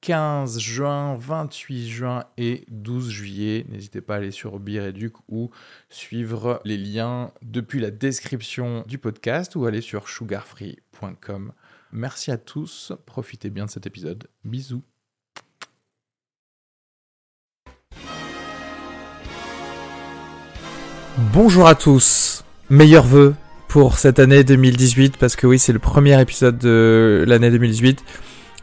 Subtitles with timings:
[0.00, 3.66] 15 juin, 28 juin et 12 juillet.
[3.68, 5.50] N'hésitez pas à aller sur Bireduc ou
[5.88, 11.52] suivre les liens depuis la description du podcast ou aller sur sugarfree.com.
[11.92, 14.28] Merci à tous, profitez bien de cet épisode.
[14.44, 14.82] Bisous.
[21.32, 23.34] Bonjour à tous, meilleurs vœux
[23.68, 28.04] pour cette année 2018 parce que oui c'est le premier épisode de l'année 2018.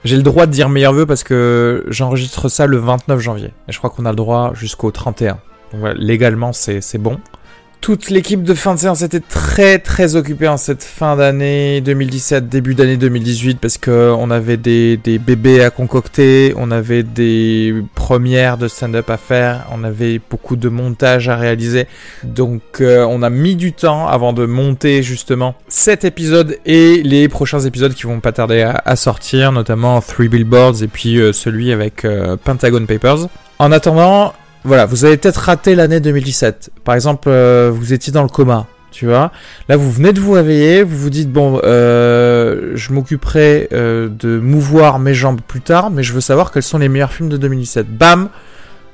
[0.04, 3.52] J'ai le droit de dire meilleurs vœux parce que j'enregistre ça le 29 janvier.
[3.68, 5.34] Et je crois qu'on a le droit jusqu'au 31.
[5.34, 5.40] Donc
[5.80, 7.20] voilà, légalement, c'est bon.
[7.84, 12.48] Toute l'équipe de fin de séance était très très occupée en cette fin d'année 2017,
[12.48, 18.58] début d'année 2018 parce que on avait des, bébés à concocter, on avait des premières
[18.58, 21.88] de stand-up à faire, on avait beaucoup de montage à réaliser.
[22.24, 27.28] Donc euh, on a mis du temps avant de monter justement cet épisode et les
[27.28, 31.34] prochains épisodes qui vont pas tarder à, à sortir, notamment Three Billboards et puis euh,
[31.34, 33.28] celui avec euh, Pentagon Papers.
[33.60, 34.34] En attendant,
[34.66, 36.72] voilà, vous avez peut-être raté l'année 2017.
[36.84, 39.32] Par exemple, euh, vous étiez dans le coma, tu vois.
[39.68, 44.40] Là, vous venez de vous réveiller, vous vous dites bon, euh, je m'occuperai euh, de
[44.40, 47.38] mouvoir mes jambes plus tard, mais je veux savoir quels sont les meilleurs films de
[47.38, 47.88] 2017.
[47.90, 48.30] Bam,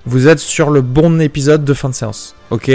[0.05, 2.71] vous êtes sur le bon épisode de fin de séance, ok?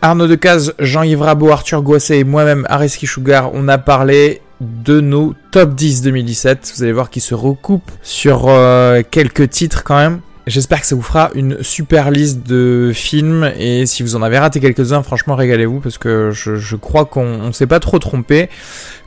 [0.00, 5.34] Arnaud Decaze, Jean-Yves Rabot, Arthur Goisset et moi-même, Areski Sugar, on a parlé de nos
[5.50, 6.72] top 10 2017.
[6.76, 10.20] Vous allez voir qu'ils se recoupent sur euh, quelques titres quand même.
[10.46, 14.38] J'espère que ça vous fera une super liste de films et si vous en avez
[14.38, 18.48] raté quelques-uns, franchement régalez-vous parce que je, je crois qu'on on s'est pas trop trompé.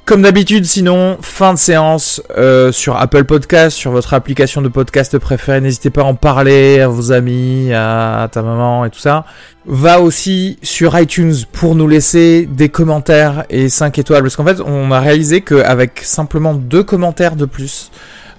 [0.06, 5.18] Comme d'habitude, sinon, fin de séance euh, sur Apple Podcast, sur votre application de podcast
[5.18, 5.62] préférée.
[5.62, 9.26] N'hésitez pas à en parler à vos amis, à ta maman et tout ça.
[9.66, 14.22] Va aussi sur iTunes pour nous laisser des commentaires et 5 étoiles.
[14.22, 17.90] Parce qu'en fait, on a réalisé qu'avec simplement deux commentaires de plus,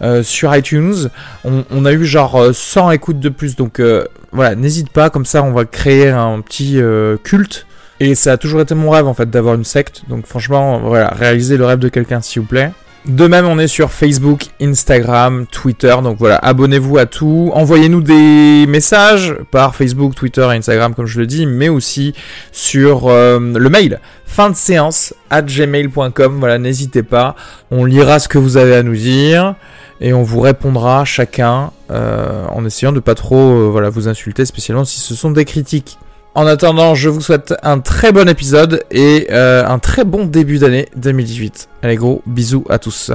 [0.03, 1.11] euh, sur iTunes.
[1.45, 5.43] On, a eu genre 100 écoutes de plus, donc euh, voilà, n'hésite pas, comme ça
[5.43, 7.67] on va créer un petit euh, culte.
[7.99, 11.09] Et ça a toujours été mon rêve en fait d'avoir une secte, donc franchement, voilà,
[11.09, 12.73] réalisez le rêve de quelqu'un s'il vous plaît.
[13.07, 15.95] De même, on est sur Facebook, Instagram, Twitter.
[16.03, 17.53] Donc voilà, abonnez-vous à tout.
[17.55, 22.15] Envoyez-nous des messages par Facebook, Twitter et Instagram, comme je le dis, mais aussi
[22.51, 26.37] sur euh, le mail fin de séance at gmail.com.
[26.41, 27.37] Voilà, n'hésitez pas.
[27.71, 29.55] On lira ce que vous avez à nous dire
[30.01, 34.45] et on vous répondra chacun euh, en essayant de pas trop euh, voilà vous insulter,
[34.45, 35.99] spécialement si ce sont des critiques.
[36.35, 40.59] En attendant, je vous souhaite un très bon épisode et euh, un très bon début
[40.59, 41.69] d'année 2018.
[41.83, 43.11] Allez gros, bisous à tous.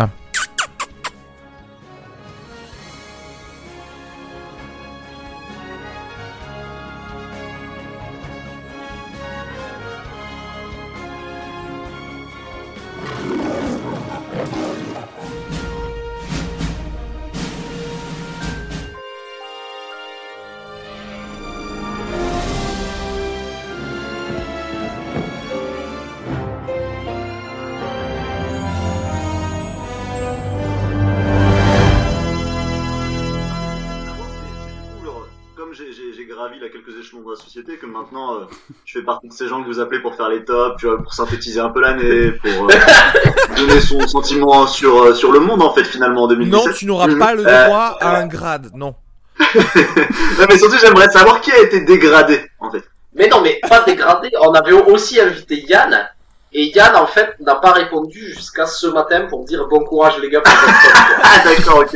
[38.34, 38.48] Euh,
[38.86, 41.02] je fais partie de ces gens que vous appelez pour faire les tops, tu vois,
[41.02, 42.74] pour synthétiser un peu l'année, pour euh,
[43.58, 46.68] donner son sentiment sur euh, sur le monde en fait finalement en 2017.
[46.68, 48.96] Non, tu n'auras pas le droit à un grade, non.
[49.56, 52.84] non mais surtout j'aimerais savoir qui a été dégradé en fait.
[53.14, 54.30] Mais non, mais pas dégradé.
[54.42, 56.10] On avait aussi invité Yann.
[56.54, 60.30] Et Yann, en fait, n'a pas répondu jusqu'à ce matin pour dire bon courage les
[60.30, 60.42] gars.
[60.42, 60.54] Pour
[61.24, 61.94] ah d'accord, ok.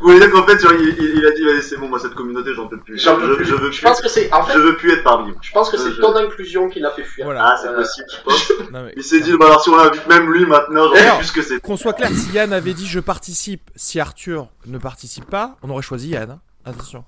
[0.00, 2.14] Vous voulez dire qu'en fait, il, il, il, a dit allez c'est bon, moi cette
[2.14, 2.98] communauté j'en peux plus.
[2.98, 3.44] J'en peux je, plus.
[3.44, 5.38] Je veux je pense que c'est, en fait, je veux plus être parmi vous.
[5.42, 6.00] Je pense que c'est je...
[6.00, 7.24] ton inclusion qui l'a fait fuir.
[7.26, 7.42] Voilà.
[7.46, 8.52] Ah c'est Euh, possible, je pense.
[8.72, 11.16] Non, mais- Il s'est dit bah alors si on l'invite même lui maintenant, j'en sais
[11.16, 11.60] plus ce que c'est.
[11.60, 15.70] Qu'on soit clair, si Yann avait dit je participe, si Arthur ne participe pas, on
[15.70, 16.30] aurait choisi Yann.
[16.30, 16.40] hein.
[16.64, 17.04] Attention.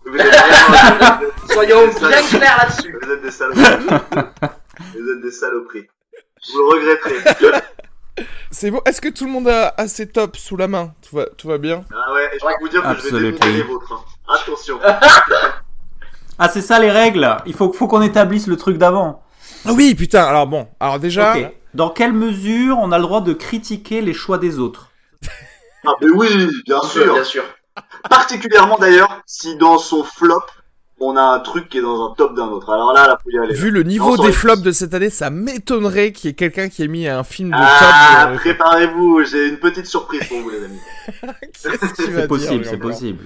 [1.50, 2.96] Soyons bien clairs là-dessus.
[3.02, 3.86] Vous êtes des saloperies.
[4.94, 5.88] vous êtes des saloperies.
[6.52, 7.60] Vous le regretterez.
[8.50, 8.80] C'est bon.
[8.84, 10.92] Est-ce que tout le monde a, a ses tops sous la main?
[11.08, 11.84] Tout va, tout va bien?
[11.92, 13.92] Ah ouais, et je peux vous dire que je vais démonter les vôtres.
[13.92, 14.34] hein.
[14.34, 14.78] Attention.
[16.40, 17.36] Ah, c'est ça les règles.
[17.46, 19.24] Il faut, faut qu'on établisse le truc d'avant.
[19.66, 20.22] Ah Oui, putain.
[20.24, 20.68] Alors bon.
[20.78, 21.36] Alors déjà.
[21.36, 21.52] Ok.
[21.74, 24.90] Dans quelle mesure on a le droit de critiquer les choix des autres?
[25.84, 27.12] Ah mais oui, bien sûr.
[27.12, 27.42] Bien sûr.
[28.08, 30.42] Particulièrement d'ailleurs si dans son flop,
[31.00, 32.70] on a un truc qui est dans un top d'un autre.
[32.70, 33.54] Alors là, là, faut y aller.
[33.54, 36.82] Vu le niveau des flops de cette année, ça m'étonnerait qu'il y ait quelqu'un qui
[36.82, 38.34] ait mis un film de Ah, top.
[38.34, 40.80] euh, préparez-vous, j'ai une petite surprise pour vous, les amis.
[41.54, 43.24] C'est possible, c'est possible.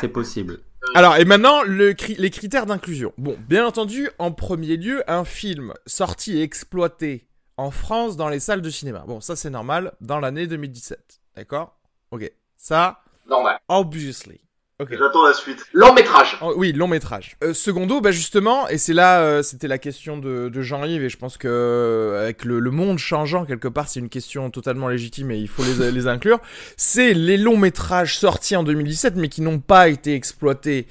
[0.00, 0.58] C'est possible.
[0.94, 3.12] Alors, et maintenant, le cri- les critères d'inclusion.
[3.18, 8.40] Bon, bien entendu, en premier lieu, un film sorti et exploité en France dans les
[8.40, 9.04] salles de cinéma.
[9.06, 11.20] Bon, ça c'est normal, dans l'année 2017.
[11.36, 11.76] D'accord?
[12.10, 12.30] Ok.
[12.56, 13.58] Ça, Normal.
[13.68, 14.40] obviously.
[14.90, 15.64] J'attends la suite.
[15.72, 16.38] Long métrage.
[16.42, 17.36] Oh, oui, long métrage.
[17.42, 21.08] Euh, secondo, bah justement, et c'est là, euh, c'était la question de, de Jean-Yves, et
[21.08, 24.88] je pense que euh, avec le, le monde changeant quelque part, c'est une question totalement
[24.88, 26.38] légitime et il faut les, les inclure.
[26.76, 30.86] C'est les longs métrages sortis en 2017, mais qui n'ont pas été exploités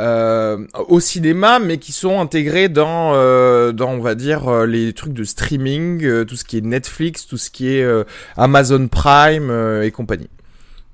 [0.00, 0.58] euh,
[0.88, 5.24] au cinéma, mais qui sont intégrés dans, euh, dans on va dire, les trucs de
[5.24, 8.04] streaming, euh, tout ce qui est Netflix, tout ce qui est euh,
[8.36, 10.28] Amazon Prime euh, et compagnie.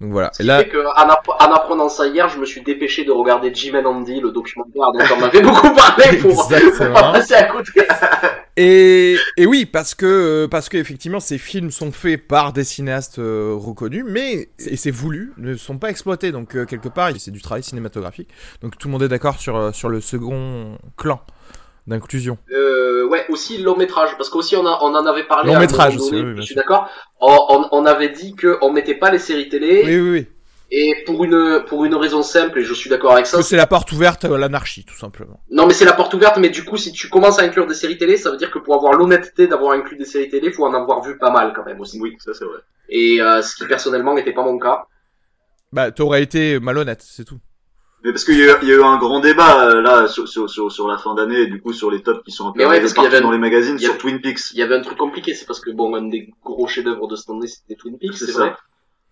[0.03, 0.31] Donc voilà.
[0.35, 2.61] Ce Et qui là, fait que, en, app- en apprenant ça hier, je me suis
[2.63, 6.49] dépêché de regarder Jim and Andy, le documentaire dont on m'avait beaucoup parlé pour, pour
[7.13, 7.87] passer à côté.
[8.57, 13.21] Et, et oui, parce que parce que effectivement, ces films sont faits par des cinéastes
[13.21, 16.33] euh, reconnus, mais et c'est voulu, ne sont pas exploités.
[16.33, 18.29] Donc euh, quelque part, c'est du travail cinématographique.
[18.61, 21.21] Donc tout le monde est d'accord sur euh, sur le second clan
[21.87, 22.39] d'inclusion.
[22.53, 25.53] Euh, ouais, aussi long métrage, parce qu'aussi on, a, on en avait parlé.
[25.53, 26.89] Long métrage aussi, donné, oui, bien je suis d'accord.
[27.21, 30.27] On, on, on avait dit que on mettait pas les séries télé, Oui, oui, oui.
[30.71, 33.37] et pour une pour une raison simple, et je suis d'accord avec ça.
[33.39, 35.41] Que c'est la porte ouverte à l'anarchie, tout simplement.
[35.51, 37.75] Non, mais c'est la porte ouverte, mais du coup, si tu commences à inclure des
[37.75, 40.65] séries télé, ça veut dire que pour avoir l'honnêteté d'avoir inclus des séries télé, faut
[40.65, 42.01] en avoir vu pas mal quand même aussi.
[42.01, 42.59] Oui, ça c'est vrai.
[42.89, 44.85] Et euh, ce qui personnellement n'était pas mon cas.
[45.73, 47.39] Bah, t'aurais été malhonnête, c'est tout.
[48.05, 50.09] Mais parce qu'il y, a eu- il y a eu un grand débat euh, là
[50.09, 52.49] sur, sur, sur, sur la fin d'année, et du coup sur les tops qui sont
[52.49, 54.51] un peu ouais, parce partout dans les magazines, a- sur Twin Peaks.
[54.53, 57.15] Il y avait un truc compliqué, c'est parce que bon, un des gros chefs-d'œuvre de
[57.17, 58.55] cette année, c'était Twin Peaks, C'est vrai.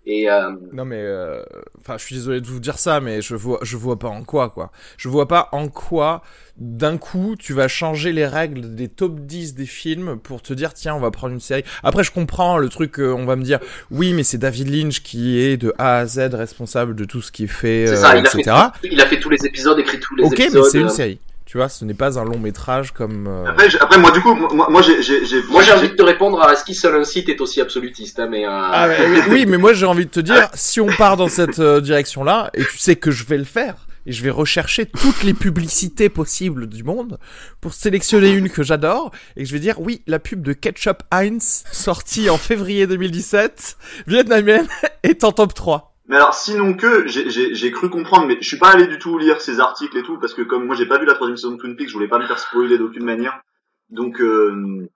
[0.06, 1.43] Et euh, Non mais, euh,
[1.79, 4.25] enfin, je suis désolé de vous dire ça, mais je vois, je vois pas en
[4.25, 4.73] quoi, quoi.
[4.97, 6.23] Je vois pas en quoi,
[6.56, 10.73] d'un coup, tu vas changer les règles des top 10 des films pour te dire,
[10.73, 11.64] tiens, on va prendre une série.
[11.82, 13.61] Après, je comprends le truc, euh, on va me dire,
[13.91, 17.31] oui, mais c'est David Lynch qui est de A à Z responsable de tout ce
[17.31, 18.56] qui est fait, c'est euh, ça, il a, etc.
[18.81, 20.64] fait, il a fait tous les épisodes, écrit tous les Ok, mais épisodes.
[20.64, 21.20] c'est une euh, série.
[21.50, 23.26] Tu vois, ce n'est pas un long métrage comme.
[23.26, 23.44] euh,
[23.81, 26.41] Après, moi du coup, moi, moi j'ai, j'ai, j'ai, Moi j'ai envie de te répondre
[26.41, 29.47] à est-ce qu'il seul un site est aussi absolutiste, hein, mais euh, Ah, oui, oui,
[29.49, 32.64] mais moi j'ai envie de te dire, si on part dans cette euh, direction-là, et
[32.64, 36.69] tu sais que je vais le faire, et je vais rechercher toutes les publicités possibles
[36.69, 37.19] du monde
[37.61, 41.64] pour sélectionner une que j'adore, et je vais dire, oui, la pub de Ketchup Heinz,
[41.73, 43.76] sortie en février 2017,
[44.06, 44.69] vietnamienne,
[45.02, 45.89] est en top 3.
[46.11, 49.41] Mais alors, sinon que, j'ai- cru comprendre, mais je suis pas allé du tout lire
[49.41, 51.57] ces articles et tout, parce que comme moi j'ai pas vu la troisième saison de
[51.59, 53.41] Twin Peaks, je voulais pas me faire spoiler d'aucune manière.
[53.91, 54.89] Donc, euh,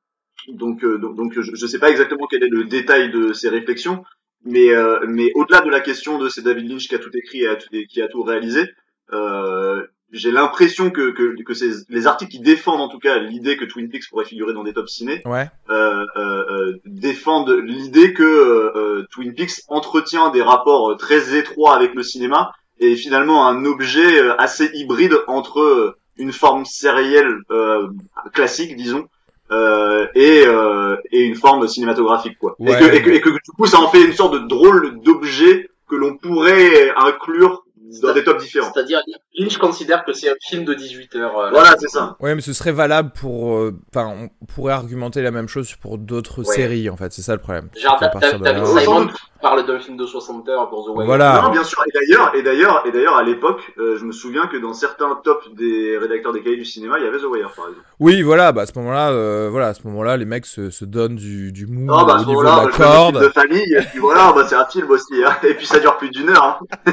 [0.49, 4.03] donc, euh, donc, je, sais pas exactement quel est le détail de ces réflexions,
[4.45, 7.45] mais, euh, mais au-delà de la question de c'est David Lynch qui a tout écrit
[7.45, 8.73] et et qui a tout réalisé,
[9.13, 13.57] euh, j'ai l'impression que, que, que ces, les articles qui défendent en tout cas l'idée
[13.57, 15.51] que Twin Peaks pourrait figurer dans des top ciné, Ouais.
[15.71, 21.37] euh, euh, euh, défendent l'idée que euh, euh, Twin Peaks entretient des rapports euh, très
[21.37, 27.89] étroits avec le cinéma et finalement un objet assez hybride entre une forme sérielle euh,
[28.33, 29.09] classique, disons,
[29.51, 32.55] euh, et, euh, et une forme cinématographique, quoi.
[32.61, 34.47] Ouais, et, que, et, que, et que du coup, ça en fait une sorte de
[34.47, 37.64] drôle d'objet que l'on pourrait inclure
[38.03, 38.71] dans des tops différents.
[38.73, 39.03] c'est-à-dire
[39.39, 41.39] Lynch considère que c'est un film de 18 heures.
[41.39, 41.51] euh, là.
[41.53, 42.17] Voilà, c'est ça.
[42.21, 45.99] Ouais, mais ce serait valable pour, euh, enfin, on pourrait argumenter la même chose pour
[45.99, 46.55] d'autres Ouais.
[46.57, 47.69] séries, en fait, c'est ça le problème.
[47.81, 47.99] Genre
[48.41, 49.09] David Simon.
[49.45, 51.05] Parle d'un film de 60 heures pour The Wire.
[51.07, 51.43] Voilà.
[51.43, 51.79] Non, bien sûr.
[51.87, 55.15] Et d'ailleurs, et d'ailleurs, et d'ailleurs, à l'époque, euh, je me souviens que dans certains
[55.23, 57.87] tops des rédacteurs des cahiers du cinéma, il y avait The Wire, par exemple.
[58.01, 60.87] Oui, voilà, bah à ce moment-là, euh, voilà, à ce moment-là, les mecs se, se
[60.87, 63.23] donnent du, du mou Oh, bah, au niveau de la corde.
[63.23, 65.37] de famille, et puis voilà, bah, c'est un film aussi, hein.
[65.43, 66.93] Et puis ça dure plus d'une heure, hein.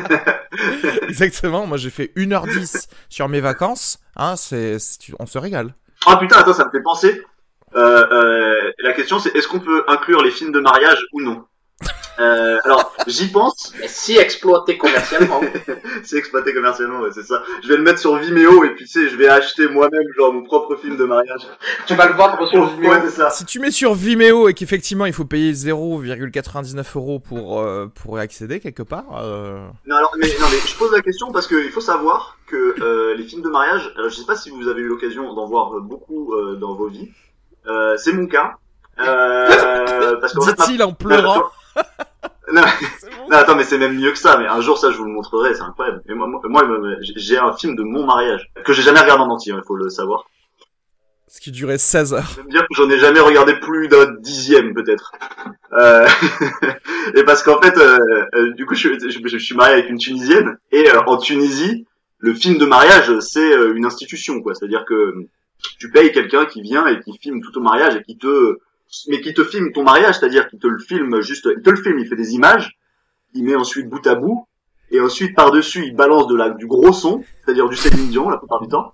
[1.07, 1.65] Exactement.
[1.65, 3.99] Moi, j'ai fait 1h10 sur mes vacances.
[4.17, 4.75] Hein, c'est,
[5.19, 5.73] on se régale.
[6.05, 7.21] Ah putain, attends, ça me fait penser.
[7.73, 11.45] Euh, euh, la question c'est est-ce qu'on peut inclure les films de mariage ou non?
[12.21, 15.41] Euh, Alors, j'y pense, Mais si exploité commercialement.
[16.03, 17.41] c'est exploité commercialement, ouais, c'est ça.
[17.63, 20.31] Je vais le mettre sur Vimeo et puis tu sais, je vais acheter moi-même genre
[20.33, 21.41] mon propre film de mariage.
[21.87, 22.91] tu vas le vendre sur Vimeo.
[22.91, 23.29] Ouais, c'est ça.
[23.31, 28.17] Si tu mets sur Vimeo et qu'effectivement il faut payer 0,99 euros pour euh, pour
[28.19, 29.05] y accéder quelque part.
[29.21, 32.75] euh, Non, alors, mais, non, mais je pose la question parce qu'il faut savoir que
[32.81, 35.47] euh, les films de mariage, alors je sais pas si vous avez eu l'occasion d'en
[35.47, 37.09] voir beaucoup euh, dans vos vies,
[37.67, 38.57] euh, c'est mon cas.
[39.07, 41.43] Euh, parce qu'en fait, Dit-il en pleurant.
[42.53, 42.61] non,
[43.29, 44.37] non, attends, mais c'est même mieux que ça.
[44.37, 46.01] Mais un jour, ça, je vous le montrerai, c'est incroyable.
[46.07, 46.63] Mais moi, moi,
[47.15, 49.89] j'ai un film de mon mariage que j'ai jamais regardé en entier, il faut le
[49.89, 50.25] savoir.
[51.31, 52.29] Ce qui durait 16 heures.
[52.35, 55.13] Je veux dire que j'en ai jamais regardé plus d'un dixième, peut-être.
[55.71, 56.05] Euh,
[57.15, 57.97] et parce qu'en fait, euh,
[58.35, 61.87] euh, du coup, je, je, je suis marié avec une Tunisienne et euh, en Tunisie,
[62.17, 64.53] le film de mariage, c'est une institution, quoi.
[64.55, 65.25] C'est-à-dire que
[65.79, 68.57] tu payes quelqu'un qui vient et qui filme tout ton mariage et qui te,
[69.07, 71.81] mais qui te filme ton mariage, c'est-à-dire qu'il te le filme juste, il te le
[71.81, 72.77] filme, il fait des images,
[73.33, 74.47] il met ensuite bout à bout,
[74.91, 78.37] et ensuite par-dessus il balance de la, du gros son, c'est-à-dire du Céline Dion la
[78.37, 78.93] plupart du temps,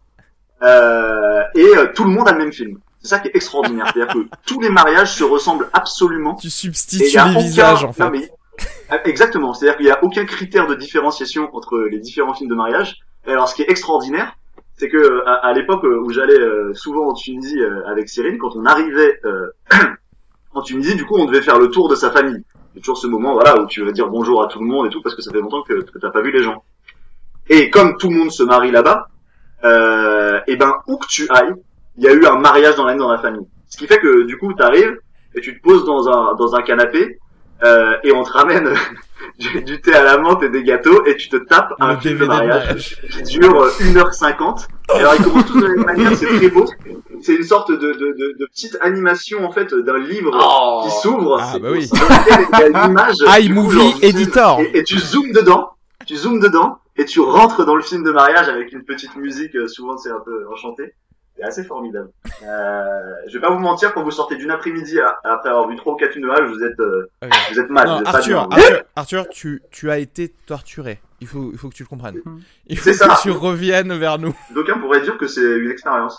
[0.63, 2.79] euh, et euh, tout le monde a le même film.
[3.01, 6.35] C'est ça qui est extraordinaire, c'est-à-dire que tous les mariages se ressemblent absolument.
[6.35, 8.03] Tu Et substitues y a les aucun- visages en fait.
[8.03, 8.29] Non, mais-
[8.89, 12.55] Ah, Exactement, c'est-à-dire qu'il n'y a aucun critère de différenciation entre les différents films de
[12.55, 12.95] mariage.
[13.27, 14.35] Et alors, ce qui est extraordinaire,
[14.77, 18.55] c'est que à, à l'époque où j'allais euh, souvent en Tunisie euh, avec Cyril, quand
[18.55, 19.49] on arrivait euh,
[20.53, 22.43] en Tunisie, du coup, on devait faire le tour de sa famille.
[22.73, 24.89] C'est toujours ce moment, voilà, où tu vas dire bonjour à tout le monde et
[24.89, 26.63] tout, parce que ça fait longtemps que, que t'as pas vu les gens.
[27.49, 29.07] Et comme tout le monde se marie là-bas,
[29.63, 31.55] euh, et ben où que tu ailles,
[31.97, 33.47] il y a eu un mariage dans l'année dans la famille.
[33.67, 34.99] Ce qui fait que du coup, t'arrives
[35.33, 37.19] et tu te poses dans un dans un canapé
[37.63, 38.73] euh, et on te ramène
[39.39, 41.99] du, du thé à la menthe et des gâteaux et tu te tapes un Le
[41.99, 44.67] film de DVD de mariage qui dure euh, 1h50.
[44.95, 46.65] Et alors ils commencent tous de la même manière, c'est très beau.
[47.21, 50.81] C'est une sorte de, de, de, de petite animation en fait d'un livre Oh.
[50.85, 51.39] qui s'ouvre.
[51.41, 51.87] Ah, C'est- bah oui.
[51.89, 53.15] dans lequel Il y a une image.
[53.17, 53.31] du coup,
[53.71, 54.61] iMovie Editor.
[54.61, 55.71] Et, et tu zoomes dedans.
[56.05, 59.55] Tu zoomes dedans et tu rentres dans le film de mariage avec une petite musique.
[59.55, 60.93] euh, souvent c'est un peu enchanté.
[61.37, 62.09] C'est assez formidable.
[62.43, 62.83] Euh,
[63.27, 65.93] je vais pas vous mentir, quand vous sortez d'une après-midi à- après avoir vu trois
[65.93, 67.31] ou quatre mariage, vous êtes euh, Ok.
[67.51, 67.87] vous êtes mal.
[67.87, 68.65] Non, vous êtes Arthur, pas bien.
[68.65, 70.99] Arthur, Arthur, tu, tu as été torturé.
[71.21, 72.19] Il faut, il faut que tu le comprennes.
[72.67, 73.07] Il faut C'est ça.
[73.09, 74.35] que tu reviennes vers nous.
[74.53, 76.17] D'aucuns pourraient dire que c'est une expérience,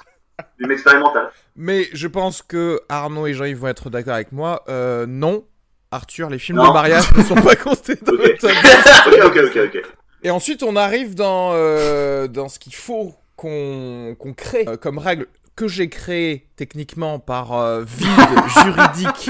[0.58, 1.30] une expérimentale.
[1.56, 4.62] Mais je pense que Arnaud et Jean-Yves vont être d'accord avec moi.
[4.68, 5.44] Euh, non,
[5.90, 6.68] Arthur, les films Non.
[6.68, 8.22] de mariage ne sont pas comptés dans Ok.
[8.22, 9.02] le top 10.
[9.06, 9.82] ok, ok, ok, ok.
[10.22, 14.98] Et ensuite, on arrive dans, euh, dans ce qu'il faut qu'on qu'on crée euh, comme
[14.98, 15.26] règle
[15.56, 18.08] que j'ai créé techniquement par euh, vide
[18.64, 19.28] juridique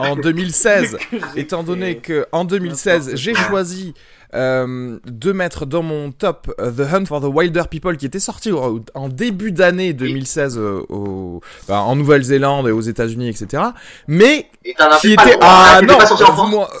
[0.00, 0.96] en 2016,
[1.36, 3.94] étant donné que en 2016, j'ai choisi
[4.34, 8.18] euh, de mettre dans mon top euh, The Hunt for the Wilder People qui était
[8.18, 13.62] sorti au- en début d'année 2016 euh, au, bah, en Nouvelle-Zélande et aux États-Unis, etc.
[14.08, 15.38] Mais Et qui était droit.
[15.48, 15.94] ah non,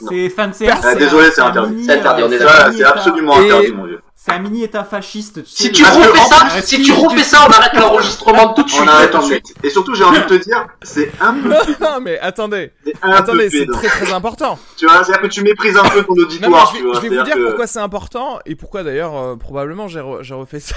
[0.08, 0.52] C'est fan
[0.98, 1.84] désolé, c'est interdit.
[1.84, 2.38] C'est interdit, on est
[2.76, 4.00] c'est absolument Et- interdit, mon vieux.
[4.28, 5.42] C'est un mini état fasciste.
[5.44, 8.68] tu Si tu refais en ça, si tu refais ça, on arrête l'enregistrement tout de
[8.68, 8.82] suite.
[8.84, 9.54] On arrête tout de suite.
[9.62, 11.48] Et surtout, j'ai envie de te dire, c'est un peu,
[11.80, 14.58] non, mais attendez, c'est attendez, très très important.
[14.76, 16.88] Tu vois, c'est-à-dire que tu méprises un peu ton Non, mais auditoire, je tu vais,
[16.90, 16.94] vois.
[17.00, 20.22] je vais vous dire que- pourquoi c'est important et pourquoi d'ailleurs euh, probablement j'ai re-
[20.22, 20.74] j'ai refait ça.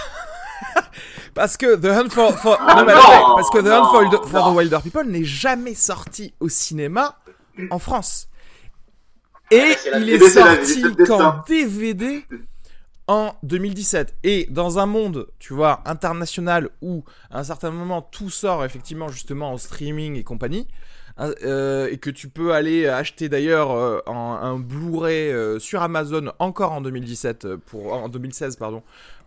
[1.33, 4.03] parce que The Hunt for, for- Ah, non, mais non, parce que The Hunt for,
[4.03, 4.53] non, for non.
[4.53, 7.17] the Wilder People n'est jamais sorti au cinéma
[7.69, 8.27] en France.
[9.49, 12.25] Et la il est sorti qu'en DVD
[13.11, 14.15] en 2017.
[14.23, 19.09] Et dans un monde, tu vois, international où à un certain moment tout sort effectivement
[19.09, 20.65] justement en streaming et compagnie,
[21.17, 26.31] hein, euh, et que tu peux aller acheter d'ailleurs euh, un Blu-ray euh, sur Amazon
[26.39, 28.81] encore en 2017 euh, pour en 2016 pardon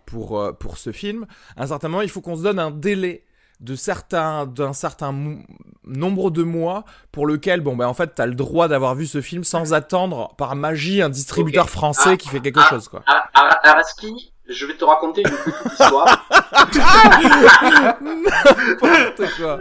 [0.07, 1.27] pour pour ce film.
[1.55, 3.23] À un certain moment, il faut qu'on se donne un délai
[3.61, 5.15] de certains d'un certain
[5.87, 9.21] nombre de mois pour lequel bon ben en fait t'as le droit d'avoir vu ce
[9.21, 13.03] film sans attendre par magie un distributeur français Ah, qui fait quelque ah, chose quoi.
[13.07, 16.27] Ar- Ar- Araski, je vais te raconter une petite histoire.
[18.01, 19.59] N'importe quoi.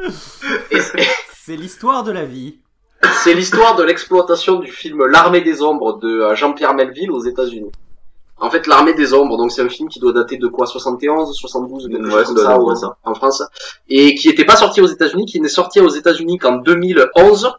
[0.72, 1.08] Et c'est-
[1.46, 2.60] C'est l'histoire de la vie.
[3.24, 7.72] C'est l'histoire de l'exploitation du film L'armée des ombres de euh, Jean-Pierre Melville aux États-Unis.
[8.44, 10.66] En fait, L'armée des ombres, donc c'est un film qui doit dater de quoi?
[10.68, 12.98] 71, 72, quelque Ouais, chose ça comme ça, ou- ça.
[13.06, 13.42] en France,
[13.90, 17.52] et qui n'était pas sorti aux États-Unis, qui n'est sorti aux États-Unis qu'en 2011,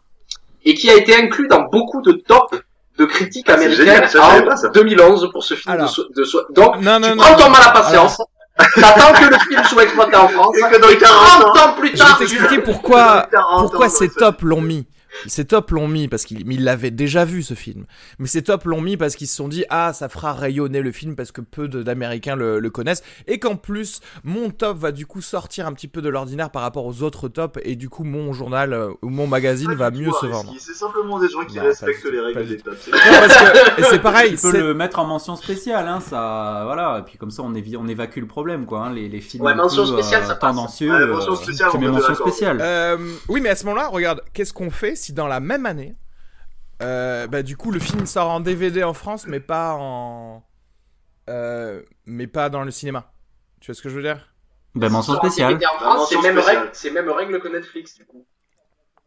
[0.63, 2.55] et qui a été inclus dans beaucoup de top
[2.97, 4.67] de critiques Ah, américaines génial, ça, je savais en pas, ça.
[4.69, 5.87] 2011 pour ce film Alors.
[5.87, 7.23] de, so- de so- Donc, Non non tu non.
[7.23, 7.49] prends ton non.
[7.51, 8.21] mal à patience,
[8.75, 11.57] t'attends que le film soit exploité en France, Et que dans et 40 ans, 30
[11.57, 14.85] ans plus Je tard, vais t'expliquer pourquoi 40 pourquoi ces tops l'ont mis.
[15.27, 17.85] Ces tops l'ont mis parce qu'ils ils l'avaient déjà vu ce film.
[18.19, 20.91] Mais ces tops l'ont mis parce qu'ils se sont dit ah ça fera rayonner le
[20.91, 24.91] film parce que peu de- d'Américains le, le connaissent et qu'en plus mon top va
[24.91, 27.89] du coup sortir un petit peu de l'ordinaire par rapport aux autres tops et du
[27.89, 30.53] coup mon journal euh, ou mon magazine va mieux se vendre.
[30.59, 32.77] C'est simplement des gens qui Bah, respectent les règles des tops.
[32.79, 34.35] c'est- Non, parce que et c'est pareil.
[34.45, 36.99] Tu peux le mettre en mention spéciale, hein, ça, voilà.
[36.99, 38.85] Et puis comme ça, on, évi- on évacue le problème, quoi.
[38.85, 40.91] hein, les, les films Ouais, mention spéciale, euh, ça tendancieux.
[40.91, 42.31] Ouais, mention euh, spéciale, on mention l'accorder.
[42.31, 42.57] spéciale.
[42.61, 42.97] Euh,
[43.29, 45.95] oui, mais à ce moment-là, regarde, qu'est-ce qu'on fait si dans la même année,
[46.81, 50.43] euh, bah du coup le film sort en DVD en France, mais pas en,
[51.29, 53.11] euh, mais pas dans le cinéma.
[53.61, 54.33] Tu vois ce que je veux dire?
[54.75, 55.59] Ben, mention un spéciale.
[55.61, 58.25] France, c'est même règle, c'est même règle que Netflix, du coup.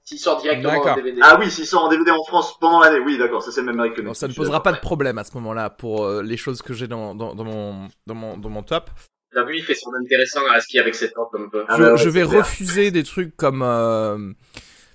[0.04, 1.20] S'il sort directement en DVD.
[1.22, 3.66] Ah oui, s'il sort en DVD en France pendant l'année, oui, d'accord, ça c'est le
[3.66, 6.06] même règle que Donc Netflix, ça ne posera pas de problème à ce moment-là pour
[6.06, 8.88] euh, les choses que j'ai dans, dans, dans mon dans mon dans mon top.
[9.34, 11.64] T'as vu, il fait son intéressant à skier avec ses tops un peu.
[11.68, 12.38] Ah je, bah ouais, je c'est vais clair.
[12.38, 14.32] refuser des trucs comme, euh,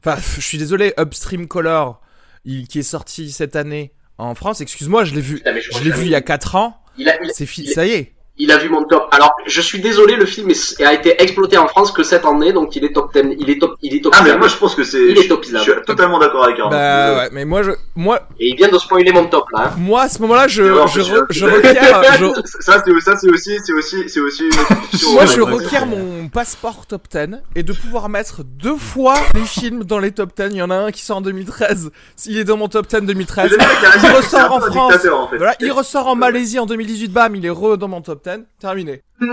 [0.06, 2.02] enfin, je suis désolé, Upstream Color,
[2.46, 4.62] il, qui est sorti cette année en France.
[4.62, 5.42] Excuse-moi, je l'ai vu,
[5.72, 6.80] je l'ai vu il y a 4 ans.
[6.98, 8.13] Il a, il a- C'est fi- il ça y est.
[8.40, 9.08] Il a vu mon top.
[9.12, 12.52] Alors, je suis désolé, le film est- a été exploité en France que cette année,
[12.52, 13.36] donc il est top 10.
[13.40, 14.38] Il est top, il est top Ah mais 10.
[14.40, 15.06] moi je pense que c'est.
[15.06, 16.72] Il est top Je suis totalement d'accord avec Arnaud.
[16.72, 19.66] Bah ouais, mais moi je, moi, Et il vient de spoiler mon top là.
[19.68, 19.72] hein.
[19.78, 21.72] moi à ce moment-là, je, Non, je, je- re- je requiers,
[22.20, 24.50] je- Ça c'est ça c'est aussi c'est aussi c'est aussi.
[24.50, 25.86] moi ouais, je ouais.
[25.86, 30.32] mon passeport top 10 et de pouvoir mettre deux fois les films dans les top
[30.36, 30.46] 10.
[30.52, 31.92] Il y en a un qui sort en 2013.
[32.16, 33.52] S'il est dans mon top 10 Mais 2013.
[33.52, 33.68] le mec,
[34.02, 34.94] il Il ressort en France.
[35.38, 38.46] Voilà, il ressort en Malaisie en 2018, bam, il est re dans mon top 10.
[38.60, 39.02] Terminé.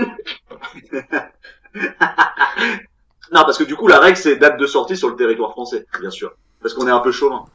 [3.33, 5.85] Non parce que du coup la règle c'est date de sortie sur le territoire français,
[6.01, 6.33] bien sûr.
[6.61, 7.45] Parce qu'on est un peu chauvin.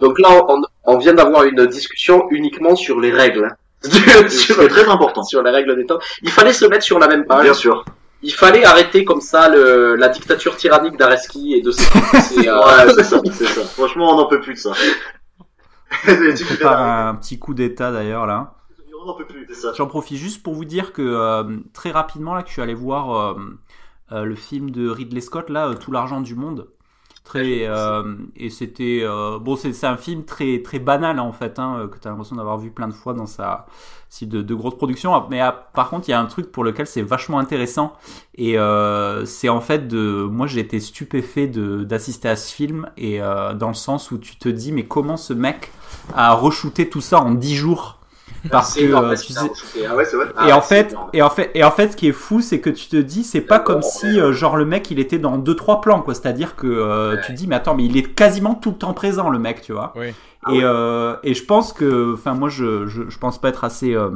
[0.00, 3.44] Donc là, on, on vient d'avoir une discussion uniquement sur les règles.
[3.44, 3.56] hein.
[3.80, 5.22] C'est sur, très important.
[5.22, 5.98] sur les règles des temps.
[6.22, 7.44] Il fallait se mettre sur la même page.
[7.44, 7.84] Bien sûr.
[8.22, 11.84] Il fallait arrêter comme ça le, la dictature tyrannique d'Areski et de ses
[12.22, 13.60] c'est, euh, Ouais, c'est ça, c'est ça.
[13.62, 14.72] Franchement, on n'en peut plus de ça.
[16.08, 18.54] On prépare un petit coup d'état d'ailleurs là.
[19.04, 19.72] On n'en peut plus, c'est ça.
[19.74, 22.72] J'en profite juste pour vous dire que euh, très rapidement là que je suis allé
[22.72, 23.34] voir euh,
[24.12, 26.68] euh, le film de Ridley Scott là, Tout l'argent du monde.
[27.22, 27.66] Très
[28.36, 29.02] et c'était
[29.40, 32.10] bon c'est c'est un film très très banal hein, en fait hein, que tu as
[32.10, 33.64] l'impression d'avoir vu plein de fois dans sa
[34.10, 36.64] style de, de grosse production mais ah, par contre il y a un truc pour
[36.64, 37.94] lequel c'est vachement intéressant
[38.34, 38.58] et
[39.24, 43.68] c'est en fait de moi j'ai été stupéfait de d'assister à ce film et dans
[43.68, 45.72] le sens où tu te dis mais comment ce mec
[46.14, 48.03] a re-shooté tout ça en 10 jours?
[48.50, 49.54] Parce c'est que énorme, euh, c'est tu sais
[49.86, 50.26] Ah ouais, c'est vrai.
[50.36, 51.12] Ah, et en c'est fait, énorme.
[51.12, 53.24] et en fait, et en fait, ce qui est fou, c'est que tu te dis,
[53.24, 56.14] c'est pas comme si, euh, genre, le mec, il était dans deux trois plans, quoi.
[56.14, 58.94] C'est-à-dire que euh, tu te dis, mais attends, mais il est quasiment tout le temps
[58.94, 59.92] présent, le mec, tu vois.
[59.96, 60.14] Oui.
[60.44, 60.62] Ah et ouais.
[60.64, 64.10] euh, et je pense que, enfin, moi, je, je, je pense pas être assez euh,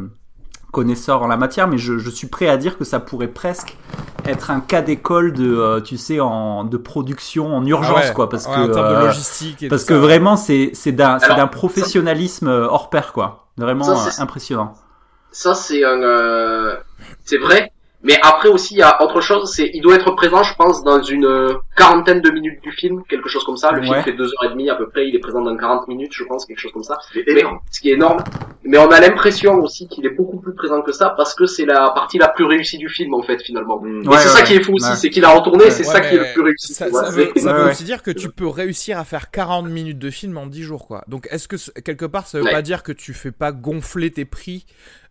[0.72, 3.78] connaisseur en la matière, mais je, je suis prêt à dire que ça pourrait presque
[4.26, 8.12] être un cas d'école de, euh, tu sais, en de production en urgence, Ah ouais,
[8.12, 10.00] quoi, parce ouais, que en termes de euh, logistique et parce tout que ça.
[10.00, 13.47] vraiment, c'est c'est d'un c'est professionnalisme euh, hors pair, quoi.
[13.58, 14.74] Vraiment Ça, euh, impressionnant.
[15.32, 16.76] Ça, c'est un, euh,
[17.24, 17.72] c'est vrai.
[18.04, 20.84] Mais après aussi, il y a autre chose, c'est, il doit être présent, je pense,
[20.84, 23.72] dans une euh, quarantaine de minutes du film, quelque chose comme ça.
[23.72, 23.86] Le Ouais.
[23.86, 26.12] film fait deux heures et demie à peu près, il est présent dans 40 minutes,
[26.14, 26.96] je pense, quelque chose comme ça.
[27.12, 27.58] C'est Mais, énorme.
[27.72, 28.22] ce qui est énorme.
[28.62, 31.64] Mais on a l'impression aussi qu'il est beaucoup plus présent que ça parce que c'est
[31.66, 33.80] la partie la plus réussie du film, en fait, finalement.
[33.80, 34.04] Mm.
[34.04, 34.96] Et Ouais, c'est ouais, ça qui est fou aussi, ouais.
[34.96, 35.70] c'est qu'il a retourné, Ouais.
[35.72, 36.74] c'est Ouais, ça qui est le plus réussi.
[36.74, 40.36] Ça, veut, ça aussi dire que tu peux réussir à faire 40 minutes de film
[40.38, 41.02] en 10 jours, quoi.
[41.08, 42.52] Donc, est-ce que quelque part, ça veut Ouais.
[42.52, 44.66] pas dire que tu fais pas gonfler tes prix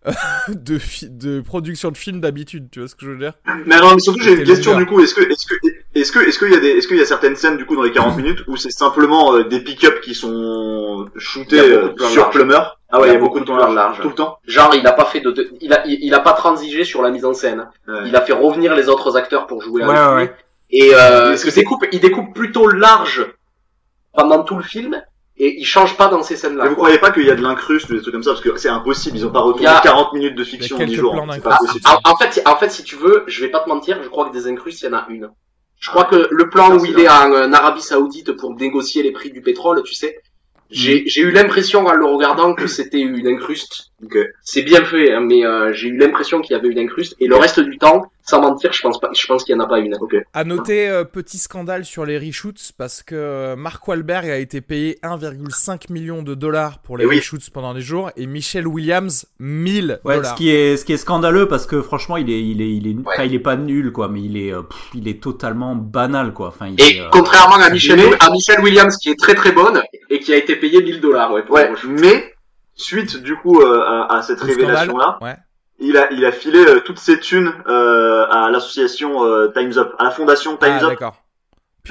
[0.48, 3.34] de, production de films d'habitude Tu vois ce que je veux dire?
[3.66, 4.88] Mais alors, mais surtout, j'ai une question longueur.
[4.88, 5.02] du coup.
[5.02, 5.56] Est-ce que, est-ce que,
[5.96, 7.76] est-ce que, est-ce qu'il y a des, est-ce qu'il y a certaines scènes du coup
[7.76, 12.30] dans les 40 minutes où c'est simplement euh, des pick-up qui sont shootés euh, sur.
[12.30, 14.02] Plumeur Ah ouais, il y a beaucoup de plans plans larges.
[14.02, 14.38] tout le temps.
[14.48, 17.02] Genre, il a pas fait de, de- il a, il, il a pas transigé sur
[17.02, 17.68] la mise en scène.
[17.88, 18.00] Ouais.
[18.06, 20.32] Il a fait revenir les autres acteurs pour jouer Ouais, avec ouais, lui.
[20.80, 23.26] Et euh, Est-ce que découpe, il découpe plutôt large
[24.14, 25.02] pendant tout le film
[25.40, 26.64] et il change pas dans ces scènes-là.
[26.64, 28.32] Mais vous croyez pas qu'il y a de l'incruste ou des trucs comme ça?
[28.32, 29.18] Parce que c'est impossible.
[29.18, 31.26] Ils ont pas retourné a- 40 minutes de fiction en a 10 quelques jours.
[31.32, 31.66] C'est pas coup.
[31.66, 31.86] possible.
[31.88, 34.28] En, en fait, en fait, si tu veux, je vais pas te mentir, je crois
[34.30, 35.30] que des incrustes, il y en a une.
[35.80, 39.12] Je crois que le plan où il est en euh, Arabie Saoudite pour négocier les
[39.12, 40.18] prix du pétrole, tu sais,
[40.70, 43.92] j'ai j'ai eu l'impression en le regardant que c'était une incruste.
[44.04, 44.18] Ok.
[44.44, 47.16] C'est bien fait, hein, mais euh, j'ai eu l'impression qu'il y avait une incruste.
[47.20, 49.62] Et le reste du temps, sans mentir, je pense pas, je pense qu'il y en
[49.64, 49.96] a pas une.
[50.00, 50.16] Ok.
[50.34, 54.62] À noter, euh, petit scandale sur les reshoots, parce que euh, Mark Wahlberg a été
[54.62, 57.18] payé 1,5 million de dollars pour les Eh oui.
[57.18, 60.98] reshoots pendant des jours, et Michelle Williams, 1000 Ouais, ce qui est ce qui est
[60.98, 63.04] scandaleux parce que franchement, il est il est il est Ouais.
[63.14, 66.34] enfin, il est pas nul quoi, mais il est euh, pff, il est totalement banal
[66.34, 66.50] quoi.
[66.50, 69.52] Enfin, il Et est, euh, contrairement à Michelle, à Michelle Williams, qui est très très
[69.54, 71.44] bonne et qui a été payée 1000 dollars, ouais.
[71.88, 72.34] mais
[72.76, 75.36] suite du coup euh, à, à cette Le révélation là, Ouais.
[75.80, 79.94] il a il a filé euh, toutes ses thunes euh, à l'association euh, Times Up,
[80.00, 81.00] à la fondation Times Ah, Up.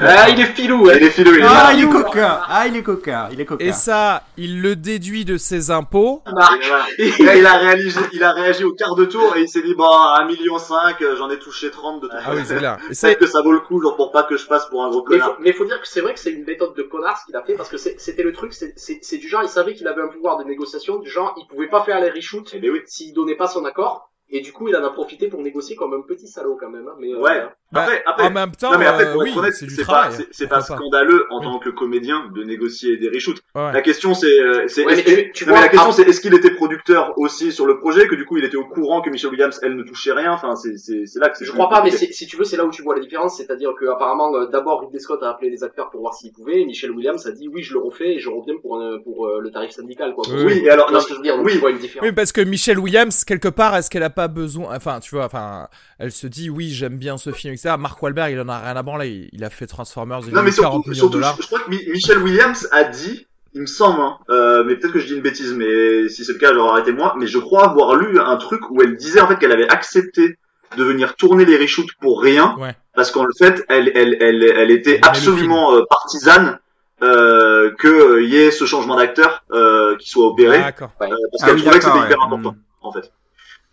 [0.01, 0.97] Ah, il est filou, ouais.
[0.97, 1.73] Et les filous, il est Ah, là.
[1.75, 2.41] il est coquin.
[2.49, 3.29] Ah, il est coquin.
[3.33, 3.65] Il est coquin.
[3.65, 6.23] Et ça, il le déduit de ses impôts.
[6.27, 6.51] Là,
[6.99, 9.85] il a réagi, il a réagi au quart de tour et il s'est dit bon,
[9.91, 12.79] à 1 million 5, j'en ai touché 30 de tout Ah oui, c'est clair.
[12.91, 14.85] Et ça, Peut-être que ça vaut le coup, genre pour pas que je passe pour
[14.85, 15.37] un gros Mais connard.
[15.37, 17.37] faut, mais faut dire que c'est vrai que c'est une méthode de connard ce qu'il
[17.37, 19.75] a fait parce que c'est- c'était le truc, c'est- c'est c'est du genre, il savait
[19.75, 22.59] qu'il avait un pouvoir de négociation, du genre, il pouvait pas faire les reshoots Eh
[22.59, 22.81] ben oui.
[22.87, 25.95] s'il donnait pas son accord, et du coup il en a profité pour négocier comme
[25.95, 26.87] un petit salaud quand même.
[26.89, 27.43] Hein, mais, euh, Ouais.
[27.73, 29.67] bah, Après, après, en même temps, non mais après, euh, pour oui, être honnête, c'est
[29.77, 30.27] pas, travail.
[30.31, 31.45] c'est- pas scandaleux en Oui.
[31.45, 33.41] tant que comédien de négocier des reshoots.
[33.55, 33.73] Ouais.
[33.73, 35.89] La question c'est, euh, c'est, Ouais, mais est-ce- tu, tu non, vois, mais la question
[35.91, 38.57] ah, c'est est-ce qu'il était producteur aussi sur le projet, que du coup il était
[38.57, 40.33] au courant que Michelle Williams elle ne touchait rien?
[40.33, 41.45] Enfin, c'est, c'est, c'est là que c'est.
[41.45, 42.13] je crois pas, mais compliqué.
[42.13, 44.81] si tu veux, c'est là où tu vois la différence, c'est-à-dire que apparemment euh, d'abord
[44.83, 47.49] Ridley Scott a appelé les acteurs pour voir s'ils pouvaient, et Michelle Williams a dit
[47.49, 50.25] oui je le refais et je reviens pour pour euh, le tarif syndical quoi.
[50.29, 51.53] Oui, Oui, et alors, Tu vois ce que je veux dire, donc oui.
[51.53, 52.09] tu vois une différence.
[52.09, 55.27] Oui, parce que Michelle Williams, quelque part, est-ce qu'elle a pas besoin, enfin, tu vois,
[55.27, 55.69] enfin,
[56.01, 57.77] elle se dit, oui, j'aime bien ce film, etc.
[57.79, 59.09] Mark Wahlberg, il en a rien à branler.
[59.09, 61.21] Il, il a fait Transformers, il a Non mais eu 40 surtout, millions surtout, de
[61.23, 61.37] dollars.
[61.41, 64.75] je, crois que Mi- Michelle Williams a dit, il me semble, hein, euh, euh, mais
[64.77, 67.15] peut-être que je dis une bêtise, mais si c'est le cas, alors arrêtez-moi.
[67.19, 70.37] Mais je crois avoir lu un truc où elle disait en fait qu'elle avait accepté
[70.77, 72.75] de venir tourner les reshoots pour rien, Ouais.
[72.95, 76.59] parce qu'en fait, elle, elle, elle, elle était Elle absolument euh, partisane
[77.03, 81.55] euh, que y ait ce changement d'acteur euh, qui soit opéré, euh, parce Ah qu'elle
[81.57, 83.13] oui, trouvait que c'était hyper important en fait.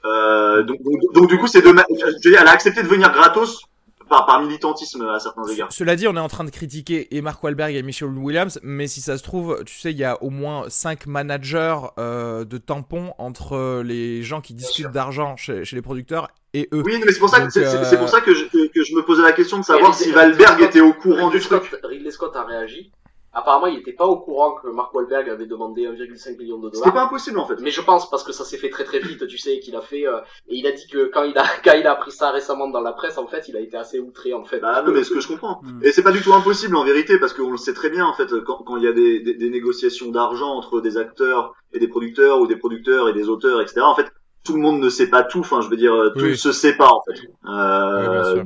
[0.05, 2.83] Euh, donc, donc, donc, du coup, c'est de, ma- je veux dire, elle a accepté
[2.83, 3.61] de venir gratos
[4.09, 5.71] par, par militantisme à certains égards.
[5.71, 8.87] Cela dit, on est en train de critiquer et Mark Wahlberg et Michelle Williams, mais
[8.87, 12.57] si ça se trouve, tu sais, il y a au moins 5 managers euh, de
[12.57, 16.83] tampons entre les gens qui discutent d'argent chez, chez les producteurs et eux.
[16.85, 18.43] Oui, mais c'est pour ça que Donc, c'est c'est- euh, c'est pour ça que je,
[18.45, 21.39] que, que je me posais la question de savoir si Ridley était au courant Ridley
[21.39, 21.63] du truc.
[21.65, 22.91] Scott, Ridley Scott a réagi.
[23.35, 26.79] Apparemment, il n'était pas au courant que Mark Wahlberg avait demandé 1,5 million de C'était
[26.81, 26.93] dollars.
[26.93, 27.55] pas impossible en fait.
[27.61, 29.81] Mais je pense parce que ça s'est fait très très vite, tu sais, qu'il a
[29.81, 32.29] fait euh, et il a dit que quand il a quand il a appris ça
[32.31, 34.59] récemment dans la presse, en fait, il a été assez outré en fait.
[34.59, 35.61] Bah non, mais ce que je comprends.
[35.63, 35.79] Hmm.
[35.83, 38.13] Et c'est pas du tout impossible en vérité, parce qu'on le sait très bien en
[38.13, 41.79] fait, quand, quand il y a des, des, des négociations d'argent entre des acteurs et
[41.79, 43.81] des producteurs, ou des producteurs et des auteurs, etc.
[43.81, 44.11] En fait,
[44.45, 45.39] tout le monde ne sait pas tout.
[45.39, 46.29] Enfin, je veux dire, tout Oui.
[46.31, 47.19] ne se sait pas en fait.
[47.19, 48.43] Oui, Euh, bien sûr.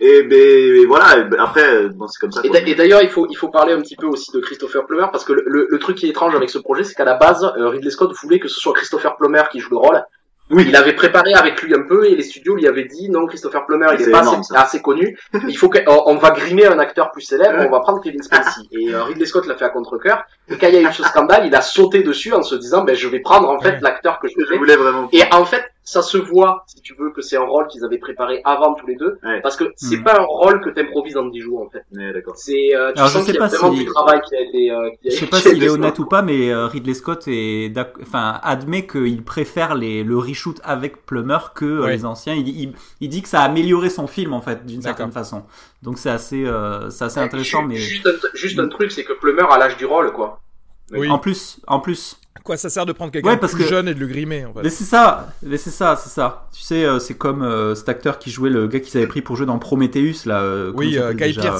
[0.00, 1.18] Et ben et voilà.
[1.18, 2.40] et après, bon, c'est comme ça.
[2.44, 5.24] Et d'ailleurs, il faut il faut parler un petit peu aussi de Christopher Plummer parce
[5.24, 7.44] que le, le, le truc qui est étrange avec ce projet, c'est qu'à la base,
[7.56, 10.02] euh, Ridley Scott voulait que ce soit Christopher Plummer qui joue le rôle.
[10.50, 10.64] Oui.
[10.66, 13.66] Il avait préparé avec lui un peu et les studios lui avaient dit non, Christopher
[13.66, 15.18] Plummer, il est pas énorme, assez, connu.
[15.46, 17.66] Il faut qu'on on va grimer un acteur plus célèbre, Ouais.
[17.68, 18.62] on va prendre Kevin Spacey.
[18.72, 20.22] Et euh, Ridley Scott l'a fait à contre-cœur.
[20.48, 22.82] Et quand il y a eu ce scandale, il a sauté dessus en se disant
[22.82, 25.10] ben je vais prendre en fait l'acteur que je Je voulais vraiment.
[25.12, 27.98] Et en fait, ça se voit, si tu veux, que c'est un rôle qu'ils avaient
[27.98, 29.40] préparé avant tous les deux, Ouais.
[29.40, 30.04] parce que c'est Mhm.
[30.04, 31.82] pas un rôle que t'improvises en 10 jours en fait.
[31.92, 32.34] D'accord.
[32.36, 34.40] C'est, euh, tu Alors, sens qu'il y a pas vraiment si- du travail qui a
[34.42, 34.70] été.
[34.70, 37.24] Euh, qui a, Je sais pas s'il est honnête ou pas, mais euh, Ridley Scott
[37.26, 37.72] est,
[38.02, 41.92] enfin, admet qu'il préfère les, le reshoot avec Plummer que euh, Ouais.
[41.92, 42.34] les anciens.
[42.34, 45.44] Il, il, il dit que ça a amélioré son film en fait, d'une certaine façon.
[45.82, 48.92] Donc c'est assez, euh, c'est assez Ouais, intéressant, ju- mais Juste un, juste un truc,
[48.92, 50.40] c'est que Plummer a l'âge du rôle, quoi.
[50.90, 51.08] Oui.
[51.10, 52.17] en plus, en plus,
[52.48, 54.46] Quoi, ça sert de prendre quelqu'un Ouais, parce plus que- jeune et de le grimer
[54.46, 54.62] en fait.
[54.62, 56.48] Mais c'est ça, mais c'est ça, c'est ça.
[56.52, 59.20] Tu sais, euh, c'est comme euh, cet acteur qui jouait le gars qu'ils avaient pris
[59.20, 60.40] pour jouer dans Prometheus là.
[60.40, 61.58] euh, Oui, euh, Guy déjà, euh,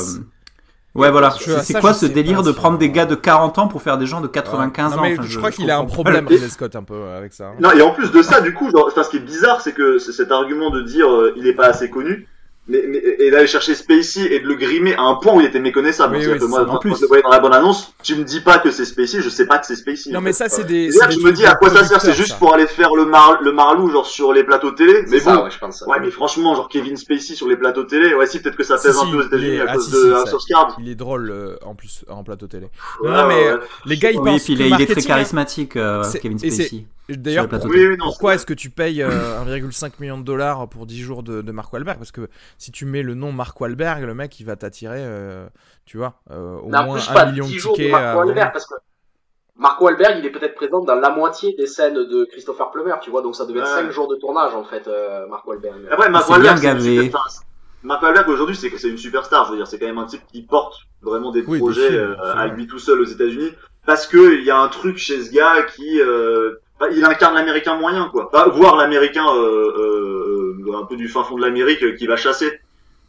[0.95, 1.31] Ouais, voilà.
[1.63, 4.23] C'est quoi ce délire de prendre des gars de 40 ans pour faire des gens
[4.23, 6.27] de 95 non, ans Enfin, je, crois qu'il a un problème.
[6.27, 7.49] Ridley Scott, un peu avec ça.
[7.49, 7.55] hein.
[7.61, 9.73] Non, et en plus de ça, du coup, genre, enfin, ce qui est bizarre, c'est
[9.75, 12.27] que cet argument de dire euh, il est pas assez connu,
[12.69, 15.47] mais, mais et d'aller chercher Spacey et de le grimer à un point où il
[15.47, 16.17] était méconnaissable.
[16.17, 16.95] Oui, C'est-à-dire oui, que moi, quand, plus.
[16.97, 19.29] je le voyais dans la bonne annonce, tu me dis pas que c'est Spacey, je
[19.29, 20.11] sais pas que c'est Spacey.
[20.13, 20.45] Non, mais fait.
[20.45, 20.89] ça, c'est des.
[20.89, 22.37] Des je me dis à quoi ça sert, c'est juste ça.
[22.37, 25.05] pour aller faire le, mar le marlou genre sur les plateaux télé.
[25.09, 25.83] Mais ça, bon, ouais, je pense.
[25.87, 28.77] ouais, mais franchement, genre Kevin Spacey sur les plateaux télé, ouais, si peut-être que ça
[28.79, 30.31] Si, pèse si, un peu aux États-Unis est- à ah, cause si, de si, House
[30.31, 30.77] ça- of Cards.
[30.81, 32.69] Il est drôle euh, en plus en plateau télé.
[33.03, 33.47] Non, mais
[33.87, 36.85] les gars, ils Oui, pensent puis il est, très charismatique, euh, Kevin Spacey.
[37.09, 41.01] D'ailleurs, pour- Oui, pourquoi est-ce que tu payes euh, 1,5 million de dollars pour 10
[41.01, 41.97] jours de, de Mark Wahlberg?
[41.99, 45.47] Parce que si tu mets le nom Mark Wahlberg, le mec il va t'attirer, euh,
[45.87, 47.89] tu vois, euh, au moins plus, un pas million de 10 jours de.
[47.91, 48.75] Mark à Wahlberg, parce que
[49.57, 53.11] Mark Wahlberg, il est peut-être présent dans la moitié des scènes de Christopher Plummer, tu
[53.11, 53.83] vois, donc ça devait être Ouais.
[53.85, 55.87] 5 jours de tournage, en fait, euh, Mark Wahlberg.
[55.91, 57.11] Après, Mark C'est Wahlberg, c'est
[57.83, 59.47] Mark Wahlberg aujourd'hui, c'est c'est une superstar.
[59.47, 61.89] Je veux dire, c'est quand même un type qui porte vraiment des Oui, des projets
[61.89, 63.53] films, euh, à lui tout seul aux États-Unis,
[63.87, 67.35] parce que il y a un truc chez ce gars qui, euh, bah, il incarne
[67.35, 68.31] l'américain moyen, quoi.
[68.31, 72.07] Pas voir l'américain euh, euh, euh, un peu du fin fond de l'Amérique euh, qui
[72.07, 72.61] va chasser.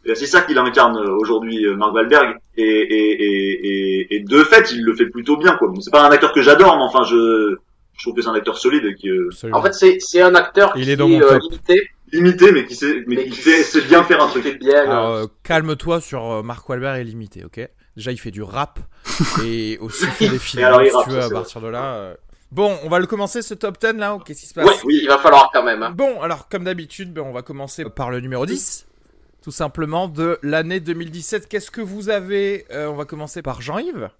[0.06, 2.36] Et C'est ça qu'il incarne aujourd'hui, Mark Wahlberg.
[2.56, 3.68] Et, et, et,
[4.06, 5.68] et, et de fait, il le fait plutôt bien, quoi.
[5.68, 7.56] Bon, c'est pas un acteur que j'adore, mais enfin, je,
[7.98, 9.28] je trouve que c'est un acteur solide qui euh.
[9.52, 11.42] En fait, c'est c'est un acteur Il qui est dans est mon euh, top.
[11.42, 14.44] limité, limité, mais qui sait, mais, qui sait bien faire un qui truc.
[14.44, 14.90] fait bien.
[14.90, 17.68] Alors, euh, calme-toi sur Mark Wahlberg est limité, ok?
[17.96, 18.78] Déjà, il fait du rap
[19.44, 20.64] et aussi il fait des films.
[20.64, 21.94] alors, il rappe, tu à partir de là.
[21.96, 22.14] euh.
[22.52, 24.98] Bon, on va le commencer ce top 10 là ou qu'est-ce qui se passe oui,
[25.02, 25.82] il va falloir quand même.
[25.82, 25.92] hein.
[25.96, 28.86] Bon, alors comme d'habitude, ben, on va commencer par le numéro 10,
[29.42, 31.48] tout simplement de l'année 2017.
[31.48, 34.10] Qu'est-ce que vous avez Euh, On va commencer par Jean-Yves.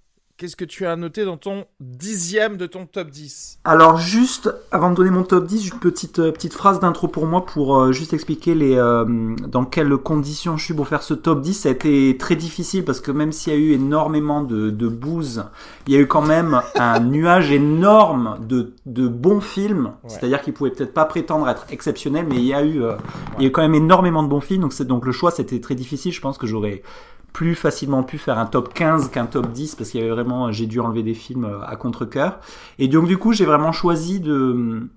[0.41, 4.91] Qu'est-ce que tu as noté dans ton dixième de ton top 10 Alors juste avant
[4.91, 7.93] de donner mon top 10, une petite euh, petite phrase d'intro pour moi pour euh,
[7.93, 9.05] juste expliquer les euh,
[9.49, 11.53] dans quelles conditions je suis pour faire ce top 10.
[11.53, 14.89] Ça a été très difficile parce que même s'il y a eu énormément de de
[14.89, 15.45] bouse,
[15.87, 19.93] il y a eu quand même un nuage énorme de de bons films.
[20.05, 20.09] Ouais.
[20.09, 22.95] C'est-à-dire qu'ils pouvaient peut-être pas prétendre être exceptionnels, mais il y a eu euh,
[23.37, 24.63] il y a eu quand même énormément de bons films.
[24.63, 26.15] Donc c'est donc le choix c'était très difficile.
[26.15, 26.83] Je pense que j'aurais
[27.33, 30.51] plus facilement pu faire un top 15 qu'un top 10 parce qu'il y avait vraiment
[30.53, 32.41] j'ai dû enlever des films euh, à contre-cœur
[32.79, 34.89] et donc du coup j'ai vraiment choisi de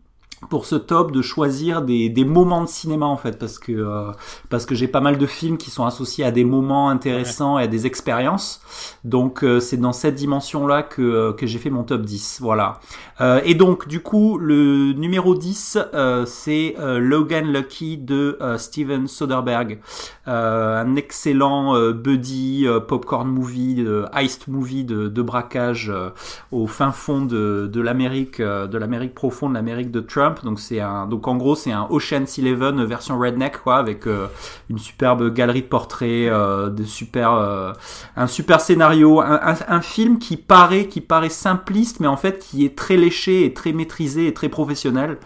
[0.50, 4.12] pour ce top de choisir des, des moments de cinéma en fait parce que euh,
[4.50, 7.64] parce que j'ai pas mal de films qui sont associés à des moments intéressants et
[7.64, 8.62] à des expériences.
[9.04, 12.40] Donc euh, c'est dans cette dimension là que, euh, que j'ai fait mon top 10
[12.42, 12.80] voilà.
[13.46, 15.78] Et donc du coup le numéro 10
[16.26, 19.80] c'est Logan Lucky de Steven Soderbergh.
[20.26, 25.90] Un excellent buddy popcorn movie heist movie de, de braquage
[26.52, 31.06] au fin fond de, de l'Amérique de l'Amérique profonde l'Amérique de Trump donc c'est un,
[31.08, 34.28] donc en gros c'est un Ocean's Eleven version redneck avec euh,
[34.70, 36.70] une superbe galerie de portraits, euh,
[37.16, 37.74] euh,
[38.16, 42.66] un super scénario, un, un, film qui paraît, qui paraît simpliste, mais en fait qui
[42.66, 45.18] est très léché et très maîtrisé et très professionnel.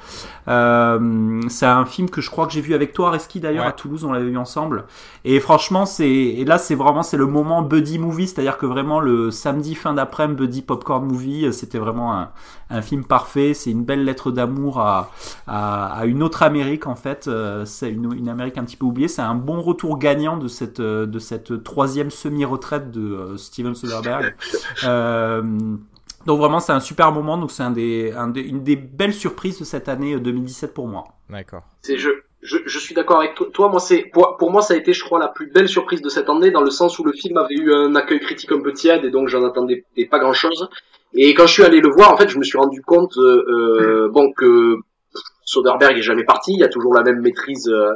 [0.47, 3.71] Euh, c'est un film que je crois que j'ai vu avec toi, Reski d'ailleurs à
[3.71, 4.85] Toulouse, on l'avait vu ensemble.
[5.25, 8.99] Et franchement, c'est et là c'est vraiment c'est le moment buddy movie, c'est-à-dire que vraiment
[8.99, 12.29] le samedi fin d'après-midi buddy popcorn movie, c'était vraiment un,
[12.69, 13.53] un film parfait.
[13.53, 15.11] C'est une belle lettre d'amour à,
[15.47, 17.27] à, à, une autre Amérique en fait.
[17.27, 19.07] Euh, c'est une, une, Amérique un petit peu oubliée.
[19.07, 24.35] C'est un bon retour gagnant de cette de cette troisième semi-retraite de euh, Steven Soderbergh.
[24.83, 25.41] Euh,
[26.27, 27.37] donc vraiment, c'est un super moment.
[27.37, 30.73] Donc c'est un des, un des, une des belles surprises de cette année 2017 euh,
[30.73, 31.05] pour moi.
[31.29, 31.63] D'accord.
[31.81, 32.09] C'est je,
[32.41, 33.69] je, je, suis d'accord avec toi.
[33.69, 36.09] Moi, c'est pour, pour, moi, ça a été, je crois, la plus belle surprise de
[36.09, 38.73] cette année, dans le sens où le film avait eu un accueil critique un peu
[38.73, 40.69] tiède et donc j'en attendais pas grand chose.
[41.13, 43.45] Et quand je suis allé le voir, en fait, je me suis rendu compte, euh,
[43.47, 44.75] euh bon, que
[45.45, 46.51] Soderbergh est jamais parti.
[46.51, 47.69] Il y a toujours la même maîtrise.
[47.69, 47.93] Euh,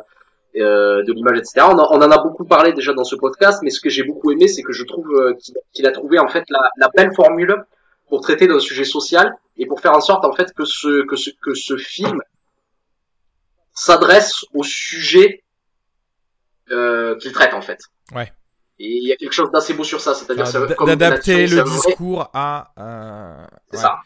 [0.57, 1.65] euh de l'image, etc.
[1.69, 4.31] On, on, en a beaucoup parlé déjà dans ce podcast, mais ce que j'ai beaucoup
[4.31, 5.07] aimé, c'est que je trouve
[5.73, 7.55] qu'il a trouvé en fait la, la belle formule
[8.11, 11.15] pour traiter d'un sujet social et pour faire en sorte en fait que ce que
[11.15, 12.19] ce que ce film
[13.73, 15.45] s'adresse au sujet
[16.71, 17.79] euh, qu'il traite en fait.
[18.13, 18.33] Ouais.
[18.79, 20.45] Et il y a quelque chose d'assez beau sur ça, c'est-à-dire
[20.85, 22.73] d'adapter le discours à.
[22.77, 23.45] Euh...
[23.71, 23.99] C'est ça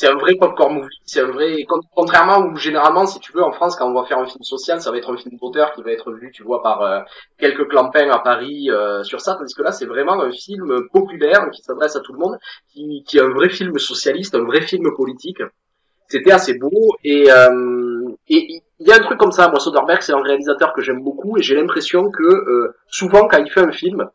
[0.00, 0.98] c'est un vrai popcorn movie.
[1.04, 4.16] C'est un vrai, contrairement où généralement, si tu veux, en France, quand on va faire
[4.16, 6.62] un film social, ça va être un film d'auteur qui va être vu, tu vois,
[6.62, 7.00] par euh,
[7.38, 11.50] quelques clampins à Paris euh, sur ça, tandis que là, c'est vraiment un film populaire
[11.52, 12.38] qui s'adresse à tout le monde,
[12.72, 15.42] qui, qui est un vrai film socialiste, un vrai film politique.
[16.08, 19.48] C'était assez beau et euh, et il y a un truc comme ça.
[19.48, 23.50] Moi, Soderbergh, c'est un réalisateur que j'aime beaucoup et j'ai l'impression que souvent, quand il
[23.50, 24.08] fait un film,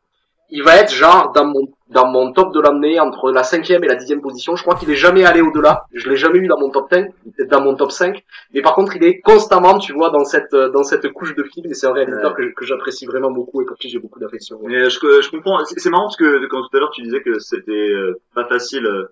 [0.49, 3.87] il va être genre dans mon dans mon top de l'année entre la cinquième et
[3.87, 4.55] la dixième position.
[4.55, 5.85] Je crois qu'il est jamais allé au-delà.
[5.93, 8.23] Je l'ai jamais eu dans mon top 10, dans mon top 5.
[8.53, 11.67] Mais par contre, il est constamment, tu vois, dans cette dans cette couche de film.
[11.69, 14.59] Et c'est un réalisateur que, que j'apprécie vraiment beaucoup et pour qui j'ai beaucoup d'affection.
[14.63, 15.63] Mais je, je comprends.
[15.65, 18.85] C'est marrant parce que quand tout à l'heure tu disais que c'était euh, pas facile
[18.85, 19.05] euh,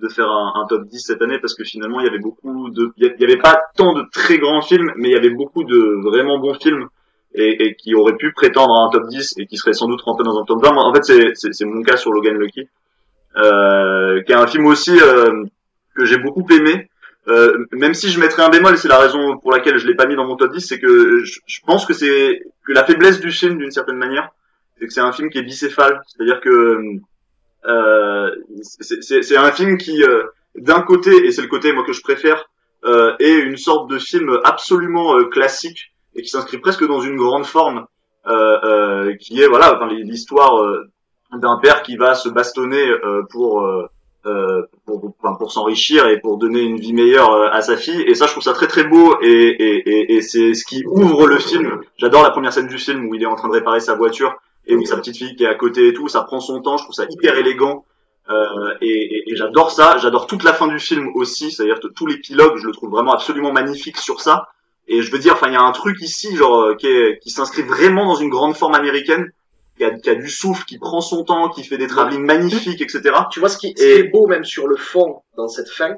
[0.00, 2.70] de faire un, un, top 10 cette année parce que finalement il y avait beaucoup
[2.70, 5.64] de, il y avait pas tant de très grands films, mais il y avait beaucoup
[5.64, 6.88] de vraiment bons films
[7.34, 10.02] et, et, qui aurait pu prétendre à un top 10 et qui serait sans doute
[10.02, 10.70] rentré dans un top 20.
[10.76, 12.68] en fait, c'est mon cas sur Logan Lucky,
[13.36, 15.44] euh, qui est un film aussi euh,
[15.94, 16.88] que j'ai beaucoup aimé.
[17.28, 20.06] Euh, même si je mettrais un bémol, c'est la raison pour laquelle je l'ai pas
[20.06, 23.20] mis dans mon top 10, c'est que je, je, pense que c'est que la faiblesse
[23.20, 24.30] du film, d'une certaine manière,
[24.78, 26.00] c'est que c'est un film qui est bicéphale.
[26.08, 27.00] C'est-à-dire que
[27.66, 30.24] euh, c'est un film qui, euh,
[30.56, 32.48] d'un côté, et c'est le côté moi que je préfère,
[32.84, 37.46] euh, est une sorte de film absolument classique et qui s'inscrit presque dans une grande
[37.46, 37.86] forme
[38.26, 40.90] euh, euh, qui est voilà enfin, l'histoire euh,
[41.32, 42.86] d'un père qui va se bastonner
[43.30, 43.66] pour
[44.26, 48.02] euh, pour, pour, pour s'enrichir et pour donner une vie meilleure à sa fille.
[48.02, 50.84] Et ça je trouve ça très très beau et, et, et, et c'est ce qui
[50.86, 51.80] ouvre le film.
[51.96, 54.34] J'adore la première scène du film où il est en train de réparer sa voiture
[54.66, 56.76] et où sa petite fille qui est à côté et tout ça prend son temps.
[56.76, 57.86] Je trouve ça hyper élégant
[58.28, 59.96] euh, et, j'adore ça.
[59.96, 62.72] J'adore toute la fin du film aussi c'est à dire que tout l'épilogue je le
[62.72, 64.48] trouve vraiment absolument magnifique sur ça
[64.92, 66.88] et je veux dire, enfin, il y a un truc ici, genre, euh, qui,
[67.22, 69.30] qui s'inscrit vraiment dans une grande forme américaine,
[69.76, 72.80] qui a, qui a, du souffle, qui prend son temps, qui fait des travelling magnifiques,
[72.80, 73.02] etc.
[73.30, 75.94] Tu vois, ce qui, ce est beau même sur le fond dans cette fin,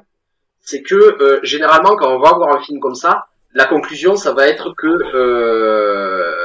[0.61, 3.25] c'est que euh, généralement, quand on va voir un film comme ça,
[3.55, 6.42] la conclusion, ça va être que euh,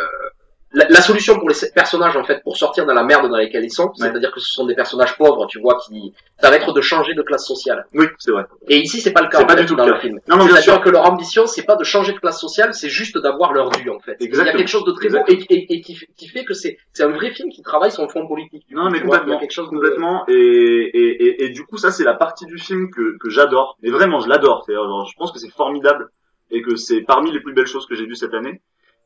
[0.73, 3.65] la, la, solution pour les personnages en fait pour sortir de la merde dans laquelle
[3.65, 6.73] ils sont, c'est-à-dire que ce sont des personnages pauvres, tu vois, qui ça va être
[6.73, 7.87] de changer de classe sociale.
[7.95, 8.45] Oui, c'est vrai.
[8.69, 9.39] Et ici c'est pas le cas.
[9.39, 10.21] C'est pas du tout dans le, le film.
[10.29, 13.17] Non, non, C'est-à-dire que leur ambition c'est pas de changer de classe sociale, c'est juste
[13.19, 14.17] d'avoir leur dû en fait.
[14.21, 14.43] Exactement.
[14.43, 16.55] Il y a quelque chose de très beau et, et, et qui, qui, fait que
[16.55, 18.67] c'est c'est un vrai film qui travaille son fond politique.
[18.71, 20.25] Non mais complètement, vois, quelque chose complètement.
[20.29, 23.79] Et, et, et, du coup ça c'est la partie du film que que j'adore.
[23.83, 24.67] Mais vraiment je l'adore.
[24.69, 26.11] Je pense que c'est formidable
[26.51, 28.61] et que c'est parmi les plus belles choses que j'ai vues cette année.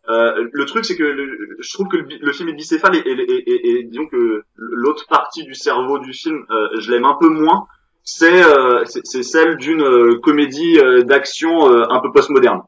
[0.09, 1.15] Euh, le truc, c'est que
[1.61, 5.55] je trouve que le, film est bicéphale et, et, et, disons que l'autre partie du
[5.55, 7.67] cerveau du film, euh, je l'aime un peu moins.
[8.05, 12.63] C'est euh, c'est celle d'une euh, comédie euh, d'action un peu postmoderne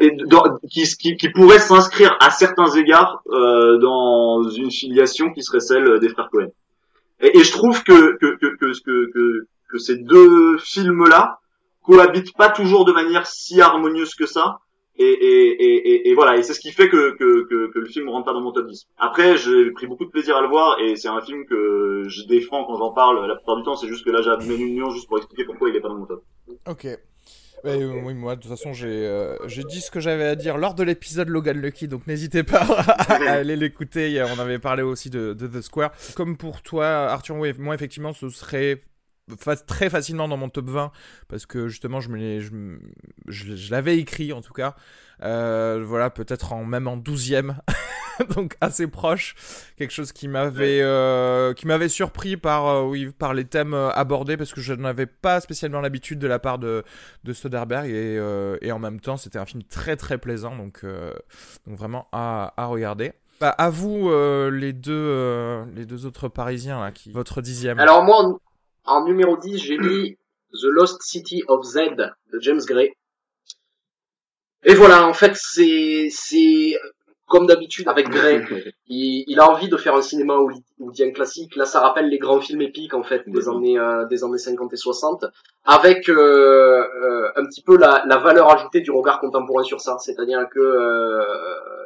[0.00, 0.16] et
[0.70, 6.08] qui, qui, qui, pourrait s'inscrire à certains égards dans une filiation qui serait celle des
[6.10, 6.46] frères Cohen.
[7.18, 11.40] Et, je trouve que que, que, que, que, que ces deux films-là
[11.82, 14.58] cohabitent pas toujours de manière si harmonieuse que ça.
[14.96, 17.86] Et, et, et, et, voilà, et c'est ce qui fait que, que, que, que le
[17.86, 18.86] film rentre pas dans mon top 10.
[18.98, 22.22] Après, j'ai pris beaucoup de plaisir à le voir, et c'est un film que je
[22.26, 24.94] défends quand j'en parle la plupart du temps, c'est juste que là j'ai une nuance
[24.94, 26.24] juste pour expliquer pourquoi il est pas dans mon top.
[26.68, 26.86] Ok.
[27.66, 30.74] Euh, oui, moi, de toute façon, j'ai euh, dit ce que j'avais à dire lors
[30.74, 34.22] de l'épisode Logan Lucky, donc n'hésitez pas à, aller l'écouter.
[34.36, 35.90] On avait parlé aussi de, de, The Square.
[36.14, 38.82] Comme pour toi, Arthur, moi, effectivement, ce serait
[39.66, 40.90] très facilement dans mon top 20
[41.28, 42.40] parce que justement je me
[43.26, 44.74] je, je, l'avais écrit en tout cas.
[45.22, 47.56] Euh, voilà peut-être en même en 12e
[48.34, 49.34] donc assez proche.
[49.76, 54.36] Quelque chose qui m'avait euh, qui m'avait surpris par euh, oui par les thèmes abordés
[54.36, 56.84] parce que je n'avais pas spécialement l'habitude de la part de
[57.24, 57.88] de Soderbergh.
[57.88, 58.20] Et,
[58.60, 60.56] et en même temps c'était un film très très plaisant.
[60.56, 60.84] Donc
[61.66, 63.12] donc vraiment à, à regarder.
[63.40, 64.10] Bah, à vous
[64.50, 67.78] les deux les deux autres parisiens là qui votre dixième.
[67.78, 68.38] Alors moi
[68.84, 70.16] en numéro 10, j'ai mis
[70.52, 71.78] The Lost City of Z
[72.32, 72.92] de James Gray.
[74.64, 76.78] Et voilà, en fait, c'est, c'est,
[77.26, 78.42] comme d'habitude avec Gray,
[78.86, 81.56] il, il, a envie de faire un cinéma hollywoodien classique.
[81.56, 84.72] Là, ça rappelle les grands films épiques, en fait, des années, euh, des années 50
[84.72, 85.26] et 60,
[85.64, 89.98] avec euh, euh, un petit peu la, la, valeur ajoutée du regard contemporain sur ça.
[89.98, 91.83] C'est-à-dire que euh,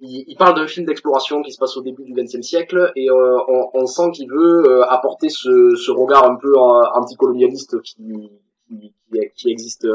[0.00, 3.10] il, il, parle d'un film d'exploration qui se passe au début du XXe siècle et
[3.10, 7.80] euh, on, on, sent qu'il veut euh, apporter ce, ce, regard un peu euh, anticolonialiste
[7.82, 7.96] qui,
[8.68, 8.94] qui,
[9.34, 9.88] qui existe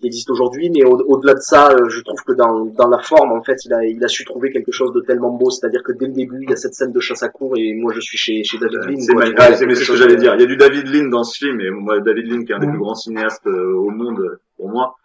[0.00, 0.70] qui existe aujourd'hui.
[0.70, 3.84] Mais au-delà de ça je trouve que dans, dans la forme en fait il a,
[3.84, 5.50] il a su trouver quelque chose de tellement beau.
[5.50, 7.74] C'est-à-dire que dès le début il y a cette scène de chasse à cour et
[7.74, 10.34] moi je suis chez, chez David Lean c'est ce que j'allais dire.
[10.34, 12.56] Il y a du David Lean dans ce film et moi David Lean qui est
[12.56, 14.96] un des plus grands cinéastes au monde pour moi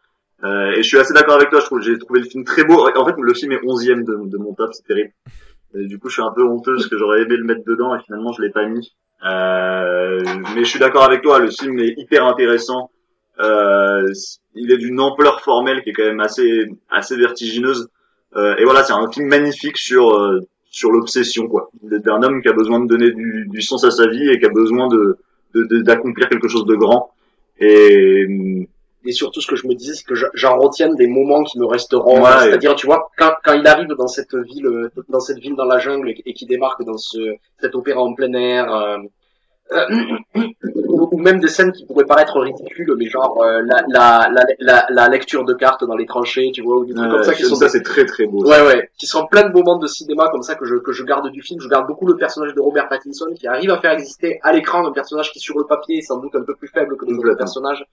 [0.44, 2.64] euh, et je suis assez d'accord avec toi, je trouve j'ai trouvé le film très
[2.64, 2.86] beau.
[2.88, 5.12] En fait, le film est onzième de, de mon top, c'est terrible.
[5.76, 7.96] Et du coup, je suis un peu honteux parce que j'aurais aimé le mettre dedans
[7.96, 8.94] et finalement, je l'ai pas mis.
[9.26, 10.22] Euh,
[10.56, 12.92] mais je suis d'accord avec toi, le film est hyper intéressant.
[13.40, 14.12] Euh,
[14.54, 17.90] il est d'une ampleur formelle qui est quand même assez assez vertigineuse.
[18.36, 22.50] Euh, et voilà, c'est un film magnifique sur euh, sur l'obsession quoi, d'un homme qui
[22.50, 25.18] a besoin de donner du, du, sens à sa vie et qui a besoin de
[25.84, 27.12] d'accomplir de, quelque chose de grand.
[27.60, 28.68] Et
[29.06, 31.66] et surtout ce que je me disais c'est que j'en retienne des moments qui me
[31.66, 32.24] resteront.
[32.26, 35.80] C'est-à-dire tu vois quand, quand il arrive dans cette ville dans cette ville dans la
[35.80, 38.98] jungle et, et qui démarque dans ce cet opéra en plein air euh,
[39.72, 40.40] euh,
[40.88, 45.08] ou même des scènes qui pourraient paraître ridicules mais genre euh, la, la, la, la,
[45.08, 47.56] lecture de cartes dans les tranchées tu vois ou des trucs comme ça qui sont
[47.56, 48.90] ça c'est très très beau ouais ouais.
[49.00, 51.42] Qui sont plein de moments de cinéma comme ça que je que je garde du
[51.42, 51.60] film.
[51.62, 54.86] Je garde beaucoup le personnage de Robert Pattinson qui arrive à faire exister à l'écran
[54.86, 57.14] un personnage qui sur le papier est sans doute un peu plus faible que les
[57.14, 57.86] autres personnages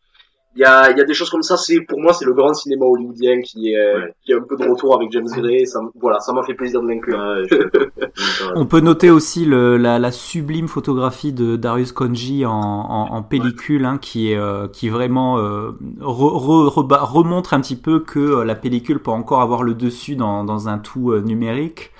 [0.56, 1.56] il y a, y a des choses comme ça.
[1.56, 4.68] C'est pour moi, c'est le grand cinéma hollywoodien qui est, qui est un peu de
[4.68, 5.66] retour avec James Gray.
[5.66, 7.20] Ça, voilà, ça m'a fait plaisir de l'inclure.
[8.54, 13.22] On peut noter aussi le, la, la, sublime photographie de Darius Konji en, en, en
[13.22, 18.54] pellicule, hein, qui est euh, qui vraiment euh, remontre un petit peu que euh, la
[18.54, 21.92] pellicule peut encore avoir le dessus dans, dans un tout numérique.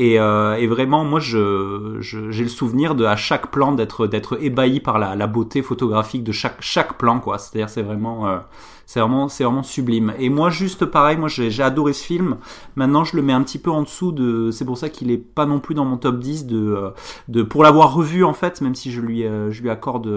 [0.00, 4.96] Et, euh, et, vraiment, moi, j'ai le souvenir de à chaque plan d'être ébahi par
[5.00, 7.36] la, beauté photographique de chaque chaque plan, quoi.
[7.38, 8.38] C'est-à-dire, c'est vraiment euh,
[8.88, 10.14] c'est vraiment, c'est vraiment sublime.
[10.18, 12.38] Et moi, juste pareil, moi j'ai adoré ce film.
[12.74, 14.50] Maintenant, je le mets un petit peu en dessous de.
[14.50, 16.90] C'est pour ça qu'il est pas non plus dans mon top 10 de, euh,
[17.28, 20.08] de pour l'avoir revu en fait, même si je lui, euh, je lui accorde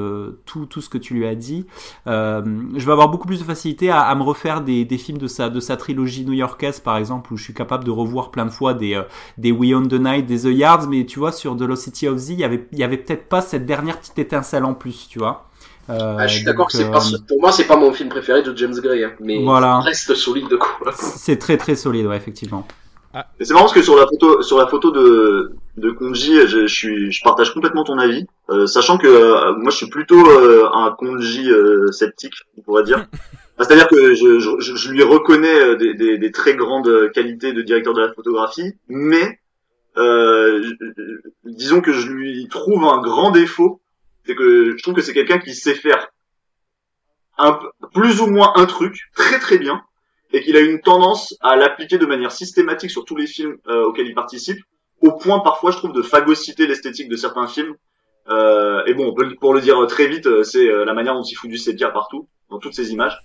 [0.46, 1.66] tout, tout ce que tu lui as dit.
[2.08, 2.42] Euh,
[2.78, 5.28] je vais avoir beaucoup plus de facilité à, à me refaire des, des, films de
[5.28, 8.52] sa, de sa trilogie new-yorkaise, par exemple, où je suis capable de revoir plein de
[8.52, 9.04] fois des, euh,
[9.38, 12.08] des We Own the Night, des The Yards, mais tu vois, sur The Lost City
[12.08, 14.74] of Z, il y avait, il y avait peut-être pas cette dernière petite étincelle en
[14.74, 15.51] plus, tu vois.
[15.91, 18.10] Euh, ah, je suis d'accord que c'est pas, euh, pour moi c'est pas mon film
[18.10, 19.80] préféré de James Gray, hein, mais voilà.
[19.80, 20.91] reste solide de quoi.
[20.93, 22.65] C'est très très solide, ouais, effectivement.
[23.13, 23.27] Ah.
[23.41, 26.73] C'est marrant parce que sur la photo, sur la photo de de Konji, je, je
[26.73, 30.23] suis, je partage complètement ton avis, euh, sachant que euh, moi je suis plutôt
[30.73, 31.49] un Konji
[31.91, 33.08] sceptique, on pourrait dire.
[33.60, 37.93] C'est-à-dire que je, je, je, lui reconnais des, des, des, très grandes qualités de directeur
[37.93, 39.39] de la photographie, mais
[41.43, 43.82] disons que je lui trouve un grand défaut
[44.26, 46.08] c'est que je trouve que c'est quelqu'un qui sait faire
[47.38, 47.60] un,
[47.94, 49.82] plus ou moins un truc très très bien
[50.34, 53.86] et qu'il a une tendance à l'appliquer de manière systématique sur tous les films euh,
[53.86, 54.60] auxquels il participe,
[55.02, 57.76] au point parfois je trouve de phagocyter l'esthétique de certains films.
[58.30, 61.50] Euh, et bon, pour le dire très vite, euh, c'est la manière dont il fout
[61.50, 63.18] du sépia partout, dans toutes ces images.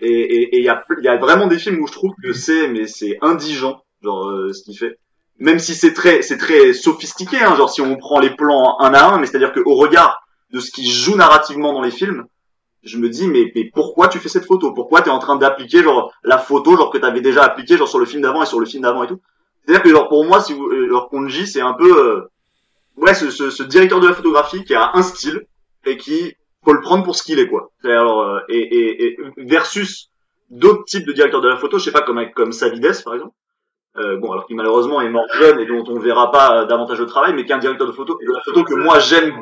[0.00, 2.86] Et il y, a, y a vraiment des films où je trouve que c'est mais
[2.86, 4.96] c'est indigent, genre ce qu'il fait.
[5.40, 8.94] Même si c'est très c'est très sophistiqué, hein, genre si on prend les plans un
[8.94, 12.26] à un, mais c'est-à-dire qu'au regard de ce qui joue narrativement dans les films,
[12.82, 14.72] je me dis mais, mais pourquoi tu fais cette photo?
[14.72, 17.76] Pourquoi tu es en train d'appliquer genre la photo genre que tu avais déjà appliqué
[17.76, 19.20] genre sur le film d'avant et sur le film d'avant et tout?
[19.64, 21.10] C'est-à-dire que genre pour moi si vous euh, genre
[21.46, 22.30] c'est un peu euh,
[22.96, 25.46] ouais ce, ce, ce, directeur de la photographie qui a un style
[25.84, 26.34] et qui
[26.64, 27.70] faut le prendre pour ce qu'il est quoi.
[27.84, 30.10] Alors euh, et, et, et versus
[30.50, 33.34] d'autres types de directeurs de la photo, je sais pas comme comme Savides par exemple.
[33.96, 37.04] Euh, bon alors qui malheureusement est mort jeune et dont on verra pas davantage de
[37.04, 39.34] travail, mais qui est un directeur de photo de la photo que moi j'aime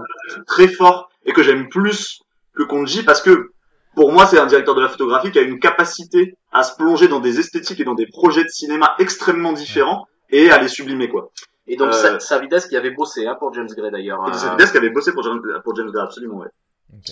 [0.46, 2.22] très fort et que j'aime plus
[2.54, 3.50] que Konji parce que
[3.94, 7.08] pour moi c'est un directeur de la photographie qui a une capacité à se plonger
[7.08, 11.08] dans des esthétiques et dans des projets de cinéma extrêmement différents et à les sublimer
[11.10, 11.30] quoi.
[11.66, 14.22] Et donc Euh, Savides qui avait bossé hein, pour James Gray d'ailleurs.
[14.22, 14.32] Hein.
[14.32, 16.48] Savides qui avait bossé pour James, pour James Gray, absolument, ouais.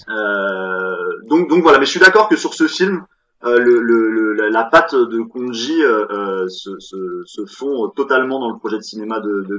[0.08, 3.04] Euh, donc, donc voilà, mais je suis d'accord que sur ce film, euh,
[3.44, 8.82] le- la, la patte de Konji euh, euh, se, fond totalement dans le projet de
[8.82, 9.58] cinéma de, de.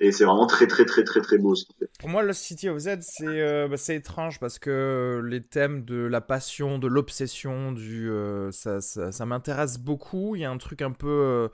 [0.00, 1.88] Et c'est vraiment très très très très très beau ce qu'il fait.
[2.00, 5.84] Pour moi, Lost City of Z, c'est euh, bah, c'est étrange parce que les thèmes
[5.84, 10.34] de la passion, de l'obsession, euh, ça, m'intéresse beaucoup.
[10.34, 11.48] Il y a un truc un peu euh,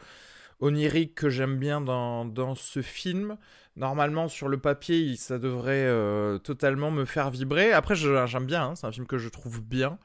[0.60, 3.36] onirique que j'aime bien dans, ce film.
[3.76, 7.72] Normalement, sur le papier, ça devrait euh, totalement me faire vibrer.
[7.72, 9.98] Après, j'aime bien, hein, c'est un film que je trouve bien.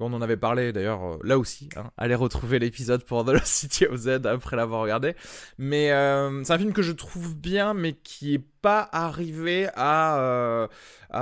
[0.00, 1.68] Bon, on en avait parlé d'ailleurs euh, là aussi.
[1.76, 1.90] Hein.
[1.96, 5.14] Allez retrouver l'épisode pour The City of Z après l'avoir regardé.
[5.56, 10.18] Mais euh, c'est un film que je trouve bien, mais qui est pas arrivé à,
[10.18, 10.66] euh,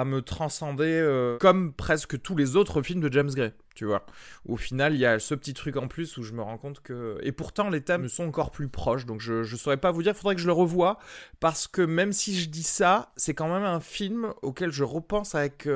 [0.07, 3.53] me transcender comme presque tous les autres films de James Gray.
[3.75, 4.07] Tu vois,
[4.47, 6.81] au final, il y a ce petit truc en plus où je me rends compte
[6.81, 7.19] que.
[7.23, 10.15] Et pourtant, les thèmes sont encore plus proches, donc je, je saurais pas vous dire,
[10.15, 10.99] faudrait que je le revoie,
[11.41, 15.35] parce que même si je dis ça, c'est quand même un film auquel je repense
[15.35, 15.67] avec.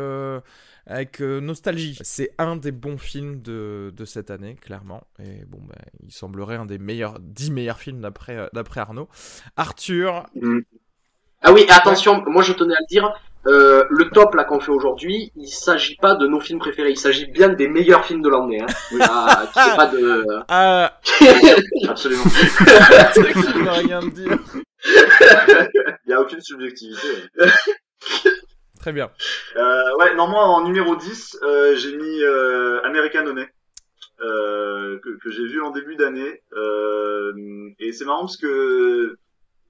[0.87, 1.99] Avec euh, nostalgie.
[2.03, 5.03] C'est un des bons films de, de cette année, clairement.
[5.19, 5.75] Et bon, bah,
[6.05, 9.09] il semblerait un des meilleurs, 10 meilleurs films d'après euh, d'après Arnaud.
[9.57, 10.27] Arthur,
[11.43, 13.13] Ah oui, et attention, moi je tenais à le dire,
[13.47, 16.99] euh, le top là qu'on fait aujourd'hui, il s'agit pas de nos films préférés, il
[16.99, 18.61] s'agit bien des meilleurs films de l'année.
[18.61, 18.67] Hein.
[19.01, 20.25] Ah, ait pas de.
[20.49, 20.99] ah,
[21.89, 22.25] Absolument.
[22.25, 24.39] vrai qu'il veut rien dire.
[26.07, 27.09] Il y a aucune subjectivité.
[28.87, 29.11] Très bien.
[29.57, 33.49] Euh, ouais, non, moi en numéro 10, euh, j'ai mis euh, American Honey.
[34.21, 36.41] Que, que j'ai vu en début d'année
[37.81, 39.17] et c'est marrant parce que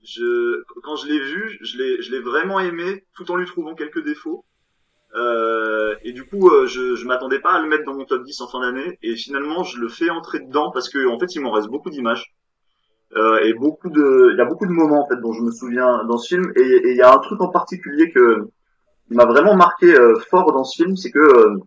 [0.04, 3.74] je quand je l'ai vu je l'ai je l'ai vraiment aimé tout en lui trouvant
[3.74, 4.44] quelques défauts
[5.14, 8.22] euh, et du coup euh, je je m'attendais pas à le mettre dans mon top
[8.22, 11.34] 10 en fin d'année et finalement je le fais entrer dedans parce que en fait
[11.34, 12.34] il m'en reste beaucoup d'images
[13.16, 15.50] euh, et beaucoup de il y a beaucoup de moments en fait dont je me
[15.50, 18.50] souviens dans ce film et et il y a un truc en particulier que
[19.10, 21.58] m'a vraiment marqué euh, fort dans ce film c'est que euh,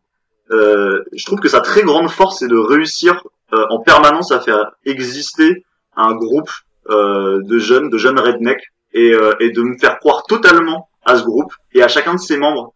[0.52, 3.22] euh, je trouve que sa très grande force c'est de réussir
[3.52, 5.66] euh, en permanence à faire exister
[5.96, 6.52] un groupe
[6.90, 8.64] euh, de jeunes, de jeunes rednecks,
[8.94, 12.38] et, et de me faire croire totalement à ce groupe et à chacun de ses
[12.38, 12.74] membres,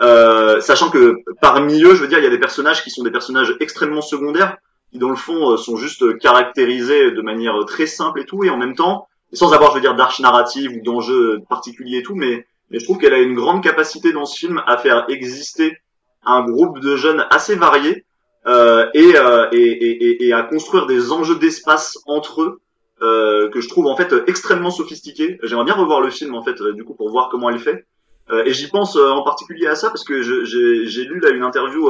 [0.00, 3.02] euh, sachant que parmi eux, je veux dire, il y a des personnages qui sont
[3.02, 4.56] des personnages extrêmement secondaires,
[4.92, 8.56] qui dans le fond sont juste caractérisés de manière très simple et tout, et en
[8.56, 12.46] même temps, sans avoir, je veux dire, d'arche narrative ou d'enjeux particuliers et tout, mais,
[12.70, 15.78] mais je trouve qu'elle a une grande capacité dans ce film à faire exister
[16.24, 18.04] un groupe de jeunes assez variés
[18.46, 22.60] euh, et, euh, et, et, et- à construire des enjeux d'espace entre eux
[23.02, 25.38] euh, que je trouve en fait extrêmement sophistiqués.
[25.42, 27.86] J'aimerais bien revoir le film en fait euh, du coup pour voir comment elle fait.
[28.30, 31.42] Euh, et j'y pense euh, en particulier à ça parce que j'ai lu là une
[31.42, 31.88] interview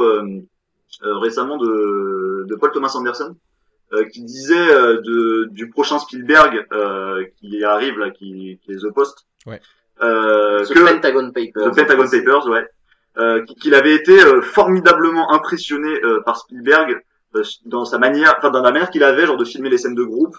[1.01, 3.35] récemment de, de Paul Thomas Anderson
[4.13, 4.67] qui disait
[5.07, 6.65] de, du prochain Spielberg
[7.39, 9.25] qui arrive là, qui, qui est The Post.
[9.47, 9.59] Ouais.
[10.01, 11.71] Euh, The que, Pentagon Papers.
[11.71, 12.65] The Pentagon Papers, ouais.
[13.17, 17.01] Euh, qu'il avait été euh, formidablement impressionné euh, par Spielberg
[17.35, 19.95] euh, dans sa manière, enfin dans la manière qu'il avait genre de filmer les scènes
[19.95, 20.35] de groupe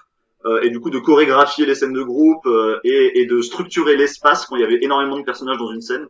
[0.47, 3.97] euh, et du coup de chorégraphier les scènes de groupe euh, et, et de structurer
[3.97, 6.07] l'espace quand il y avait énormément de personnages dans une scène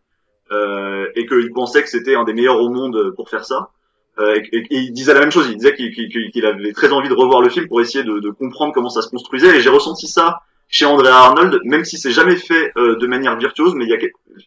[0.53, 3.71] euh, et qu'il pensait que c'était un des meilleurs au monde pour faire ça.
[4.19, 6.73] Euh, et, et- et il disait la même chose, il disait qu'il qu'il- qu'il avait
[6.73, 9.57] très envie de revoir le film pour essayer de, de comprendre comment ça se construisait
[9.57, 10.41] et j'ai ressenti ça
[10.71, 13.95] chez André Arnold, même si c'est jamais fait euh, de manière virtuose, mais il y
[13.95, 13.99] a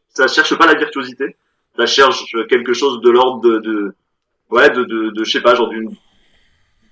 [0.09, 1.35] ça cherche pas la virtuosité,
[1.77, 3.95] ça cherche quelque chose de l'ordre de, de
[4.49, 5.89] ouais de de, de je sais pas genre d'une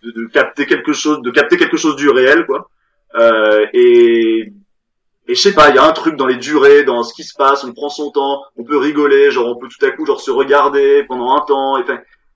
[0.04, 2.70] de, de capter quelque chose de capter quelque chose du réel quoi.
[3.16, 4.52] Euh, et
[5.28, 7.24] et je sais pas il y a un truc dans les durées dans ce qui
[7.24, 10.06] se passe on prend son temps on peut rigoler genre on peut tout à coup
[10.06, 11.86] genre se regarder pendant un temps et,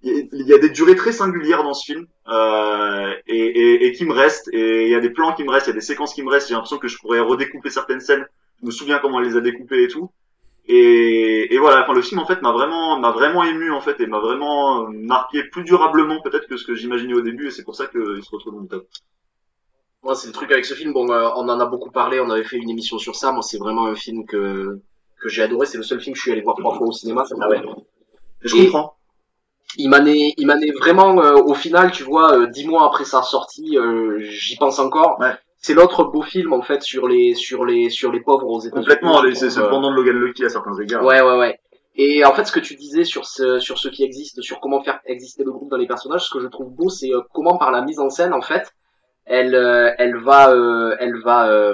[0.05, 4.05] il y a- des durées très singulières dans ce film euh, et, et, et qui
[4.05, 5.81] me restent et il y a des plans qui me restent il y a des
[5.81, 8.25] séquences qui me restent j'ai l'impression que je pourrais redécouper certaines scènes
[8.61, 10.11] je me souviens comment elle les a découpées et tout
[10.67, 13.99] et, et voilà, enfin le film en fait m'a vraiment m'a vraiment ému en fait
[14.01, 17.63] et m'a vraiment marqué plus durablement peut-être que ce que j'imaginais au début et c'est
[17.63, 18.87] pour ça qu'il se retrouve dans mon top.
[20.03, 20.93] Moi, c'est le truc avec ce film.
[20.93, 22.19] Bon, euh, on en a beaucoup parlé.
[22.19, 23.31] On avait fait une émission sur ça.
[23.31, 24.79] Moi, c'est vraiment un film que
[25.19, 25.65] que j'ai adoré.
[25.65, 27.25] C'est le seul film que je suis allé voir trois fois au cinéma.
[27.25, 27.61] Ça Ah ouais.
[28.41, 28.94] Je comprends.
[29.77, 32.85] Il m'en est, il m'en est vraiment euh, au final, tu vois, euh, dix mois
[32.85, 35.17] après sa sortie, euh, j'y pense encore.
[35.19, 35.33] Ouais.
[35.57, 38.85] C'est l'autre beau film en fait sur les sur les sur les pauvres aux États-Unis.
[38.85, 41.03] Complètement, c'est c'est euh, pendant de Logan Lucky à certains égards.
[41.03, 41.59] Ouais, ouais, ouais.
[41.95, 44.83] Et en fait, ce que tu disais sur ce, sur ce qui existe, sur comment
[44.83, 47.57] faire exister le groupe dans les personnages, ce que je trouve beau, c'est euh, comment
[47.57, 48.73] par la mise en scène, en fait,
[49.25, 50.53] elle, euh, elle va,
[50.99, 51.73] elle va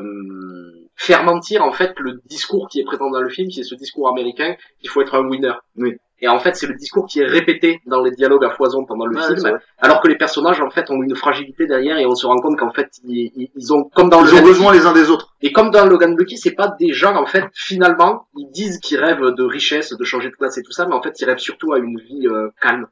[0.95, 3.75] faire mentir en fait le discours qui est présent dans le film, qui est ce
[3.75, 5.53] discours américain qu'il faut être un winner.
[5.75, 5.97] Oui.
[6.23, 9.07] Et en fait, c'est le discours qui est répété dans les dialogues à foison pendant
[9.07, 12.27] le film, alors que les personnages en fait ont une fragilité derrière et on se
[12.27, 14.93] rend compte qu'en fait ils, ils, ont comme dans ils le ont besoin les uns
[14.93, 15.35] des autres.
[15.41, 18.99] Et comme dans Logan Lucky, c'est pas des gens en fait finalement ils disent qu'ils
[18.99, 21.39] rêvent de richesse, de changer de place et tout ça, mais en fait ils rêvent
[21.39, 22.87] surtout à une vie euh, calme.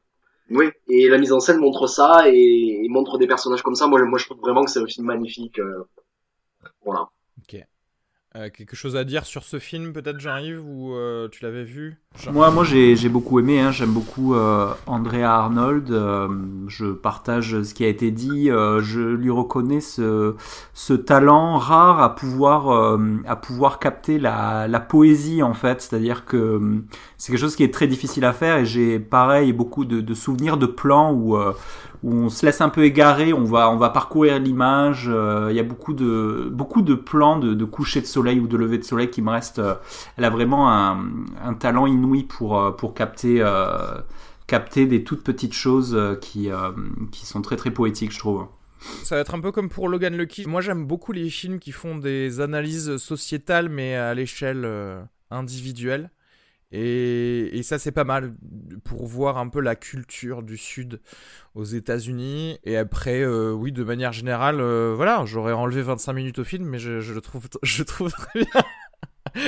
[0.50, 0.72] Oui.
[0.88, 3.86] Et la mise en scène montre ça et, et montre des personnages comme ça.
[3.86, 5.60] Moi, moi je trouve vraiment que c'est un film magnifique.
[5.60, 5.84] Euh,
[6.84, 7.10] voilà.
[7.38, 7.64] Ok.
[8.36, 11.98] Euh, quelque chose à dire sur ce film, peut-être Jean-Yves, ou euh, tu l'avais vu?
[12.32, 13.72] Moi, moi j'ai, beaucoup aimé, hein.
[13.72, 15.88] j'aime beaucoup euh, Andrea Arnold,
[16.68, 20.36] je partage ce qui a été dit, je lui reconnais ce,
[20.74, 26.84] ce talent rare à pouvoir, à pouvoir capter la, la poésie en fait, c'est-à-dire que
[27.18, 30.14] c'est quelque chose qui est très difficile à faire et j'ai pareil beaucoup de, de
[30.14, 31.38] souvenirs de plans où
[32.02, 35.12] où on se laisse un peu égarer, on va, on va parcourir l'image.
[35.50, 38.58] Il y a beaucoup de, beaucoup de plans de, de, coucher de soleil ou de
[38.58, 39.60] lever de soleil qui me restent.
[39.60, 39.76] Euh,
[40.18, 43.44] elle a vraiment un, talent inouï pour, euh, pour capter,
[44.48, 46.50] capter des toutes petites choses qui,
[47.12, 48.48] qui sont très très poétiques, je trouve.
[49.04, 50.46] Ça va être un peu comme pour Logan Lucky.
[50.48, 54.68] Moi, j'aime beaucoup les films qui font des analyses sociétales, mais à l'échelle
[55.32, 56.12] individuelle.
[56.72, 58.36] Et, et, ça, c'est pas mal
[58.84, 61.02] pour voir un peu la culture du Sud
[61.56, 62.60] aux États-Unis.
[62.64, 66.66] Et après, euh, oui, de manière générale, euh, voilà, j'aurais enlevé 25 minutes au film,
[66.66, 68.64] mais je, je le trouve, je trouve très bien.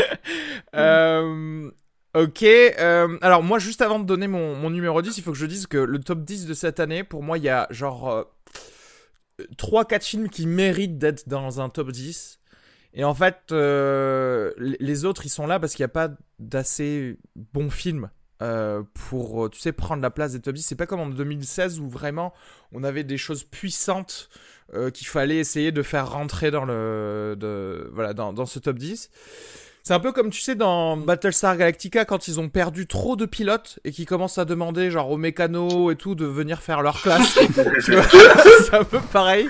[0.75, 1.69] euh,
[2.15, 2.43] ok,
[3.21, 5.67] alors moi, juste avant de donner mon, mon, numéro 10, il faut que je dise
[5.67, 8.25] que le top 10 de cette année, pour moi, il y a genre
[9.57, 12.40] 3-4 films qui méritent d'être dans un top 10.
[12.93, 17.17] Et en fait, euh, les autres, ils sont là parce qu'il n'y a pas d'assez
[17.35, 18.09] bons films
[18.41, 20.63] euh, pour, tu sais, prendre la place des top 10.
[20.63, 22.33] C'est pas comme en 2016 où vraiment
[22.73, 24.29] on avait des choses puissantes
[24.73, 28.77] euh, qu'il fallait essayer de faire rentrer dans le, de, voilà, dans, dans ce top
[28.77, 29.09] 10.
[29.83, 33.25] C'est un peu comme tu sais dans Battlestar Galactica quand ils ont perdu trop de
[33.25, 37.01] pilotes et qui commencent à demander genre aux mécanos et tout de venir faire leur
[37.01, 37.39] classe.
[37.79, 39.49] c'est un peu pareil.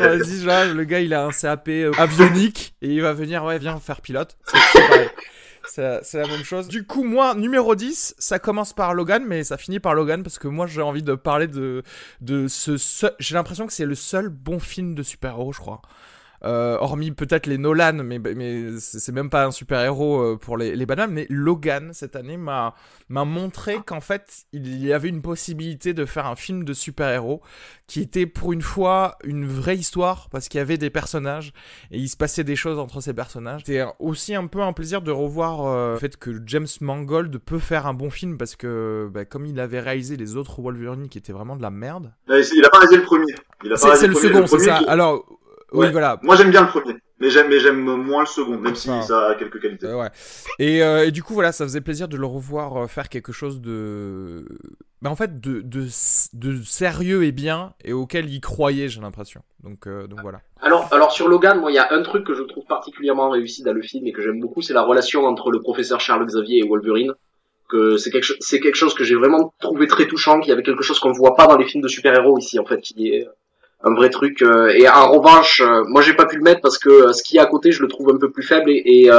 [0.00, 3.58] Vas-y, genre, le gars il a un CAP euh, avionique et il va venir ouais
[3.58, 4.36] viens faire pilote.
[4.72, 5.08] C'est pareil.
[5.68, 6.68] C'est la même chose.
[6.68, 10.38] Du coup, moi, numéro 10, ça commence par Logan, mais ça finit par Logan parce
[10.38, 11.82] que moi, j'ai envie de parler de,
[12.20, 12.76] de ce...
[13.18, 15.82] J'ai l'impression que c'est le seul bon film de super-héros, je crois.
[16.46, 20.76] Euh, hormis peut-être les Nolan, mais, mais c'est même pas un super-héros euh, pour les,
[20.76, 22.74] les bananes, mais Logan, cette année, m'a
[23.08, 27.42] montré qu'en fait, il y avait une possibilité de faire un film de super-héros
[27.88, 31.52] qui était pour une fois une vraie histoire, parce qu'il y avait des personnages,
[31.90, 33.62] et il se passait des choses entre ces personnages.
[33.66, 37.58] C'était aussi un peu un plaisir de revoir euh, le fait que James Mangold peut
[37.58, 41.18] faire un bon film, parce que bah, comme il avait réalisé les autres Wolverine qui
[41.18, 42.12] étaient vraiment de la merde...
[42.28, 43.34] Il a pas réalisé le premier.
[43.76, 44.76] C'est le, second, c'est ça.
[44.86, 45.24] Alors
[45.72, 46.18] oui, voilà.
[46.22, 49.28] Moi, j'aime bien le premier, mais j'aime, mais j'aime moins le second, même si ça
[49.28, 49.86] a quelques qualités.
[49.86, 50.08] ouais.
[50.58, 53.32] Et, euh, et, du coup, voilà, ça faisait plaisir de le revoir euh, faire quelque
[53.32, 54.46] chose de,
[55.02, 55.86] bah, en fait, de, de,
[56.32, 59.42] de, sérieux et bien, et auquel il croyait, j'ai l'impression.
[59.62, 60.40] Donc, euh, donc voilà.
[60.62, 63.62] Alors, alors sur Logan, moi, il y a un truc que je trouve particulièrement réussi
[63.62, 66.60] dans le film et que j'aime beaucoup, c'est la relation entre le professeur Charles Xavier
[66.64, 67.12] et Wolverine.
[67.68, 70.62] Que c'est quelque, c'est quelque chose que j'ai vraiment trouvé très touchant, qu'il y avait
[70.62, 73.08] quelque chose qu'on ne voit pas dans les films de super-héros ici, en fait, qui
[73.08, 73.26] est
[73.82, 74.42] un vrai truc.
[74.42, 77.22] Euh, et en revanche, euh, moi j'ai pas pu le mettre parce que euh, ce
[77.22, 79.10] qui est à côté, je le trouve un peu plus faible et, et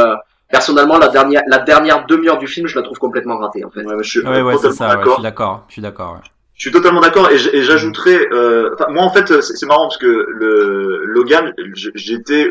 [0.50, 3.84] personnellement la dernière la dernière demi-heure du film, je la trouve complètement ratée en fait.
[3.84, 5.66] Ouais, je suis ouais, ouais, c'est ça, je suis d'accord.
[5.68, 6.20] Je suis d'accord.
[6.56, 11.04] Je suis totalement d'accord et j'ajouterais, euh, moi en fait c'est marrant parce que le
[11.06, 11.54] Logan,
[11.94, 12.50] j'étais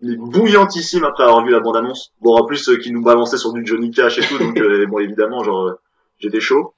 [0.00, 2.12] bouillantissime après avoir vu la bande annonce.
[2.22, 5.44] Bon en plus qui nous balançait sur du Johnny Cash et tout, donc bon évidemment
[5.44, 5.74] genre
[6.18, 6.72] j'étais chaud.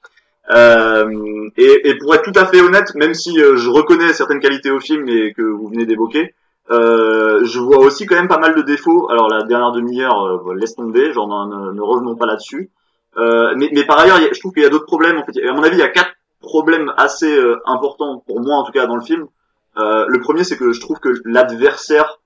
[0.49, 4.39] Euh, et, et, pour être tout à fait honnête, même si euh, je reconnais certaines
[4.39, 6.33] qualités au film et que vous venez d'évoquer,
[6.69, 9.09] euh, je vois aussi quand même pas mal de défauts.
[9.09, 12.69] Alors la dernière demi-heure, euh, laisse tomber, genre ne, ne revenons pas là-dessus.
[13.17, 15.17] Euh, mais, mais, par ailleurs, je trouve qu'il y a d'autres problèmes.
[15.17, 17.35] En fait, à mon avis, il y a quatre problèmes assez
[17.65, 19.27] importants pour moi, en tout cas dans le film.
[19.75, 22.19] le premier, c'est que je trouve que l'adversaire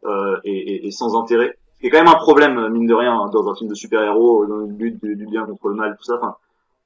[0.44, 1.58] est, est, est, sans intérêt.
[1.82, 4.68] C'est quand même un problème, mine de rien, dans un film de super-héros, dans le
[4.68, 6.20] but du, bien contre le mal, tout ça.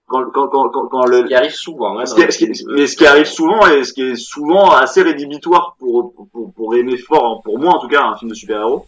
[0.07, 1.23] Quand, quand, quand, quand, le...
[1.23, 1.99] Ce qui arrive souvent.
[1.99, 5.75] Hein, ce, qui, mais ce qui arrive souvent et ce qui est souvent assez rédhibitoire
[5.79, 8.85] pour, pour, pour aimer fort, pour moi en tout cas, un film de super-héros.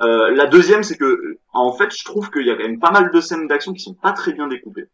[0.00, 2.90] Euh, la deuxième, c'est que en fait, je trouve qu'il y a quand même pas
[2.90, 4.88] mal de scènes d'action qui sont pas très bien découpées.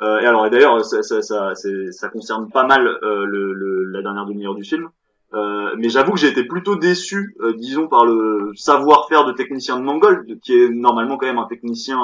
[0.00, 3.84] Euh, et alors, et d'ailleurs, ça, ça, ça, ça, concerne pas mal euh, le, le,
[3.90, 4.88] la dernière demi-heure du film.
[5.34, 9.78] Euh, mais j'avoue que j'ai été plutôt déçu, euh, disons, par le savoir-faire de technicien
[9.78, 11.98] de Mongol, qui est normalement quand même un technicien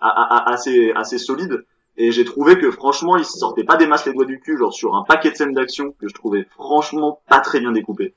[0.00, 1.64] assez assez solide.
[2.00, 4.72] Et j'ai trouvé que franchement, il sortait pas des masses les doigts du cul, genre
[4.72, 8.14] sur un paquet de scènes d'action que je trouvais franchement pas très bien découpé.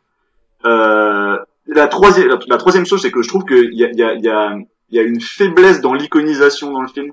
[0.66, 4.14] Euh, la troisième, la, troisième chose, c'est que je trouve qu'il y a, y, a,
[4.14, 4.56] y, a,
[4.92, 7.12] y a une faiblesse dans l'iconisation dans le film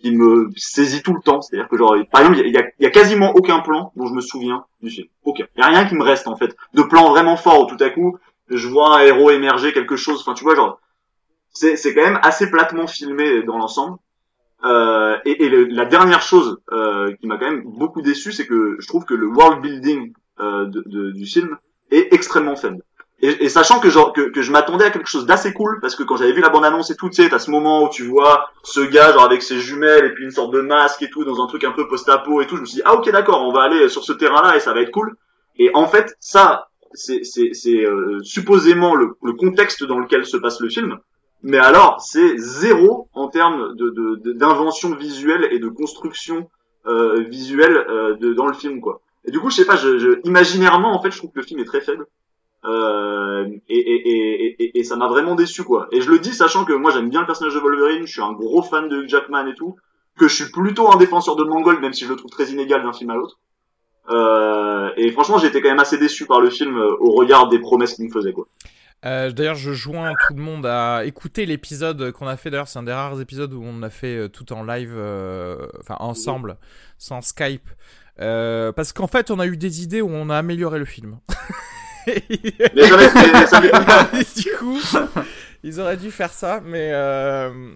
[0.00, 1.40] qui me saisit tout le temps.
[1.40, 4.14] C'est-à-dire que genre, par exemple, il y a, y a, quasiment aucun plan dont je
[4.14, 5.06] me souviens du film.
[5.22, 5.46] Aucun.
[5.56, 6.56] Il y a rien qui me reste en fait.
[6.74, 8.18] De plans vraiment forts où tout à coup,
[8.48, 10.20] je vois un héros émerger quelque chose.
[10.22, 10.80] Enfin, tu vois, genre,
[11.52, 13.98] c'est quand même assez platement filmé dans l'ensemble.
[14.64, 18.76] Euh, et, et la dernière chose euh, qui m'a quand même beaucoup déçu, c'est que
[18.78, 21.56] je trouve que le world building euh, de, de, du film
[21.90, 22.82] est extrêmement faible.
[23.20, 25.94] Et, et, sachant que genre que, que je m'attendais à quelque chose d'assez cool parce
[25.94, 27.88] que quand j'avais vu la bande annonce et tout, tu sais, t'as ce moment où
[27.88, 31.10] tu vois ce gars genre avec ses jumelles et puis une sorte de masque et
[31.10, 33.10] tout dans un truc un peu post-apo et tout, je me suis dit ah ok
[33.12, 35.14] d'accord, on va aller sur ce terrain-là et ça va être cool.
[35.56, 40.60] Et en fait ça c'est c'est euh, supposément le, le, contexte dans lequel se passe
[40.60, 40.98] le film,
[41.44, 46.48] mais alors c'est zéro en termes de d'invention visuelle et de construction
[46.86, 49.02] euh, visuelle euh, de, dans le film quoi.
[49.26, 51.44] Et du coup je sais pas, je, je, imaginairement en fait je trouve que le
[51.44, 52.06] film est très faible.
[52.64, 55.86] Euh, et, et, et, et, ça m'a vraiment déçu quoi.
[55.92, 58.22] Et je le dis sachant que moi j'aime bien le personnage de Wolverine, je suis
[58.22, 59.76] un gros fan de Hugh Jackman et tout,
[60.18, 62.82] que je suis plutôt un défenseur de Mangold même si je le trouve très inégal
[62.82, 63.38] d'un film à l'autre.
[64.08, 67.58] Euh, et franchement j'étais quand même assez déçu par le film euh, au regard des
[67.58, 68.46] promesses qu'il me faisait quoi.
[69.04, 72.50] Euh, D'ailleurs, je joins tout le monde à écouter l'épisode qu'on a fait.
[72.50, 75.66] D'ailleurs, c'est un des rares épisodes où on a fait euh, tout en live, euh,
[75.80, 76.56] enfin ensemble,
[76.98, 77.68] sans Skype,
[78.16, 81.18] parce qu'en fait, on a eu des idées où on a amélioré le film.
[82.06, 83.60] j'avais ça
[84.36, 84.78] du coup,
[85.62, 86.92] ils auraient dû faire ça, mais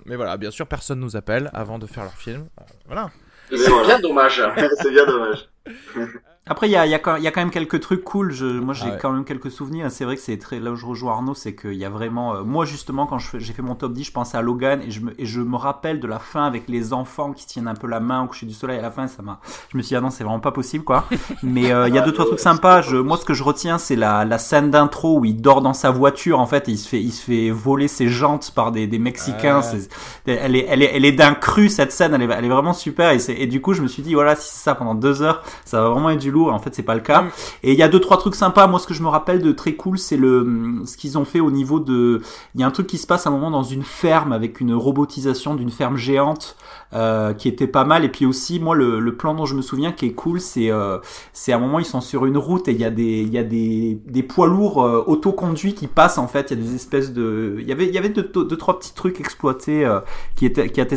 [0.06, 2.48] mais voilà, bien sûr, personne nous appelle avant de faire leur film.
[2.86, 3.10] Voilà.
[3.50, 4.42] C'est bien dommage.
[4.82, 5.48] c'est bien dommage.
[6.50, 8.32] Après, il y a, y, a, y a, quand même quelques trucs cool.
[8.32, 8.98] Je, moi, j'ai ah ouais.
[9.00, 9.90] quand même quelques souvenirs.
[9.90, 10.58] C'est vrai que c'est très.
[10.60, 12.34] Là où je rejoins Arnaud, c'est qu'il y a vraiment.
[12.34, 15.00] Euh, moi, justement, quand j'ai fait mon top 10, je pensais à Logan et je,
[15.00, 17.86] me, et je me rappelle de la fin avec les enfants qui tiennent un peu
[17.86, 18.78] la main au coucher du soleil.
[18.78, 19.40] À la fin, ça m'a.
[19.70, 21.04] Je me suis dit, ah non, c'est vraiment pas possible, quoi.
[21.42, 22.80] Mais il euh, y a deux, trois trucs sympas.
[22.80, 25.74] Je, moi, ce que je retiens, c'est la, la scène d'intro où il dort dans
[25.74, 26.40] sa voiture.
[26.40, 28.98] En fait, et il se fait, il se fait voler ses jantes par des, des
[28.98, 29.60] Mexicains.
[29.60, 30.38] Ouais.
[30.40, 32.14] elle est, elle est, elle est d'un cru, cette scène.
[32.14, 33.10] Elle est, elle est vraiment super.
[33.10, 35.42] Et, et du coup, je me suis dit, voilà, si c'est ça pendant deux heures,
[35.66, 36.37] ça va vraiment être du lourd.
[36.46, 37.26] En fait, c'est pas le cas.
[37.62, 38.66] Et il y a deux trois trucs sympas.
[38.66, 41.40] Moi, ce que je me rappelle de très cool, c'est le ce qu'ils ont fait
[41.40, 42.22] au niveau de.
[42.54, 44.60] Il y a un truc qui se passe à un moment dans une ferme avec
[44.60, 46.56] une robotisation d'une ferme géante
[46.94, 48.04] euh, qui était pas mal.
[48.04, 50.98] Et puis aussi, moi, le, plan dont je me souviens qui est cool, c'est euh,
[51.32, 53.38] c'est à un moment ils sont sur une route et il y a des y
[53.38, 56.50] a des des poids lourds euh, autoconduits qui passent en fait.
[56.50, 59.20] Il y a des espèces de il y avait y avait deux, trois petits trucs
[59.20, 60.00] exploités euh,
[60.36, 60.96] qui étaient qui étaient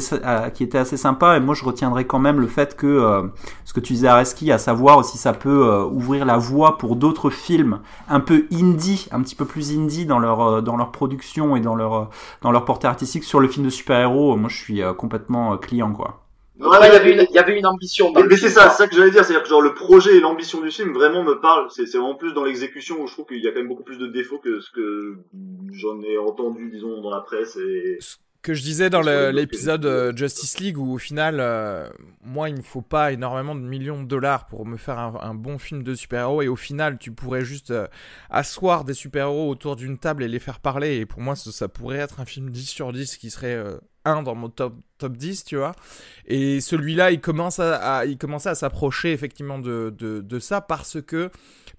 [0.54, 1.38] qui étaient assez sympas.
[1.38, 3.30] Et moi, je retiendrai quand même le fait que
[3.66, 7.30] ce que tu disais Areski, à savoir aussi ça peut ouvrir la voie pour d'autres
[7.30, 11.60] films un peu indie, un petit peu plus indie dans leur dans leur production et
[11.60, 12.10] dans leur
[12.42, 14.36] dans leur portée artistique sur le film de super-héros.
[14.38, 16.22] Moi, je suis complètement client quoi.
[16.60, 18.12] Ouais, il y avait une, il y avait une ambition.
[18.14, 20.20] mais, mais c'est ça, c'est ça que j'allais dire, c'est-à-dire que genre le projet et
[20.20, 21.68] l'ambition du film vraiment me parlent.
[21.72, 23.84] C'est, c'est vraiment plus dans l'exécution où je trouve qu'il y a quand même beaucoup
[23.84, 25.18] plus de défauts que ce que
[25.72, 27.98] j'en ai entendu, disons, dans la presse et
[28.42, 31.88] que je disais dans l'épisode euh, Justice League où au final, euh,
[32.24, 35.36] moi il me faut pas énormément de millions de dollars pour me faire un, un
[35.36, 36.42] bon film de super-héros.
[36.42, 37.88] Et au final tu pourrais juste euh,
[38.30, 40.98] asseoir des super-héros autour d'une table et les faire parler.
[40.98, 43.64] Et pour moi ça, ça, pourrait être un film 10 sur 10 qui serait
[44.06, 45.74] un dans mon top top 10 tu vois.
[46.26, 50.62] Et celui-là il commence à, à il commençait à s'approcher effectivement de, de, de ça
[50.62, 51.30] parce que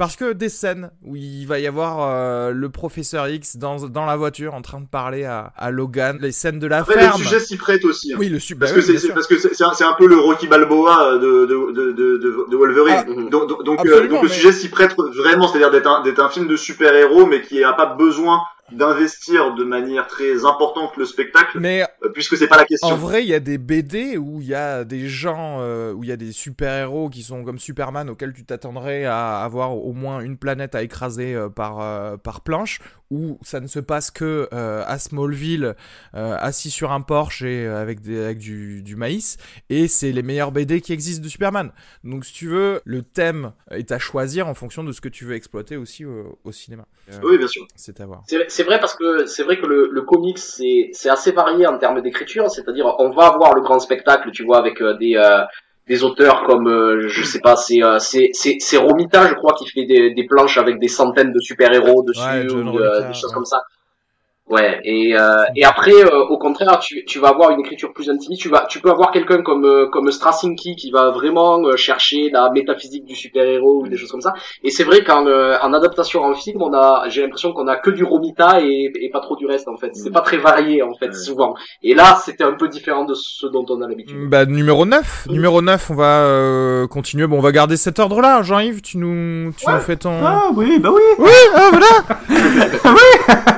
[0.03, 4.05] parce que des scènes où il va y avoir euh, le professeur X dans, dans
[4.05, 7.20] la voiture en train de parler à, à Logan, les scènes de la Après, ferme.
[7.20, 8.12] Le sujet s'y prête aussi.
[8.12, 8.16] Hein.
[8.18, 8.59] Oui, le sujet.
[8.59, 11.92] Parce, oui, que parce que c'est un, un, peu le Rocky Balboa de, de, de,
[11.92, 12.96] de, de Wolverine.
[12.98, 14.34] Ah, donc, donc, euh, donc le mais...
[14.34, 17.86] sujet s'y prête vraiment, c'est-à-dire d'être un, un film de super-héros, mais qui n'a pas
[17.86, 18.40] besoin
[18.70, 22.88] d'investir de manière très importante le spectacle, mais euh, puisque c'est pas la question.
[22.88, 26.04] En vrai, il y a des BD où il y a des gens, euh, où
[26.04, 29.92] il y a des super-héros qui sont comme Superman auxquels tu t'attendrais à avoir au
[29.92, 32.80] moins une planète à écraser euh, par, par planche,
[33.12, 35.76] où ça ne se passe que euh, à Smallville,
[36.14, 39.36] euh, assis sur un Porsche et euh, avec, des, avec du, du maïs,
[39.68, 41.72] et c'est les meilleurs BD qui existent de Superman.
[42.04, 45.26] Donc si tu veux, le thème est à choisir en fonction de ce que tu
[45.26, 46.86] veux exploiter aussi au, au cinéma.
[47.22, 47.66] oui, bien sûr.
[47.76, 48.22] C'est à voir.
[48.26, 52.00] C'est vrai parce que c'est vrai que le, le comics c'est assez varié en termes
[52.00, 55.16] d'écriture, c'est-à-dire on va avoir le grand spectacle, tu vois, avec des
[55.88, 59.52] des auteurs comme euh, je sais pas c'est euh, c'est c'est c'est Romita je crois
[59.54, 63.08] qui fait des, des planches avec des centaines de super héros dessus ouais, ou euh,
[63.08, 63.34] des choses ouais.
[63.34, 63.62] comme ça
[64.53, 68.11] Ouais, et, euh, et après, euh, au contraire, tu, tu vas avoir une écriture plus
[68.11, 68.42] intimiste.
[68.42, 72.28] Tu vas, tu peux avoir quelqu'un comme euh, comme Straczynski qui va vraiment euh, chercher
[72.30, 74.34] la métaphysique du super héros ou des choses comme ça.
[74.62, 77.76] Et c'est vrai qu'en euh, en adaptation en film, on a, j'ai l'impression qu'on a
[77.76, 79.90] que du Romita et, et pas trop du reste en fait.
[79.94, 80.12] C'est Mm.
[80.12, 81.12] pas très varié en fait Ouais.
[81.14, 81.55] souvent.
[81.82, 84.28] Et là, c'était un peu différent de ce dont on a l'habitude.
[84.28, 85.28] Bah, numéro 9.
[85.30, 87.26] Numéro 9, on va euh, continuer.
[87.26, 88.42] Bon, on va garder cet ordre-là.
[88.42, 89.74] Jean-Yves, tu nous, tu Ouais.
[89.74, 90.12] nous fais ton...
[90.22, 91.00] Ah oui, bah oui.
[91.18, 93.42] Oui, ah, voilà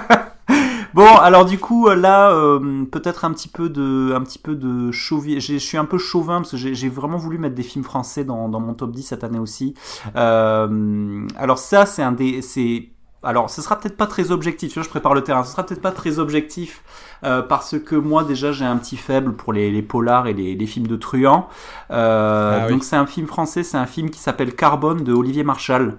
[0.95, 4.93] Bon, alors du coup là, euh, peut-être un petit peu de, un petit peu de
[4.93, 5.41] chauvin.
[5.41, 8.25] Je suis un peu chauvin parce que j'ai j'ai vraiment voulu mettre des films français
[8.25, 9.75] dans, dans mon top 10 cette année aussi.
[10.15, 12.91] Euh, alors ça, c'est un des, c'est
[13.25, 14.71] alors, ce sera peut-être pas très objectif.
[14.71, 15.45] Tu vois, je prépare le terrain.
[15.45, 16.83] Ce sera peut-être pas très objectif
[17.25, 20.55] euh, parce que moi déjà j'ai un petit faible pour les, les polars et les,
[20.55, 21.49] les films de truands.
[21.91, 22.73] Euh, Ah oui.
[22.73, 23.63] Donc c'est un film français.
[23.63, 25.97] C'est un film qui s'appelle Carbone de Olivier Marchal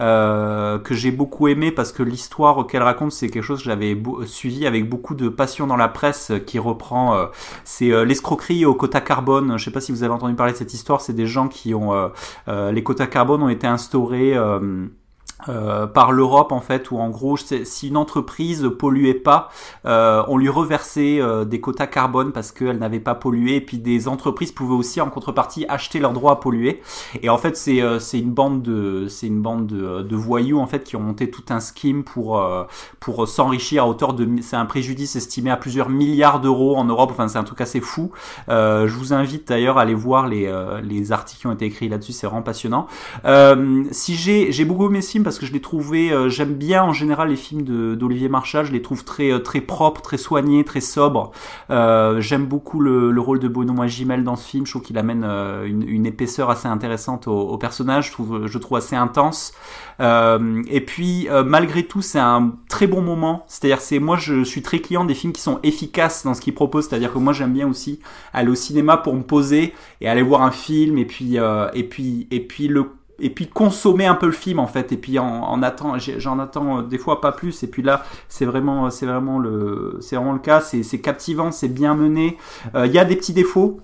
[0.00, 4.00] euh, que j'ai beaucoup aimé parce que l'histoire qu'elle raconte c'est quelque chose que j'avais
[4.26, 7.16] suivi avec beaucoup de passion dans la presse euh, qui reprend.
[7.16, 7.26] euh,
[7.64, 9.58] c'est euh, l'escroquerie au quota carbone.
[9.58, 11.00] Je sais pas si vous avez entendu parler de cette histoire.
[11.00, 12.10] C'est des gens qui ont
[12.46, 14.34] les quotas carbone ont été instaurés.
[15.48, 19.50] Euh, par l'Europe en fait où en gros si une entreprise polluait pas
[19.86, 23.56] euh, on lui reversait euh, des quotas carbone parce qu'elle n'avait pas pollué.
[23.56, 26.82] Et puis des entreprises pouvaient aussi en contrepartie acheter leur droit à polluer.
[27.22, 30.58] Et en fait c'est euh, c'est une bande de c'est une bande de, de voyous
[30.58, 32.64] en fait qui ont monté tout un scheme pour euh,
[33.00, 37.10] pour s'enrichir à hauteur de c'est un préjudice estimé à plusieurs milliards d'euros en Europe.
[37.12, 38.10] Enfin c'est un truc assez fou.
[38.48, 40.48] Je vous invite d'ailleurs à aller voir les
[40.82, 42.12] les articles qui ont été écrits là-dessus.
[42.12, 42.86] C'est vraiment passionnant.
[43.90, 47.28] Si j'ai j'ai beaucoup aimé parce que je l'ai trouvé euh, j'aime bien en général
[47.28, 51.32] les films d'Olivier Marchal je les trouve très euh, très propres très soignés très sobres.
[51.68, 54.96] Euh, j'aime beaucoup le, le rôle de Benoît Gimel dans ce film je trouve qu'il
[54.96, 59.52] amène une, épaisseur assez intéressante au, au personnage je trouve je trouve assez intense.
[60.00, 63.44] Et puis malgré tout c'est un très bon moment.
[63.48, 66.54] C'est-à-dire c'est moi je suis très client des films qui sont efficaces dans ce qu'ils
[66.54, 66.88] proposent.
[66.88, 68.00] C'est-à-dire que moi j'aime bien aussi
[68.32, 72.28] aller au cinéma pour me poser et aller voir un film et puis et puis
[72.30, 75.26] et puis le et puis consommer un peu le film en fait et puis en,
[75.26, 79.06] en attend j'en attends euh, des fois pas plus et puis là c'est vraiment c'est
[79.06, 82.36] vraiment le c'est vraiment le cas c'est captivant c'est bien mené
[82.74, 83.80] Euh, il y a des petits défauts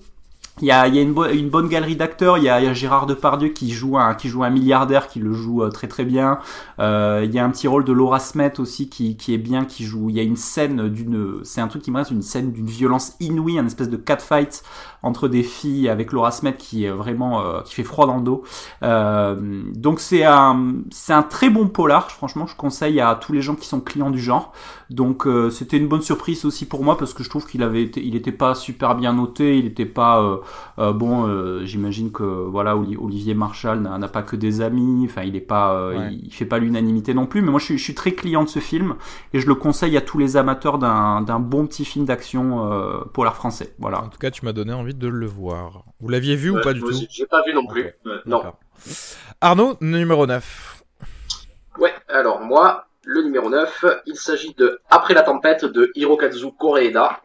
[0.61, 2.37] il y a, il y a une, une bonne galerie d'acteurs.
[2.37, 5.19] Il y a, y a Gérard Depardieu qui joue un, qui joue un milliardaire, qui
[5.19, 6.39] le joue euh, très très bien.
[6.79, 9.65] Euh, il y a un petit rôle de Laura Smet aussi qui, qui est bien,
[9.65, 10.09] qui joue.
[10.09, 12.67] Il y a une scène d'une, c'est un truc qui me reste, une scène d'une
[12.67, 14.63] violence inouïe, un espèce de catfight
[15.05, 18.23] entre des filles avec Laura Smet qui est vraiment, euh, qui fait froid dans le
[18.23, 18.43] dos.
[18.83, 22.11] Euh, donc c'est un, c'est un très bon polar.
[22.11, 24.51] Franchement, je conseille à tous les gens qui sont clients du genre.
[24.89, 27.81] Donc euh, c'était une bonne surprise aussi pour moi parce que je trouve qu'il avait
[27.83, 30.37] été, il était pas super bien noté, il était pas euh,
[30.79, 31.27] euh, bon.
[31.27, 35.35] euh, J'imagine que voilà Oli- Olivier Marshall n'a n'a pas que des amis, enfin il
[35.35, 36.09] est pas, euh, Ouais.
[36.13, 37.41] il, il fait pas l'unanimité non plus.
[37.41, 38.95] Mais moi je suis, je suis très client de ce film
[39.33, 42.99] et je le conseille à tous les amateurs d'un d'un bon petit film d'action euh,
[43.13, 43.73] polar français.
[43.79, 44.01] Voilà.
[44.03, 45.83] En tout cas, tu m'as donné envie de le voir.
[45.99, 46.93] Vous l'aviez vu ou Ouais, pas du tout.
[47.09, 47.83] J'ai pas vu non plus.
[48.05, 48.15] Ouais.
[48.25, 48.43] Non.
[49.41, 50.83] Arnaud, numéro 9.
[51.79, 57.21] Ouais, alors moi, le numéro 9, il s'agit de Après la tempête de Hirokazu Koreeda.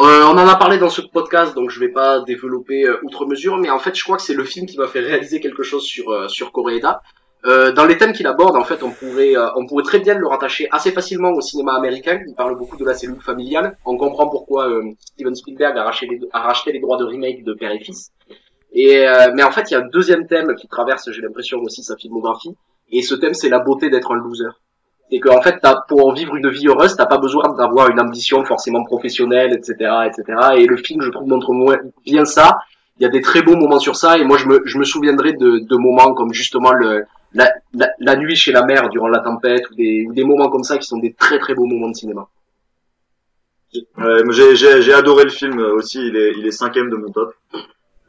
[0.00, 3.26] Euh, on en a parlé dans ce podcast, donc je vais pas développer euh, outre
[3.26, 5.62] mesure, mais en fait, je crois que c'est le film qui m'a fait réaliser quelque
[5.62, 7.00] chose sur euh, sur Koreeda.
[7.46, 10.14] Euh, dans les thèmes qu'il aborde, en fait, on pourrait euh, on pourrait très bien
[10.14, 12.18] le rattacher assez facilement au cinéma américain.
[12.26, 13.76] Il parle beaucoup de la cellule familiale.
[13.84, 17.44] On comprend pourquoi euh, Steven Spielberg a racheté, les, a racheté les droits de remake
[17.44, 18.12] de Père et Fils.
[18.72, 21.58] Et euh, mais en fait, il y a un deuxième thème qui traverse, j'ai l'impression
[21.58, 22.56] aussi sa filmographie.
[22.90, 24.48] Et ce thème, c'est la beauté d'être un loser.
[25.10, 28.42] C'est qu'en fait, t'as, pour vivre une vie heureuse, t'as pas besoin d'avoir une ambition
[28.44, 29.74] forcément professionnelle, etc.,
[30.06, 30.24] etc.
[30.56, 31.52] Et le film, je trouve, montre
[32.06, 32.58] bien ça.
[32.98, 34.84] Il y a des très beaux moments sur ça, et moi, je me, je me
[34.84, 37.04] souviendrai de, de moments comme justement le,
[37.34, 40.48] la, la, la nuit chez la mer durant la tempête, ou des, ou des moments
[40.48, 42.26] comme ça qui sont des très très beaux moments de cinéma.
[43.96, 47.34] Moi, j'ai, adoré le film aussi, il est, il est cinquième de mon top.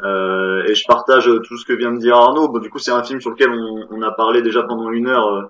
[0.02, 2.50] Euh, et je partage tout ce que vient de dire Arnaud.
[2.50, 5.08] Bon, du coup, c'est un film sur lequel on, on a parlé déjà pendant une
[5.08, 5.44] heure euh,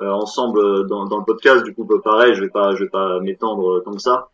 [0.00, 1.62] euh, ensemble euh, dans, dans le podcast.
[1.62, 4.28] Du coup, bah, pareil, je vais pas, je vais pas m'étendre euh, tant que ça.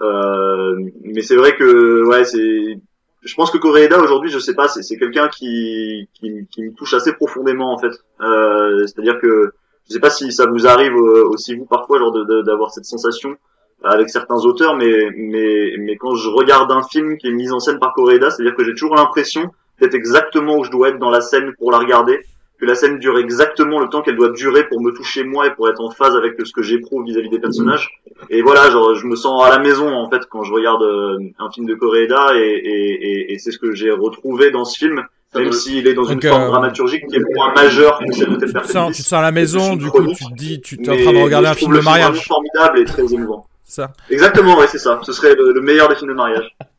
[0.00, 2.80] Euh, mais c'est vrai que, ouais, c'est.
[3.22, 7.72] Je pense que Koreeda aujourd'hui, je sais pas, c'est, quelqu'un qui, me touche assez profondément
[7.72, 7.92] en fait.
[8.20, 9.52] Euh, c'est-à-dire que
[9.88, 12.12] je sais pas si ça vous arrive euh, aussi vous parfois, genre
[12.44, 13.36] d'avoir cette sensation
[13.84, 17.60] avec certains auteurs, mais mais mais quand je regarde un film qui est mis en
[17.60, 19.50] scène par Koreeda, c'est-à-dire que j'ai toujours l'impression
[19.80, 22.20] d'être exactement où je dois être dans la scène pour la regarder,
[22.62, 25.50] que la scène dure exactement le temps qu'elle doit durer pour me toucher moi et
[25.50, 28.00] pour être en phase avec ce que j'éprouve vis-à-vis des personnages.
[28.30, 31.18] Et voilà, genre je me sens à la maison en fait quand je regarde euh,
[31.40, 34.78] un film de Koreeda et et, et, et c'est ce que j'ai retrouvé dans ce
[34.78, 35.02] film.
[35.34, 38.36] Même s'il est dans une forme euh, dramaturgique qui est moins majeure que celle de
[38.36, 40.60] Ted Tu te sens, tu te sens à la maison, du coup, tu te dis,
[40.60, 42.24] tu es en train de regarder un film de mariage.
[42.28, 43.46] formidable et très émouvant.
[43.64, 43.92] ça.
[44.10, 45.00] Exactement, ouais, c'est ça.
[45.02, 46.54] Ce serait le, le meilleur des films de mariage.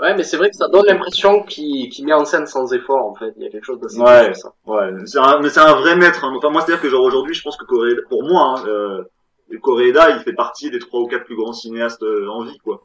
[0.00, 3.04] Ouais, mais c'est vrai que ça donne l'impression qu'il qu'il met en scène sans effort,
[3.06, 3.32] en fait.
[3.36, 4.32] Il y a quelque chose d'assez Ouais.
[4.34, 4.52] ça.
[4.66, 6.24] Ouais, c'est un, mais c'est un vrai maître.
[6.24, 6.32] Hein.
[6.36, 9.02] Enfin, moi, c'est-à-dire que genre aujourd'hui, je pense que Koreeda, pour moi, hein, euh,
[9.62, 12.82] Koreeda, il fait partie des trois ou quatre plus grands cinéastes euh, en vie, quoi.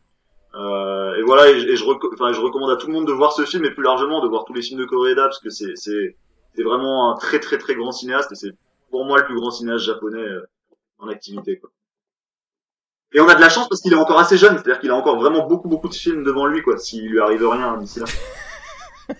[0.55, 3.11] Euh, et voilà, et, je- et je, enfin, je recommande à tout le monde de
[3.13, 5.49] voir ce film et plus largement de voir tous les films de Koreeda parce que
[5.49, 6.15] c'est, c'est,
[6.55, 8.51] c'est vraiment un très très très grand cinéaste et c'est
[8.89, 10.41] pour moi le plus grand cinéaste japonais euh,
[10.99, 11.69] en activité, quoi.
[13.15, 14.95] Et on a de la chance parce qu'il est encore assez jeune, c'est-à-dire qu'il a
[14.95, 16.77] encore vraiment beaucoup beaucoup de films devant lui, quoi.
[16.77, 18.05] S'il lui arrive rien d'ici là.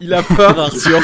[0.00, 1.00] Il a peur, Arthur.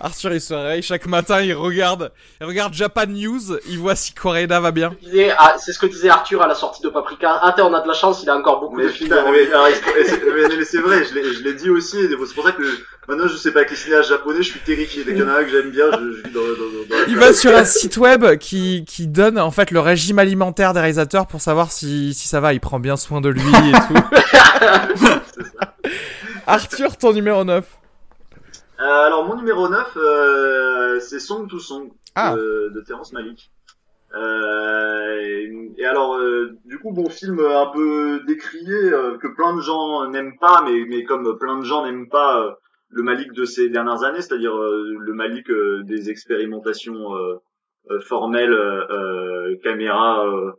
[0.00, 4.12] Arthur, il se réveille chaque matin, il regarde, il regarde Japan News, il voit si
[4.12, 4.94] Koreeda va bien.
[5.38, 7.38] Ah, C'est ce que disait Arthur à la sortie de Paprika.
[7.42, 9.10] Ah, t'es, on a de la chance, il a encore beaucoup Mais de films.
[9.10, 12.52] devant mais, mais- mais c'est vrai, je l'ai, je l'ai dit aussi, c'est pour ça
[12.52, 12.62] que
[13.08, 15.04] maintenant je sais pas avec les cinéastes japonais, je suis terrifié.
[15.04, 16.88] Dès qu'il y en a un que j'aime bien, je, je vis dans, dans, dans,
[16.90, 20.18] dans la Il va sur un site web qui, qui donne en fait le régime
[20.18, 23.40] alimentaire des réalisateurs pour savoir si, si ça va, il prend bien soin de lui
[23.42, 25.08] et tout.
[26.46, 27.64] Arthur, ton numéro 9.
[28.80, 32.34] Euh, alors mon numéro 9, euh, c'est Song to Song Ah.
[32.36, 33.50] de, de Terrence Malick.
[34.14, 39.54] Euh, et, et alors, euh, du coup, bon film un peu décrié, euh, que plein
[39.56, 42.50] de gens n'aiment pas, mais, mais comme plein de gens n'aiment pas euh,
[42.90, 47.10] le Malik de ces dernières années, c'est-à-dire euh, le Malik euh, des expérimentations
[48.02, 48.56] formelles,
[49.62, 50.52] caméra, euh,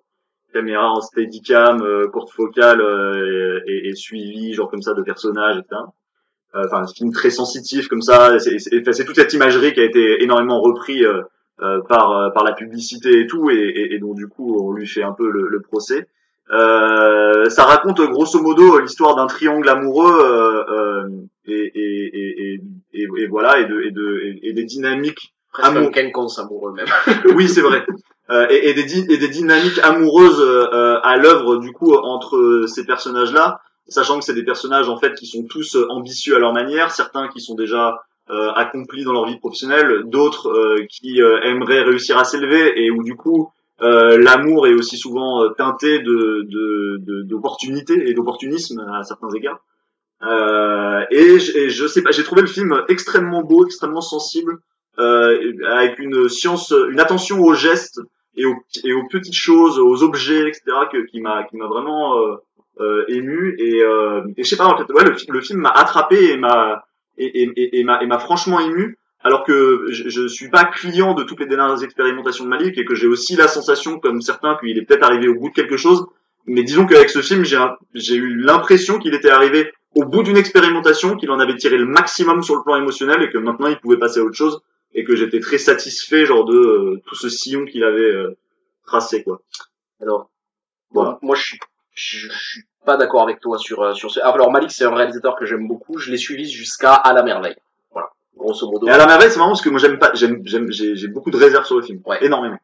[0.53, 5.01] caméra en steadicam, euh, courte focale euh, et, et, et suivi, genre comme ça, de
[5.03, 5.81] personnages, etc.
[6.55, 8.37] Euh, Enfin, un film très sensitif comme ça.
[8.39, 11.21] C'est toute cette imagerie qui a été énormément repris euh,
[11.61, 14.87] euh, par par la publicité et tout, et, et, et dont du coup on lui
[14.87, 16.07] fait un peu le, le procès.
[16.51, 21.09] Euh, ça raconte grosso modo l'histoire d'un triangle amoureux euh, euh,
[21.45, 22.61] et, et,
[22.93, 25.89] et, voilà et de et de et, des dynamiques Presque Amour.
[25.89, 26.87] un quinconce amoureux, même.
[27.35, 27.85] oui, c'est vrai.
[28.29, 33.59] Euh, et, des, et des dynamiques amoureuses euh, à l'œuvre du coup entre ces personnages-là,
[33.89, 36.91] sachant que c'est des personnages en fait qui sont tous euh, ambitieux à leur manière,
[36.91, 41.81] certains qui sont déjà euh, accomplis dans leur vie professionnelle, d'autres euh, qui euh, aimeraient
[41.83, 46.45] réussir à s'élever et où du coup euh, l'amour est aussi souvent euh, teinté de
[46.47, 49.59] de- de- d'opportunité et d'opportunisme à certains égards.
[51.11, 54.57] Et, je- et je sais pas, j'ai trouvé le film extrêmement beau, extrêmement sensible
[54.97, 58.01] avec une science, une attention aux gestes
[58.35, 60.61] et aux, et aux petites choses, aux objets, etc.
[60.91, 62.15] Que, qui m'a qui m'a vraiment
[63.07, 65.69] ému et, euh, et je sais pas en fait, ouais, le, fi- le film m'a
[65.69, 66.85] attrapé et m'a
[67.17, 71.41] et, et, et, m'a franchement ému alors que je, je suis pas client de toutes
[71.41, 74.83] les dernières expérimentations de Malik et que j'ai aussi la sensation comme certains qu'il est
[74.83, 76.05] peut-être arrivé au bout de quelque chose
[76.45, 77.43] mais disons qu'avec ce film
[77.93, 81.85] j'ai eu l'impression qu'il était arrivé au bout d'une expérimentation qu'il en avait tiré le
[81.85, 84.61] maximum sur le plan émotionnel et que maintenant il pouvait passer à autre chose
[84.93, 88.37] et que j'étais très satisfait genre de euh, tout ce sillon qu'il avait euh,
[88.85, 89.41] tracé quoi.
[90.01, 90.31] Alors,
[90.91, 91.19] Voilà.
[91.21, 91.59] moi, je suis,
[91.99, 94.19] je, je suis pas d'accord avec toi sur, euh, sur ce.
[94.21, 95.97] Alors, Malik, c'est un réalisateur que j'aime beaucoup.
[95.97, 97.55] Je l'ai suivi jusqu'à À la merveille.
[97.91, 98.09] Voilà.
[98.37, 98.87] Grosso modo.
[98.87, 101.07] Et à la merveille c'est marrant parce que moi j'aime pas j'aime j'aime j'ai j'ai
[101.09, 102.23] beaucoup de réserves sur le film, Ouais.
[102.23, 102.57] énormément.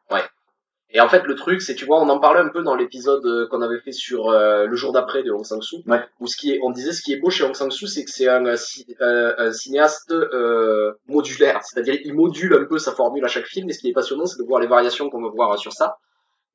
[0.91, 3.25] Et en fait, le truc, c'est, tu vois, on en parlait un peu dans l'épisode
[3.25, 5.99] euh, qu'on avait fait sur euh, le jour d'après de Hong Sang-soo, Ouais.
[6.21, 8.11] où ce qui est, on disait ce qui est beau chez Hong Sang-soo, c'est que
[8.11, 13.27] c'est un, euh, un cinéaste euh, modulaire, c'est-à-dire il module un peu sa formule à
[13.27, 13.69] chaque film.
[13.69, 15.97] Et ce qui est passionnant, c'est de voir les variations qu'on va voir sur ça.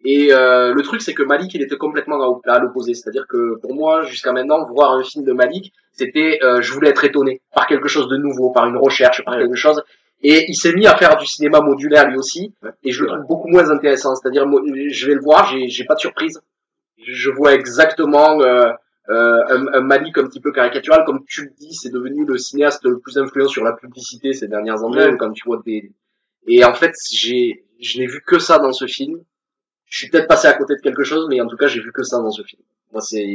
[0.05, 3.75] Et euh, le truc, c'est que Malik, il était complètement à, l'opposé, c'est-à-dire que pour
[3.75, 7.67] moi, jusqu'à maintenant, voir un film de Malik, c'était, euh, je voulais être étonné par
[7.67, 9.83] quelque chose de nouveau, par une recherche, par quelque chose.
[10.23, 13.27] Et il s'est mis à faire du cinéma modulaire lui aussi et je le trouve
[13.27, 14.15] beaucoup moins intéressant.
[14.15, 16.41] C'est-à-dire, je vais le voir, j'ai, j'ai pas de surprise.
[17.03, 18.71] Je vois exactement euh,
[19.09, 22.37] euh, un, un Malik un petit peu caricatural, comme tu le dis, c'est devenu le
[22.37, 25.17] cinéaste le plus influent sur la publicité ces dernières années.
[25.19, 25.91] Quand tu vois des
[26.47, 29.21] et en fait, j'ai, je n'ai vu que ça dans ce film.
[29.91, 31.93] Je suis peut-être passé à côté de quelque chose, mais en tout cas, j'ai vu
[31.93, 32.63] que ça dans ce film.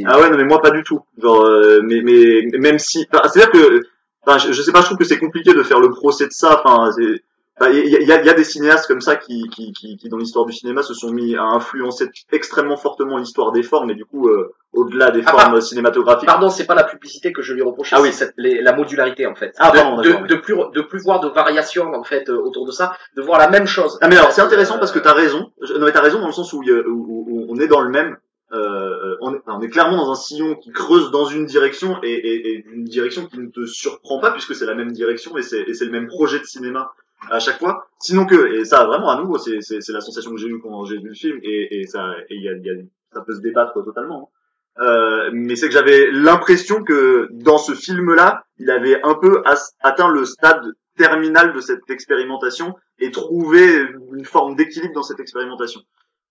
[0.06, 1.00] Ah ouais non mais moi pas du tout.
[1.18, 3.82] Genre euh, mais mais même si enfin, c'est à dire que
[4.22, 6.32] enfin je, je sais pas je trouve que c'est compliqué de faire le procès de
[6.32, 10.08] ça enfin il y, a, y a des cinéastes comme ça qui, qui, qui, qui
[10.10, 13.94] dans l'histoire du cinéma se sont mis à influencer extrêmement fortement l'histoire des formes et
[13.94, 16.26] du coup euh, au-delà des Ah, formes cinématographiques.
[16.28, 18.12] Pardon, c'est pas la publicité que je lui reproche, Ah oui.
[18.12, 19.54] c'est la modularité en fait.
[19.58, 22.66] Ah, de, pardon, de, de plus de plus voir de variations en fait euh, autour
[22.66, 23.98] de ça, de voir la même chose.
[24.02, 25.50] Ah mais alors c'est intéressant parce que t'as raison.
[25.78, 28.16] Non mais t'as raison dans le sens où, on est dans le même.
[28.52, 31.98] Euh, on, est, enfin, on est clairement dans un sillon qui creuse dans une direction
[32.04, 35.36] et, et, et une direction qui ne te surprend pas puisque c'est la même direction
[35.36, 36.92] et c'est le même projet de cinéma
[37.30, 37.88] à chaque fois.
[37.98, 39.58] Sinon que et ça vraiment à nouveau c'est
[39.88, 42.48] la sensation que j'ai eue quand j'ai vu le film et et ça il y
[42.48, 42.74] a, il y a
[43.12, 44.30] ça peut se débattre totalement.
[44.78, 49.42] Euh, mais c'est que j'avais l'impression que dans ce film-là, il avait un peu
[49.80, 55.80] atteint le stade terminal de cette expérimentation et trouvé une forme d'équilibre dans cette expérimentation.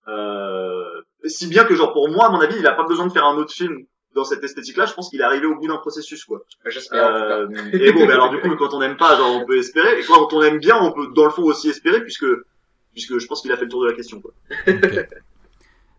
[0.08, 0.84] Euh,
[1.26, 3.26] Si bien que genre pour moi, à mon avis, il a pas besoin de faire
[3.26, 3.78] un autre film
[4.14, 4.86] dans cette esthétique-là.
[4.86, 6.43] Je pense qu'il est arrivé au bout d'un processus, quoi.
[6.66, 7.16] J'espère.
[7.16, 10.00] Euh, et bon, mais alors du coup, quand on n'aime pas, genre on peut espérer.
[10.00, 12.26] Et quand on aime bien, on peut dans le fond aussi espérer, puisque
[12.93, 14.32] puisque je pense qu'il a fait le tour de la question, quoi.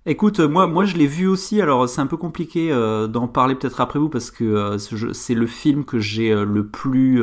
[0.09, 1.61] Écoute, moi, moi, je l'ai vu aussi.
[1.61, 5.13] Alors, c'est un peu compliqué euh, d'en parler peut-être après vous parce que euh, ce-
[5.13, 7.23] c'est le film que j'ai euh, le plus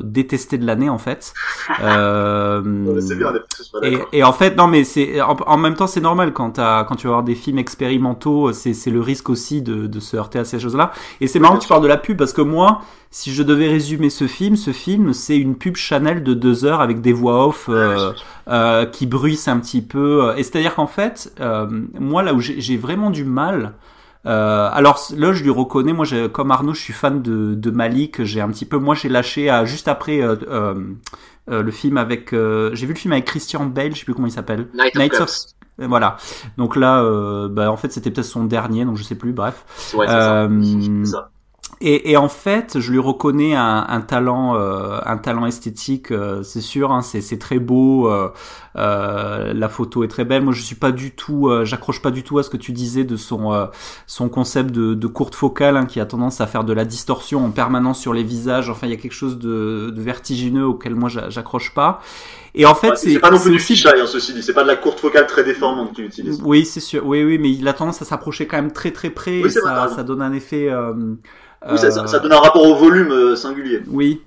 [0.00, 1.32] détesté de l'année en fait.
[2.86, 3.32] Ouais, C'est bien,
[3.72, 3.78] pas
[4.12, 7.06] et, en fait, non, mais c'est en, en même temps, c'est normal quand, quand tu
[7.06, 10.44] vas avoir des films expérimentaux, c'est c'est le risque aussi de, de se heurter à
[10.44, 10.92] ces choses-là.
[11.20, 12.80] Et c'est marrant que tu parles de la pub parce que moi,
[13.10, 16.80] si je devais résumer ce film, ce film, c'est une pub Chanel de deux heures
[16.80, 17.68] avec des voix off
[18.48, 20.32] euh, qui bruissent un petit peu.
[20.36, 21.32] Et c'est-à-dire qu'en fait,
[21.98, 23.74] moi, là où j'ai vraiment du mal.
[24.26, 28.24] Euh, alors là, je lui reconnais, moi, comme Arnaud, je suis fan de, de Malik.
[28.24, 32.30] J'ai un petit peu, moi, j'ai lâché à, juste après euh, euh, le film avec,
[32.32, 34.68] j'ai vu le film avec Christian Bale, je sais plus comment il s'appelle.
[34.74, 35.30] Night of
[35.78, 36.16] Voilà.
[36.56, 37.02] Donc là,
[37.48, 39.32] bah, en fait, c'était peut-être son dernier, donc je sais plus.
[39.32, 39.92] Bref.
[39.94, 40.48] Ouais, ça.
[41.80, 46.42] Et, et en fait, je lui reconnais un, un talent, euh, un talent esthétique, euh,
[46.42, 46.92] c'est sûr.
[46.92, 48.08] Hein, c'est très beau.
[48.08, 48.30] euh,
[48.76, 50.42] euh, la photo est très belle.
[50.42, 52.72] Moi, je suis pas du tout, euh, j'accroche pas du tout à ce que tu
[52.72, 53.66] disais de son euh,
[54.06, 57.44] son concept de, de courte focale hein, qui a tendance à faire de la distorsion
[57.44, 58.70] en permanence sur les visages.
[58.70, 62.00] Enfin, il y a quelque chose de, de vertigineux auquel moi j'a- j'accroche pas.
[62.54, 64.42] Et en fait, Ouais, c'est c'est pas non plus du fisheye, hein, ceci dit.
[64.42, 66.42] C'est pas de la courte focale très déformante qu'il utilise.
[66.42, 67.04] oui, c'est sûr.
[67.06, 69.40] Oui, oui, mais il a tendance à s'approcher quand même très très près.
[69.42, 70.68] Oui, et ça, ça donne un effet.
[71.70, 73.80] Oui, ça, euh, ça, donne un rapport au volume euh, singulier.
[73.86, 74.22] Oui,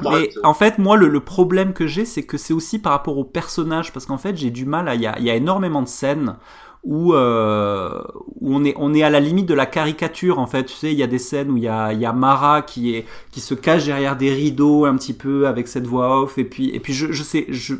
[0.00, 3.18] mais en fait, moi, le, le problème que j'ai, c'est que c'est aussi par rapport
[3.18, 4.94] au personnage, parce qu'en fait, j'ai du mal à.
[4.94, 6.36] Il y a, il y a énormément de scènes
[6.84, 8.02] où, euh,
[8.40, 10.38] où on est on est à la limite de la caricature.
[10.38, 12.06] En fait, tu sais, il y a des scènes où il y a il y
[12.06, 15.86] a Mara qui est qui se cache derrière des rideaux un petit peu avec cette
[15.86, 17.74] voix off, et puis et puis je je sais je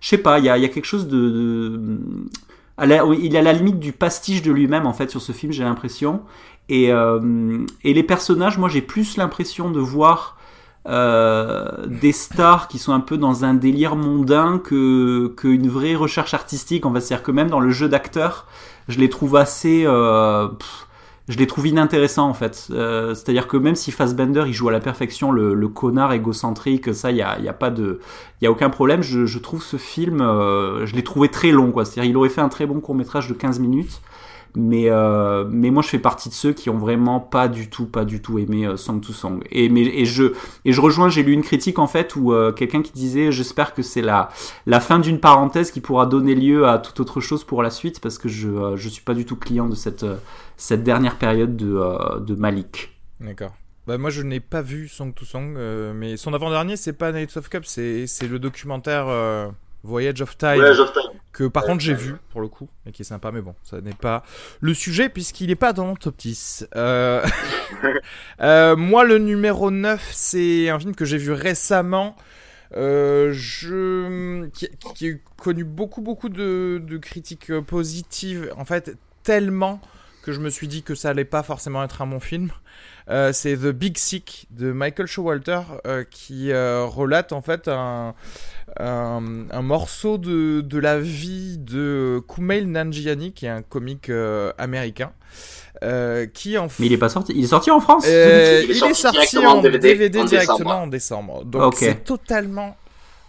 [0.00, 2.00] je sais pas, il y a il y a quelque chose de, de
[2.76, 5.20] à la- oui, il est à la limite du pastiche de lui-même en fait sur
[5.22, 6.22] ce film, j'ai l'impression.
[6.68, 10.38] Et, euh, et les personnages, moi j'ai plus l'impression de voir
[10.86, 16.34] euh, des stars qui sont un peu dans un délire mondain que qu'une vraie recherche
[16.34, 16.86] artistique.
[16.86, 18.46] On va dire que même dans le jeu d'acteur,
[18.88, 20.48] je les trouve assez, euh,
[21.28, 22.54] je les trouve inintéressants en fait.
[22.54, 27.20] C'est-à-dire que même si Fassbender il joue à la perfection le, connard égocentrique, ça y
[27.20, 28.00] a, y a pas de,
[28.40, 29.02] y a aucun problème.
[29.02, 31.84] Je, trouve ce film, je l'ai trouvé très long quoi.
[31.84, 34.00] C'est-à-dire il aurait fait un très bon court métrage de 15 minutes.
[34.56, 37.86] Mais, euh, mais moi je fais partie de ceux qui ont vraiment pas du tout,
[37.86, 39.42] pas du tout aimé euh, Song to Song.
[39.50, 40.32] Et, mais, et, je,
[40.64, 43.74] et je rejoins, j'ai lu une critique en fait où euh, quelqu'un qui disait j'espère
[43.74, 44.28] que c'est la,
[44.66, 48.00] la fin d'une parenthèse qui pourra donner lieu à toute autre chose pour la suite
[48.00, 50.06] parce que je, euh, je suis pas du tout client de cette,
[50.56, 52.92] cette dernière période de, euh, de Malik.
[53.20, 53.52] D'accord.
[53.86, 57.12] Bah moi je n'ai pas vu Song to Song, euh, mais son avant-dernier c'est pas
[57.12, 59.48] Nights of Cup, c'est c'est le documentaire euh,
[59.82, 61.20] Voyage of Time Ouais, Geoff Time.
[61.34, 63.80] Que par contre j'ai vu pour le coup et qui est sympa, mais bon ça
[63.80, 64.22] n'est pas
[64.60, 66.68] le sujet puisqu'il n'est pas dans mon top 10.
[66.76, 67.26] Euh...
[68.40, 72.16] euh, moi le numéro 9 c'est un film que j'ai vu récemment.
[72.76, 74.46] Euh, je...
[74.48, 79.80] qui, qui a connu beaucoup beaucoup de, critiques positives en fait tellement
[80.22, 82.50] que je me suis dit que ça allait pas forcément être un bon film.
[83.32, 85.60] C'est The Big Sick de Michael Showalter
[86.10, 88.14] qui relate en fait un,
[88.80, 94.52] un, un morceau de, de la vie de Kumail Nanjiani qui est un comique euh,
[94.58, 95.12] américain
[95.82, 98.70] euh, qui en Mais il est pas sorti, il est sorti en France euh, Il
[98.70, 101.32] est il sorti est sorti en DVD, DVD, en directement décembre.
[101.34, 101.44] en décembre.
[101.44, 102.76] Donc c'est totalement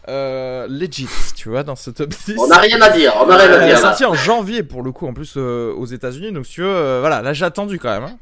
[0.08, 2.36] euh, legit, tu vois, dans ce top 10.
[2.38, 3.74] On n'a rien à dire, on n'a rien à dire.
[3.76, 3.82] là.
[3.82, 6.32] sortie en janvier pour le coup, en plus euh, aux États-Unis.
[6.32, 8.04] Donc, si tu veux, euh, voilà, là j'ai attendu quand même.
[8.04, 8.18] hein.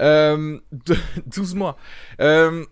[0.00, 1.76] Euh, de- 12 mois.
[2.20, 2.64] Euh,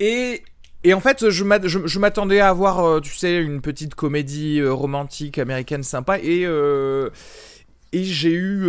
[0.00, 0.42] et.
[0.86, 3.96] Et en fait, je m'att- je je m'attendais à avoir, euh, tu sais, une petite
[3.96, 6.18] comédie euh, romantique américaine sympa.
[6.20, 7.10] Et, euh,
[7.92, 8.66] et j'ai eu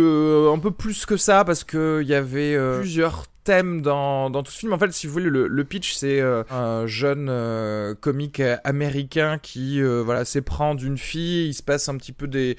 [0.52, 4.72] un peu plus que ça parce que il y avait plusieurs dans, tout ce film.
[4.72, 9.82] En fait, si vous voulez, le, pitch, c'est euh, un jeune euh, comique américain qui
[9.82, 11.48] euh, voilà s'éprend d'une fille.
[11.48, 12.56] Il se passe un petit peu des,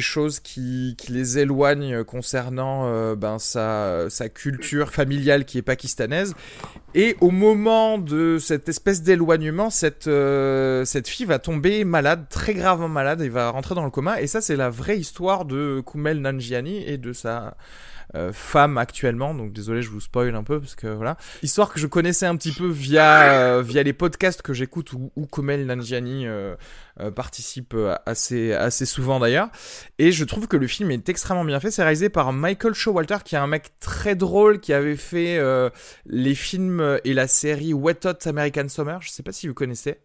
[0.00, 6.34] choses qui, les éloignent concernant ben, sa, sa culture familiale qui est pakistanaise.
[6.94, 10.10] Et au moment de cette espèce d'éloignement, cette,
[10.84, 14.20] cette fille va tomber malade, très gravement malade, et va rentrer dans le coma.
[14.20, 17.56] Et ça, c'est la vraie histoire de Kumail Nanjiani et de sa
[18.32, 19.34] femme actuellement.
[19.34, 21.16] Donc désolé, je vous spoil un peu parce que voilà.
[21.42, 25.26] Histoire que je connaissais un petit peu via via les podcasts que j'écoute où, où
[25.26, 26.26] Komel Nanjiani
[27.14, 27.74] participe
[28.06, 29.48] assez assez souvent d'ailleurs.
[29.98, 31.70] Et je trouve que le film est extrêmement bien fait.
[31.70, 35.40] C'est réalisé par Michael Showalter qui est un mec très drôle qui avait fait
[36.06, 39.00] les films et la série Wet Hot American Summer.
[39.00, 39.98] Je sais pas si vous connaissez.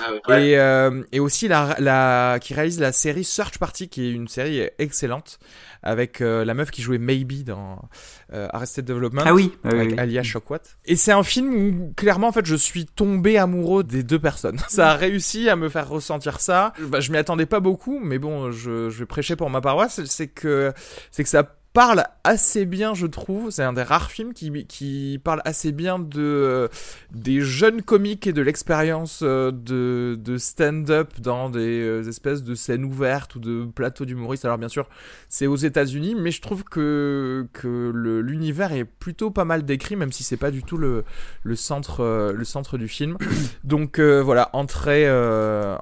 [0.00, 4.12] Ah et, euh, et aussi la, la, qui réalise la série Search Party, qui est
[4.12, 5.38] une série excellente,
[5.82, 7.88] avec euh, la meuf qui jouait Maybe dans
[8.32, 9.22] euh, Arrested Development.
[9.24, 10.60] Ah oui, avec Alia Shockwat.
[10.84, 14.58] Et c'est un film où clairement en fait je suis tombé amoureux des deux personnes.
[14.68, 16.72] Ça a réussi à me faire ressentir ça.
[16.88, 20.04] Bah, je m'y attendais pas beaucoup, mais bon, je, je vais prêcher pour ma paroisse.
[20.04, 20.72] C'est que
[21.10, 23.50] c'est que ça parle assez bien, je trouve.
[23.50, 26.68] C'est un des rares films qui, qui parle assez bien de euh,
[27.12, 32.54] des jeunes comiques et de l'expérience euh, de, de stand-up dans des euh, espèces de
[32.54, 34.46] scènes ouvertes ou de plateaux d'humoristes.
[34.46, 34.88] Alors bien sûr,
[35.28, 37.92] c'est aux États-Unis, mais je trouve que que
[38.24, 41.04] l'univers est plutôt pas mal décrit, même si c'est pas du tout le,
[41.42, 43.18] le centre le centre du film.
[43.64, 45.06] Donc voilà, entrée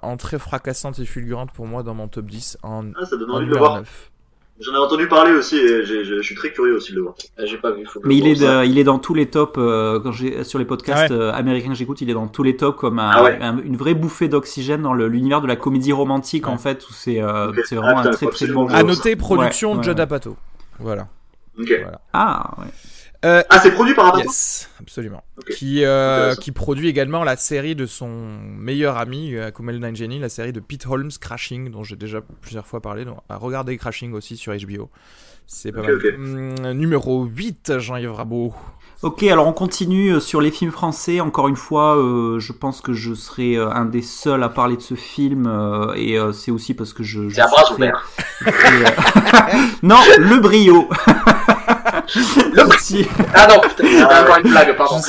[0.02, 3.46] entrée fracassante et fulgurante pour moi dans mon top 10 en, ah, ça donne envie
[3.46, 3.84] de voir.
[4.60, 7.16] J'en ai entendu parler aussi et je suis très curieux aussi de le voir.
[7.36, 7.84] Ah, j'ai pas vu.
[8.04, 11.10] Mais il est, il est dans tous les tops euh, quand j'ai sur les podcasts
[11.10, 13.34] ah euh, américains que j'écoute, il est dans tous les tops comme ah
[13.64, 17.50] une vraie bouffée d'oxygène dans l'univers de la comédie romantique en fait où c'est euh,
[17.72, 18.68] vraiment un très très bon.
[18.68, 20.36] À noter production de Judd Apatow.
[20.78, 21.08] Voilà.
[21.56, 22.00] voilà.
[22.12, 22.70] Ah ouais.
[23.24, 25.22] Euh, ah, c'est produit par Apatow Yes, absolument.
[25.56, 30.28] Qui, euh, qui produit également la série de son meilleur ami, euh, Kumail Nanjiani, la
[30.28, 33.04] série de Pete Holmes, Crashing, dont j'ai déjà plusieurs fois parlé.
[33.04, 34.90] Donc, à regarder Crashing aussi sur HBO.
[35.46, 35.98] C'est pas mal.
[36.14, 38.52] Hum, numéro 8, Jean-Yves Rabot.
[39.02, 41.20] Ok, alors on continue sur les films français.
[41.20, 44.76] Encore une fois, euh, je pense que je serai euh, un des seuls à parler
[44.76, 45.46] de ce film,
[45.96, 47.28] et c'est aussi parce que je.
[47.28, 48.08] je c'est à bras ouverts.
[49.82, 50.88] non, le brio.
[52.52, 52.62] le
[53.34, 55.00] Ah non, putain, c'est encore une blague, pardon.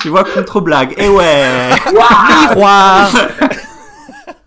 [0.00, 0.94] tu vois, contre-blague.
[0.96, 1.70] Eh ouais.
[2.50, 3.10] Miroir.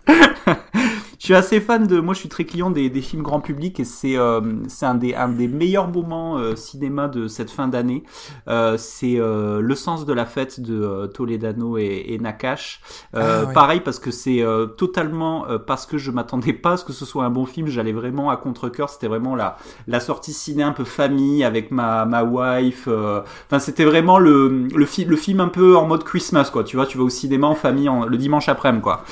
[1.26, 1.98] Je suis assez fan de.
[1.98, 4.94] Moi, je suis très client des, des films grand public et c'est euh, c'est un
[4.94, 8.04] des un des meilleurs moments euh, cinéma de cette fin d'année.
[8.46, 12.80] Euh, c'est euh, le sens de la fête de euh, Toledano et, et Nakash.
[13.12, 14.44] Ah, pareil parce que c'est
[14.78, 17.66] totalement parce que je m'attendais pas à ce que ce soit un bon film.
[17.66, 18.88] J'allais vraiment à contre cœur.
[18.88, 19.56] C'était vraiment la
[19.88, 22.86] la sortie ciné un peu famille avec ma ma wife.
[22.86, 26.62] Enfin, c'était vraiment le le, le film un peu en mode Christmas quoi.
[26.62, 29.02] Tu vois, tu vas au cinéma en famille le dimanche après-midi quoi.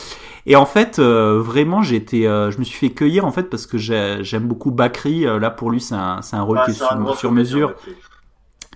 [0.47, 3.67] Et en fait, euh, vraiment, j'étais, euh, je me suis fait cueillir en fait parce
[3.67, 5.27] que j'aime beaucoup Bakri.
[5.27, 7.75] Euh, là, pour lui, c'est un, un rôle bah, qui est sur, sur mesure.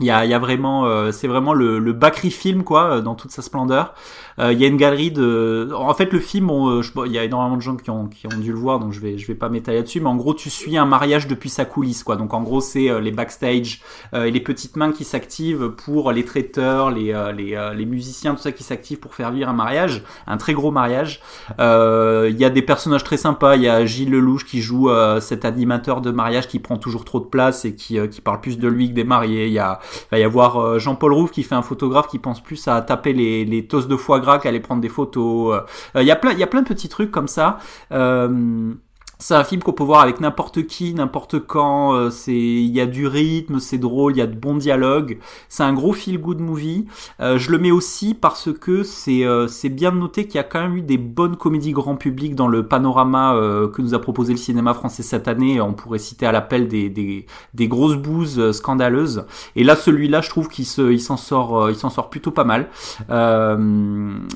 [0.00, 3.16] Il y a, il y a vraiment, c'est vraiment le, le Bakri film quoi, dans
[3.16, 3.94] toute sa splendeur.
[4.40, 5.70] Euh, il y a une galerie de.
[5.74, 8.38] En fait, le film, euh, il y a énormément de gens qui ont, qui ont
[8.38, 10.00] dû le voir, donc je vais, je vais pas m'étaler là-dessus.
[10.00, 12.16] Mais en gros, tu suis un mariage depuis sa coulisse, quoi.
[12.16, 13.80] Donc en gros, c'est euh, les backstage
[14.14, 18.52] et les petites mains qui s'activent pour les traiteurs, les, les, les musiciens, tout ça
[18.52, 21.20] qui s'activent pour faire vivre un mariage, un très gros mariage.
[21.58, 23.56] Il y a des personnages très sympas.
[23.56, 27.20] Il y a Gilles Lelouch qui joue cet animateur de mariage qui prend toujours trop
[27.20, 29.46] de place et qui, qui parle plus de lui que des mariés.
[29.46, 32.42] Il y a, il va y avoir Jean-Paul Rouve qui fait un photographe qui pense
[32.42, 35.62] plus à taper les, les tosses de foie gras qui allait prendre des photos.
[35.94, 37.58] Il euh, y a plein, il y a plein de petits trucs comme ça.
[37.92, 38.74] Euh,
[39.20, 41.92] c'est un film qu'on peut voir avec n'importe qui, n'importe quand.
[41.92, 45.18] Euh, c'est, il y a du rythme, c'est drôle, il y a de bons dialogues.
[45.48, 46.86] C'est un gros feel good movie.
[47.20, 50.38] Euh, je le mets aussi parce que c'est euh, c'est bien de noter qu'il y
[50.38, 53.34] a quand même eu des bonnes comédies grand public dans le panorama
[53.72, 55.60] que nous a proposé le cinéma français cette année.
[55.60, 59.24] On pourrait citer à l'appel des, des, des grosses bouses scandaleuses.
[59.56, 62.44] Et là, celui-là, je trouve qu'il se, il s'en sort, il s'en sort plutôt pas
[62.44, 62.68] mal.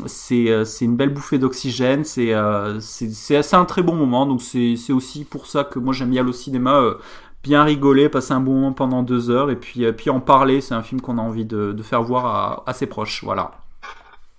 [0.07, 2.05] c'est c'est une belle bouffée d'oxygène.
[2.05, 2.33] C'est
[2.80, 4.26] c'est c'est un très bon moment.
[4.26, 6.81] Donc c'est c'est aussi pour ça que moi j'aime bien le cinéma.
[6.81, 6.95] Euh,
[7.43, 10.61] bien rigoler, passer un bon moment pendant deux heures et puis, euh, puis en parler.
[10.61, 13.25] C'est un film qu'on a envie de, faire voir à, ses proches.
[13.25, 13.53] Voilà.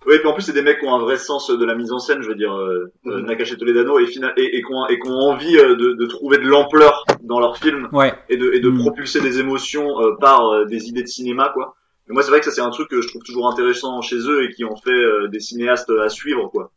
[0.05, 1.75] Oui, et puis en plus, c'est des mecs qui ont un vrai sens de la
[1.75, 5.09] mise en scène, je veux dire, euh, mm Nakash et Toledano, et, et, et, qui
[5.09, 8.79] ont, envie de, trouver de l'ampleur dans et de, et de mm.
[8.79, 9.87] propulser des émotions
[10.19, 11.75] par des idées de cinéma, quoi.
[12.09, 14.17] Et moi, c'est vrai que ça, c'est un truc que je trouve toujours intéressant chez
[14.17, 16.71] eux et qui en fait des cinéastes à suivre, quoi.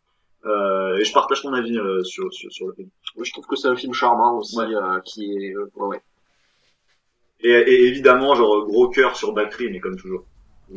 [0.45, 2.89] Euh, et je partage ton avis euh, sur, sur, sur, le film.
[3.16, 5.55] Oui, je trouve que c'est un film charmant aussi, euh, qui est...
[5.76, 6.01] ouais.
[7.41, 10.24] Et, et, évidemment, genre, gros cœur sur Bakri, mais comme toujours.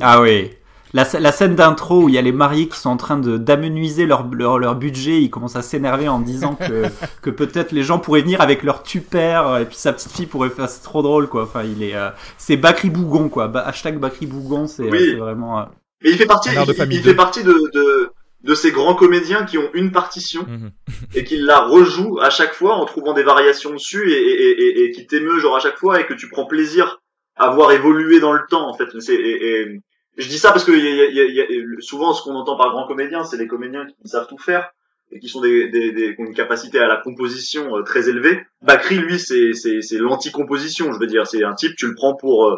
[0.01, 0.51] Ah oui.
[0.91, 3.37] La, la scène d'intro où il y a les mariés qui sont en train de
[3.37, 6.85] d'amenuiser leur, leur, leur, budget, ils commencent à s'énerver en disant que,
[7.21, 10.49] que peut-être les gens pourraient venir avec leur tupère et puis sa petite fille pourrait
[10.49, 11.43] faire c'est trop drôle quoi.
[11.43, 11.93] Enfin il est
[12.39, 13.55] c'est Bakri Bougon quoi.
[13.59, 15.67] hashtag Bakri Bougon c'est vraiment.
[16.03, 18.11] Mais il fait partie il, il fait partie de, de
[18.43, 20.71] de ces grands comédiens qui ont une partition Mhm.
[21.15, 24.83] et qui la rejouent à chaque fois en trouvant des variations dessus et, et, et,
[24.85, 27.01] et qui t'émeut genre à chaque fois et que tu prends plaisir
[27.35, 28.89] à voir évoluer dans le temps en fait.
[29.09, 29.81] Et,
[30.17, 31.45] je dis ça parce que y a, y a, y a,
[31.79, 34.71] souvent ce qu'on entend par grand comédien, c'est les comédiens qui savent tout faire
[35.11, 38.09] et qui sont des, des, des qui ont une capacité à la composition euh, très
[38.09, 38.41] élevée.
[38.61, 42.15] Bakri lui c'est c'est c'est l'anti-composition, je veux dire, c'est un type tu le prends
[42.15, 42.57] pour euh,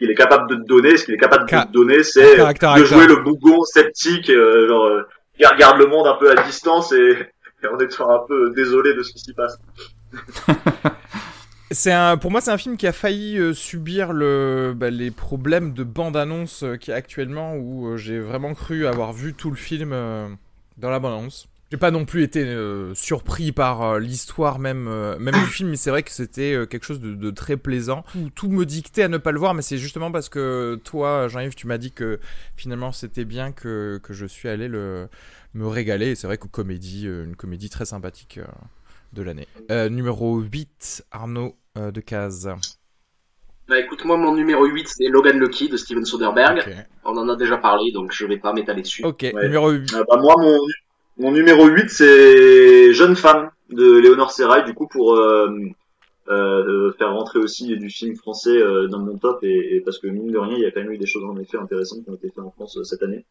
[0.00, 2.36] qu'il est capable de te donner, ce qu'il est capable Ca- de te donner, c'est
[2.80, 5.02] de jouer le bougon sceptique, euh, genre euh,
[5.38, 7.16] qui regarde le monde un peu à distance et,
[7.62, 9.58] et en étant un peu désolé de ce qui s'y passe.
[11.72, 15.12] C'est un, pour moi, c'est un film qui a failli euh, subir le, bah, les
[15.12, 19.34] problèmes de bande-annonce euh, qu'il y a actuellement, où euh, j'ai vraiment cru avoir vu
[19.34, 20.26] tout le film euh,
[20.78, 21.46] dans la bande-annonce.
[21.70, 25.70] J'ai pas non plus été euh, surpris par euh, l'histoire même, euh, même du film,
[25.70, 28.02] mais c'est vrai que c'était euh, quelque chose de, de très plaisant.
[28.12, 31.28] Tout, tout me dictait à ne pas le voir, mais c'est justement parce que toi,
[31.28, 32.18] Jean-Yves, tu m'as dit que
[32.56, 35.08] finalement c'était bien que, que je suis allé le,
[35.54, 36.08] me régaler.
[36.08, 38.44] Et c'est vrai que comédie, euh, une comédie très sympathique euh,
[39.12, 39.46] de l'année.
[39.70, 42.50] Euh, numéro 8, Arnaud euh, de Caz.
[43.68, 46.84] Bah écoute, moi mon numéro 8 c'est Logan Lucky de Steven Soderbergh.
[47.04, 49.04] On en a déjà parlé donc je vais pas m'étaler dessus.
[49.04, 49.44] Ok, Ouais.
[49.44, 49.94] numéro 8.
[49.94, 50.58] Euh, bah, moi mon
[51.20, 55.50] mon numéro 8 c'est Jeune femme de Léonore Serrail du coup pour euh,
[56.28, 60.06] euh, faire rentrer aussi du film français euh, dans mon top et, et parce que
[60.06, 62.10] mine de rien il y a quand même eu des choses en effet intéressantes qui
[62.10, 63.24] ont été faites en France euh, cette année.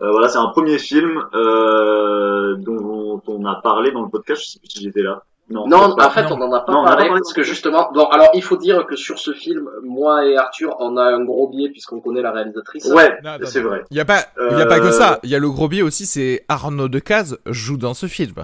[0.00, 4.42] Euh, voilà, c'est un premier film euh, dont on a parlé dans le podcast.
[4.44, 5.24] Je sais plus si j'étais là.
[5.50, 6.36] Non, Non, en fait, non.
[6.38, 8.96] on en a pas Non, parlé parce que justement, bon, alors il faut dire que
[8.96, 12.84] sur ce film, moi et Arthur, on a un gros biais puisqu'on connaît la réalisatrice.
[12.86, 13.82] Ouais, c'est vrai.
[13.90, 15.20] Il y a pas, il y a pas que Euh, ça.
[15.22, 18.34] Il y a le gros biais aussi, c'est Arnaud Decazes joue dans ce film.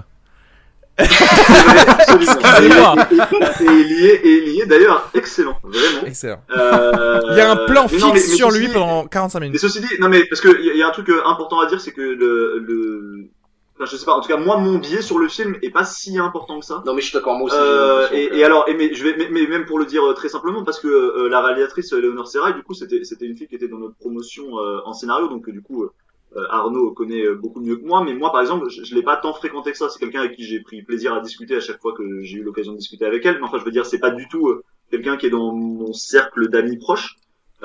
[0.97, 2.95] Absolument.
[3.11, 6.07] Et, et, et, et lié, et lié d'ailleurs, excellent, vraiment.
[6.07, 6.41] Excellent.
[6.55, 9.05] Euh, Il y a un plan mais non, mais- fixe mais sur lui dit- pendant
[9.05, 9.59] 45 Mais minutes.
[9.61, 11.21] ceci dit, non mais parce que il y, a- il y a un truc euh,
[11.25, 13.27] important à dire, c'est que le, le,
[13.75, 15.83] enfin, je sais pas, en tout cas moi mon biais sur le film est pas
[15.85, 16.81] si important que ça.
[16.85, 17.57] Non mais je suis d'accord, moi aussi.
[17.59, 20.03] Euh, et, que- et alors, et mais je vais, mais, mais même pour le dire
[20.05, 23.25] euh, très simplement, parce que euh, la réalisatrice euh, Léonore Serrail, du coup, c'était c'était
[23.25, 25.89] une fille qui était dans notre promotion euh, en scénario, donc euh, du coup, euh,
[26.49, 28.03] Arnaud connaît beaucoup mieux que moi.
[28.03, 29.89] Mais moi, par exemple, je, je l'ai pas tant fréquenté que ça.
[29.89, 32.43] C'est quelqu'un avec qui j'ai pris plaisir à discuter à chaque fois que j'ai eu
[32.43, 33.37] l'occasion de discuter avec elle.
[33.39, 34.61] Mais enfin, je veux dire, c'est pas du tout
[34.91, 37.15] quelqu'un qui est dans mon cercle d'amis proches.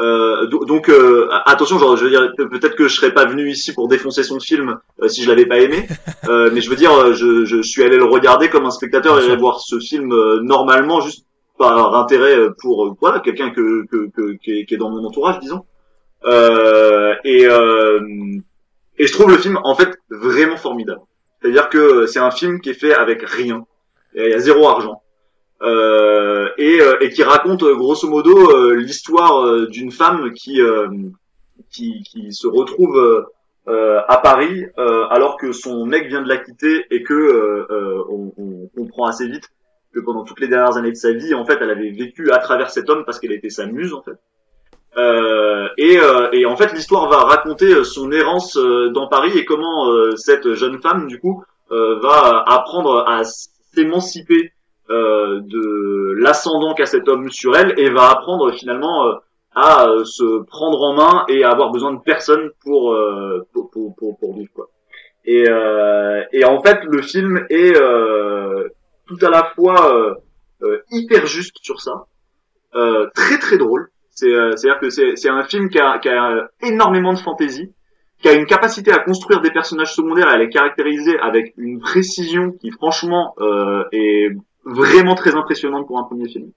[0.01, 3.27] Euh, do- donc euh, attention, genre, je veux dire, pe- peut-être que je serais pas
[3.27, 5.87] venu ici pour défoncer son film euh, si je l'avais pas aimé,
[6.29, 9.21] euh, mais je veux dire, euh, je, je suis allé le regarder comme un spectateur
[9.21, 11.27] et aller voir ce film euh, normalement juste
[11.59, 15.39] par intérêt pour voilà quelqu'un que, que, que qui, est, qui est dans mon entourage,
[15.41, 15.65] disons.
[16.25, 18.01] Euh, et euh,
[18.99, 21.01] et je trouve le film en fait vraiment formidable.
[21.41, 23.65] C'est-à-dire que c'est un film qui est fait avec rien,
[24.15, 25.03] il y a zéro argent.
[25.63, 30.59] Euh, et, euh, et qui raconte euh, grosso modo l'histoire d'une femme qui,
[31.71, 33.27] qui qui se retrouve
[33.69, 38.03] euh, à Paris euh, alors que son mec vient de la quitter et que euh,
[38.09, 39.51] on, on comprend assez vite
[39.93, 42.39] que pendant toutes les dernières années de sa vie en fait elle avait vécu à
[42.39, 44.17] travers cet homme parce qu'elle était sa muse en fait.
[45.77, 45.99] Et,
[46.33, 51.07] et en fait l'histoire va raconter son errance dans Paris et comment cette jeune femme
[51.07, 54.53] du coup va apprendre à s'émanciper
[54.91, 59.15] euh, de l'ascendant qu'a cet homme sur elle et va apprendre finalement euh,
[59.55, 62.97] à euh, se prendre en main et à avoir besoin de personne pour
[63.53, 64.67] pour, pour, pour, pour vivre quoi.
[65.25, 65.45] Et,
[66.33, 67.75] et en fait le film est
[69.07, 70.17] tout à la fois
[70.91, 72.07] hyper juste sur ça,
[73.15, 73.89] très très drôle.
[74.11, 77.19] C'est c'est à dire que c'est c'est un film qui a, qui a énormément de
[77.19, 77.73] fantaisie,
[78.21, 81.81] qui a une capacité à construire des personnages secondaires et à les caractériser avec une
[81.81, 84.31] précision qui franchement euh, est
[84.65, 86.51] vraiment très impressionnante pour un premier film.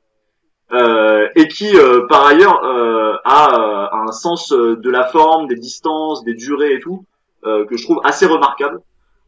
[0.72, 5.48] Euh, et qui euh, par ailleurs euh, a euh, un sens euh, de la forme,
[5.48, 7.06] des distances, des durées et tout
[7.46, 8.80] euh, que je trouve assez remarquable.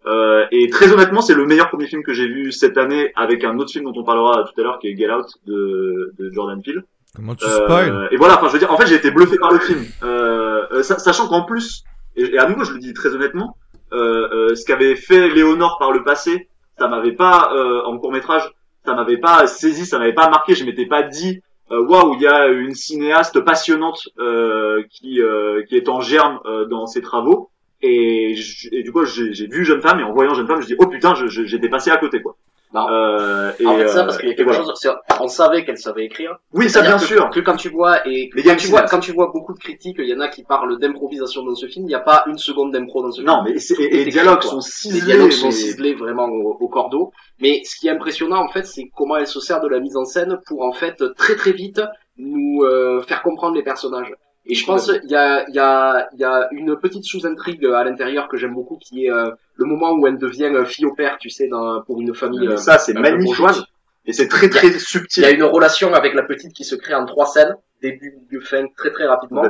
[0.08, 3.44] Euh, et très honnêtement, c'est le meilleur premier film que j'ai vu cette année avec
[3.44, 6.32] un autre film dont on parlera tout à l'heure qui est Get Out de, de
[6.32, 6.84] Jordan Peele.
[7.16, 9.38] Comment tu Euh, spoil et voilà, enfin je veux dire, en fait j'ai été bluffé
[9.38, 9.84] par le film,
[10.84, 11.84] sa- sachant qu'en plus,
[12.16, 13.56] et, et à nouveau je le dis très honnêtement,
[13.92, 18.52] ce qu'avait fait Léonore par le passé, ça m'avait pas euh, en court métrage,
[18.86, 21.42] ça m'avait pas saisi, ça m'avait pas marqué, je m'étais pas dit
[21.72, 26.40] euh, waouh il y a une cinéaste passionnante euh, qui euh, qui est en germe
[26.46, 27.50] euh, dans ses travaux.
[27.82, 28.36] Et,
[28.84, 31.14] du coup j'ai vu Jeune Femme et en voyant Jeune Femme je dis oh putain
[31.28, 32.38] j'étais passé à côté quoi.
[32.76, 32.88] Non.
[32.90, 34.64] Euh, et, en fait, ça, euh, parce qu'il y a et quelque voilà.
[34.66, 36.38] chose, on savait qu'elle savait écrire.
[36.54, 37.30] Oui ça bien que- sûr.
[37.30, 39.96] Que quand tu vois, et Mais quand tu vois, quand tu vois beaucoup de critiques,
[40.00, 42.38] il y en a qui parlent d'improvisation dans ce film, il n'y a pas une
[42.38, 43.28] seconde d'impro dans ce film.
[43.32, 45.02] Non mais et, et les dialogues sont Les ciselés.
[45.02, 47.12] dialogues sont ciselés vraiment au, au cordeau.
[47.40, 49.98] Mais ce qui est impressionnant, en fait, c'est comment elle se sert de la mise
[49.98, 51.82] en scène pour, en fait, très très vite
[52.18, 54.14] nous euh, faire comprendre les personnages.
[54.48, 58.28] Et je pense il y a, y, a, y a une petite sous-intrigue à l'intérieur
[58.28, 61.18] que j'aime beaucoup qui est euh, le moment où elle devient euh, fille au père,
[61.20, 62.48] tu sais, dans, pour une famille.
[62.48, 63.26] Mais ça, c'est euh, magnifique.
[63.26, 63.66] bourgeoise.
[64.06, 65.26] Et c'est très très Il y subtil.
[65.26, 68.14] a une relation avec la petite qui se crée en trois scènes, début,
[68.44, 69.44] fin, très très rapidement.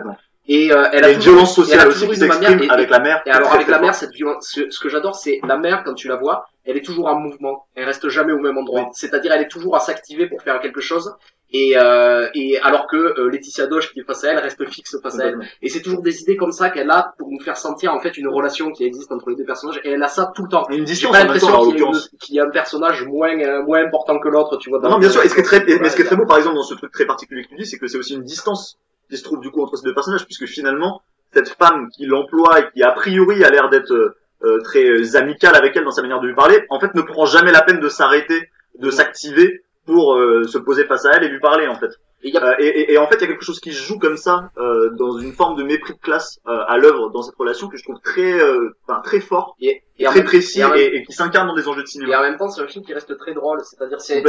[0.47, 3.21] Et euh, elle a une violence sociale aussi qui s'exprime avec la mère.
[3.25, 5.95] Et alors avec la mère, cette violence, ce, ce que j'adore, c'est la mère quand
[5.95, 7.65] tu la vois, elle est toujours en mouvement.
[7.75, 8.81] Elle reste jamais au même endroit.
[8.81, 8.87] Oui.
[8.93, 11.15] C'est-à-dire, elle est toujours à s'activer pour faire quelque chose.
[11.57, 14.97] Et, euh, et alors que euh, Laetitia Doche qui est face à elle reste fixe
[15.01, 15.39] face à elle.
[15.61, 18.17] Et c'est toujours des idées comme ça qu'elle a pour nous faire sentir en fait
[18.17, 19.79] une relation qui existe entre les deux personnages.
[19.85, 20.67] Et elle a ça tout le temps.
[20.69, 21.71] Et une J'ai distance pas l'impression
[22.19, 24.79] qu'il y, a y un personnage moins euh, moins important que l'autre, tu vois.
[24.79, 25.23] dans Non, bien sûr.
[25.23, 26.73] Et ce qui est très, mais ce qui est très beau, par exemple, dans ce
[26.73, 28.77] truc très particulier que tu dis, c'est que c'est aussi une distance
[29.09, 31.01] qui se trouve du coup entre ces deux personnages, puisque finalement,
[31.33, 35.15] cette femme qui l'emploie et qui a priori a l'air d'être euh, euh, très euh,
[35.15, 37.61] amicale avec elle dans sa manière de lui parler, en fait, ne prend jamais la
[37.61, 38.49] peine de s'arrêter,
[38.79, 41.91] de s'activer pour euh, se poser face à elle et lui parler, en fait.
[42.23, 43.83] Et a- Euh, et, et- et en fait, il y a quelque chose qui se
[43.83, 47.21] joue comme ça, euh, dans une forme de mépris de classe euh, à l'œuvre dans
[47.21, 50.61] cette relation que je trouve très, euh, enfin, très fort, et, et très même- précis
[50.61, 52.19] et même- et, et qui s'incarne dans des enjeux de Et cinéma.
[52.19, 53.59] en même temps, c'est un film qui reste très drôle.
[53.63, 54.23] C'est-à-dire, c'est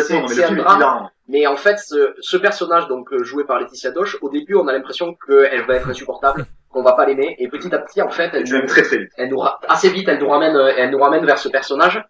[0.44, 1.08] un drame.
[1.28, 4.72] Mais en fait, ce, ce personnage, donc joué par Laetitia Doche, au début, on a
[4.72, 8.34] l'impression qu'elle va être insupportable, qu'on va pas l'aimer, et petit à petit, en fait,
[8.34, 9.10] Et elle, l'aimes très très vite.
[9.16, 12.04] elle nous assez vite, elle nous ramène, elle nous ramène vers ce personnage.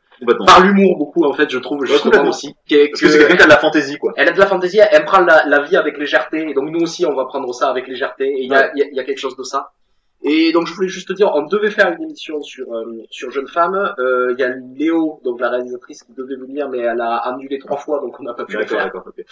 [0.46, 2.28] Par l'humour beaucoup, en fait, je trouve Ouais, complètement.
[2.30, 2.54] aussi.
[2.68, 4.12] Que, Parce que c'est quelqu'un qui a de la fantaisie, quoi.
[4.16, 6.80] elle a de la fantaisie, elle prend la, la vie avec légèreté, et donc nous
[6.80, 8.96] aussi, on va prendre ça avec légèreté, et il y a, il y, a, il
[8.96, 9.70] y a quelque chose de ça.
[10.22, 13.30] Et donc je voulais juste te dire, on devait faire une émission sur euh, sur
[13.30, 13.74] jeune femme.
[13.98, 17.58] Euh, Il y a Léo, donc la réalisatrice, qui devait venir, mais elle a annulé
[17.58, 18.84] trois fois, donc on n'a pas pu le D'accord, faire.
[18.86, 19.24] d'accord, ok.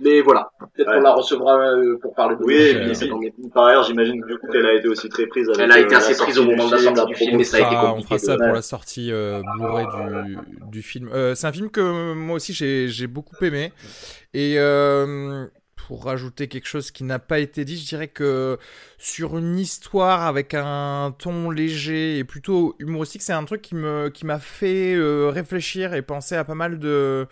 [0.00, 0.96] Mais voilà, peut-être Ouais.
[0.96, 3.34] qu'on la recevra euh, pour parler de Oui, et puis, puis, enquête.
[3.54, 5.78] par ailleurs, j'imagine que du coup, elle a été aussi très prise avec Elle a
[5.80, 7.56] été euh, assez la prise au moment de la film, sortie du film, mais ça
[7.56, 9.86] a été fera- on compliqué fera ça pour la sortie euh, Blu-ray
[10.26, 10.38] du,
[10.70, 11.08] du film.
[11.14, 13.72] Euh, c'est un film que moi aussi j'ai j'ai beaucoup aimé.
[14.34, 15.46] Et euh,
[15.86, 18.58] pour rajouter quelque chose qui n'a pas été dit, je dirais que
[18.98, 23.76] sur une histoire avec un ton léger et plutôt humoristique, c'est un truc qui
[24.12, 27.28] qui m'a fait euh, réfléchir et penser à pas mal de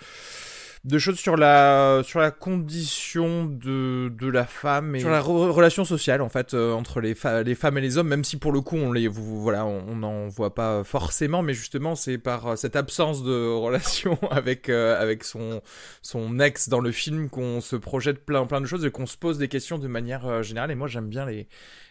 [0.84, 5.48] de choses sur la sur la condition de, de la femme et sur la re-
[5.50, 8.52] relation sociale en fait euh, entre les, les femmes et les hommes même si pour
[8.52, 12.46] le coup on les vous- voilà on n'en voit pas forcément mais justement c'est par
[12.48, 15.62] euh, cette absence de relation avec euh, avec son
[16.02, 19.16] son ex dans le film qu'on se projette plein plein de choses et qu'on se
[19.16, 20.70] pose des questions de manière générale.
[20.70, 21.48] Et moi j'aime bien les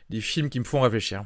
[0.10, 1.24] les films qui me font réfléchir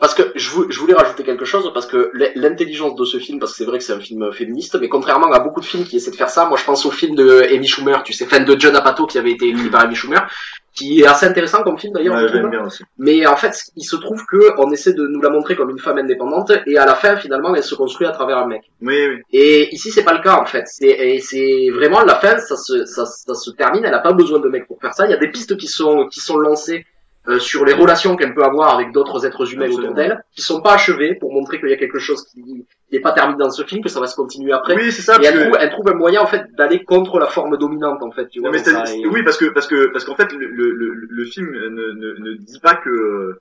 [0.00, 3.38] Parce que je, vou- je voulais rajouter quelque chose parce que l'intelligence de ce film,
[3.38, 5.84] parce que c'est vrai que c'est un film féministe, mais contrairement à beaucoup de films
[5.84, 8.26] qui essaient de faire ça, moi je pense au film de Amy Schumer, tu sais,
[8.26, 10.26] fan de John Apatow qui avait été écrit par Amy Schumer,
[10.74, 12.16] qui est assez intéressant comme film d'ailleurs.
[12.16, 12.68] Ouais.
[12.98, 15.78] Mais en fait, il se trouve que on essaie de nous la montrer comme une
[15.78, 18.62] femme indépendante et à la fin, finalement, elle se construit à travers un mec.
[18.80, 19.16] Oui, oui.
[19.32, 20.64] Et ici, c'est pas le cas en fait.
[20.66, 23.84] C'est vraiment la fin, ça se ça, ça se termine.
[23.84, 25.06] Elle a pas besoin de mec pour faire ça.
[25.06, 26.86] Il y a des pistes qui sont qui sont lancées
[27.28, 29.92] euh, sur les relations qu'elle peut avoir avec d'autres êtres humains Absolument.
[29.92, 33.00] autour d'elle, qui sont pas achevées pour montrer qu'il y a quelque chose qui n'est
[33.00, 34.74] pas terminé dans ce film, que ça va se continuer après.
[34.74, 35.18] Oui, c'est ça.
[35.22, 38.02] et elle que- trouve, elle trouve un moyen en fait d'aller contre la forme dominante
[38.02, 38.28] en fait.
[38.28, 40.94] Tu vois, mais ça, oui, parce que parce que parce qu'en fait le, le, le,
[40.94, 43.38] le film ne, ne, ne dit pas que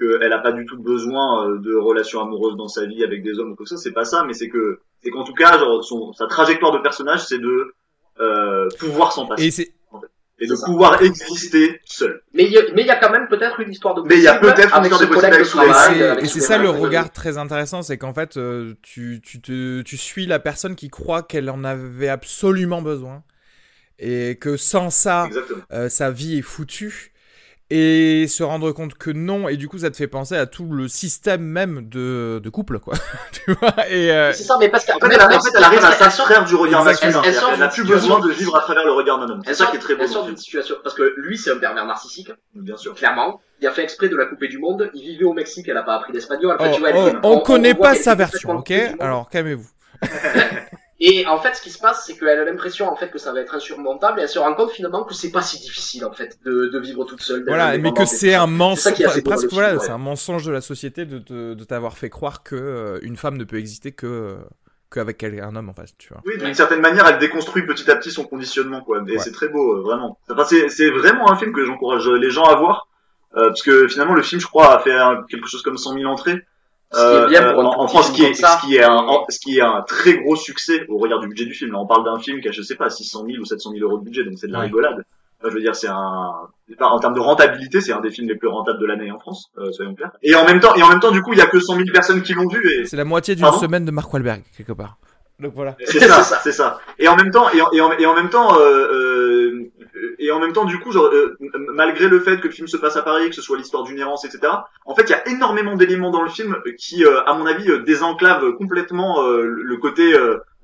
[0.00, 3.38] qu'elle a pas du tout besoin euh, de relations amoureuses dans sa vie avec des
[3.38, 3.76] hommes ou quoi que ça.
[3.76, 6.78] C'est pas ça, mais c'est que c'est qu'en tout cas, genre, son, sa trajectoire de
[6.78, 7.74] personnage, c'est de
[8.18, 9.50] euh, pouvoir s'en passer et
[10.40, 10.66] et de ça.
[10.66, 12.22] pouvoir exister seul.
[12.34, 14.38] Mais il y a, y quand même peut-être une histoire de Mais il y a
[14.38, 16.24] peut-être une avec histoire de possible avec.
[16.24, 19.96] Et c'est- ça le regard très intéressant, c'est qu'en fait, euh, tu, tu, te, tu
[19.96, 23.22] suis la personne qui croit qu'elle en avait absolument besoin
[23.98, 25.28] et que sans ça,
[25.72, 27.09] euh, sa vie est foutue
[27.72, 30.66] et se rendre compte que non et du coup ça te fait penser à tout
[30.72, 32.94] le système même de, de couple quoi
[33.32, 35.62] tu vois et euh, C'est ça, mais parce qu'en En fait, elle, en fait, elle
[35.64, 37.22] arrive à s'abstraire du regard masculin.
[37.22, 39.40] Elle- elle sort Elle n'a plus besoin de vivre à travers le regard d'un homme.
[39.44, 40.02] C'est Elle ça sort, qui est très beau.
[40.02, 42.94] elle sort d'une situation parce que lui c'est un pervers narcissique, Bien sûr.
[42.94, 43.40] clairement.
[43.60, 44.90] Il a fait exprès de la couper du monde.
[44.94, 46.56] Il vivait au Mexique, elle a pas appris l'espagnol.
[46.58, 49.68] Oh, tu vois, elle oh, fait- on, connaît pas sa version ok alors calmez-vous
[51.02, 53.32] Et en fait, ce qui se passe, c'est qu'elle a l'impression en fait que ça
[53.32, 56.12] va être insurmontable, et elle se rend compte finalement que c'est pas si difficile en
[56.12, 57.42] fait de, de vivre toute seule.
[57.46, 61.18] voilà mais que c'est un mensonge presque voilà c'est un de la société de,
[61.54, 64.36] de t'avoir fait croire que euh, une femme ne peut exister que euh,
[64.90, 67.96] qu'avec un homme en face tu vois Oui, d'une certaine manière, elle déconstruit petit à
[67.96, 69.02] petit son conditionnement, quoi.
[69.06, 69.18] Et Ouais.
[69.18, 70.18] c'est très beau, euh, vraiment.
[70.28, 72.88] Enfin, c'est, c'est vraiment un film que j'encourage les gens à voir,
[73.36, 74.96] euh, parce que finalement, le film, je crois, a fait
[75.30, 76.44] quelque chose comme 100 000 entrées.
[76.92, 76.98] Ce
[77.28, 78.58] qui est bien pour en, France, ce qui est, comme ça.
[78.60, 81.28] ce qui est un, en- ce qui est un très gros succès au regard du
[81.28, 81.72] budget du film.
[81.72, 83.84] Là, on parle d'un film qui a, je sais pas, 600 000 ou 700 000
[83.88, 84.64] euros de budget, donc c'est de la Ouais.
[84.66, 85.04] rigolade.
[85.42, 86.32] Je veux dire, c'est un,
[86.80, 89.50] en termes de rentabilité, c'est un des films les plus rentables de l'année en France,
[89.56, 90.10] euh, soyons clairs.
[90.22, 91.76] Et en même temps, et en même temps, du coup, il y a que 100
[91.76, 94.72] 000 personnes qui l'ont vu et, c'est la moitié d'une semaine de Mark Wahlberg quelque
[94.72, 94.96] part
[95.38, 96.40] donc voilà C'est C'est ça, ça.
[96.44, 96.78] c'est ça.
[96.98, 99.70] Et en même temps, et en, et en, et en même temps, euh, euh,
[100.22, 101.36] et en même temps, du coup, genre, euh,
[101.72, 103.98] malgré le fait que le film se passe à Paris, que ce soit l'histoire d'une
[103.98, 104.52] errance, etc.
[104.84, 107.66] En fait, il y a énormément d'éléments dans le film qui, euh, à mon avis,
[107.86, 110.14] désenclavent complètement le côté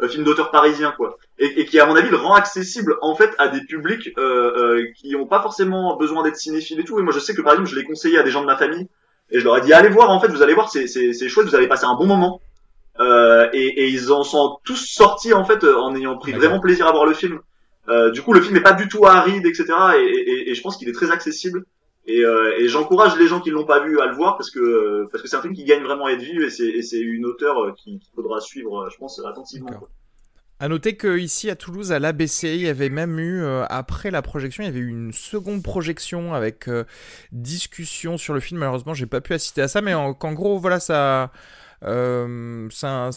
[0.09, 1.17] film d'auteur parisien, quoi.
[1.39, 4.15] Et, et, qui, à mon avis, le rend accessible en fait à des publics
[4.97, 6.99] qui n'ont pas forcément besoin d'être cinéphiles et tout.
[6.99, 8.57] Et moi, je sais que par exemple, je l'ai conseillé à des gens de ma
[8.57, 8.89] famille
[9.31, 10.11] et je leur ai dit allez voir.
[10.11, 12.41] En fait, vous allez voir, c'est c'est chouette, vous allez passer un bon moment.
[12.99, 16.87] Euh, et, et, ils en sont tous sortis en fait en ayant pris vraiment plaisir
[16.87, 17.41] à voir le film.
[17.89, 19.67] Euh, du coup, le film n'est pas du tout aride, etc.
[19.99, 21.65] Et, et je pense qu'il est très accessible.
[22.09, 25.09] Et, euh, et j'encourage les gens qui l'ont pas vu à le voir parce que
[25.11, 27.75] parce que c'est un film qui gagne vraiment à être vu et c'est une auteur
[27.75, 29.89] qu'il faudra suivre, je pense, attentivement.
[30.59, 34.63] À noter qu'ici à Toulouse, à l'ABC, il y avait même eu, après la projection,
[34.63, 36.71] il y avait eu une seconde projection avec
[37.33, 38.61] discussion sur le film.
[38.61, 41.33] Malheureusement, j'ai pas pu assister à ça, mais qu'en gros, voilà, ça,
[41.85, 43.11] euh, ça,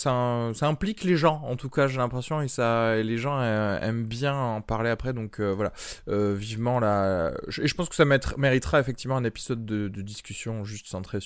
[0.62, 4.62] implique les gens, en tout cas, j'ai l'impression, et les gens euh, aiment bien en
[4.62, 5.14] parler après.
[5.14, 5.72] Donc euh, voilà,
[6.08, 7.34] vivement là.
[7.62, 11.20] Et je pense que ça méritera effectivement un épisode de, discussion juste centré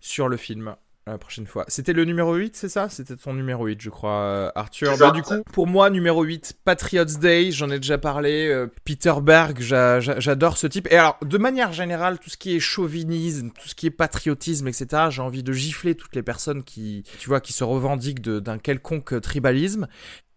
[0.00, 0.76] sur le film
[1.06, 1.64] la prochaine fois.
[1.68, 2.88] C'était le numéro 8, c'est ça?
[2.88, 4.96] C'était ton numéro 8, je crois, euh, Arthur.
[4.98, 8.48] Bah, du coup, pour moi, numéro 8, Patriots Day, j'en ai déjà parlé.
[8.48, 10.86] Euh, Peter Berg, j'adore ce type.
[10.92, 14.68] Et alors, de manière générale, tout ce qui est chauvinisme, tout ce qui est patriotisme,
[14.68, 18.58] etc., j'ai envie de gifler toutes les personnes qui, tu vois, qui se revendiquent d'un
[18.58, 19.88] quelconque tribalisme.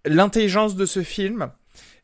[0.06, 1.52] L'intelligence de ce film,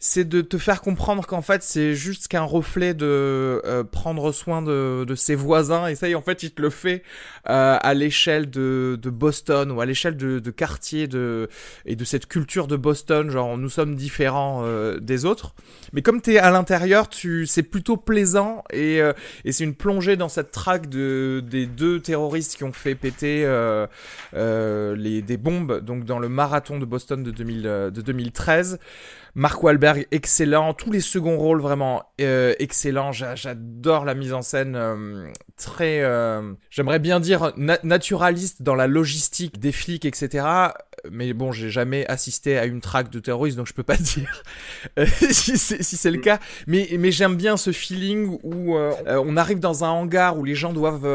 [0.03, 4.63] c'est de te faire comprendre qu'en fait c'est juste qu'un reflet de euh, prendre soin
[4.63, 5.85] de, de, ses voisins.
[5.85, 7.03] Et ça y en fait il te le fait
[7.47, 11.49] euh, à l'échelle de, de, Boston ou à l'échelle de, de quartier de
[11.85, 13.29] et de cette culture de Boston.
[13.29, 15.53] Genre nous sommes différents euh, des autres.
[15.93, 19.01] Mais comme t'es à l'intérieur tu c'est plutôt plaisant et,
[19.45, 23.45] et c'est une plongée dans cette traque de des deux terroristes qui ont fait péter
[24.33, 28.79] les des bombes donc dans le marathon de Boston de 2000 de 2013
[29.35, 30.73] Mark Wahlberg, excellent.
[30.73, 33.11] Tous les seconds rôles, vraiment euh, excellents.
[33.11, 35.27] J'adore la mise en scène euh,
[35.57, 40.45] très, euh, j'aimerais bien dire naturaliste dans la logistique des flics, etc.
[41.09, 44.43] Mais bon, j'ai jamais assisté à une traque de terroristes, donc je peux pas dire
[45.07, 46.39] si c'est le cas.
[46.67, 50.73] Mais, mais j'aime bien ce feeling où on arrive dans un hangar où les gens
[50.73, 51.05] doivent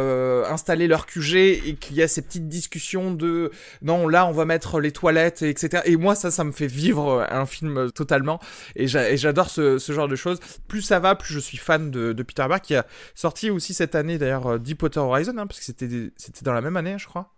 [0.50, 3.50] installer leur QG et qu'il y a ces petites discussions de
[3.82, 5.82] non, là on va mettre les toilettes, etc.
[5.86, 8.40] Et moi, ça, ça me fait vivre un film totalement.
[8.74, 10.40] Et j'adore ce, genre de choses.
[10.68, 13.94] Plus ça va, plus je suis fan de, Peter Berg, qui a sorti aussi cette
[13.94, 16.10] année d'ailleurs euh, Deepwater Horizon, hein, parce que c'était
[16.42, 17.35] dans la même année, je crois.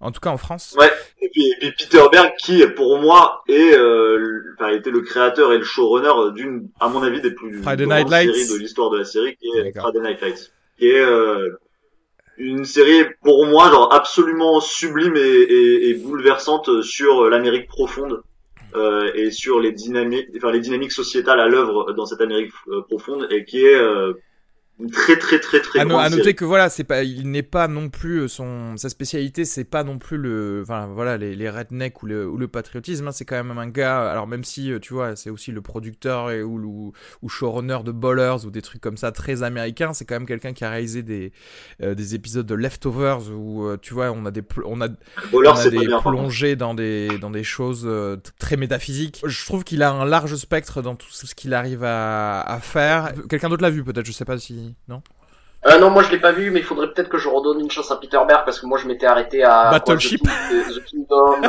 [0.00, 0.76] En tout cas en France.
[0.78, 0.90] Ouais.
[1.20, 5.64] Et puis, Peter Berg qui, pour moi, est, euh, enfin, était le créateur et le
[5.64, 8.32] showrunner d'une, à mon avis, des plus Friday Night Lights.
[8.32, 11.58] séries de l'histoire de la série, qui est Friday Night Lights, qui est euh,
[12.36, 18.22] une série pour moi genre absolument sublime et bouleversante sur l'Amérique profonde
[18.74, 22.82] euh, et sur les dynamiques, enfin les dynamiques sociétales à l'œuvre dans cette Amérique euh,
[22.82, 24.12] profonde et qui est euh,
[24.92, 27.88] très très très très à, à noter que voilà c'est pas il n'est pas non
[27.88, 32.00] plus euh, son sa spécialité c'est pas non plus le enfin voilà les, les rednecks
[32.02, 34.78] ou le, ou le patriotisme hein, c'est quand même un gars alors même si euh,
[34.78, 36.92] tu vois c'est aussi le producteur et ou, ou,
[37.22, 40.52] ou showrunner de Ballers ou des trucs comme ça très américains c'est quand même quelqu'un
[40.52, 41.32] qui a réalisé des
[41.82, 44.88] euh, des épisodes de Leftovers où tu vois on a des on a,
[45.32, 47.88] on a des plongées dans des dans des choses
[48.38, 49.22] très métaphysiques.
[49.24, 53.12] Je trouve qu'il a un large spectre dans tout ce qu'il arrive à, à faire.
[53.28, 55.02] Quelqu'un d'autre l'a vu peut-être je sais pas si non
[55.66, 57.70] euh, non, moi je l'ai pas vu, mais il faudrait peut-être que je redonne une
[57.70, 61.40] chance à Peter Berg parce que moi je m'étais arrêté à Battleship, The, Kingdom,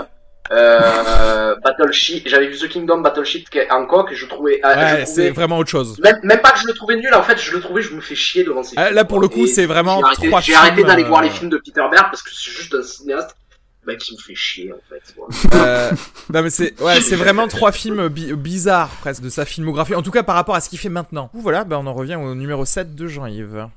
[0.52, 2.28] euh, Battleship.
[2.28, 4.62] J'avais vu The Kingdom, Battleship en coq et je trouvais.
[4.66, 6.00] Euh, ouais, c'est vraiment autre chose.
[6.00, 8.02] Même, même, pas que je le trouvais nul, en fait, je le trouvais, je me
[8.02, 8.74] fais chier devant ces.
[8.78, 10.02] Ah, là pour le coup, c'est vraiment.
[10.42, 13.36] J'ai arrêté, d'aller voir les films de Peter Berg parce que c'est juste un cinéaste
[13.90, 15.16] bah, qui me fait chier en fait.
[15.56, 15.92] euh,
[16.32, 19.96] non mais c'est ouais, c'est vraiment trois films bizarres presque de sa filmographie.
[19.96, 21.32] En tout cas par rapport à ce qu'il fait maintenant.
[21.34, 23.68] Voilà, bah, on en revient au numéro 7 de Jean-Yves.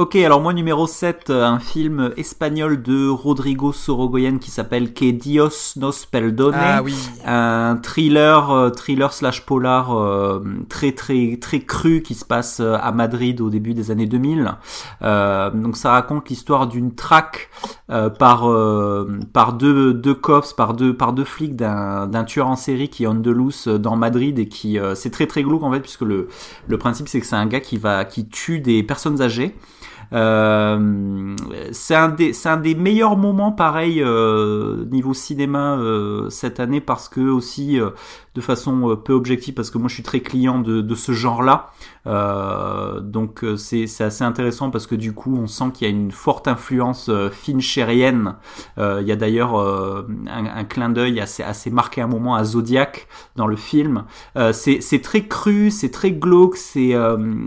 [0.00, 5.10] Ok, alors moi numéro 7, euh, un film espagnol de Rodrigo Sorogoyen qui s'appelle Que
[5.10, 6.54] Dios nos perdone.
[6.56, 6.96] Ah oui.
[7.26, 12.92] Un thriller, euh, thriller slash polar euh, très très très cru qui se passe à
[12.92, 14.56] Madrid au début des années 2000.
[15.02, 17.50] donc ça raconte l'histoire d'une traque
[18.18, 18.48] par
[19.34, 23.04] par deux deux cops, par deux par deux flics d'un d'un tueur en série qui
[23.04, 26.28] est Andalous dans Madrid et qui c'est très très glauque en fait puisque le
[26.68, 29.54] le principe c'est que c'est un gars qui va qui tue des personnes âgées
[30.12, 31.36] Euh,
[31.72, 37.08] c'est un des un des meilleurs moments pareil euh, niveau cinéma euh, cette année parce
[37.08, 37.90] que aussi euh,
[38.34, 41.42] de façon peu objective parce que moi je suis très client de, de ce genre
[41.42, 41.70] là
[43.02, 46.48] donc c'est assez intéressant parce que du coup on sent qu'il y a une forte
[46.48, 48.36] influence finchérienne.
[48.78, 53.06] Il y a d'ailleurs un, un, clin d'œil assez assez marqué un moment à Zodiac
[53.36, 54.04] dans le film.
[54.52, 56.94] C'est c'est très cru c'est très glauque c'est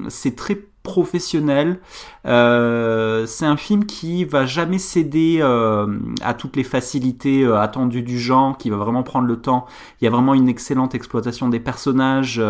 [0.10, 1.80] c'est très professionnel.
[2.28, 5.88] Euh, c'est un film qui va jamais céder euh,
[6.22, 9.66] à toutes les facilités euh, attendues du genre, qui va vraiment prendre le temps.
[10.00, 12.42] Il y a vraiment une excellente exploitation des personnages.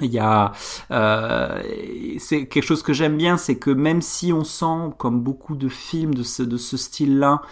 [0.00, 0.52] il y a,
[2.18, 5.68] c'est quelque chose que j'aime bien, c'est que même si on sent, comme beaucoup de
[5.68, 7.42] films de ce, de ce style-là,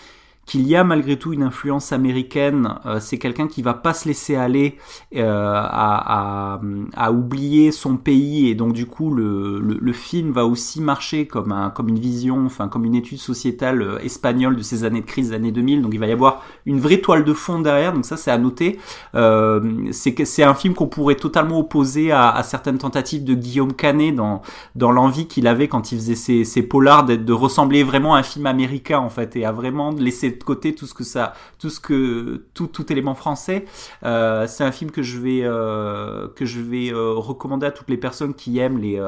[0.46, 2.74] qu'il y a malgré tout une influence américaine.
[2.84, 4.76] Euh, c'est quelqu'un qui va pas se laisser aller
[5.14, 6.58] euh, à,
[7.12, 11.88] oublier son pays et donc du coup le, film va aussi marcher comme un comme
[11.88, 15.52] une vision, enfin comme une étude sociétale euh, espagnole de ces années de crise, années
[15.52, 15.82] 2000.
[15.82, 17.92] Donc il va y avoir une vraie toile de fond derrière.
[17.92, 18.78] Donc ça c'est à noter.
[19.92, 25.26] C'est un film qu'on pourrait totalement opposer à, certaines tentatives de Guillaume Canet dans l'envie
[25.26, 28.98] qu'il avait quand il faisait ses, ses polars de ressembler vraiment à un film américain
[28.98, 32.44] en fait et à vraiment laisser de côté tout ce que ça, tout ce que
[32.54, 33.64] tout, tout élément français.
[34.04, 37.90] Euh, c'est un film que je vais euh, que je vais euh, recommander à toutes
[37.90, 39.02] les personnes qui aiment les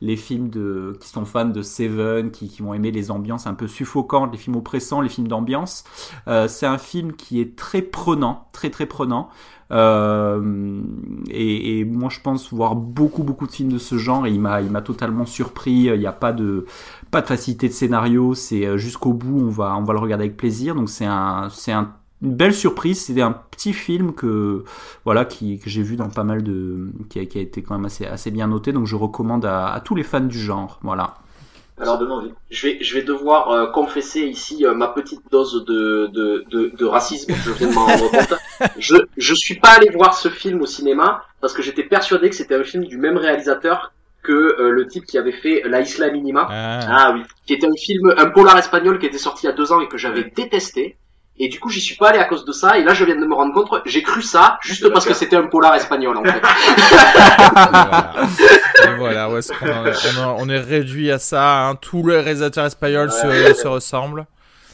[0.00, 3.54] les films de qui sont fans de Seven, qui, qui vont aimer les ambiances un
[3.54, 5.84] peu suffocantes, les films oppressants, les films d'ambiance.
[6.26, 9.28] C'est un film qui est très prenant, très très prenant.
[9.70, 14.26] Et, et, moi, je pense voir beaucoup, beaucoup de films de ce genre.
[14.26, 15.72] Et il m'a, il m'a totalement surpris.
[15.72, 16.64] Il n'y a pas de,
[17.10, 18.34] pas de facilité de scénario.
[18.34, 19.40] C'est euh, jusqu'au bout.
[19.40, 20.74] On va, on va le regarder avec plaisir.
[20.74, 23.04] Donc c'est un, c'est un, une belle surprise.
[23.04, 24.64] C'était un petit film que,
[25.04, 27.74] voilà, qui, que j'ai vu dans pas mal de, qui a, qui a, été quand
[27.76, 28.72] même assez, assez bien noté.
[28.72, 30.78] Donc je recommande à, tous les fans du genre.
[30.82, 31.14] Voilà.
[31.80, 32.02] Alors,
[32.50, 36.84] je vais, je vais devoir euh, confesser ici euh, ma petite dose de, de, de,
[36.84, 37.32] racisme.
[37.32, 37.70] Je viens
[39.16, 42.56] je suis pas allé voir ce film au cinéma parce que j'étais persuadé que c'était
[42.56, 46.46] un film du même réalisateur que euh, le type qui avait fait La Isla Minima.
[46.50, 46.80] Ah.
[46.88, 47.12] ah.
[47.14, 47.22] oui.
[47.46, 49.80] Qui était un film, un polar espagnol qui était sorti il y a deux ans
[49.80, 50.96] et que j'avais détesté.
[51.40, 52.78] Et du coup, j'y suis pas allé à cause de ça.
[52.78, 55.36] Et là, je viens de me rendre compte, j'ai cru ça juste parce que c'était
[55.36, 56.42] un polar espagnol, en fait.
[58.88, 59.84] et voilà, ouais, on,
[60.40, 61.68] on, est réduit à ça.
[61.68, 61.76] Hein.
[61.76, 64.26] Tous les réalisateurs espagnols se, se ressemblent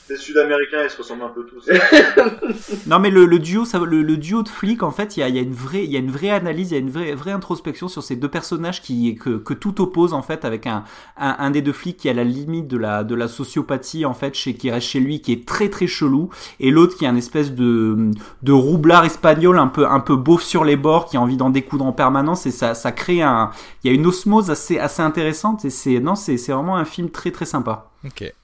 [0.08, 1.66] les Sud-Américains, ils se ressemblent un peu tous.
[2.86, 5.22] non, mais le, le duo, ça, le, le, duo de flics, en fait, il y
[5.22, 6.90] a, y a, une vraie, il y a une vraie analyse, il y a une
[6.90, 10.66] vraie, vraie introspection sur ces deux personnages qui, que, que tout oppose, en fait, avec
[10.66, 10.84] un,
[11.16, 14.04] un, un, des deux flics qui est à la limite de la, de la sociopathie,
[14.04, 16.28] en fait, chez, qui reste chez lui, qui est très, très chelou,
[16.60, 18.10] et l'autre qui est un espèce de,
[18.42, 21.50] de roublard espagnol, un peu, un peu beauf sur les bords, qui a envie d'en
[21.50, 23.50] découdre en permanence, et ça, ça crée un,
[23.82, 26.84] il y a une osmose assez, assez intéressante, et c'est, non, c'est, c'est vraiment un
[26.84, 27.90] film très, très sympa.
[28.04, 28.34] Ok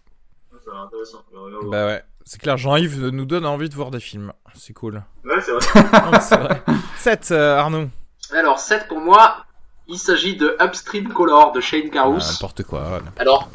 [0.76, 1.24] intéressant.
[1.70, 2.02] Bah ouais.
[2.24, 4.32] C'est clair, Jean-Yves nous donne envie de voir des films.
[4.54, 5.02] C'est cool.
[5.24, 6.20] Ouais, c'est vrai.
[6.20, 6.62] c'est vrai.
[6.98, 7.88] 7, euh, Arnaud.
[8.32, 9.46] Alors, 7 pour moi,
[9.88, 12.22] il s'agit de Upstream Color de Shane Carruth.
[12.24, 13.00] Ah, n'importe quoi.
[13.16, 13.50] Alors,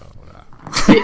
[0.72, 1.02] c'est...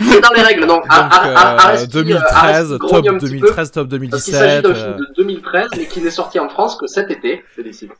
[0.00, 0.76] c'est dans les règles, non.
[0.76, 4.28] Donc, euh, 2013, euh, top 2013, top 2017.
[4.28, 7.44] Il s'agit d'un film de 2013, mais qui n'est sorti en France que cet été.
[7.54, 7.92] Félicite.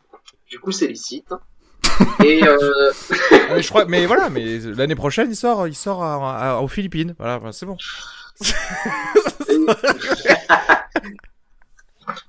[0.49, 1.33] Du coup, c'est licite.
[2.25, 2.93] Et euh...
[3.51, 6.69] Ah, je crois, mais voilà, mais l'année prochaine, il sort, il sort à, à, aux
[6.69, 7.15] Philippines.
[7.19, 7.77] Voilà, c'est bon.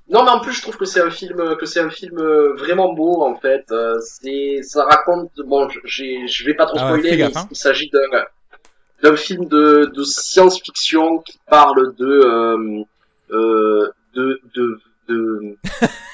[0.08, 2.16] non, mais en plus, je trouve que c'est un film, que c'est un film
[2.56, 3.64] vraiment beau en fait.
[3.70, 7.48] Euh, c'est, ça raconte, bon, j'ai, je vais pas trop ah spoiler, mais hein.
[7.50, 8.24] il s'agit d'un,
[9.02, 12.84] d'un film de, de science-fiction qui parle de, euh,
[13.30, 14.80] euh, de, de
[15.10, 15.56] de,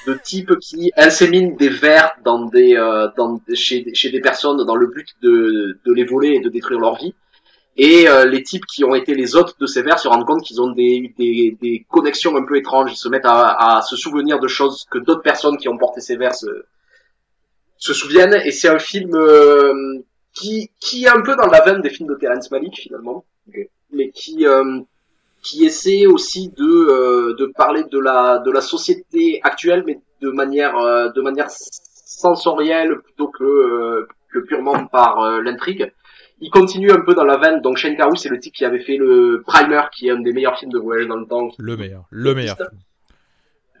[0.07, 4.75] de types qui inséminent des vers dans des, euh, dans, chez, chez des personnes dans
[4.75, 7.13] le but de, de les voler et de détruire leur vie.
[7.79, 10.43] Et euh, les types qui ont été les hôtes de ces vers se rendent compte
[10.43, 12.91] qu'ils ont des, des, des, connexions un peu étranges.
[12.91, 16.01] Ils se mettent à, à se souvenir de choses que d'autres personnes qui ont porté
[16.01, 16.47] ces vers se,
[17.77, 18.41] se souviennent.
[18.45, 19.99] Et c'est un film euh,
[20.33, 23.25] qui, qui est un peu dans la veine des films de Terrence Malick finalement,
[23.91, 24.45] mais qui
[25.41, 30.29] qui essaie aussi de euh, de parler de la de la société actuelle mais de
[30.29, 35.91] manière euh, de manière sensorielle plutôt que euh, que purement par l'intrigue.
[36.39, 37.61] Il continue un peu dans la veine.
[37.61, 40.33] Donc Shane Carruth, c'est le type qui avait fait le Primer, qui est un des
[40.33, 41.49] meilleurs films de voyage dans le temps.
[41.57, 42.57] Le meilleur, le meilleur.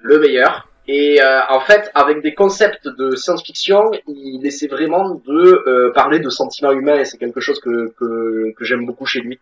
[0.01, 0.67] Le meilleur.
[0.87, 1.19] Et
[1.49, 6.97] en fait, avec des concepts de science-fiction, il essaie vraiment de parler de sentiments humains
[6.97, 9.37] et c'est quelque chose que, que, que j'aime beaucoup chez lui.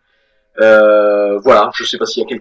[0.59, 2.37] Euh, voilà, je sais pas s'il y a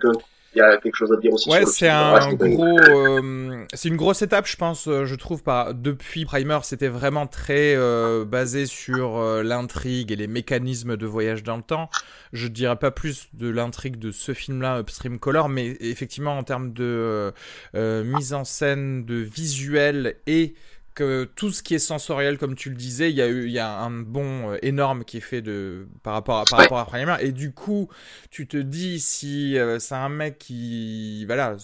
[0.54, 1.50] il y a quelque chose à dire aussi.
[1.50, 5.42] Ouais, c'est un gros, euh, c'est une grosse étape, je pense, euh, je trouve.
[5.42, 11.42] Par depuis Primer, c'était vraiment très euh, basé sur l'intrigue et les mécanismes de voyage
[11.42, 11.90] dans le temps.
[12.32, 16.72] Je dirais pas plus de l'intrigue de ce film-là, Upstream Color, mais effectivement en termes
[16.72, 17.32] de
[17.74, 20.54] mise en scène, de visuel et
[20.94, 23.52] que tout ce qui est sensoriel, comme tu le disais, il y a eu, il
[23.52, 26.78] y a un bon euh, énorme qui est fait de par rapport à par rapport
[26.78, 27.16] à Primer.
[27.20, 27.88] Et du coup,
[28.30, 31.56] tu te dis si euh, c'est un mec qui, voilà,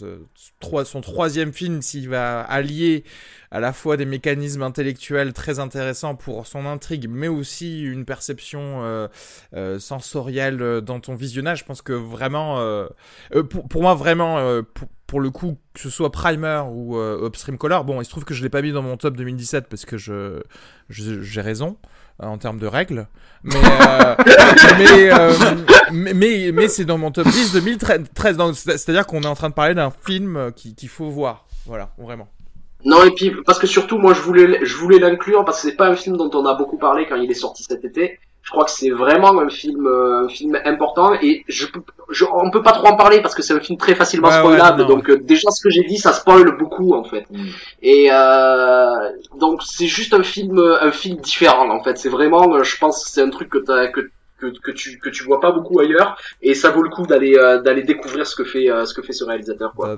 [0.84, 3.04] son troisième film, s'il va allier
[3.52, 8.84] à la fois des mécanismes intellectuels très intéressants pour son intrigue, mais aussi une perception
[8.84, 9.08] euh,
[9.54, 12.56] euh sensorielle dans ton visionnage, je pense que vraiment,
[13.48, 17.58] pour, pour, moi vraiment, pour, pour le coup, que ce soit Primer ou euh, Upstream
[17.58, 19.84] Color, bon, il se trouve que je l'ai pas mis dans mon top 2017 parce
[19.84, 20.40] que je
[20.88, 21.78] j'ai raison
[22.22, 23.08] euh, en termes de règles,
[23.42, 24.14] mais euh,
[25.92, 28.02] mais, mais, mais, c'est dans mon top 10 2013.
[28.54, 32.28] C'est-à-dire qu'on est en train de parler d'un film qu'il faut voir, voilà, vraiment.
[32.84, 35.76] Non et puis parce que surtout moi je voulais je voulais l'inclure parce que c'est
[35.76, 38.50] pas un film dont on a beaucoup parlé quand il est sorti cet été je
[38.50, 41.66] crois que c'est vraiment un film, euh, un film important et je,
[42.08, 44.86] je, on peut pas trop en parler parce que c'est un film très facilement spoilable.
[44.86, 47.26] donc euh, déjà ce que j'ai dit, ça spoil beaucoup en fait.
[47.30, 47.46] Mm.
[47.82, 51.98] Et euh, donc c'est juste un film, un film différent en fait.
[51.98, 55.22] C'est vraiment, je pense, c'est un truc que t'as que que, que, tu que tu
[55.22, 58.68] vois pas beaucoup ailleurs et ça vaut le coup d'aller d'aller découvrir ce que fait
[58.86, 59.94] ce que fait ce réalisateur quoi.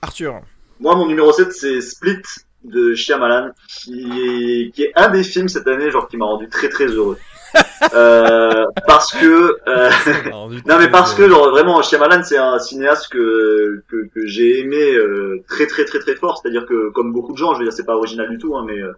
[0.00, 0.40] Arthur.
[0.80, 2.22] Moi mon numéro 7 c'est Split
[2.64, 6.48] de Shyamalan qui est, qui est un des films cette année genre qui m'a rendu
[6.48, 7.18] très très heureux.
[7.94, 9.90] Euh, parce que euh,
[10.66, 14.94] non mais parce que genre vraiment Shyamalan c'est un cinéaste que que, que j'ai aimé
[14.94, 16.38] euh, très très très très fort.
[16.40, 18.64] C'est-à-dire que comme beaucoup de gens je veux dire c'est pas original du tout hein,
[18.66, 18.92] mais euh,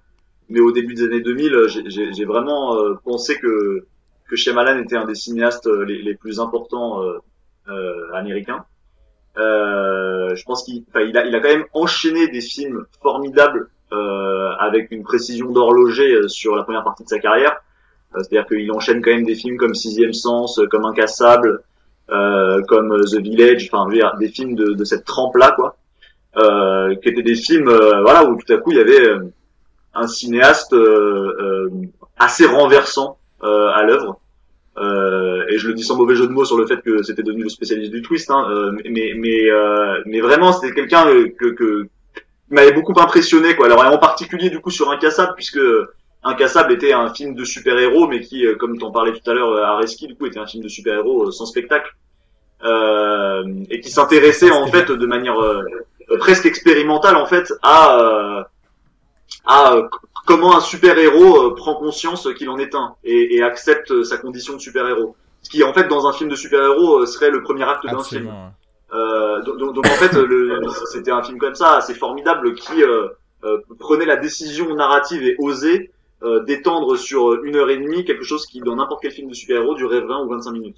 [0.51, 3.87] mais au début des années 2000 j'ai vraiment euh, pensé que
[4.29, 7.01] que Shyamalan était un des cinéastes les, les plus importants
[8.13, 8.72] américains euh,
[9.37, 14.91] je pense qu'il il a, il a quand même enchaîné des films formidables euh, avec
[14.91, 17.61] une précision d'horloger euh, sur la première partie de sa carrière.
[18.15, 21.63] Euh, c'est-à-dire qu'il enchaîne quand même des films comme Sixième Sens, comme Incassable,
[22.69, 23.89] comme The Village, enfin
[24.19, 25.77] des films de, de cette trempe-là, quoi.
[27.03, 29.09] qui étaient des films, voilà, où tout à coup il y avait
[29.95, 30.75] un cinéaste
[32.19, 34.21] assez renversant à l'œuvre.
[34.79, 37.23] Euh, et je le dis sans mauvais jeu de mots sur le fait que c'était
[37.23, 41.05] devenu le spécialiste du twist, hein, euh, mais mais euh, mais vraiment c'était quelqu'un
[41.39, 41.89] que, que
[42.49, 43.67] m'avait beaucoup impressionné quoi.
[43.67, 45.61] Alors en particulier du coup sur Incassable puisque
[46.23, 49.55] Incassable était un film de super-héros mais qui comme tu en parlais tout à l'heure
[49.59, 51.95] Areski du coup était un film de super-héros sans spectacle
[52.65, 55.37] et qui s'intéressait en fait de manière
[56.19, 58.49] presque expérimentale en fait à
[59.45, 59.77] à
[60.27, 64.19] comment un super-héros euh, prend conscience qu'il en est un et, et, accepte euh, sa
[64.19, 65.17] condition de super-héros.
[65.43, 68.03] Ce qui, en fait, dans un film de super-héros, euh, serait le premier acte d'un
[68.03, 68.33] film.
[68.93, 70.17] Euh, donc, donc, en fait,
[70.93, 73.09] c'était un film comme ça, assez formidable, qui euh,
[73.79, 75.91] prenait la décision narrative et osait
[76.47, 79.75] d'étendre sur une heure et demie quelque chose qui, dans n'importe quel film de super-héros,
[79.75, 80.77] durait 20 ou 25 minutes.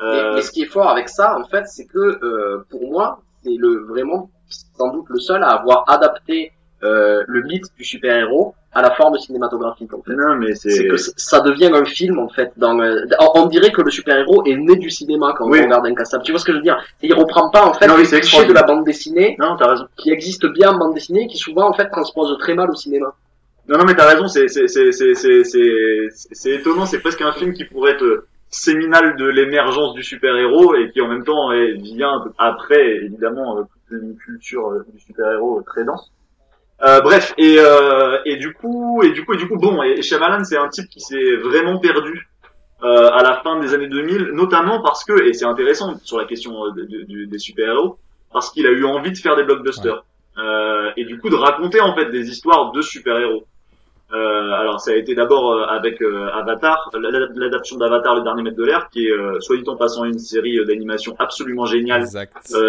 [0.00, 0.34] Euh...
[0.34, 3.84] Mais, ce qui est fort avec ça, en fait, c'est que pour moi, c'est le
[3.88, 6.52] vraiment sans doute le seul à avoir adapté
[6.84, 10.14] euh, le mythe du super-héros à la forme cinématographique en fait.
[10.14, 12.52] Non, mais c'est que ça devient un film en fait.
[12.56, 16.22] Dans, euh, on, dirait que le super-héros est né du cinéma quand on regarde Incassable.
[16.22, 16.78] Tu vois ce que je veux dire?
[17.02, 19.86] Il reprend pas en fait les clichés de la bande dessinée non, as raison.
[19.96, 23.12] qui existe bien en bande dessinée qui souvent en fait transpose très mal au cinéma.
[23.68, 24.28] Non, non, mais t'as raison.
[24.28, 26.86] C'est c'est c'est c'est c'est c'est étonnant.
[26.86, 31.08] C'est presque un film qui pourrait être séminal de l'émergence du super-héros et qui en
[31.08, 36.12] même temps vient après évidemment toute une culture du super-héros très dense.
[36.82, 40.00] Euh, bref, et, euh, et du coup, et du coup, et du coup, bon, et
[40.00, 42.28] Shyamalan, c'est un type qui s'est vraiment perdu
[42.84, 46.24] euh, à la fin des années 2000, notamment parce que, et c'est intéressant sur la
[46.26, 47.98] question euh, des super-héros,
[48.32, 50.04] parce qu'il a eu envie de faire des blockbusters.
[50.38, 53.44] Euh, et du coup de raconter en fait des histoires de super-héros.
[54.10, 58.56] Euh, alors ça a été d'abord euh, avec euh, Avatar, l'adaptation d'Avatar, le dernier maître
[58.56, 62.06] de l'air, qui est euh, soit dit en passant une série d'animation absolument géniale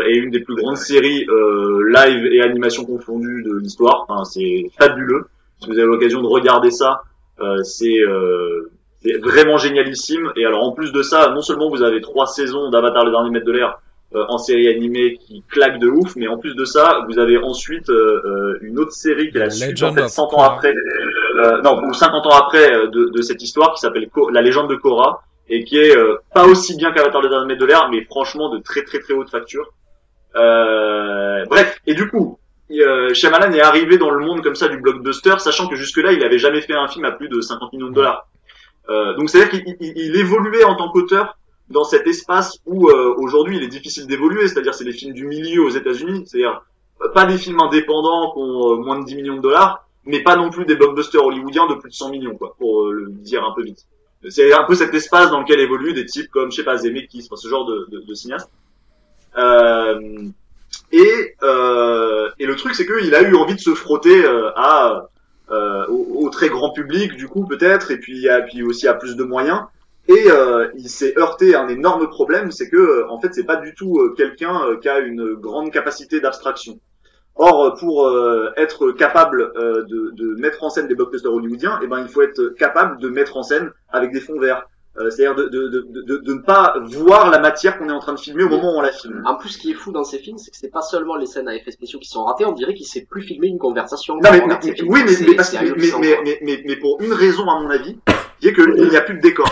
[0.05, 1.25] et une des plus grandes séries
[1.87, 4.05] live et animation confondues de l'histoire.
[4.07, 5.27] Enfin, c'est fabuleux.
[5.61, 7.03] Si vous avez l'occasion de regarder ça,
[7.63, 7.99] c'est
[9.23, 10.31] vraiment génialissime.
[10.35, 13.29] Et alors en plus de ça, non seulement vous avez trois saisons d'Avatar, le dernier
[13.29, 13.79] maître de l'air,
[14.15, 17.37] euh, en série animée qui claque de ouf, mais en plus de ça, vous avez
[17.37, 20.73] ensuite euh, euh, une autre série qui est la suite en fait 100 ans après,
[21.63, 25.23] non ou 50 ans après de, de cette histoire qui s'appelle La légende de Korra
[25.47, 25.95] et qui est
[26.33, 29.29] pas aussi bien qu'Avatar le dernier de l'air, mais franchement de très très très haute
[29.29, 29.73] facture.
[30.33, 32.39] bref, et du coup,
[32.71, 36.23] euh, Shyamalan est arrivé dans le monde comme ça du blockbuster, sachant que jusque-là, il
[36.23, 38.27] avait jamais fait un film à plus de 50 millions de dollars.
[38.89, 41.37] Euh, donc c'est-à-dire qu'il évoluait en tant qu'auteur
[41.69, 45.25] dans cet espace où euh, aujourd'hui il est difficile d'évoluer, c'est-à-dire c'est les films du
[45.25, 46.63] milieu aux États-Unis, c'est-à-dire
[47.01, 50.23] euh, pas des films indépendants qui ont euh, moins de 10 millions de dollars, mais
[50.23, 53.43] pas non plus des blockbusters hollywoodiens de plus de 100 millions, quoi, pour le dire
[53.43, 53.85] un peu vite.
[54.29, 57.29] C'est un peu cet espace dans lequel évoluent des types comme, je sais pas, Zemeckis,
[57.33, 58.49] ce genre de, de, de cinéaste.
[59.37, 64.25] et, et le truc, c'est qu'il a eu envie de se frotter
[64.57, 65.05] à
[65.49, 69.15] au, au, très grand public, du coup, peut-être, et puis, à, puis aussi à plus
[69.15, 69.61] de moyens.
[70.09, 73.43] Et euh, il s'est heurté à un énorme problème, c'est que euh, en fait c'est
[73.43, 76.79] pas du tout euh, quelqu'un qui a une grande capacité d'abstraction.
[77.35, 78.11] Or, pour
[78.57, 82.49] être capable de, de, mettre en scène des blockbusters hollywoodiens, eh ben il faut être
[82.57, 84.67] capable de mettre en scène avec des fonds verts.
[84.97, 88.19] C'est-à-dire de, de, de, de, ne pas voir la matière qu'on est en train de
[88.19, 89.21] filmer au moment où on la filme.
[89.25, 91.27] En plus, ce qui est fou dans ces films, c'est que c'est pas seulement les
[91.27, 94.15] scènes à effets spéciaux qui sont ratées, on dirait qu'il sait plus filmer une conversation.
[94.15, 97.97] Non, mais, oui, mais, mais, mais, mais, mais, pour une raison, à mon avis,
[98.39, 99.51] qui est qu'il n'y a plus de décor,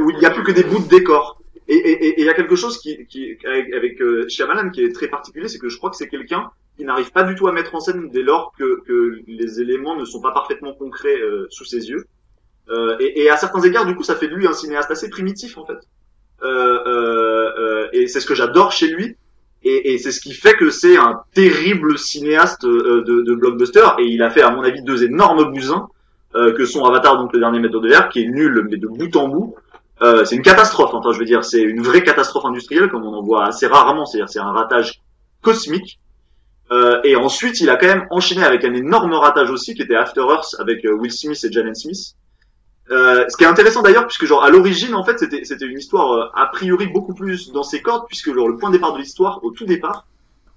[0.00, 1.40] où il n'y a plus que des bouts de décor.
[1.68, 4.84] Et il et, et, y a quelque chose qui, qui avec, avec euh, Shyamalan qui
[4.84, 7.48] est très particulier, c'est que je crois que c'est quelqu'un qui n'arrive pas du tout
[7.48, 11.20] à mettre en scène dès lors que, que les éléments ne sont pas parfaitement concrets
[11.20, 12.04] euh, sous ses yeux.
[12.68, 15.08] Euh, et, et, à certains égards, du coup, ça fait de lui un cinéaste assez
[15.08, 15.78] primitif en fait.
[16.42, 19.16] Euh, euh, euh et c'est ce que j'adore chez lui.
[19.62, 23.86] Et, et c'est ce qui fait que c'est un terrible cinéaste de, de blockbuster.
[23.98, 25.88] Et il a fait, à mon avis, deux énormes bousins.
[26.36, 28.88] Euh, que son Avatar, donc le dernier maître de l'air, qui est nul, mais de
[28.88, 29.54] bout en bout.
[30.02, 33.14] Euh, c'est une catastrophe, enfin je veux dire, c'est une vraie catastrophe industrielle, comme on
[33.14, 35.00] en voit assez rarement, c'est-à-dire c'est un ratage
[35.40, 35.98] cosmique.
[36.72, 39.94] Euh, et ensuite, il a quand même enchaîné avec un énorme ratage aussi, qui était
[39.94, 42.16] After Earth, avec euh, Will Smith et Jalen Smith.
[42.90, 45.78] Euh, ce qui est intéressant d'ailleurs, puisque genre à l'origine, en fait, c'était c'était une
[45.78, 48.92] histoire euh, a priori beaucoup plus dans ses cordes, puisque genre le point de départ
[48.92, 50.06] de l'histoire, au tout départ,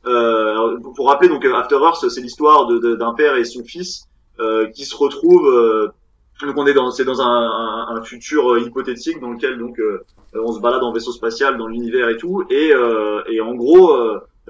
[0.03, 4.08] pour rappeler donc After Earth, c'est l'histoire d'un père et son fils euh,
[4.73, 5.47] qui se retrouve
[6.41, 9.77] euh, donc on est dans c'est dans un, un, futur euh, hypothétique dans lequel donc
[10.33, 12.71] on se balade en vaisseau spatial dans l'univers et tout et
[13.29, 13.93] et en gros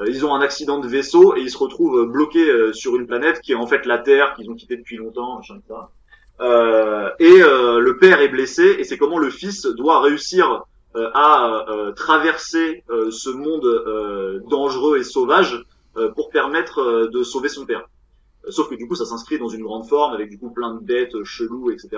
[0.06, 3.54] ils ont un accident de vaisseau et ils se retrouvent bloqués sur une planète qui
[3.54, 5.90] est en fait la Terre qu'ils ont quitté depuis longtemps machin ça.
[6.42, 12.84] Euh, et le père est blessé et c'est comment le fils doit réussir à traverser
[13.10, 15.66] ce monde dangereux et sauvage
[16.16, 17.88] pour permettre de sauver son père.
[18.48, 20.80] Sauf que du coup, ça s'inscrit dans une grande forme avec du coup plein de
[20.80, 21.90] bêtes euh, chelous, etc.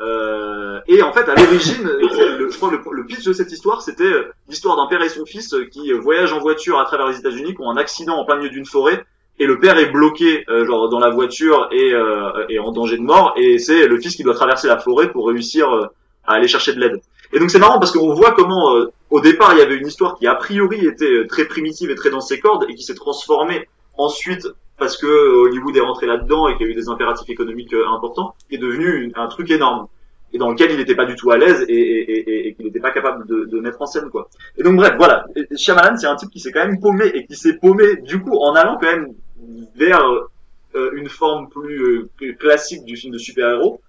[0.00, 4.04] Euh, et en fait, à l'origine, je crois que le, pitch de cette histoire, c'était
[4.04, 7.54] euh, l'histoire d'un père et son fils qui voyagent en voiture à travers les États-Unis,
[7.54, 9.04] qui ont un accident en plein milieu d'une forêt,
[9.38, 11.92] et le père est bloqué genre dans la voiture et,
[12.48, 15.28] et en danger de mort, et c'est le fils qui doit traverser la forêt pour
[15.28, 15.68] réussir
[16.24, 17.02] à aller chercher de l'aide.
[17.34, 20.14] Et donc c'est marrant parce qu'on voit comment au départ il y avait une histoire
[20.14, 23.68] qui a priori était très primitive et très dans ses cordes et qui s'est transformée
[23.98, 24.48] ensuite
[24.78, 27.88] parce que Hollywood est rentré là-dedans et qu'il y a eu des impératifs économiques euh,
[27.88, 29.88] importants, est devenu un truc énorme
[30.32, 33.26] et dans lequel il n'était pas du tout à l'aise et, qu'il n'était pas capable
[33.26, 34.28] de, mettre en scène quoi.
[34.58, 37.36] Et donc bref, voilà, Shyamalan c'est un type qui s'est quand même paumé et qui
[37.36, 39.14] s'est paumé du coup en allant quand même
[39.76, 40.02] vers
[40.76, 43.80] euh, une forme plus euh, classique du film de super-héros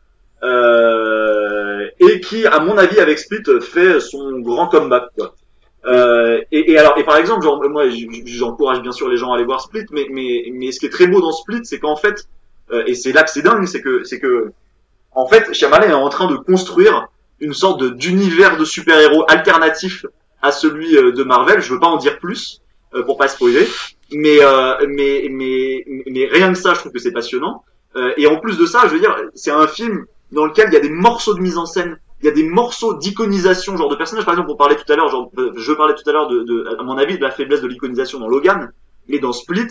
[0.44, 5.36] euh, et qui à mon avis avec Split fait son grand comeback quoi.
[5.86, 7.86] Euh, et, et, alors, et par exemple, genre, moi,
[8.26, 10.90] j'encourage bien sûr les gens à aller voir Split, mais, mais, mais ce qui est
[10.92, 12.28] très beau dans Split, c'est qu'en fait,
[12.72, 14.52] euh, et c'est là que c'est dingue, c'est que, c'est que,
[15.12, 17.08] en fait, Shyamalan est en train de construire
[17.40, 20.06] une sorte d'univers de, super-héros alternatif
[20.42, 21.62] à celui euh, de Marvel.
[21.62, 22.62] Je veux pas en dire plus
[22.94, 23.68] euh, pour pas spoiler,
[24.12, 24.40] mais,
[24.88, 27.64] mais, mais, mais rien que ça, je trouve que c'est passionnant.
[28.18, 30.78] et en plus de ça, je veux dire, c'est un film dans lequel il y
[30.78, 33.96] a des morceaux de mise en scène il y a des morceaux d'iconisation, genre de
[33.96, 34.26] personnages.
[34.26, 36.78] Par exemple, on parlait tout à l'heure, genre, je parlais tout à l'heure de, de,
[36.80, 38.72] à mon avis, de la faiblesse de l'iconisation dans Logan,
[39.08, 39.68] mais dans Split,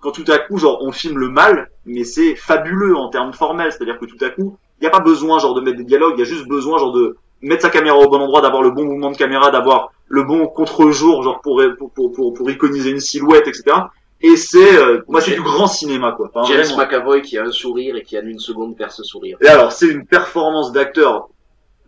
[0.00, 3.72] quand tout à coup, genre, on filme le mal, mais c'est fabuleux en termes formels,
[3.72, 6.14] c'est-à-dire que tout à coup, il n'y a pas besoin, genre, de mettre des dialogues,
[6.16, 8.70] il y a juste besoin, genre, de mettre sa caméra au bon endroit, d'avoir le
[8.70, 13.00] bon mouvement de caméra, d'avoir le bon contre-jour, genre, pour, pour, pour, pour, iconiser une
[13.00, 13.76] silhouette, etc.
[14.20, 16.30] Et c'est, euh, moi, c'est du grand cinéma, quoi.
[16.46, 19.36] James McAvoy qui a un sourire et qui a une seconde faire ce sourire.
[19.40, 21.28] Et alors, c'est une performance d'acteur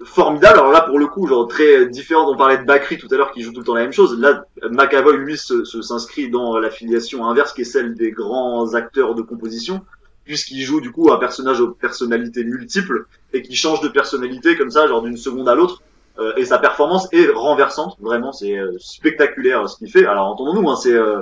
[0.05, 0.59] formidable.
[0.59, 2.31] Alors là, pour le coup, genre très différent.
[2.31, 4.19] On parlait de Bakri tout à l'heure qui joue tout le temps la même chose.
[4.19, 9.15] Là, McAvoy, lui, s'inscrit se, dans la filiation inverse qui est celle des grands acteurs
[9.15, 9.83] de composition
[10.27, 14.71] puisqu'il joue du coup un personnage aux personnalités multiples et qui change de personnalité comme
[14.71, 15.83] ça, genre d'une seconde à l'autre.
[16.19, 20.07] Euh, et sa performance est renversante, vraiment, c'est euh, spectaculaire ce qu'il fait.
[20.07, 21.21] Alors entendons-nous, hein, c'est euh,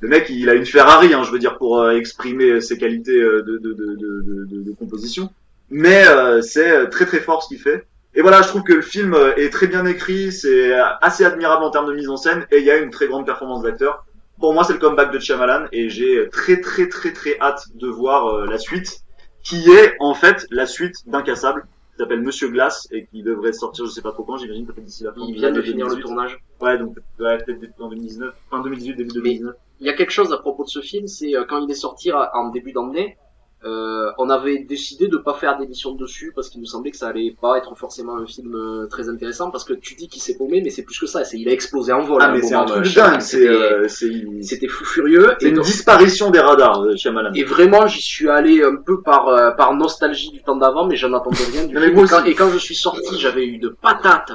[0.00, 3.40] le mec, il a une Ferrari, hein, je veux dire, pour exprimer ses qualités de,
[3.40, 5.30] de, de, de, de composition.
[5.68, 6.04] Mais
[6.42, 7.86] c'est très très fort ce qu'il fait.
[8.16, 10.72] Et voilà, je trouve que le film euh, est très bien écrit, c'est
[11.02, 13.26] assez admirable en termes de mise en scène, et il y a une très grande
[13.26, 14.06] performance d'acteur.
[14.40, 17.88] Pour moi, c'est le comeback de Shyamalan, et j'ai très très très très hâte de
[17.88, 19.00] voir euh, la suite,
[19.44, 21.66] qui est en fait la suite d'Incassable.
[21.92, 24.84] qui s'appelle Monsieur Glace et qui devrait sortir, je sais pas trop quand, j'imagine peut-être
[24.84, 25.20] d'ici la fin.
[25.28, 26.02] Il vient de finir le 2018.
[26.02, 26.38] tournage.
[26.62, 29.54] Ouais, donc ouais, peut-être en 2019, fin 2018, début 2019.
[29.80, 31.74] Il y a quelque chose à propos de ce film, c'est euh, quand il est
[31.74, 33.18] sorti en début d'année,
[33.66, 37.08] euh, on avait décidé de pas faire d'émission dessus parce qu'il nous semblait que ça
[37.08, 40.36] allait pas être forcément un film euh, très intéressant parce que tu dis qu'il s'est
[40.36, 42.20] paumé mais c'est plus que ça, c'est il a explosé en vol.
[42.22, 43.88] Ah, mais c'est un truc dingue, C'était euh,
[44.68, 47.32] fou furieux c'est une donc- disparition des radars, euh, Shyamalan.
[47.34, 51.12] et vraiment j'y suis allé un peu par par nostalgie du temps d'avant mais j'en
[51.12, 52.30] attendais rien du moi Et quand, aussi.
[52.30, 54.32] et quand je suis sorti j'avais eu de patates.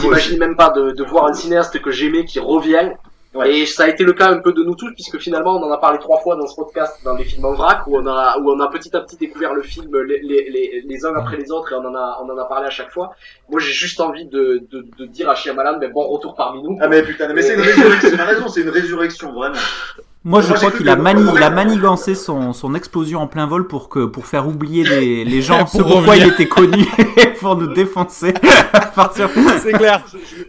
[0.00, 2.92] T'imagines même pas de, de voir un cinéaste que j'aimais qui revient.
[3.36, 3.58] Ouais.
[3.58, 5.70] Et ça a été le cas un peu de nous tous, puisque finalement on en
[5.70, 8.38] a parlé trois fois dans ce podcast, dans les films en vrac, où on a
[8.38, 11.36] où on a petit à petit découvert le film les, les, les, les uns après
[11.36, 13.14] les autres, et on en a on en a parlé à chaque fois.
[13.48, 16.78] Moi j'ai juste envie de, de, de dire à Shyamalan, mais bon retour parmi nous.
[16.80, 19.56] Ah mais putain, mais c'est une résurrection, c'est une raison, c'est une résurrection, vraiment.
[20.26, 23.68] Moi, je crois qu'il a, mani il a manigancé son, son explosion en plein vol
[23.68, 26.84] pour que pour faire oublier les, les gens Pour ce pourquoi il était connu
[27.40, 28.34] pour nous défoncer
[28.72, 29.30] à partir
[29.62, 30.02] C'est clair.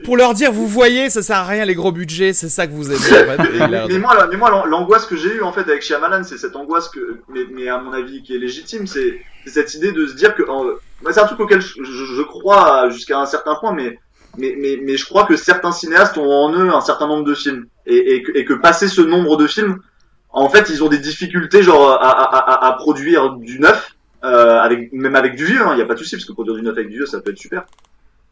[0.03, 2.71] Pour leur dire, vous voyez, ça sert à rien les gros budgets, c'est ça que
[2.73, 2.95] vous aimez.
[2.97, 3.51] en fait.
[3.87, 4.37] Mais, moi, mais
[4.67, 7.77] l'angoisse que j'ai eue en fait avec Shyamalan, c'est cette angoisse que, mais, mais à
[7.77, 10.63] mon avis qui est légitime, c'est c'est cette idée de se dire que, en-
[11.03, 13.99] moi, c'est un truc auquel je, je- je crois jusqu'à un certain point, mais
[14.39, 17.35] mais, mais mais je crois que certains cinéastes ont en eux un certain nombre de
[17.35, 19.79] films et, et, que, et que passer ce nombre de films,
[20.29, 24.59] en fait, ils ont des difficultés genre à, à, à, à produire du neuf, euh,
[24.59, 26.61] avec même avec du vieux, il n'y a pas de souci parce que produire du
[26.63, 27.63] neuf avec du vieux, ça peut être super.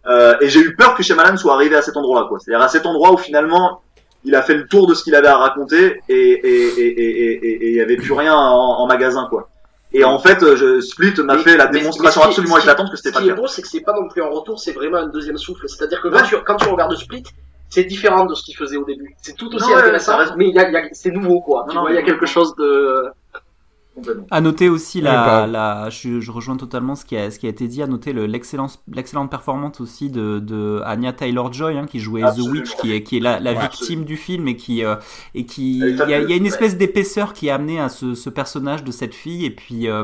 [0.07, 2.37] Euh, et j'ai eu peur que Shyamalan soit arrivé à cet endroit-là, quoi.
[2.39, 3.81] C'est-à-dire à cet endroit où finalement
[4.23, 7.45] il a fait le tour de ce qu'il avait à raconter et et et et
[7.47, 9.49] et et il y avait plus rien en, en magasin, quoi.
[9.93, 12.59] Et en fait, euh, je, Split m'a fait la démonstration mais ce qui- absolument ce
[12.61, 14.07] qui- éclatante que c'était Ce pas qui le est beau, c'est que c'est pas non
[14.09, 15.67] plus un retour, c'est vraiment un deuxième souffle.
[15.69, 17.23] C'est-à-dire que quand, tu, quand tu regardes Split,
[17.69, 19.15] c'est différent de ce qu'il faisait au début.
[19.21, 21.61] C'est tout aussi Non, intéressant, mais il y a, y a- c'est nouveau, quoi.
[21.63, 23.05] Non, tu non, vois, il y a quelque chose de...
[24.29, 27.49] À noter aussi la, la je, je rejoins totalement ce qui a, ce qui a
[27.49, 27.81] été dit.
[27.81, 32.21] À noter le- l'excellence, l'excellente performance aussi de, de Anya Taylor Joy hein, qui jouait
[32.23, 32.55] Absolument.
[32.55, 33.61] The Witch, qui est, qui est la, la Ouais.
[33.61, 34.95] victime du film et qui euh,
[35.33, 37.87] et qui il y a, il y a une espèce d'épaisseur qui est amenée à
[37.87, 40.03] ce, ce personnage de cette fille et puis euh,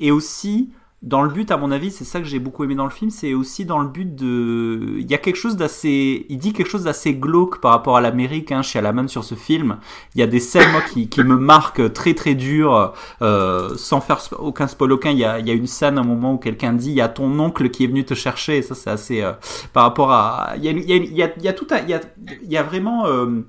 [0.00, 0.70] et aussi
[1.02, 3.10] dans le but, à mon avis, c'est ça que j'ai beaucoup aimé dans le film,
[3.10, 6.68] c'est aussi dans le but de, il y a quelque chose d'assez, il dit quelque
[6.68, 9.78] chose d'assez glauque par rapport à l'Amérique, hein, chez Alaman sur ce film.
[10.14, 14.02] Il y a des scènes, moi, qui, qui me marquent très très dur, euh, sans
[14.02, 15.10] faire aucun spoil aucun.
[15.10, 17.00] Il y a, il y a une scène, un moment où quelqu'un dit, il y
[17.00, 19.32] a ton oncle qui est venu te chercher, et ça c'est assez, euh,
[19.72, 21.78] par rapport à, il y a, il il y a, il y a tout un,
[21.78, 22.00] il y a,
[22.42, 23.40] il y a vraiment, euh,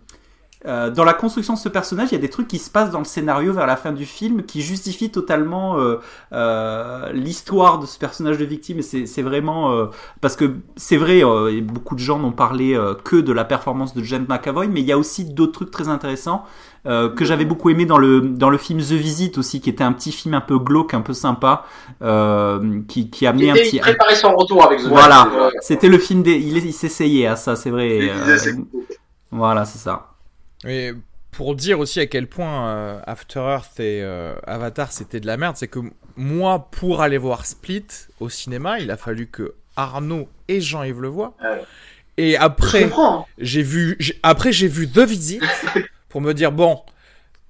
[0.65, 2.91] euh, dans la construction de ce personnage, il y a des trucs qui se passent
[2.91, 5.97] dans le scénario vers la fin du film qui justifient totalement euh,
[6.33, 8.79] euh, l'histoire de ce personnage de victime.
[8.79, 9.85] Et c'est vraiment euh,
[10.21, 13.43] parce que c'est vrai, euh, et beaucoup de gens n'ont parlé euh, que de la
[13.45, 16.43] performance de James McAvoy, mais il y a aussi d'autres trucs très intéressants
[16.87, 19.83] euh, que j'avais beaucoup aimé dans le dans le film The Visit aussi, qui était
[19.83, 21.65] un petit film un peu glauque, un peu sympa,
[22.01, 23.79] euh, qui qui amenait un Il petit.
[23.79, 25.27] préparait son retour avec The Voilà.
[25.61, 26.33] C'était le film des.
[26.33, 27.97] Il, il s'essayait à ça, c'est vrai.
[27.97, 28.37] Il euh,
[29.31, 30.10] voilà, c'est ça.
[30.65, 30.91] Et
[31.31, 35.37] pour dire aussi à quel point euh, After Earth et euh, Avatar c'était de la
[35.37, 35.79] merde, c'est que
[36.15, 37.87] moi, pour aller voir Split
[38.19, 41.35] au cinéma, il a fallu que Arnaud et Jean-Yves le voient.
[41.41, 41.61] Ouais.
[42.17, 42.89] Et après,
[43.37, 45.41] j'ai vu, après j'ai vu The Visit
[46.09, 46.81] pour me dire bon,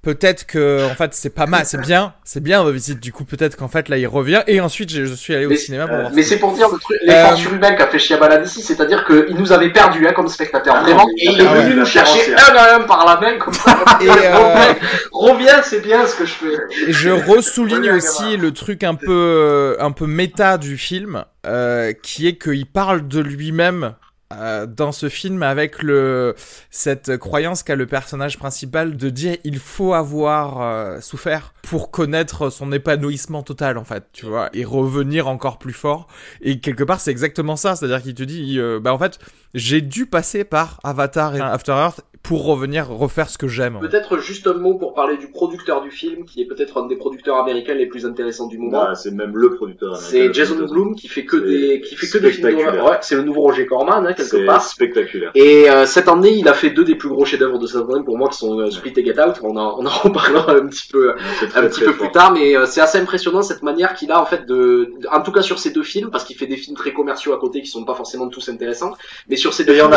[0.02, 3.00] peut-être que en fait c'est pas mal, c'est bien, c'est bien The Visit.
[3.00, 4.42] Du coup peut-être qu'en fait là il revient.
[4.48, 6.12] Et ensuite je, je suis allé au Mais- cinéma pour euh, voir.
[6.14, 9.36] Mais c'est pour dire le truc, l'effort Euh, surhumain qu'a fait Shyamalan ici, c'est-à-dire qu'il
[9.36, 12.56] nous avait perdu hein, comme spectateur, Ah vraiment, et il est venu nous chercher un
[12.56, 13.84] à un par la main, comme ça.
[14.02, 14.74] Et, euh,
[15.12, 16.54] Reviens, c'est bien ce que je fais.
[16.88, 22.28] Et je ressouligne aussi le truc un peu, un peu méta du film, euh, qui
[22.28, 23.94] est qu'il parle de lui-même
[24.40, 26.36] euh, dans ce film avec le
[26.70, 32.50] cette croyance qu'a le personnage principal de dire il faut avoir euh, souffert pour connaître
[32.50, 36.08] son épanouissement total en fait, tu vois, et revenir encore plus fort.
[36.42, 39.20] Et quelque part c'est exactement ça, c'est-à-dire qu'il te dit euh, bah en fait
[39.54, 43.80] j'ai dû passer par Avatar et After Earth pour revenir refaire ce que j'aime.
[43.82, 43.88] fait.
[43.90, 46.96] Peut-être juste un mot pour parler du producteur du film, qui est peut-être un des
[46.96, 48.82] producteurs américains les plus intéressants du moment.
[48.90, 49.98] Ouais, c'est même le producteur.
[49.98, 50.84] C'est américain, Jason le producteur.
[50.84, 52.86] Bloom qui fait que C'est des, qui fait que des films d'horreur.
[52.92, 54.62] Ouais, c'est le nouveau Roger Corman, hein, quelque C'est part.
[54.64, 55.32] spectaculaire.
[55.36, 58.04] Et euh, cette année, il a fait deux des plus gros chefs-d'œuvre de cette année
[58.06, 59.36] pour moi, qui sont euh, Split et Get Out.
[59.44, 61.98] On en, on en reparlera un petit peu, C'est très, un petit peu fort.
[62.08, 65.08] plus tard, mais euh, c'est assez impressionnant cette manière qu'il a en fait de, de-
[65.12, 67.40] en tout cas sur ces deux films, parce qu'il fait des films très commerciaux à
[67.40, 68.94] côté qui sont pas forcément tous intéressants,
[69.28, 69.92] mais sur ces deux il y en films,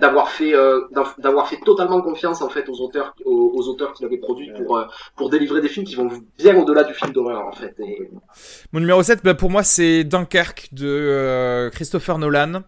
[0.00, 3.92] d'avoir- fait euh, d'av- d'avoir fait totalement confiance en fait aux auteurs aux, aux auteurs
[3.92, 4.84] qu'il avait produits pour euh,
[5.16, 7.74] pour délivrer des films qui vont bien au-delà du film d'horreur en fait.
[7.80, 8.10] Et,
[8.72, 12.62] Mon numéro 7, bah, pour moi, c'est Dunkerque de euh, Christopher Nolan.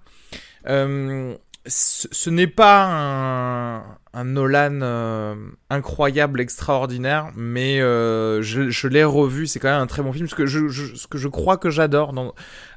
[0.67, 1.35] Euh,
[1.67, 5.37] ce ce n'est pas un, un Nolan euh,
[5.71, 10.27] incroyable, extraordinaire, mais euh, je, l'ai revu, c'est quand même un très bon film.
[10.27, 12.13] Ce que je, crois que j'adore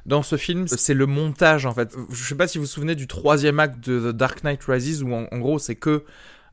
[0.06, 1.96] dans, ce film, c'est le montage en fait.
[2.10, 5.02] Je sais pas si vous vous souvenez du troisième acte de The Dark Knight Rises,
[5.02, 6.04] où en gros c'est que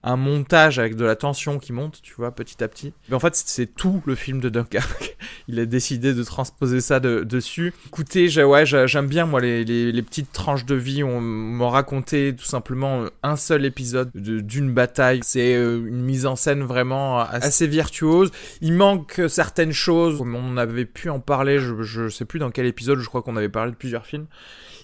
[0.04, 2.94] un montage avec de la tension qui monte, tu vois, petit à petit.
[3.10, 5.18] Mais en fait, c'est tout le film de Dunkirk.
[5.48, 7.74] Il a décidé de transposer ça de, dessus.
[7.88, 11.04] Écoutez, j'aime bien, moi, les, petites tranches de vie.
[11.04, 15.20] On m'a raconté tout simplement un seul épisode d'une bataille.
[15.24, 18.32] C'est euh, une mise en scène vraiment assez virtuose.
[18.62, 20.22] Il manque certaines choses.
[20.22, 23.36] On avait pu en parler, je, je sais plus dans quel épisode, je crois qu'on
[23.36, 24.28] avait parlé de plusieurs films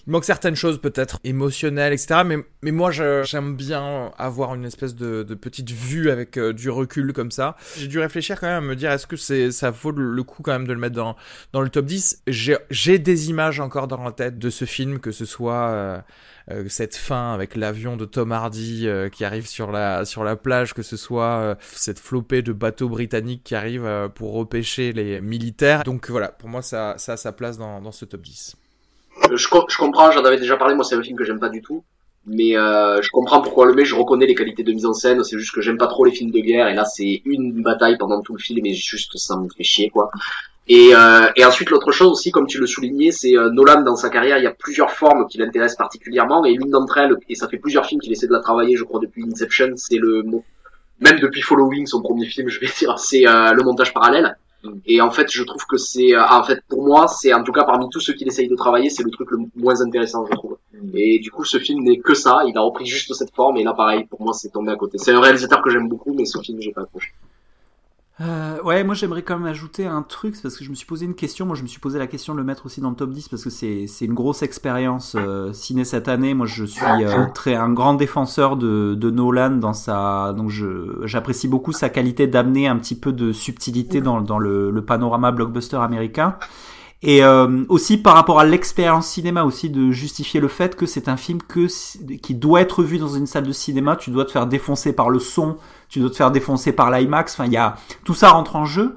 [0.06, 2.22] il manque certaines choses peut-être émotionnelles, etc.
[2.24, 6.70] Mais, mais moi, j'aime bien avoir une espèce de, de petite vue avec euh, du
[6.70, 7.56] recul comme ça.
[7.76, 10.42] J'ai dû réfléchir quand même à me dire, est-ce que c'est ça vaut le coup
[10.44, 11.16] quand même de le mettre dans,
[11.52, 15.10] dans le top 10 J'ai des images encore dans la tête de ce film, que
[15.10, 15.68] ce soit...
[15.70, 15.98] Euh,
[16.52, 20.74] euh, cette fin avec l'avion de Tom Hardy qui arrive sur la sur la plage,
[20.74, 25.82] que ce soit cette flopée de bateaux britanniques qui arrivent pour repêcher les militaires.
[25.82, 28.54] Donc voilà, pour moi ça ça a sa place dans, dans ce top 10
[29.30, 31.62] je, je comprends, j'en avais déjà parlé, moi c'est un film que j'aime pas du
[31.62, 31.82] tout.
[32.28, 35.22] Mais euh, je comprends pourquoi le met, je reconnais les qualités de mise en scène,
[35.22, 37.96] c'est juste que j'aime pas trop les films de guerre, et là c'est une bataille
[37.98, 40.10] pendant tout le film, et juste ça me fait chier quoi.
[40.66, 43.94] Et, euh, et ensuite l'autre chose aussi, comme tu le soulignais, c'est euh, Nolan dans
[43.94, 47.36] sa carrière, il y a plusieurs formes qui l'intéressent particulièrement, et l'une d'entre elles, et
[47.36, 50.24] ça fait plusieurs films qu'il essaie de la travailler, je crois depuis Inception, c'est le
[50.98, 54.36] même depuis Following, son premier film, je vais dire, c'est euh, le montage parallèle.
[54.86, 57.52] Et en fait, je trouve que c'est, euh, en fait, pour moi, c'est en tout
[57.52, 60.32] cas parmi tous ceux qui essayent de travailler, c'est le truc le moins intéressant, je
[60.32, 60.56] trouve.
[60.72, 60.90] Mm.
[60.94, 62.40] Et du coup, ce film n'est que ça.
[62.46, 64.98] Il a repris juste cette forme, et là, pareil, pour moi, c'est tombé à côté.
[64.98, 67.12] C'est un réalisateur que j'aime beaucoup, mais ce film, j'ai pas accroché.
[68.22, 71.04] Euh, ouais, moi j'aimerais quand même ajouter un truc parce que je me suis posé
[71.04, 71.44] une question.
[71.44, 73.28] Moi je me suis posé la question de le mettre aussi dans le top 10
[73.28, 76.32] parce que c'est c'est une grosse expérience euh, ciné cette année.
[76.32, 81.04] Moi je suis euh, très un grand défenseur de, de Nolan dans sa donc je
[81.04, 85.30] j'apprécie beaucoup sa qualité d'amener un petit peu de subtilité dans dans le, le panorama
[85.30, 86.36] blockbuster américain.
[87.02, 91.08] Et euh, aussi par rapport à l'expérience cinéma aussi de justifier le fait que c'est
[91.08, 91.66] un film que
[92.16, 95.10] qui doit être vu dans une salle de cinéma, tu dois te faire défoncer par
[95.10, 95.58] le son,
[95.88, 98.64] tu dois te faire défoncer par l'IMAX, enfin il y a tout ça rentre en
[98.64, 98.96] jeu.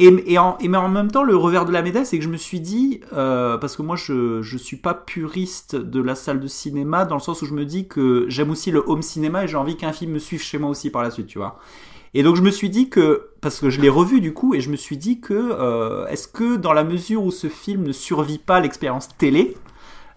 [0.00, 2.24] Et, et, en, et mais en même temps, le revers de la médaille, c'est que
[2.24, 6.14] je me suis dit, euh, parce que moi je je suis pas puriste de la
[6.14, 9.02] salle de cinéma, dans le sens où je me dis que j'aime aussi le home
[9.02, 11.38] cinéma et j'ai envie qu'un film me suive chez moi aussi par la suite, tu
[11.38, 11.58] vois.
[12.14, 14.60] Et donc je me suis dit que, parce que je l'ai revu du coup, et
[14.60, 17.92] je me suis dit que, euh, est-ce que dans la mesure où ce film ne
[17.92, 19.56] survit pas l'expérience télé,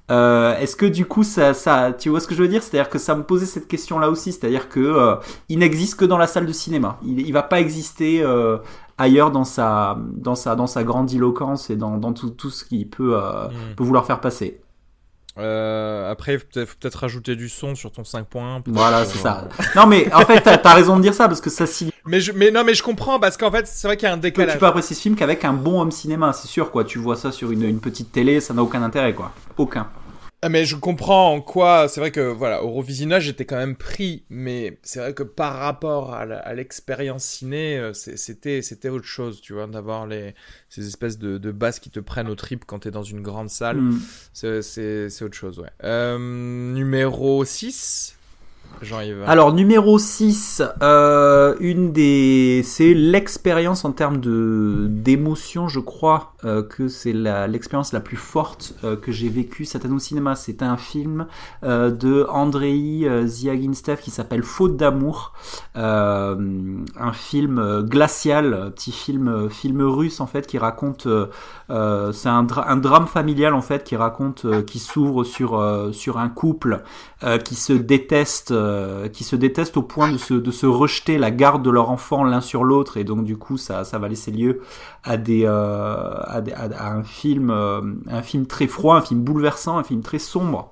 [0.10, 2.64] euh, est-ce que du coup ça, ça, tu vois ce que je veux dire?
[2.64, 5.16] C'est-à-dire que ça me posait cette question-là aussi, c'est-à-dire que euh,
[5.50, 6.98] il n'existe que dans la salle de cinéma.
[7.06, 8.24] Il, il va pas exister
[8.98, 12.90] ailleurs dans sa, dans sa, dans sa grandiloquence et dans, dans tout, tout ce qu'il
[12.90, 13.76] peut, mmh.
[13.76, 14.62] peut vouloir faire passer.
[15.38, 18.62] Euh, après, il faut peut-être rajouter du son sur ton 5 points.
[18.68, 19.48] Voilà, c'est ça.
[19.76, 21.92] Non, mais en fait, t'as as raison de dire ça parce que ça s'y.
[22.06, 24.14] Mais, je, mais non, mais je comprends parce qu'en fait, c'est vrai qu'il y a
[24.14, 24.54] un décalage.
[24.54, 26.84] Tu peux apprécier ce film qu'avec un bon home cinéma, c'est sûr, quoi.
[26.84, 29.32] Tu vois ça sur une, une petite télé, ça n'a aucun intérêt, quoi.
[29.58, 29.88] Aucun.
[30.44, 33.76] Ah, mais je comprends en quoi, c'est vrai que voilà, au revisionnage j'étais quand même
[33.76, 39.40] pris, mais c'est vrai que par rapport à l'expérience ciné, euh, c'était c'était autre chose,
[39.40, 40.34] tu vois, d'avoir les
[40.68, 43.52] ces espèces de, de basses qui te prennent au trip quand t'es dans une grande
[43.52, 44.02] salle, mm.
[44.34, 45.70] c'est autre chose, ouais.
[45.84, 48.18] Euh, numéro 6
[49.28, 56.88] alors numéro 6, euh, une des c'est l'expérience en termes d'émotion, je crois euh, que
[56.88, 60.36] c'est l'expérience la, plus forte euh, que j'ai vécue cette année au cinéma.
[60.36, 61.28] C'est un film
[61.64, 65.34] de Andrei Ziaginstev qui s'appelle Faute d'amour,
[65.76, 71.08] un film glacial, petit film film russe en fait qui raconte
[71.68, 76.82] c'est un, un, drame familial en fait qui raconte qui s'ouvre sur sur un couple
[77.44, 81.32] qui se déteste euh, qui se détestent au point de se, de se rejeter la
[81.32, 82.98] garde de leur enfant l'un sur l'autre.
[82.98, 84.62] Et donc du coup ça, ça va laisser lieu
[85.04, 89.84] à des, euh, à, un film euh, un film très froid un film bouleversant un
[89.84, 90.72] film très sombre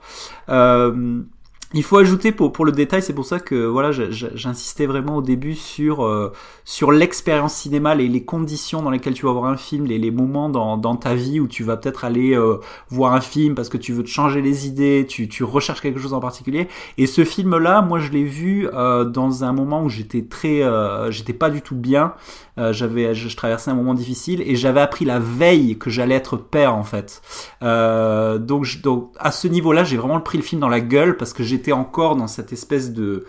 [1.76, 5.22] il faut ajouter pour, pour le détail, c'est pour ça que voilà, j'insistais vraiment au
[5.22, 6.34] début sur euh,
[6.66, 10.50] sur l'expérience cinéma, les, les conditions dans lesquelles tu vas voir un film, les, moments
[10.50, 12.58] dans, ta vie où tu vas peut-être aller euh,
[12.90, 16.00] voir un film parce que tu veux te changer les idées, tu, tu recherches quelque
[16.00, 16.68] chose en particulier.
[16.98, 20.64] Et ce film-là, moi, je l'ai vu euh, dans un moment où j'étais très,
[21.12, 22.14] j'étais pas du tout bien.
[22.58, 26.76] j'avais, je, traversais un moment difficile et j'avais appris la veille que j'allais être père
[26.76, 27.22] en fait.
[27.62, 31.44] donc, donc à ce niveau-là, j'ai vraiment pris le film dans la gueule parce que
[31.44, 33.26] j'ai j'étais encore dans cette espèce de,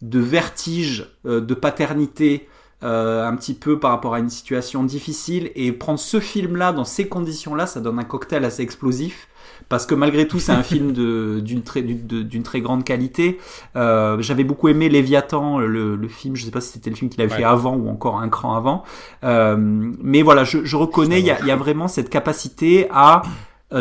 [0.00, 2.48] de vertige euh, de paternité
[2.82, 6.72] euh, un petit peu par rapport à une situation difficile et prendre ce film là
[6.72, 9.28] dans ces conditions là ça donne un cocktail assez explosif
[9.68, 13.38] parce que malgré tout c'est un film d'une très d'une très grande qualité.
[13.76, 16.34] Euh, J'avais beaucoup aimé Léviathan, le, le, film.
[16.34, 18.54] Je sais pas si c'était le film qu'il avait fait avant ou encore un cran
[18.54, 18.84] avant.
[19.22, 23.22] Mais voilà, je, je reconnais, il y a, y a vraiment cette capacité à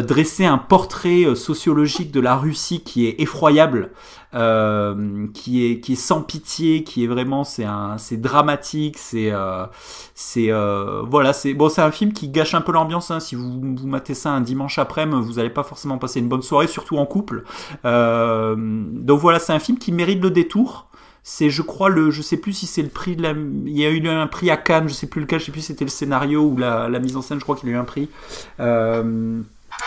[0.01, 3.91] dresser un portrait euh, sociologique de la Russie qui est effroyable,
[4.33, 7.67] euh, qui est qui est sans pitié, qui est vraiment c'est
[7.97, 9.65] c'est dramatique, c'est euh,
[10.15, 13.11] c'est euh, voilà c'est bon c'est un film qui gâche un peu l'ambiance.
[13.11, 13.19] Hein.
[13.19, 16.41] Si vous vous matez ça un dimanche après-midi, vous allez pas forcément passer une bonne
[16.41, 17.43] soirée, surtout en couple.
[17.83, 20.87] donc voilà, c'est un film qui mérite le détour
[21.23, 23.85] c'est je crois le je sais plus si c'est le prix de la il y
[23.85, 25.85] a eu un prix à Cannes je sais plus lequel je sais plus si c'était
[25.85, 28.09] le scénario ou la, mise en scène je crois qu'il a eu un prix
[28.59, 29.41] euh,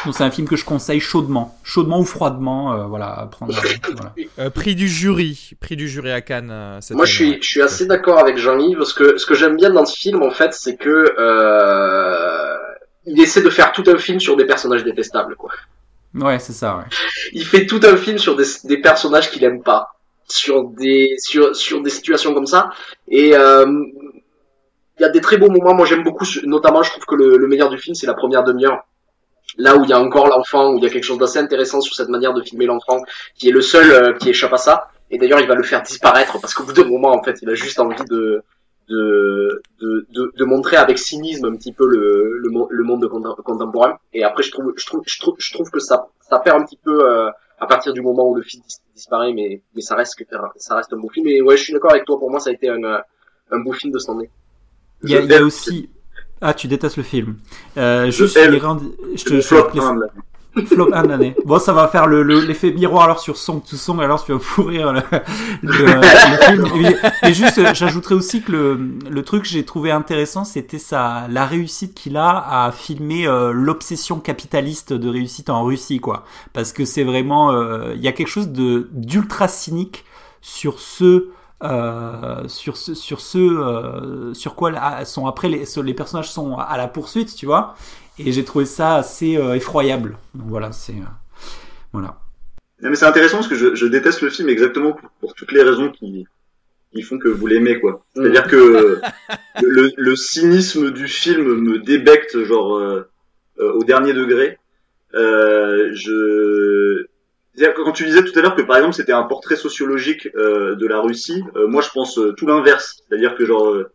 [0.05, 3.53] donc c'est un film que je conseille chaudement, chaudement ou froidement, euh, voilà, à prendre.
[3.53, 4.13] voilà.
[4.39, 6.51] Euh, prix du jury, prix du jury à Cannes.
[6.51, 7.39] Euh, cette Moi, année, je suis, ouais.
[7.41, 10.23] je suis assez d'accord avec Jean-Yves parce que ce que j'aime bien dans ce film,
[10.23, 12.57] en fait, c'est que euh,
[13.07, 15.51] il essaie de faire tout un film sur des personnages détestables, quoi.
[16.15, 16.77] Ouais, c'est ça.
[16.77, 16.85] Ouais.
[17.33, 19.97] Il fait tout un film sur des, des personnages qu'il aime pas,
[20.29, 22.71] sur des sur sur des situations comme ça,
[23.09, 23.67] et euh,
[24.99, 25.75] il y a des très beaux moments.
[25.75, 28.45] Moi, j'aime beaucoup, notamment, je trouve que le, le meilleur du film, c'est la première
[28.45, 28.83] demi-heure
[29.57, 31.81] là où il y a encore l'enfant, où il y a quelque chose d'assez intéressant
[31.81, 33.01] sur cette manière de filmer l'enfant,
[33.35, 34.89] qui est le seul euh, qui échappe à ça.
[35.11, 37.49] Et d'ailleurs, il va le faire disparaître parce qu'au bout d'un moment, en fait, il
[37.49, 38.43] a juste envie de
[38.89, 43.09] de, de, de, de montrer avec cynisme un petit peu le, le, le monde
[43.45, 43.99] contemporain.
[44.13, 46.65] Et après, je trouve, je trouve, je trouve, je trouve que ça, ça perd un
[46.65, 47.29] petit peu euh,
[47.59, 48.63] à partir du moment où le film
[48.95, 50.15] disparaît, mais, mais ça reste,
[50.57, 51.27] ça reste un beau film.
[51.27, 52.19] Et ouais, je suis d'accord avec toi.
[52.19, 54.31] Pour moi, ça a été un, un beau film de cette année.
[55.03, 55.91] Il y a, il y a aussi,
[56.41, 57.37] ah, tu détestes le film.
[57.77, 58.51] Euh, juste, je,
[59.17, 59.69] je te, flop
[60.57, 61.35] je flop un année.
[61.45, 64.39] Bon, ça va faire le, l'effet miroir alors sur Song to Song, alors tu vas
[64.39, 65.03] pourrir le,
[65.63, 66.67] le, le film.
[67.23, 68.81] Et, et juste, j'ajouterais aussi que le,
[69.11, 73.53] le truc que j'ai trouvé intéressant, c'était sa, la réussite qu'il a à filmer euh,
[73.53, 76.25] l'obsession capitaliste de réussite en Russie, quoi.
[76.55, 80.07] Parce que c'est vraiment, euh, il y a quelque chose de, d'ultra cynique
[80.41, 81.29] sur ce,
[81.63, 86.77] euh, sur ce, sur ce, euh, sur quoi sont après les, les personnages sont à
[86.77, 87.75] la poursuite, tu vois.
[88.19, 90.17] Et j'ai trouvé ça assez euh, effroyable.
[90.35, 90.95] Donc voilà, c'est
[91.93, 92.19] voilà.
[92.83, 95.53] Non, mais c'est intéressant parce que je, je, déteste le film exactement pour, pour toutes
[95.53, 96.27] les raisons qui,
[96.95, 98.05] qui font que vous l'aimez quoi.
[98.15, 99.01] C'est-à-dire que
[99.63, 103.09] le, le, cynisme du film me débecte genre euh,
[103.61, 104.59] euh, au dernier degré.
[107.59, 110.29] Euh, je quand tu disais tout à l'heure que par exemple c'était un portrait sociologique
[110.37, 113.03] euh, de la Russie, euh, moi je pense euh, tout l'inverse.
[113.09, 113.91] C'est-à-dire que genre euh,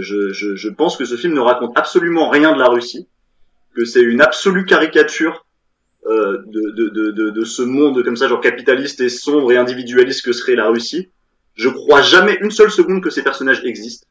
[0.00, 3.08] je, je, je, pense que ce film ne raconte absolument rien de la Russie,
[3.74, 5.44] que c'est une absolue caricature
[6.08, 10.32] de, de, de, de ce monde comme ça genre capitaliste et sombre et individualiste que
[10.32, 11.10] serait la Russie.
[11.54, 14.06] Je crois jamais une seule seconde que ces personnages existent.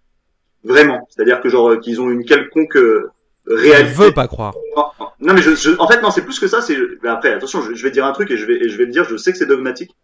[0.63, 1.07] Vraiment.
[1.09, 2.77] C'est-à-dire que genre qu'ils ont une quelconque
[3.47, 3.91] réalité.
[3.91, 4.55] Je veux pas croire.
[5.19, 7.73] Non mais je, je, en fait non c'est plus que ça c'est après attention je,
[7.73, 9.31] je, vais dire un truc et je vais et je vais le dire je sais
[9.31, 9.95] que c'est dogmatique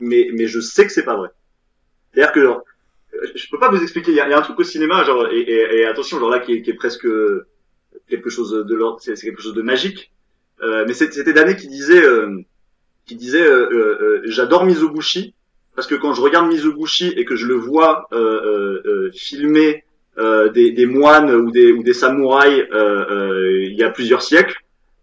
[0.00, 1.28] mais mais je sais que c'est pas vrai
[2.12, 2.62] c'est à dire que genre,
[3.34, 5.38] je peux pas vous expliquer il y y a un truc au cinéma genre et,
[5.38, 7.06] et, et attention genre là qui est, qui est presque
[8.08, 10.12] quelque chose de l'ordre c'est quelque chose de magique
[10.62, 12.44] euh, mais c'était Dané qui disait euh,
[13.06, 15.34] qui disait euh, euh, j'adore Mizoguchi
[15.74, 18.08] parce que quand je regarde Mizoguchi et que je le vois
[19.12, 19.84] filmer
[20.16, 24.22] euh, des, des, moines ou des, ou des samouraïs euh, euh, il y a plusieurs
[24.22, 24.56] siècles.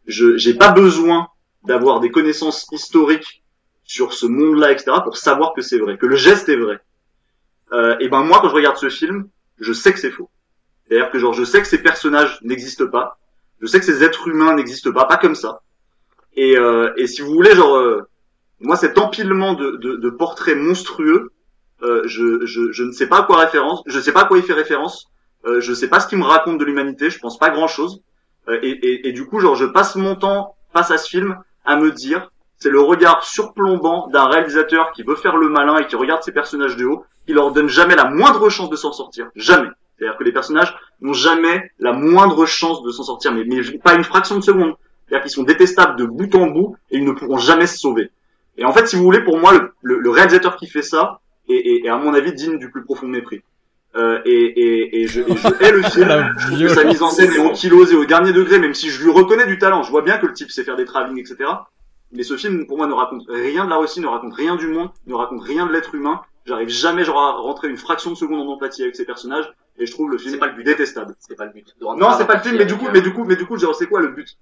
[0.07, 1.27] Je j'ai pas besoin
[1.65, 3.43] d'avoir des connaissances historiques
[3.83, 6.79] sur ce monde-là, etc., pour savoir que c'est vrai, que le geste est vrai.
[7.99, 9.27] et ben moi, quand je regarde ce film,
[9.59, 10.29] je sais que c'est faux.
[10.87, 13.19] C'est-à-dire que genre je sais que ces personnages n'existent pas,
[13.61, 15.61] je sais que ces êtres humains n'existent pas, pas comme ça.
[16.35, 16.55] Et,
[16.97, 18.01] et si vous voulez, genre
[18.61, 21.31] moi cet empilement de, de, de portraits monstrueux,
[21.83, 24.37] euh, je, je, je, ne sais pas à quoi référence, je sais pas à quoi
[24.37, 25.07] il fait référence,
[25.45, 28.01] euh, je sais pas ce qu'il me raconte de l'humanité, je pense pas grand chose,
[28.47, 31.37] euh, et, et, et, du coup genre je passe mon temps face à ce film
[31.65, 35.87] à me dire c'est le regard surplombant d'un réalisateur qui veut faire le malin et
[35.87, 38.91] qui regarde ses personnages de haut, qui leur donne jamais la moindre chance de s'en
[38.91, 39.69] sortir, jamais.
[39.97, 43.95] C'est-à-dire que les personnages n'ont jamais la moindre chance de s'en sortir, mais, mais pas
[43.95, 44.75] une fraction de seconde.
[45.07, 48.11] C'est-à-dire qu'ils sont détestables de bout en bout et ils ne pourront jamais se sauver.
[48.57, 51.20] Et en fait, si vous voulez, pour moi, le, le, le réalisateur qui fait ça,
[51.47, 53.41] et, et, à mon avis digne du plus profond mépris.
[53.95, 56.33] Euh, et, et, et, je, et je hais le film.
[56.37, 59.03] je trouve que sa mise en scène est ankylosée au dernier degré, même si je
[59.03, 59.83] lui reconnais du talent.
[59.83, 61.49] Je vois bien que le type sait faire des travelling, etc.
[62.13, 64.67] Mais ce film, pour moi, ne raconte rien de la Russie, ne raconte rien du
[64.67, 66.21] monde, ne raconte rien de l'être humain.
[66.45, 69.85] J'arrive jamais genre à rentrer une fraction de seconde en empathie avec ces personnages, et
[69.85, 70.63] je trouve le film pas le but.
[70.63, 71.15] détestable.
[71.19, 71.75] C'est pas le but.
[71.81, 73.75] Non, c'est pas le film, mais du coup, mais du coup, mais du coup, genre,
[73.75, 74.37] c'est quoi le but?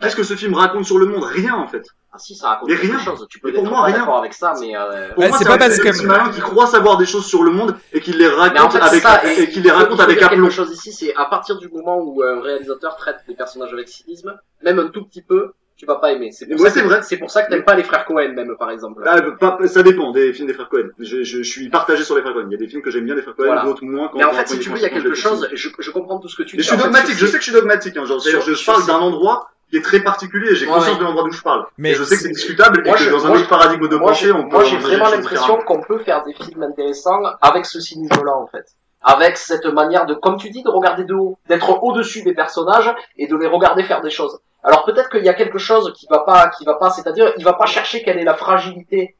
[0.00, 1.84] Qu'est-ce que ce film raconte sur le monde Rien en fait.
[2.12, 3.04] Ah si, ça raconte mais quelque rien.
[3.04, 3.26] chose.
[3.30, 3.98] Tu peux pour moi rien.
[3.98, 5.10] d'accord avec ça, mais euh...
[5.14, 7.76] pour moi c'est pas parce que malin qui croit savoir des choses sur le monde
[7.92, 10.42] et qui les raconte en fait, avec ça, et, et qui les raconte avec aplomb.
[10.42, 13.88] quelque chose ici, c'est à partir du moment où un réalisateur traite des personnages avec
[13.88, 16.30] cynisme, même un tout petit peu, tu vas pas aimer.
[16.32, 17.00] C'est pour, Ouais, ça c'est que- vrai.
[17.02, 19.02] c'est pour ça que t'aimes pas les frères Cohen, même, par exemple.
[19.06, 20.88] Ah, pas- ça dépend des films des frères Cohen.
[20.98, 22.46] Je, je, je suis partagé sur les frères Cohen.
[22.48, 23.62] Il y a des films que j'aime bien des frères Cohen, Voilà.
[23.64, 24.08] d'autres moins.
[24.08, 25.56] Quand, Mais en fait, si tu veux, il y a quelque chose, film.
[25.56, 26.68] je, je comprends tout ce que tu Mais dis.
[26.68, 27.14] je suis dogmatique.
[27.16, 27.96] Je sais que je suis dogmatique.
[27.96, 30.54] Hein, genre, je parle d'un endroit qui est très particulier.
[30.56, 30.98] J'ai Ouais, conscience ouais.
[30.98, 31.66] de l'endroit d'où je parle.
[31.78, 33.88] Mais et je sais que c'est discutable Moi, et que je- dans un autre paradigme
[33.88, 34.56] de pensée, on peut.
[34.56, 38.66] moi, j'ai vraiment l'impression qu'on peut faire des films intéressants avec ce niveau-là, en fait.
[39.02, 42.92] Avec cette manière de, comme tu dis, de regarder de haut, d'être au-dessus des personnages
[43.16, 44.38] et de les regarder faire des choses.
[44.62, 47.44] Alors peut-être qu'il y a quelque chose qui va pas, qui va pas, c'est-à-dire, il
[47.44, 49.16] va pas chercher quelle est la fragilité,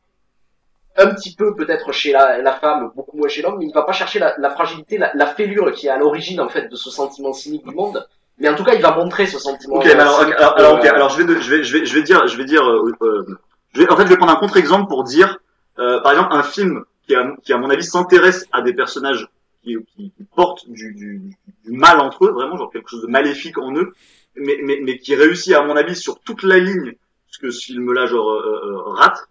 [0.98, 3.82] un petit peu peut-être chez la, la femme, beaucoup moins chez l'homme, mais il va
[3.84, 6.76] pas chercher la, la fragilité, la, la fêlure qui est à l'origine, en fait, de
[6.76, 8.06] ce sentiment cynique du monde.
[8.40, 9.76] Mais en tout cas, il va montrer ce sentiment.
[9.76, 12.02] Ok, alors, cynique, alors, alors, euh, alors je vais, je vais, je vais, je vais
[12.02, 13.26] dire, je vais dire, euh, euh,
[13.74, 15.38] je vais, en fait, je vais prendre un contre-exemple pour dire,
[15.78, 19.28] euh, par exemple, un film qui, à, qui à mon avis s'intéresse à des personnages
[19.62, 21.20] qui, qui, qui portent du, du,
[21.64, 23.92] du mal entre eux, vraiment, genre quelque chose de maléfique en eux,
[24.36, 26.94] mais, mais, mais qui réussit à mon avis sur toute la ligne,
[27.28, 29.28] ce que ce film-là genre euh, euh, rate.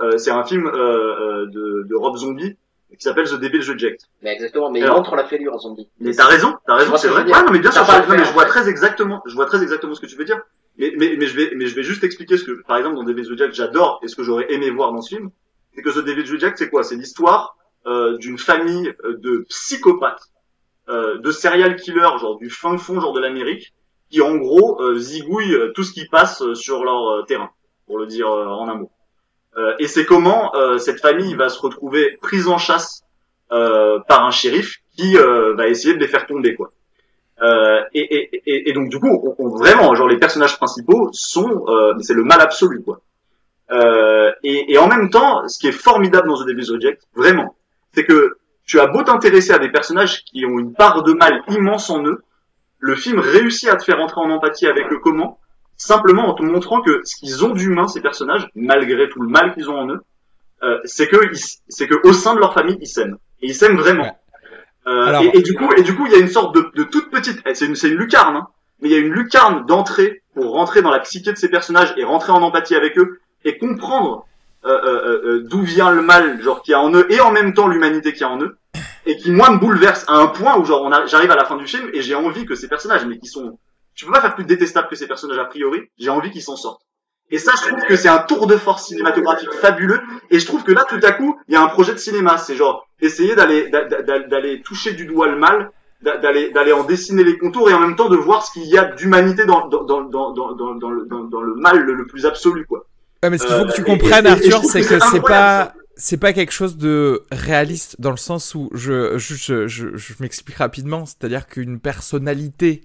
[0.00, 2.56] Euh, c'est un film euh, euh, de, de Rob Zombie
[2.96, 4.02] qui s'appelle The Devil's Reject.
[4.22, 5.88] Mais exactement, mais Alors- il montre la fêlure, zombie.
[6.00, 7.24] Mais t'as raison, t'as raison, c'est vrai.
[7.24, 9.22] Ouais, non, mais bien sûr, pas je, le non, mais faire, je vois très exactement,
[9.26, 10.40] je vois très exactement ce que tu veux dire.
[10.78, 13.04] Mais, mais, mais je vais, mais je vais juste expliquer ce que, par exemple, dans
[13.04, 15.30] David Jack, j'adore et ce que j'aurais aimé voir dans ce film,
[15.74, 16.82] c'est que ce David Jack, c'est quoi?
[16.82, 17.56] C'est l'histoire
[17.86, 20.22] euh, d'une famille euh, de psychopathes,
[20.88, 23.72] euh, de serial killers, genre du fin fond, genre de l'Amérique,
[24.10, 27.50] qui en gros euh, zigouillent euh, tout ce qui passe euh, sur leur terrain,
[27.86, 28.90] pour le dire euh, en un mot.
[29.56, 33.02] Euh, et c'est comment euh, cette famille va se retrouver prise en chasse
[33.52, 36.70] euh, par un shérif qui va essayer de les faire tomber quoi.
[37.42, 38.02] Euh, et,
[38.46, 42.14] et, et, donc du coup, on, on- vraiment, genre les personnages principaux sont, euh, c'est
[42.14, 43.00] le mal absolu quoi.
[43.72, 47.56] Euh, et, en même temps, ce qui est formidable dans The Devil's Reject, vraiment,
[47.94, 48.36] c'est que
[48.66, 52.04] tu as beau t'intéresser à des personnages qui ont une part de mal immense en
[52.04, 52.22] eux,
[52.78, 55.39] le film réussit à te faire entrer en empathie avec eux comment?
[55.82, 59.54] Simplement en te montrant que ce qu'ils ont d'humain ces personnages, malgré tout le mal
[59.54, 60.02] qu'ils ont en eux,
[60.62, 61.16] euh, c'est que
[61.70, 64.02] c'est que au sein de leur famille ils s'aiment et ils s'aiment vraiment.
[64.04, 64.12] Ouais.
[64.88, 66.70] Euh, Alors- et, et du coup, et du coup, il y a une sorte de,
[66.76, 68.48] de toute petite, c'est une, c'est une lucarne, hein,
[68.82, 71.94] mais il y a une lucarne d'entrée pour rentrer dans la psyché de ces personnages
[71.96, 74.26] et rentrer en empathie avec eux et comprendre
[74.66, 77.30] euh, euh, euh, d'où vient le mal, genre qu'il y a en eux, et en
[77.30, 78.58] même temps l'humanité qu'il y a en eux,
[79.06, 81.46] et qui moi me bouleverse à un point où genre on a- j'arrive à la
[81.46, 83.58] fin du film et j'ai envie que ces personnages, mais qui sont,
[84.00, 86.56] tu peux pas faire plus détestable que ces personnages a priori, j'ai envie qu'ils s'en
[86.56, 86.82] sortent.
[87.30, 90.00] Et ça, je trouve que c'est un tour de force cinématographique fabuleux.
[90.30, 92.38] Et je trouve que là, tout à coup, il y a un projet de cinéma.
[92.38, 95.70] C'est genre essayer d'aller d'a- d'a- d'aller toucher du doigt le mal,
[96.02, 98.64] d'a- d'aller d'aller en dessiner les contours et en même temps de voir ce qu'il
[98.66, 101.78] y a d'humanité dans dans dans dans dans dans, dans le, dans, dans le mal
[101.78, 102.84] le, le plus absolu quoi.
[103.22, 105.00] Ouais, mais ce qu'il faut Euh, que tu et- comprennes, et- Arthur, c'est que que
[105.12, 109.68] c'est pas, c'est pas quelque chose de réaliste dans le sens où je, je, je,
[109.68, 111.04] je, je m'explique rapidement.
[111.06, 112.82] C'est-à-dire qu'une personnalité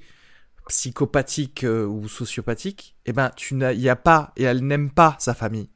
[0.67, 5.15] psychopathique euh, ou sociopathique, eh ben, tu n'as, y a pas, et elle n'aime pas
[5.19, 5.69] sa famille.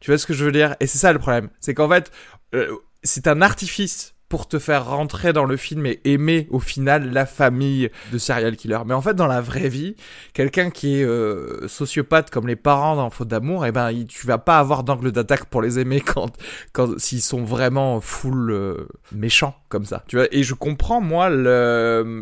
[0.00, 0.76] Tu vois ce que je veux dire?
[0.80, 1.50] Et c'est ça le problème.
[1.60, 2.10] C'est qu'en fait,
[2.54, 7.12] euh, c'est un artifice pour te faire rentrer dans le film et aimer au final
[7.12, 8.80] la famille de serial killer.
[8.84, 9.94] Mais en fait, dans la vraie vie,
[10.32, 14.26] quelqu'un qui est euh, sociopathe comme les parents dans Faute d'amour, eh ben, il- tu
[14.26, 16.32] vas pas avoir d'angle d'attaque pour les aimer quand,
[16.72, 20.02] quand s'ils sont vraiment full euh, méchants comme ça.
[20.08, 21.30] Tu vois Et je comprends moi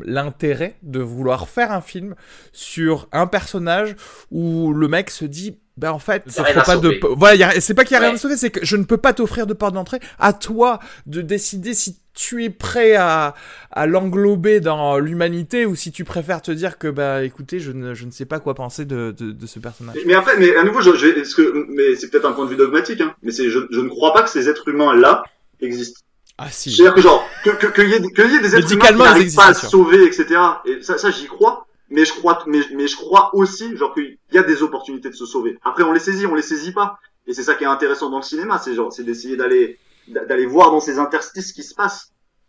[0.04, 2.14] l'intérêt de vouloir faire un film
[2.52, 3.96] sur un personnage
[4.30, 7.94] où le mec se dit ben en fait, à pas de voilà, c'est pas qu'il
[7.94, 10.00] y a rien à sauver, c'est que je ne peux pas t'offrir de porte d'entrée.
[10.18, 13.34] À toi de décider si tu es prêt à,
[13.70, 17.94] à l'englober dans l'humanité ou si tu préfères te dire que bah écoutez, je ne,
[17.94, 19.96] je ne sais pas quoi penser de, de, de ce personnage.
[20.06, 22.56] Mais, après, mais à nouveau, je, est-ce que, mais c'est peut-être un point de vue
[22.56, 25.22] dogmatique, hein, mais c'est, je, je ne crois pas que ces êtres humains là
[25.60, 26.00] existent.
[26.38, 26.70] Ah si.
[26.70, 28.98] C'est-à-dire que genre que que qu'il y ait qu'il y ait des êtres humains qui
[28.98, 30.40] n'arrivent pas à se sauver, etc.
[30.66, 31.66] Et ça, ça j'y crois.
[31.90, 35.14] Mais je crois, mais, mais je crois aussi, genre qu'il y a des opportunités de
[35.14, 35.58] se sauver.
[35.62, 36.98] Après, on les saisit, on les saisit pas.
[37.26, 40.46] Et c'est ça qui est intéressant dans le cinéma, c'est genre, c'est d'essayer d'aller, d'aller
[40.46, 42.08] voir dans ces interstices ce qui se passe.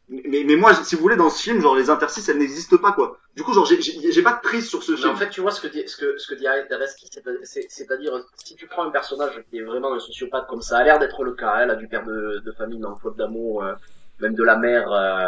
[0.09, 2.91] Mais, mais moi, si vous voulez, dans ce film, genre les interstices, elles n'existent pas,
[2.91, 3.17] quoi.
[3.35, 5.09] Du coup, genre, j'ai- pas de prise sur ce Mais film.
[5.11, 7.65] en fait, tu vois ce que dit, ce que, ce que dit Areski, c'est- c'est-
[7.69, 10.99] c'est-à-dire, si tu prends un personnage qui est vraiment un sociopathe, comme ça a l'air
[10.99, 13.73] d'être le cas, elle a du père de, de famille dans Faute d'amour, euh,
[14.19, 15.27] même de la mère, euh,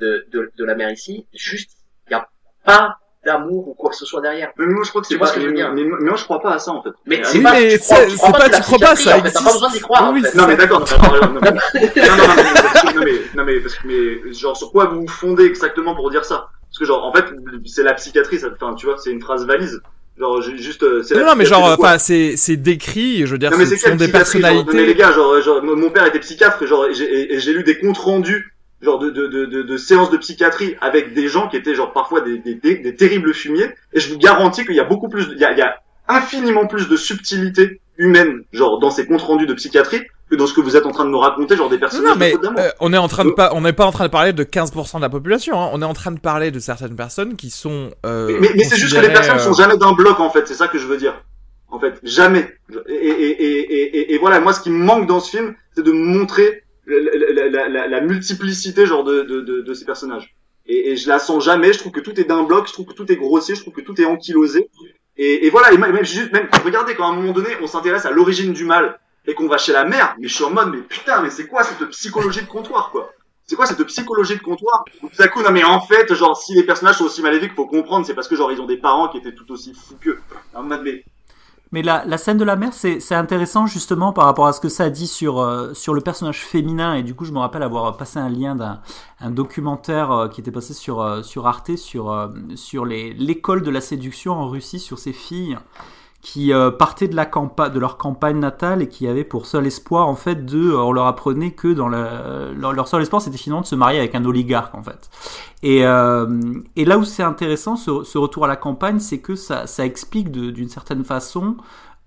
[0.00, 1.72] de, de, de la mère ici, juste,
[2.06, 2.28] il n'y a
[2.64, 4.50] pas d'amour ou quoi que ce soit derrière.
[4.58, 5.84] Mais moi, je crois que c'est vois pas, ce que je veux mais, dire mais-
[5.84, 6.90] mais moi, je crois pas à ça, en fait.
[7.06, 9.16] Mais c'est pas, mais tu crois, c'est- tu crois c'est pas- tu crois pas, ça
[9.18, 10.30] en fait, T'as pas besoin d'y croire, Oui, en fait.
[10.30, 10.80] c'est Non mais d'accord.
[10.80, 14.56] non, non, non, non, non, non, mais, non, mais, non, mais, parce que, mais, genre,
[14.56, 16.48] sur quoi vous vous fondez exactement pour dire ça?
[16.70, 17.24] Parce que, genre, en fait,
[17.66, 19.80] c'est la psychiatrie, ça, enfin, tu vois, c'est une phrase valise.
[20.18, 23.50] Genre, juste, euh, c'est Non, non, mais genre, enfin, c'est, c'est décrit, je veux dire,
[23.50, 24.94] non, mais ce c'est sont des psychiatrie, genre, non, mais les personnalités.
[24.94, 26.94] gars, genre, genre, mon père était psychiatre, genre, et
[27.40, 28.53] j'ai lu des comptes rendus,
[28.84, 31.92] genre, de, de, de, de, de séances de psychiatrie avec des gens qui étaient, genre,
[31.92, 35.08] parfois des, des, des, des terribles fumiers, et je vous garantis qu'il y a beaucoup
[35.08, 38.90] plus, de- il y a, il y a infiniment plus de subtilité humaine, genre dans
[38.90, 41.16] ces comptes rendus de psychiatrie, que dans ce que vous êtes en train de me
[41.16, 43.72] raconter, genre des personnages Non, mais euh, on est en train de pas, on n'est
[43.72, 45.60] pas en train de parler de 15% de la population.
[45.60, 45.70] Hein.
[45.72, 47.90] On est en train de parler de certaines personnes qui sont.
[48.04, 50.30] Euh, mais mais, mais c'est juste que les personnes euh, sont jamais d'un bloc en
[50.30, 51.14] fait, c'est ça que je veux dire.
[51.70, 52.52] En fait, jamais.
[52.88, 55.54] Et, et, et, et, et, et voilà, moi ce qui me manque dans ce film,
[55.76, 60.34] c'est de montrer la, la, la, la, multiplicité genre de, de, de, de ces personnages.
[60.66, 61.72] Et, et je la sens jamais.
[61.72, 63.74] Je trouve que tout est d'un bloc, je trouve que tout est grossier, je trouve
[63.74, 64.70] que tout est ankylosé.
[65.16, 68.04] Et, et voilà, et même, juste, même regardez quand à un moment donné on s'intéresse
[68.04, 70.72] à l'origine du mal et qu'on va chez la mère, mais je suis en mode
[70.74, 73.12] mais putain, mais c'est quoi cette psychologie de comptoir quoi?
[73.46, 74.84] C'est quoi cette psychologie de comptoir?
[75.00, 77.66] Tout à coup, non mais en fait, genre si les personnages sont aussi maléfiques, faut
[77.66, 80.18] comprendre, c'est parce que genre ils ont des parents qui étaient tout aussi fous qu'eux.
[80.54, 81.04] En mais
[81.74, 84.90] Mais la, scène de la mère, c'est intéressant justement par rapport à ce que ça
[84.90, 86.94] dit sur, euh, sur le personnage féminin.
[86.94, 88.80] Et du coup, je me rappelle avoir passé un lien d'un
[89.18, 94.34] un documentaire euh, qui était passé sur, euh, Arte sur, sur l'école de la séduction
[94.34, 95.58] en Russie, sur ces filles
[96.24, 99.66] qui euh, partaient de, la campa de leur campagne natale et qui avaient pour seul
[99.66, 100.72] espoir, en fait, de.
[100.74, 104.24] On leur apprenait que dans leur, seul espoir, c'était finalement de se marier avec un
[104.24, 105.10] oligarque, en fait.
[105.62, 106.26] Et, euh,
[106.76, 110.30] et là où c'est intéressant, ce, retour à la campagne, c'est que ça, ça explique
[110.30, 111.58] d'une certaine façon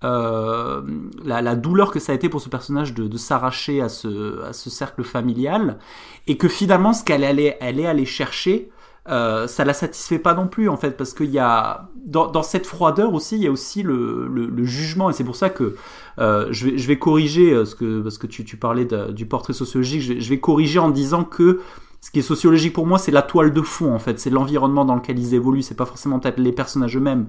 [0.02, 0.82] euh,
[1.24, 4.42] la, la douleur que ça a été pour ce personnage de, de s'arracher à ce,
[4.42, 5.78] à ce cercle familial,
[6.26, 8.68] et que finalement, ce qu'elle allait, elle est allée chercher,
[9.08, 12.66] euh, ça la satisfait pas non plus en fait parce qu'il y a dans, cette
[12.66, 15.08] froideur aussi il y a aussi le, jugement.
[15.08, 15.76] Et c'est pour ça que
[16.18, 20.20] euh, je, vais, corriger euh, ce que parce que tu, parlais du portrait sociologique.
[20.20, 21.60] Je vais corriger en disant que
[22.00, 24.18] ce qui est sociologique pour moi c'est la toile de fond en fait.
[24.20, 25.62] C'est l'environnement dans lequel ils évoluent.
[25.62, 27.26] C'est pas forcément peut-être les personnages eux-mêmes.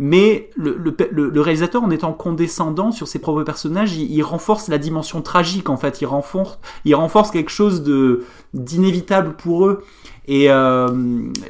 [0.00, 4.78] Mais le, le, le- réalisateur en étant condescendant sur ses propres personnages il, renforce la
[4.78, 6.00] dimension tragique en fait.
[6.00, 8.24] Il renforce il renforce quelque chose de
[8.54, 9.82] d'inévitable pour eux.
[10.28, 10.88] Et, euh,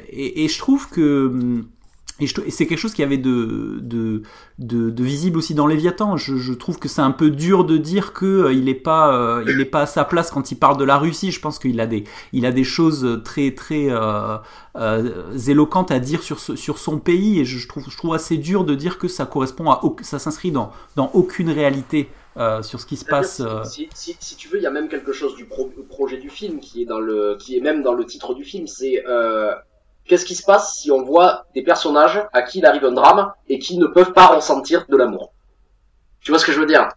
[0.09, 1.63] et, et je trouve que
[2.21, 4.23] et, et c'est quelque chose qui avait de, de,
[4.59, 6.17] de, de visible aussi dans Léviathan.
[6.17, 9.15] Je, je trouve que c'est un peu dur de dire que euh, il est pas
[9.15, 11.31] euh, il est pas à sa place quand il parle de la Russie.
[11.31, 14.37] Je pense qu'il a des il a des choses très très euh,
[14.77, 18.15] euh, éloquentes à dire sur ce- sur son pays et je, je trouve je trouve
[18.15, 22.63] assez dur de dire que ça correspond à ça s'inscrit dans dans aucune réalité euh,
[22.63, 23.43] sur ce qui se passe.
[23.65, 26.31] Si, si, si tu veux, il y a même quelque chose du pro- projet du
[26.31, 28.67] film qui est dans le, qui est même dans le titre du film.
[28.69, 29.55] C'est euh,
[30.09, 33.33] qu'est-ce qui se passe si on voit des personnages à qui il arrive un drame
[33.49, 35.33] et qui ne peuvent pas ressentir de l'amour?
[36.21, 36.89] Tu vois ce que je veux dire?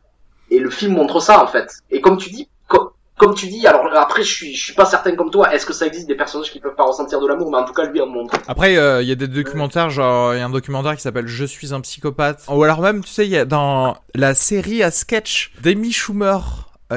[0.49, 1.71] Et le film montre ça en fait.
[1.91, 5.29] Et comme tu dis, co- comme tu dis, alors après je suis, pas certain comme
[5.29, 5.53] toi.
[5.53, 7.51] Est-ce que ça existe des personnages qui peuvent pas ressentir de l'amour?
[7.51, 8.33] Mais en tout cas, lui en montre.
[8.47, 11.27] Après, euh, il y a des documentaires, genre, il y a un documentaire qui s'appelle
[11.27, 12.43] Je suis un psychopathe.
[12.49, 16.39] Ou alors même, tu sais, il y a dans la série à sketch d'Amy Schumer,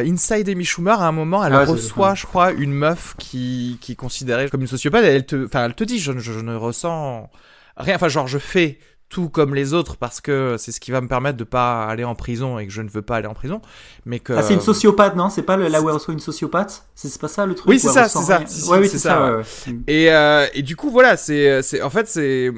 [0.02, 3.92] Inside Amy Schumer, à un moment, elle Ah reçoit, je crois, une meuf qui, qui
[3.92, 5.04] est considérée comme une sociopathe.
[5.04, 7.30] Et elle te, enfin, elle te dit, je, ne- je ne ressens
[7.76, 7.96] rien.
[7.96, 8.78] Enfin, genre, je fais
[9.10, 12.02] tout comme les autres parce que c'est ce qui va me permettre de pas aller
[12.02, 13.60] en prison et que je ne veux pas aller en prison.
[14.06, 14.32] Mais que.
[14.32, 15.30] Ah, c'est une sociopathe, non?
[15.30, 17.78] C'est pas le, là où elle reçoit une sociopathe C'est pas ça le truc Oui,
[17.78, 18.38] c'est ça, c'est ça.
[18.38, 18.46] rien?
[18.48, 19.22] Si, si, ouais, oui, c'est c'est ça, ça.
[19.24, 19.30] ouais.
[19.36, 19.36] ouais,
[19.68, 19.78] ouais.
[19.86, 22.50] Et, euh, et du coup, voilà, c'est, c'est, en fait, c'est,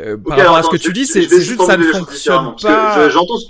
[0.00, 3.06] euh, par rapport à alors, ce que tu dis, c'est, juste ça ne fonctionne pas.
[3.06, 3.46] je- J'entends ce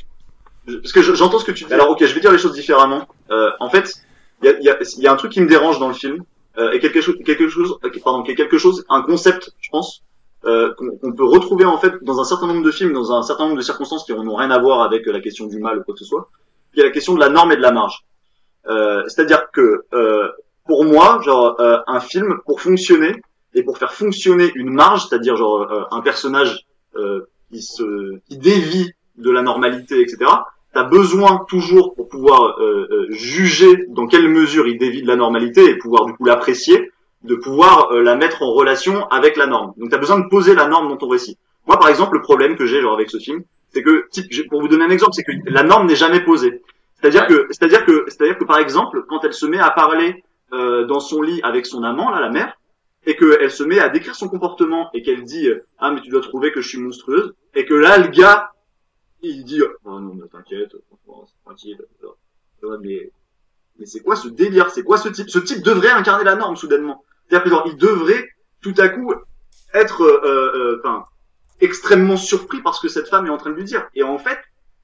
[0.67, 1.73] parce que je- j'entends ce que tu dis.
[1.75, 3.07] Alors ok, je vais dire les choses différemment.
[3.31, 3.95] Euh, en fait,
[4.43, 5.89] il y a, il y, a, il y a un truc qui me dérange dans
[5.89, 6.23] le film
[6.59, 10.03] euh, et quelque chose, quelque chose, pardon, quelque chose, un concept, je pense,
[10.45, 10.73] euh,
[11.03, 13.57] qu'on peut retrouver en fait dans un certain nombre de films, dans un certain nombre
[13.57, 16.01] de circonstances qui n'ont rien à voir avec la question du mal ou quoi que
[16.01, 16.29] ce soit,
[16.73, 18.05] qui est la question de la norme et de la marge.
[18.69, 20.29] Euh, C'est-à-dire que euh,
[20.67, 23.21] pour moi, genre euh, un film pour fonctionner
[23.55, 26.67] et pour faire fonctionner une marge, c'est-à-dire genre un personnage
[27.51, 30.19] qui se qui dévie de la normalité, etc.
[30.75, 35.17] T'as besoin toujours pour pouvoir euh, euh, juger dans quelle mesure il dévie de la
[35.17, 36.91] normalité et pouvoir du coup l'apprécier,
[37.23, 39.73] de pouvoir euh, la mettre en relation avec la norme.
[39.77, 41.39] Donc t'as besoin de poser la norme dans ton récit.
[41.67, 44.09] Moi par exemple le problème que j'ai genre avec ce film, c'est que
[44.49, 46.63] pour vous donner un exemple, c'est que la norme n'est jamais posée.
[47.01, 50.87] C'est-à-dire que c'est-à-dire que c'est-à-dire que par exemple quand elle se met à parler euh,
[50.87, 52.55] dans son lit avec son amant là la mère
[53.07, 56.11] et qu'elle se met à décrire son comportement et qu'elle dit euh, ah mais tu
[56.11, 58.51] dois trouver que je suis monstrueuse et que là le gars
[59.29, 61.79] il dit oh non mais t'inquiète franchement, c'est tranquille
[62.81, 63.11] mais
[63.79, 64.71] mais c'est quoi ce délire?
[64.71, 65.29] C'est quoi ce type?
[65.29, 67.05] Ce type devrait incarner la norme soudainement.
[67.27, 68.29] C'est-à-dire que genre il devrait
[68.63, 69.13] tout à coup
[69.73, 71.07] être euh, euh, enfin
[71.61, 73.89] extrêmement surpris par ce que cette femme est en train de lui dire.
[73.95, 74.39] Et en fait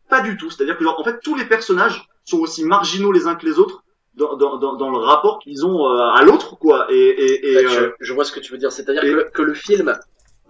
[0.09, 0.51] pas du tout.
[0.51, 3.59] C'est-à-dire que genre en fait tous les personnages sont aussi marginaux les uns que les
[3.59, 3.85] autres
[4.15, 6.89] dans, dans, dans, le rapport qu'ils ont euh, à l'autre quoi.
[6.91, 8.73] Et, et, et je, euh, je vois ce que tu veux dire.
[8.73, 9.97] C'est-à-dire que le film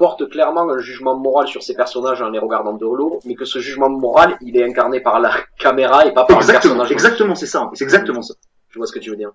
[0.01, 3.45] porte clairement un jugement moral sur ces personnages en les regardant de l'eau, mais que
[3.45, 6.91] ce jugement moral, il est incarné par la caméra et pas par le exactement personnage.
[6.93, 8.35] exactement c'est ça c'est exactement ça
[8.71, 9.33] Je vois ce que tu veux dire.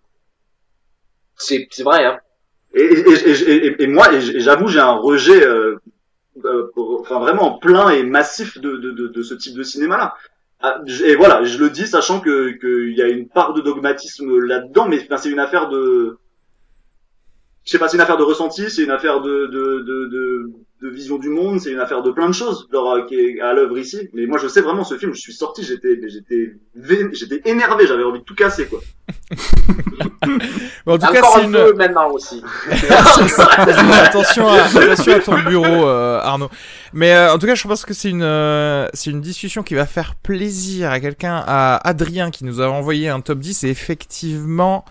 [1.38, 2.18] C'est vrai, hein.
[2.74, 5.78] Et, et, et, et, moi, j'avoue, j'ai un rejet euh,
[6.44, 6.72] euh,
[7.02, 10.16] enfin vraiment plein et massif de, de, de, de ce type de cinéma-là.
[10.62, 14.40] Ah, Et voilà, je le dis sachant que qu'il y a une part de dogmatisme
[14.40, 16.18] là-dedans, mais c'est une affaire de,
[17.66, 20.52] je sais pas, c'est une affaire de ressenti, c'est une affaire de de, de, de,
[20.84, 23.54] de vision du monde, c'est une affaire de plein de choses genre, qui est à
[23.54, 24.10] l'œuvre ici.
[24.14, 26.54] Mais moi, je sais vraiment ce film, je suis sorti, j'étais j'étais
[27.14, 28.80] j'étais énervé, j'avais envie de tout casser quoi.
[30.86, 31.52] Bon, en tout cas, Encore c'est un une.
[31.54, 32.44] peu maintenant aussi.
[32.90, 36.50] attention, à, attention à ton bureau, euh, Arnaud.
[36.94, 39.74] Mais euh, en tout cas, je pense que c'est une, euh, c'est une discussion qui
[39.76, 43.70] va faire plaisir à quelqu'un, à Adrien qui nous a envoyé un top 10 et
[43.70, 44.86] effectivement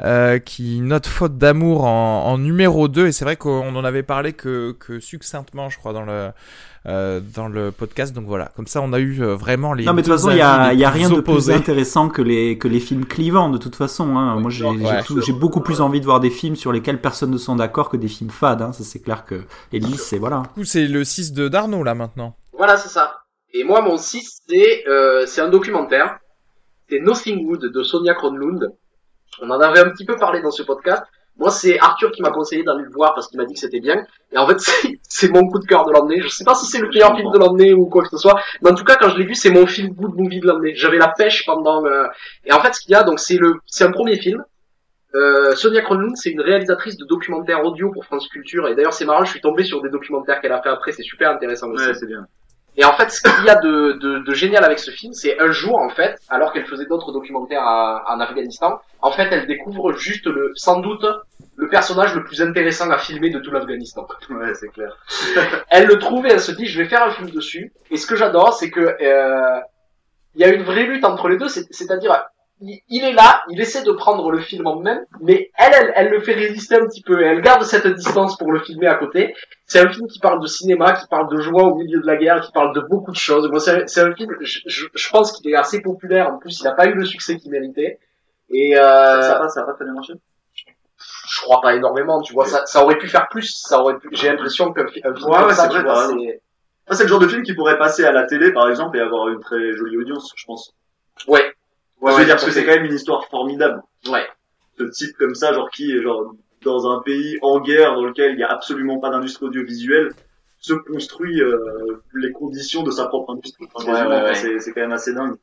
[0.00, 4.02] euh, qui note faute d'amour en, en numéro 2 et c'est vrai qu'on en avait
[4.02, 6.28] parlé que, que succinctement, je crois, dans le
[6.86, 8.14] euh, dans le podcast.
[8.14, 9.84] Donc voilà, comme ça, on a eu euh, vraiment les.
[9.84, 11.52] Non, mais de toute façon, il y a, y a rien de plus opposés.
[11.54, 14.16] intéressant que les, que les films clivants, de toute façon.
[14.16, 14.36] Hein.
[14.40, 14.76] Moi, j'ai Ouais.
[14.78, 17.56] j'ai tout- j'ai beaucoup plus envie de voir des films sur lesquels personne ne sont
[17.56, 18.62] d'accord que des films fades.
[18.62, 18.72] Hein.
[18.72, 19.42] Ça, c'est clair que
[19.72, 20.42] Elise, c'est voilà.
[20.44, 22.36] Du coup, c'est le 6 de Darnaud là maintenant.
[22.56, 23.16] Voilà, c'est ça.
[23.52, 26.18] Et moi, mon 6, c'est euh, c'est un documentaire.
[26.88, 28.72] C'est Nothing Wood de Sonia Kronlund.
[29.42, 31.02] On en avait un petit peu parlé dans ce podcast.
[31.36, 33.78] Moi, c'est Arthur qui m'a conseillé d'aller le voir parce qu'il m'a dit que c'était
[33.78, 34.04] bien.
[34.32, 34.58] Et en fait,
[35.08, 36.20] c'est- mon coup de cœur de l'année.
[36.20, 38.40] Je sais pas si c'est le meilleur film de l'année ou quoi que ce soit.
[38.62, 40.74] Mais en tout cas, quand je l'ai vu, c'est mon film good movie de l'année.
[40.74, 41.84] J'avais la pêche pendant...
[41.86, 42.06] euh,
[42.44, 44.42] Et en fait, ce qu'il y a, donc, c'est le, c'est un premier film.
[45.14, 48.66] Euh, Sonia Kronlund, c'est une réalisatrice de documentaires audio pour France Culture.
[48.68, 50.92] Et d'ailleurs, c'est marrant, je suis tombé sur des documentaires qu'elle a fait après.
[50.92, 51.86] C'est super intéressant aussi.
[51.86, 52.26] Ouais, c'est bien.
[52.80, 55.38] Et en fait, ce qu'il y a de, de, de génial avec ce film, c'est
[55.40, 59.46] un jour, en fait, alors qu'elle faisait d'autres documentaires à- en Afghanistan, en fait, elle
[59.48, 61.04] découvre juste le, sans doute,
[61.56, 64.06] le personnage le plus intéressant à filmer de tout l'Afghanistan.
[64.30, 64.96] Ouais, c'est clair.
[65.70, 67.72] Elle le trouve et elle se dit, je vais faire un film dessus.
[67.90, 69.60] Et ce que j'adore, c'est que euh,
[70.36, 72.24] il y a une vraie lutte entre les deux, c'est- c'est-à-dire,
[72.60, 75.92] il, il est là, il essaie de prendre le film en même, mais elle, elle,
[75.96, 77.20] elle le fait résister un petit peu.
[77.22, 79.34] Et elle garde cette distance pour le filmer à côté.
[79.68, 82.16] C'est un film qui parle de cinéma, qui parle de joie au milieu de la
[82.16, 83.48] guerre, qui parle de beaucoup de choses.
[83.50, 86.32] Moi, c'est un film, je, je, je pense qu'il est assez populaire.
[86.32, 87.98] En plus, il n'a pas eu le succès qu'il méritait.
[88.50, 90.14] Et euh, Ça, ça, va, ça va bien marché.
[90.96, 92.46] je crois pas énormément, tu vois.
[92.46, 93.52] Ça, ça aurait pu faire plus.
[93.66, 94.08] Ça aurait pu.
[94.12, 96.42] J'ai l'impression qu'un fi- un film Ouais, comme ouais, ça, c'est tu vrai, vois, c'est
[96.88, 99.00] Ça, c'est le genre de film qui pourrait passer à la télé, par exemple, et
[99.02, 100.72] avoir une très jolie audience, je pense.
[101.26, 101.52] ouais, Ouais,
[102.00, 103.82] je Ouais, veux dire, parce que c'est quand même une histoire formidable.
[104.10, 104.26] ouais.
[104.78, 106.32] Ce type comme ça, genre, qui est, genre,
[106.64, 110.12] dans un pays en guerre, dans lequel il n'y a absolument pas d'industrie audiovisuelle,
[110.60, 113.66] se construit, euh, les conditions de sa propre industrie.
[113.74, 114.10] Enfin, Ouais, quasiment.
[114.10, 114.30] ouais, ouais.
[114.30, 115.36] Enfin, C'est, c'est quand même assez dingue.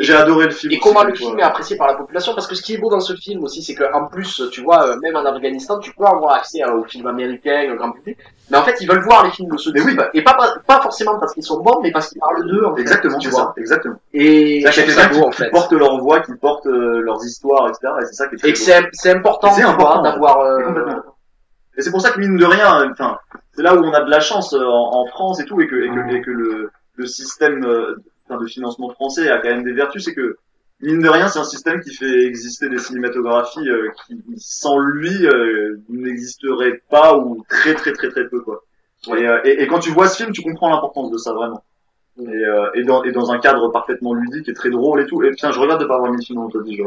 [0.00, 0.72] J'ai adoré le film.
[0.72, 2.88] Et comment le film est apprécié par la population Parce que ce qui est beau
[2.88, 6.04] dans ce film aussi, c'est qu'en plus, tu vois, euh, même en Afghanistan, tu peux
[6.04, 8.16] avoir accès euh, aux films américains, au grand public.
[8.50, 9.96] Mais en fait, ils veulent voir les films de ce Mais oui.
[10.14, 12.80] Et pas, pas forcément parce qu'ils sont bons, mais parce qu'ils parlent d'eux, en fait,
[12.82, 13.40] Exactement, tu vois.
[13.40, 13.54] ça.
[13.56, 13.96] Exactement.
[14.14, 15.50] Et C'est ça qui, en fait.
[15.50, 17.92] porte leur voix, qui porte euh, leurs histoires, etc.
[18.00, 20.40] Et c'est ça qui est très Et c'est c'est important, important, d'avoir...
[20.40, 20.94] euh.
[21.76, 23.18] Et c'est pour ça que mine de rien, enfin,
[23.52, 25.76] c'est là où on a de la chance en, en France et tout, et que,
[25.76, 27.94] et que, et que le, le système euh,
[28.36, 30.36] de financement français a quand même des vertus, c'est que
[30.80, 35.26] mine de rien, c'est un système qui fait exister des cinématographies euh, qui, sans lui,
[35.26, 38.64] euh, n'existeraient pas ou très très très très peu quoi.
[39.08, 41.62] Et, euh, et, quand tu vois ce film, tu comprends l'importance de ça vraiment.
[42.74, 45.22] Et, dans, un cadre parfaitement ludique et très drôle et tout.
[45.22, 46.82] Et putain, je regarde de pas avoir mis le film 10, je.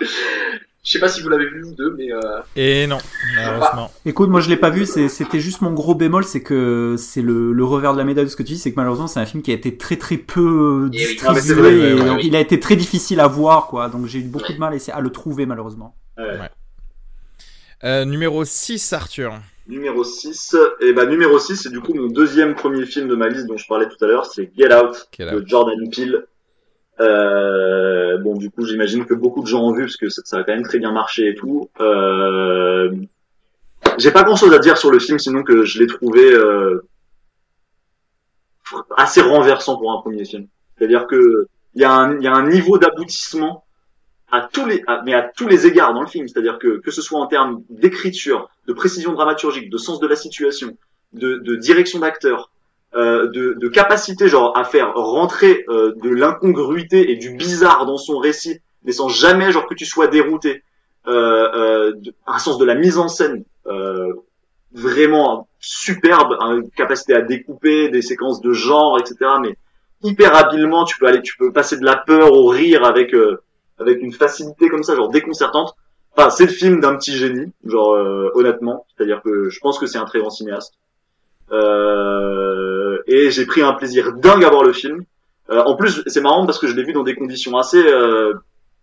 [0.84, 2.12] Je sais pas si vous l'avez vu vous deux, mais...
[2.12, 2.40] Euh...
[2.56, 2.98] Et non,
[3.36, 3.92] malheureusement.
[4.04, 7.52] Écoute, moi je l'ai pas vu, c'était juste mon gros bémol, c'est que c'est le,
[7.52, 9.26] le revers de la médaille de ce que tu dis, c'est que malheureusement c'est un
[9.26, 12.40] film qui a été très très peu Eh distribué, Ah, et ouais, ouais, il a
[12.40, 13.88] été très difficile à voir, quoi.
[13.88, 15.94] Donc j'ai eu beaucoup de mal à, essayer- à le trouver malheureusement.
[17.84, 19.34] Euh, numéro 6, Arthur.
[19.68, 23.28] Numéro 6, et bah numéro 6, c'est du coup mon deuxième premier film de ma
[23.28, 26.26] liste dont je parlais tout à l'heure, c'est Get Out Get de Jordan Peele.
[27.02, 30.44] Euh, bon, du coup, j'imagine que beaucoup de gens ont vu parce que ça, a
[30.44, 31.68] quand même très bien marché et tout.
[31.80, 32.92] Euh,
[33.98, 36.84] j'ai pas grand chose à dire sur le film, sinon que je l'ai trouvé euh,
[38.96, 40.46] assez renversant pour un premier film.
[40.76, 43.64] C'est-à-dire que il y, a un- niveau d'aboutissement
[44.30, 46.28] à tous les, mais à tous les égards dans le film.
[46.28, 50.16] C'est-à-dire que que ce soit en termes d'écriture, de précision dramaturgique, de sens de la
[50.16, 50.76] situation,
[51.12, 52.50] de, de direction d'acteur,
[52.94, 57.96] euh, de, de capacité genre à faire rentrer euh, de l'incongruité et du bizarre dans
[57.96, 60.62] son récit, mais sans jamais genre que tu sois dérouté.
[61.08, 61.48] Euh,
[61.90, 61.92] euh,
[62.26, 64.12] un sens de la mise en scène euh,
[64.72, 69.16] vraiment superbe, une capacité à découper des séquences de genre, etc.
[69.40, 69.56] Mais
[70.02, 73.42] hyper habilement, tu peux aller, tu peux passer de la peur au rire avec euh,
[73.78, 75.74] avec une facilité comme ça, genre déconcertante.
[76.14, 77.96] Enfin, c'est le film d'un petit génie, genre
[78.34, 78.84] honnêtement.
[78.94, 80.74] C'est-à-dire que je pense que c'est un très grand cinéaste.
[81.52, 82.81] Euh,
[83.12, 85.04] et j'ai pris un plaisir dingue à voir le film.
[85.50, 88.32] Euh, en plus, c'est marrant parce que je l'ai vu dans des conditions assez euh,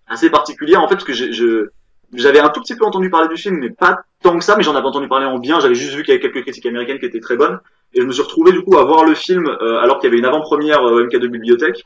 [0.08, 1.70] assez particulières en fait, parce que je
[2.14, 4.64] j'avais un tout petit peu entendu parler du film, mais pas tant que ça, mais
[4.64, 5.60] j'en avais entendu parler en bien.
[5.60, 7.60] J'avais juste vu qu'il y avait quelques critiques américaines qui étaient très bonnes.
[7.94, 10.12] Et je me suis retrouvé du coup à voir le film euh, alors qu'il y
[10.12, 11.86] avait une avant-première euh, MK2 Bibliothèque.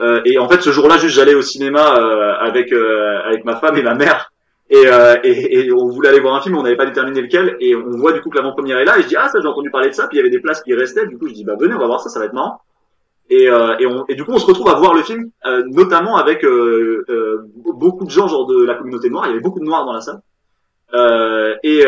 [0.00, 3.76] Euh, et en fait, ce jour-là, juste j'allais au cinéma euh, avec avec ma femme
[3.76, 4.32] et ma mère.
[4.70, 4.84] Et,
[5.24, 7.98] et, et, on voulait aller voir un film, on n'avait pas déterminé lequel, et on
[7.98, 9.90] voit du coup que l'avant-première est là, et je dis ah ça j'ai entendu parler
[9.90, 11.54] de ça, puis il y avait des places qui restaient, du coup je dis bah
[11.60, 12.60] venez on va voir ça, ça va être marrant.
[13.28, 15.30] Et, et, on, et du coup on se retrouve à voir le film,
[15.66, 16.46] notamment avec
[17.74, 19.92] beaucoup de gens genre de la communauté noire, il y avait beaucoup de noirs dans
[19.92, 20.20] la salle,
[21.62, 21.84] et,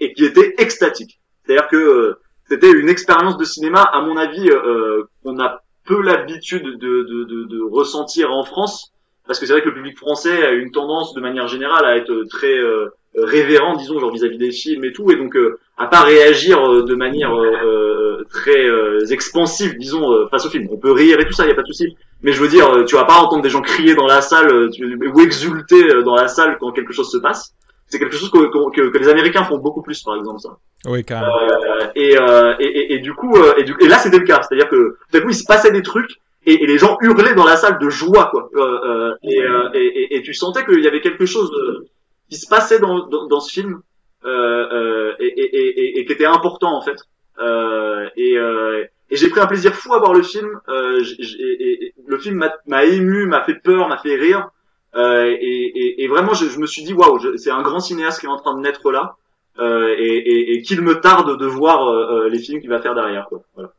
[0.00, 1.20] et qui étaient extatiques.
[1.44, 2.16] C'est-à-dire que
[2.50, 7.24] c'était une expérience de cinéma, à mon avis, euh, qu'on a peu l'habitude de, de,
[7.24, 8.92] de, de, ressentir en France,
[9.30, 11.96] parce que c'est vrai que le public français a une tendance, de manière générale, à
[11.96, 15.86] être très euh, révérent, disons, genre vis-à-vis des films et tout, et donc euh, à
[15.86, 18.66] pas réagir euh, de manière euh, très
[19.12, 20.66] expansive, disons, face au film.
[20.72, 21.96] On peut rire et tout ça, y a pas de souci.
[22.22, 24.68] Mais je veux dire, tu vas pas entendre des gens crier dans la salle
[25.14, 27.54] ou exulter dans la salle quand quelque chose se passe
[27.90, 30.50] c'est quelque chose que, que, que, les Américains font beaucoup plus, par exemple, ça.
[30.86, 31.36] Oui, carrément.
[31.36, 34.40] Euh, et, euh, et, et, du coup, euh, et, du, et là, c'était le cas.
[34.42, 37.44] C'est-à-dire que, à coup, il se passait des trucs, et, et, les gens hurlaient dans
[37.44, 38.48] la salle de joie, quoi.
[38.54, 39.38] Euh, et,
[39.74, 41.50] et, et, tu sentais qu'il y avait quelque chose
[42.28, 43.80] qui se passait dans, dans, dans ce film,
[44.24, 46.98] et, et, et, qui était important, en fait.
[48.16, 48.36] et
[49.12, 50.60] et j'ai pris un plaisir fou à voir le film.
[50.68, 54.50] le film m'a ému, m'a fait peur, m'a fait rire.
[54.96, 58.20] Euh, et, et, et, vraiment, je, je, me suis dit, waouh, c'est un grand cinéaste
[58.20, 59.16] qui est en train de naître là,
[59.58, 62.94] euh, et, et qu'il me tarde de voir euh, euh, les films qu'il va faire
[62.94, 63.26] derrière.
[63.28, 63.42] Quoi.
[63.54, 63.72] Voilà.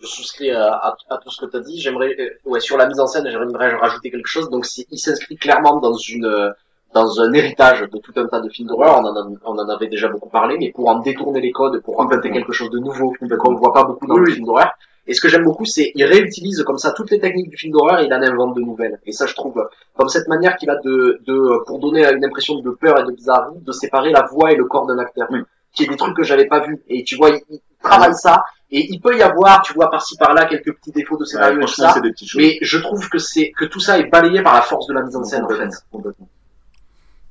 [0.00, 1.80] Je souscris à, à, à tout ce que tu as dit.
[1.80, 4.48] J'aimerais, euh, ouais, sur la mise en scène, j'aimerais rajouter quelque chose.
[4.50, 6.54] Donc, il s'inscrit clairement dans une
[6.94, 9.00] dans un héritage de tout un tas de films d'horreur.
[9.00, 12.00] On, en on en avait déjà beaucoup parlé, mais pour en détourner les codes, pour
[12.00, 14.70] inventer quelque chose de nouveau qu'on ne voit pas beaucoup dans les films d'horreur.
[15.06, 17.72] Et ce que j'aime beaucoup, c'est il réutilise comme ça toutes les techniques du film
[17.72, 18.98] d'horreur et il en invente de nouvelles.
[19.06, 22.58] Et ça, je trouve, comme cette manière qu'il a de, de, pour donner une impression
[22.60, 25.28] de peur et de bizarrerie, de séparer la voix et le corps d'un acteur.
[25.72, 26.82] Qui est des trucs que j'avais pas vu.
[26.88, 28.44] Et tu vois, il, travaille ça.
[28.70, 31.64] Et il peut y avoir, tu vois, par-ci par-là quelques petits défauts de scénario et
[31.64, 31.94] tout ça.
[32.36, 35.02] Mais je trouve que c'est que tout ça est balayé par la force de la
[35.02, 35.70] mise en scène, en fait.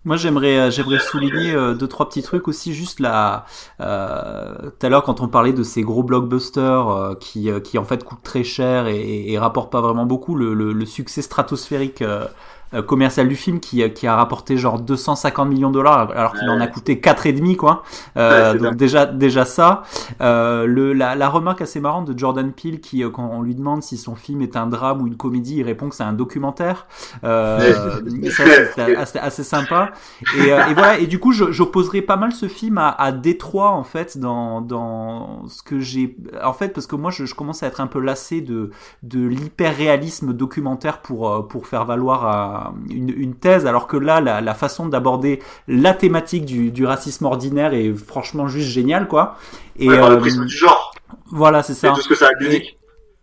[0.08, 2.74] Moi, j'aimerais, euh, j'aimerais souligner euh, deux trois petits trucs aussi.
[2.74, 3.46] Juste là,
[3.82, 8.06] euh, tout à l'heure, quand on parlait de ces gros blockbusters qui, qui en fait
[8.06, 12.26] coûtent très cher et, et, rapportent pas vraiment beaucoup, le, le, le succès stratosphérique euh,
[12.86, 16.60] commercial du film qui, qui a rapporté genre 250 millions de dollars alors qu'il en
[16.60, 17.84] a coûté quatre et demi quoi.
[18.18, 19.84] Euh, donc déjà déjà ça.
[20.22, 23.56] Euh, le, la, la, remarque assez marrante de Jordan Peele qui euh, quand on lui
[23.56, 26.14] demande si son film est un drame ou une comédie, il répond que c'est un
[26.14, 26.88] documentaire.
[27.24, 29.92] Euh, c'est assez, assez, sympa.
[30.38, 33.84] Et, et, voilà et du coup j'opposerai pas mal ce film à, à Détroit en
[33.84, 37.68] fait dans dans ce que j'ai en fait parce que moi je, je commence à
[37.68, 38.72] être un peu lassé de
[39.04, 42.57] de l'hyper réalisme documentaire pour pour faire valoir à
[42.90, 48.48] une, thèse, alors que là, la, façon d'aborder la thématique du, racisme ordinaire est franchement
[48.48, 49.38] juste géniale, quoi.
[49.78, 50.94] Et ouais, le prisme du genre.
[51.32, 51.92] Voilà, c'est ça.
[51.92, 52.30] tout ce que ça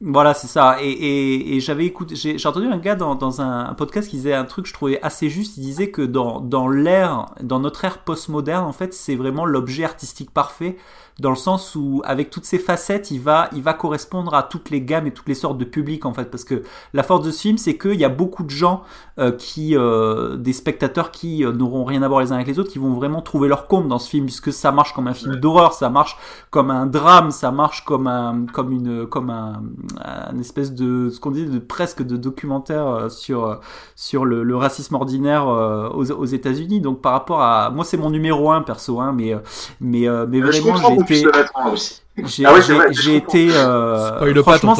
[0.01, 0.77] Voilà, c'est ça.
[0.81, 4.45] Et, et, j'avais écouté, j'ai entendu un gars dans, dans un, podcast qui disait un
[4.45, 5.57] truc que je trouvais assez juste.
[5.57, 9.85] Il disait que dans, dans l'ère, dans notre ère postmoderne, en fait, c'est vraiment l'objet
[9.85, 10.77] artistique parfait
[11.21, 14.71] dans le sens où avec toutes ces facettes, il va, il va correspondre à toutes
[14.71, 16.63] les gammes et toutes les sortes de publics en fait, parce que
[16.93, 18.83] la force de ce film, c'est qu'il y a beaucoup de gens
[19.14, 22.59] euh, qui, euh, des spectateurs qui euh, n'auront rien à voir les uns avec les
[22.59, 25.15] autres, qui vont vraiment trouver leur compte dans ce film, puisque ça marche comme un
[25.15, 26.17] film d'horreur, ça marche
[26.51, 29.63] comme un drame, ça marche comme un, comme une, comme un,
[30.03, 33.61] un espèce de, ce qu'on dit, de presque de documentaire sur,
[33.95, 36.81] sur le, le racisme ordinaire aux, aux États-Unis.
[36.81, 39.35] Donc par rapport à, moi c'est mon numéro un perso, hein, mais,
[39.81, 40.77] mais, mais vraiment
[41.07, 42.04] j'ai
[42.45, 42.61] ah
[42.91, 44.77] j'ai été euh, franchement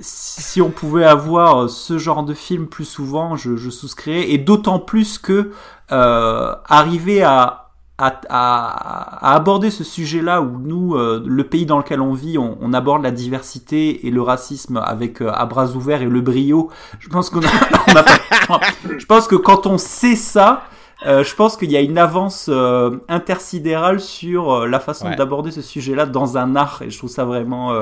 [0.00, 4.30] si on pouvait avoir ce genre de film plus souvent je, je souscrirais.
[4.30, 5.50] Et d'autant plus que
[5.92, 7.70] euh, arriver à
[8.00, 12.56] à, à, aborder ce sujet-là où nous, euh, le pays dans lequel on vit, on,
[12.60, 16.70] on, aborde la diversité et le racisme avec euh, à bras ouverts et le brio.
[16.98, 17.50] Je pense qu'on a,
[17.88, 18.60] on a pas,
[18.96, 20.64] je pense que quand on sait ça,
[21.06, 25.50] euh, je pense qu'il y a une avance euh, intersidérale sur euh, la façon d'aborder
[25.50, 27.72] ce sujet-là dans un art et je trouve ça vraiment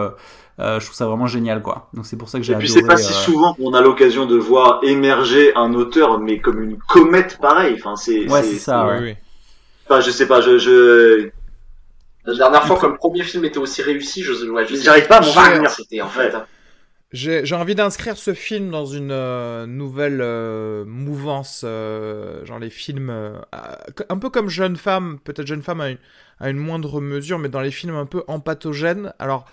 [0.59, 1.89] je trouve ça vraiment génial quoi.
[1.95, 2.67] Donc c'est pour ça que j'ai adoré.
[2.67, 6.39] Et puis c'est pas si souvent qu'on a l'occasion de voir émerger un auteur mais
[6.41, 7.75] comme une comète pareille.
[7.79, 8.87] Enfin c'est ouais, c'est ça.
[8.87, 9.17] Ouais.
[9.89, 11.31] Enfin je sais pas je je
[12.25, 14.33] la dernière fois que le premier film était aussi réussi, je
[14.83, 16.35] j'arrive pas à m'en souvenir c'était en fait.
[17.13, 23.11] J'ai envie d'inscrire ce film dans une euh, nouvelle euh, mouvance, euh, genre les films,
[24.11, 25.99] un peu comme Jeune Femme, peut-être Jeune Femme à une,
[26.39, 29.15] à une, moindre mesure, mais dans les films un peu empathogènes.
[29.19, 29.47] Alors,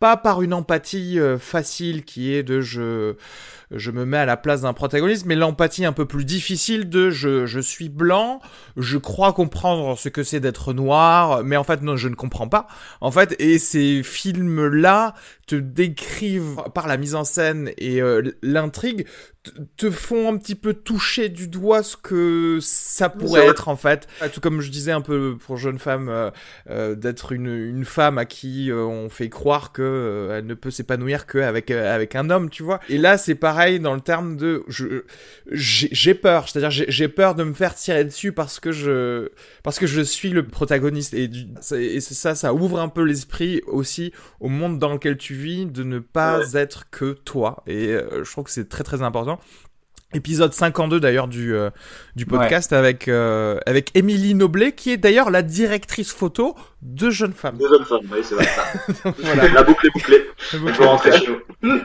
[0.00, 3.14] pas par une empathie facile qui est de je,
[3.74, 7.10] je me mets à la place d'un protagoniste, mais l'empathie un peu plus difficile de
[7.10, 8.40] je, je suis blanc,
[8.76, 12.48] je crois comprendre ce que c'est d'être noir, mais en fait non, je ne comprends
[12.48, 12.66] pas.
[13.00, 15.14] En fait, et ces films-là
[15.46, 19.06] te décrivent par la mise en scène et euh, l'intrigue
[19.76, 24.06] te font un petit peu toucher du doigt ce que ça pourrait être en fait.
[24.32, 26.30] Tout comme je disais un peu pour jeune femme, euh,
[26.70, 31.26] euh, d'être une, une femme à qui on fait croire que elle ne peut s'épanouir
[31.26, 32.78] qu'avec avec un homme, tu vois.
[32.88, 35.02] Et là c'est pareil dans le terme de je
[35.50, 39.28] j'ai peur, c'est-à-dire j'ai peur de me faire tirer dessus parce que je
[39.62, 41.14] parce que je suis le protagoniste.
[41.14, 45.34] Et, du, et ça ça ouvre un peu l'esprit aussi au monde dans lequel tu
[45.34, 47.62] vis de ne pas être que toi.
[47.66, 49.38] Et je trouve que c'est très très important
[50.14, 51.70] épisode 52 d'ailleurs du euh,
[52.16, 57.32] du podcast avec euh, avec Émilie Noblet qui est d'ailleurs la directrice photo de Jeunes
[57.32, 57.58] Femmes.
[57.58, 59.14] De Jeunes Femmes, oui, c'est vrai ça.
[59.18, 59.48] voilà.
[59.48, 60.24] La boucle est bouclée.
[60.52, 61.80] La rentrer chez nous.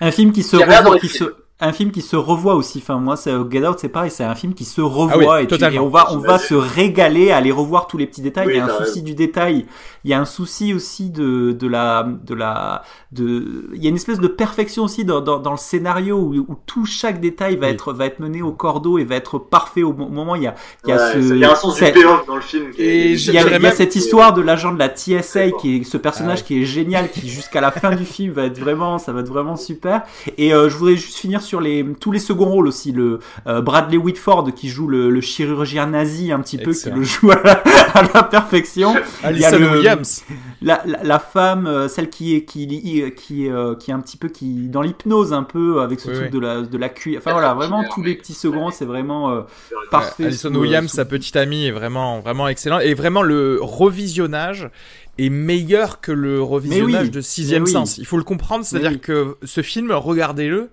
[0.00, 0.56] Un film qui se
[0.98, 1.24] qui se
[1.60, 2.78] un film qui se revoit aussi.
[2.78, 5.74] Enfin, moi, c'est Get Out, c'est pareil, c'est un film qui se revoit ah et,
[5.74, 8.48] et, on va, on va se régaler à aller revoir tous les petits détails.
[8.50, 9.66] il y a un souci du détail.
[10.04, 13.90] Il y a un souci aussi de, de la, de la, de, il y a
[13.90, 17.56] une espèce de perfection aussi dans, dans, dans le scénario où, où, tout chaque détail
[17.56, 20.36] va être, va être mené au cordeau et va être parfait au moment.
[20.36, 20.54] Il y a,
[20.84, 22.70] il y a ce, il y a un sens du payoff dans le film.
[22.78, 25.78] Et il y a, il y a cette histoire de l'agent de la TSA qui
[25.78, 28.98] est ce personnage qui est génial, qui jusqu'à la fin du film va être vraiment,
[28.98, 30.02] ça va être vraiment super.
[30.36, 32.92] Et euh, je voudrais juste finir sur les, tous les seconds rôles aussi.
[32.92, 37.02] Le euh, Bradley Whitford qui joue le, le, chirurgien nazi un petit peu, qui le
[37.02, 37.52] joue à la,
[37.94, 38.94] à la perfection.
[39.22, 40.24] Alison Williams.
[40.60, 43.00] La, la, la, femme, euh, celle qui est qui qui
[43.46, 46.26] est qui est un petit peu qui dans l'hypnose un peu avec ce oui, truc
[46.32, 46.40] oui.
[46.40, 47.18] de la de la cuir.
[47.18, 49.42] Enfin voilà, vraiment tous les petits seconds, c'est vraiment euh,
[49.90, 50.26] parfait.
[50.26, 54.70] Alison Williams, sa petite amie, est vraiment vraiment excellent et vraiment le revisionnage
[55.18, 57.98] est meilleur que le revisionnage oui, de Sixième Sens.
[57.98, 60.70] Il faut le comprendre, c'est-à-dire que ce film, regardez-le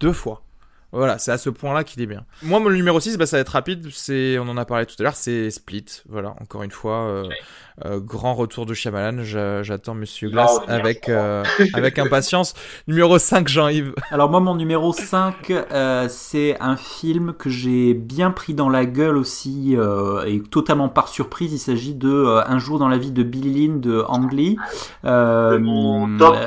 [0.00, 0.44] deux fois.
[0.94, 2.24] Voilà, c'est à ce point-là qu'il est bien.
[2.44, 3.88] Moi, mon numéro 6, bah, ça va être rapide.
[3.90, 5.86] C'est, on en a parlé tout à l'heure, c'est Split.
[6.08, 7.28] Voilà, encore une fois, euh,
[7.84, 9.24] euh, grand retour de Shyamalan.
[9.64, 11.42] J'attends Monsieur Glass non, avec, euh,
[11.72, 12.54] avec impatience.
[12.86, 13.92] Numéro 5, Jean-Yves.
[14.12, 18.86] Alors, moi, mon numéro 5, euh, c'est un film que j'ai bien pris dans la
[18.86, 21.52] gueule aussi, euh, et totalement par surprise.
[21.52, 24.58] Il s'agit de Un jour dans la vie de Billy Lynn de Ang Lee.
[25.02, 26.40] mon top 2.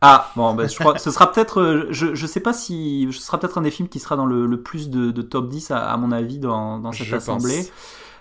[0.00, 3.20] Ah bon, ben, je crois que ce sera peut-être, je je sais pas si ce
[3.20, 5.72] sera peut-être un des films qui sera dans le, le plus de, de, top 10
[5.72, 7.66] à, à, mon avis dans, dans cette je assemblée.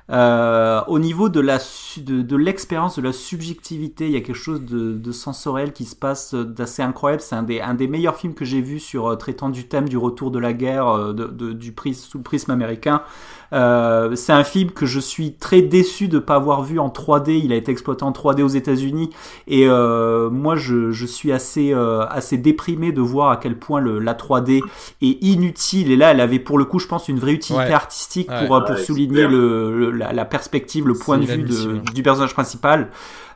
[0.10, 1.60] Euh, au niveau de la
[1.98, 5.84] de, de l'expérience, de la subjectivité, il y a quelque chose de, de sensoriel qui
[5.84, 7.22] se passe d'assez incroyable.
[7.22, 9.90] C'est un des un des meilleurs films que j'ai vu sur euh, traitant du thème
[9.90, 13.04] du retour de la guerre euh, de, du prisme sous le prisme américain.
[13.54, 17.42] Euh, c'est un film que je suis très déçu de pas avoir vu en 3D.
[17.44, 19.10] Il a été exploité en 3D aux États-Unis
[19.48, 23.80] et euh, moi je, je, suis assez euh, assez déprimé de voir à quel point
[23.80, 24.62] le, la 3D
[25.02, 25.92] est inutile.
[25.92, 27.74] Et là, elle avait pour le coup, je pense, une vraie utilité ouais.
[27.74, 31.44] artistique pour ouais, pour ouais, souligner le, le, la, la, perspective, le point de vue
[31.44, 32.90] de, du personnage principal.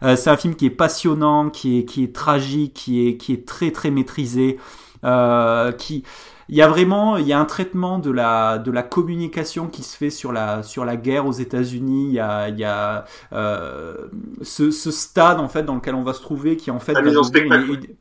[0.03, 3.33] Euh, c'est un film qui est passionnant, qui est qui est tragique, qui est qui
[3.33, 4.57] est très très maîtrisé,
[5.03, 6.03] euh, qui
[6.51, 9.83] il y a vraiment il y a un traitement de la de la communication qui
[9.83, 13.05] se fait sur la sur la guerre aux États-Unis il y a il y a
[13.33, 13.95] euh,
[14.41, 17.01] ce, ce stade en fait dans lequel on va se trouver qui en fait la
[17.01, 17.69] mise en spectacle.
[17.69, 17.95] Une,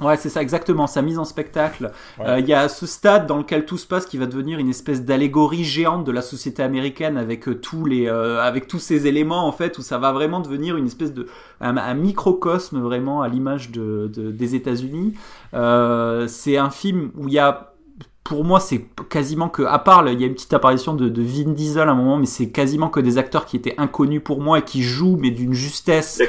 [0.00, 0.88] Ouais, c'est ça, exactement.
[0.88, 1.92] Sa mise en spectacle.
[2.18, 2.28] Il ouais.
[2.30, 5.04] euh, y a ce stade dans lequel tout se passe qui va devenir une espèce
[5.04, 9.46] d'allégorie géante de la société américaine avec euh, tous les, euh, avec tous ces éléments
[9.46, 11.28] en fait, où ça va vraiment devenir une espèce de
[11.60, 15.14] un, un microcosme vraiment à l'image de, de, des États-Unis.
[15.54, 17.73] Euh, c'est un film où il y a
[18.24, 21.22] pour moi, c'est quasiment que, à part, il y a une petite apparition de, de
[21.22, 24.40] Vin Diesel à un moment, mais c'est quasiment que des acteurs qui étaient inconnus pour
[24.40, 26.20] moi et qui jouent, mais d'une justesse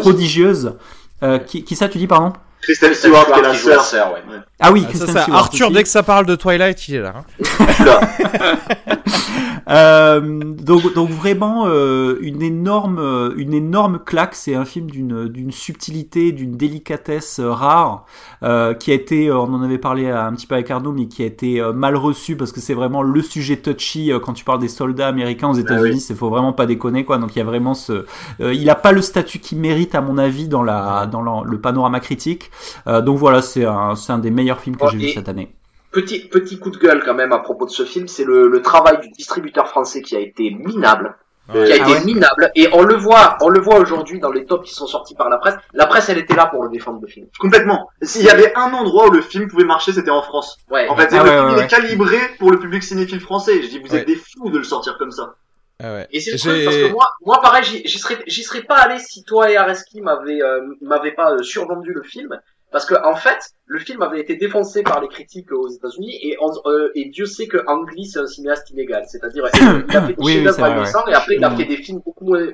[0.00, 0.74] prodigieuse.
[1.22, 2.32] Euh, qui, qui ça, tu dis, pardon?
[2.62, 3.84] Kristen Stewart, qui est la sœur.
[3.84, 4.22] sœur ouais.
[4.60, 5.76] Ah oui, ah, ça, ça, Arthur, aussi.
[5.76, 7.14] dès que ça parle de Twilight, il est là.
[7.16, 7.24] Hein.
[9.70, 14.34] euh, donc, donc vraiment euh, une énorme, une énorme claque.
[14.34, 18.06] C'est un film d'une d'une subtilité, d'une délicatesse rare,
[18.42, 21.22] euh, qui a été, on en avait parlé un petit peu avec Arnaud, mais qui
[21.22, 24.68] a été mal reçu parce que c'est vraiment le sujet touchy quand tu parles des
[24.68, 25.88] soldats américains aux États-Unis.
[25.90, 26.00] Ah oui.
[26.00, 27.18] C'est faut vraiment pas déconner quoi.
[27.18, 28.06] Donc il y a vraiment ce,
[28.40, 31.60] il a pas le statut qu'il mérite à mon avis dans la dans la, le
[31.60, 32.50] panorama critique.
[32.86, 35.52] donc voilà, c'est un, c'est un des meilleurs films que j'ai vu cette année.
[35.90, 38.62] Petit, petit coup de gueule quand même à propos de ce film, c'est le, le,
[38.62, 41.16] travail du distributeur français qui a été minable.
[41.54, 41.64] Ouais.
[41.64, 42.04] qui a été ah ouais.
[42.04, 45.14] minable et on le voit on le voit aujourd'hui dans les tops qui sont sortis
[45.14, 48.22] par la presse la presse elle était là pour le défendre le film complètement s'il
[48.22, 50.86] y avait un endroit où le film pouvait marcher c'était en France ouais.
[50.88, 53.96] en fait ah le film est calibré pour le public cinéphile français je dis vous
[53.96, 55.36] êtes des fous de le sortir comme ça
[55.80, 56.08] ah ouais.
[56.10, 58.98] Et c'est le truc parce que moi, moi pareil, j'y serais, j'y serais pas allé
[58.98, 62.40] si toi et Areski m'avaient, euh, m'avaient pas euh, survendu le film.
[62.70, 66.36] Parce que en fait, le film avait été défoncé par les critiques aux États-Unis et,
[66.66, 70.12] euh, et Dieu sait que Ang Lee c'est un cinéaste illégal, c'est-à-dire il a fait
[70.14, 71.56] des Oui, oui, ahurissants, et après il a Mm.
[71.56, 72.46] fait des films beaucoup moins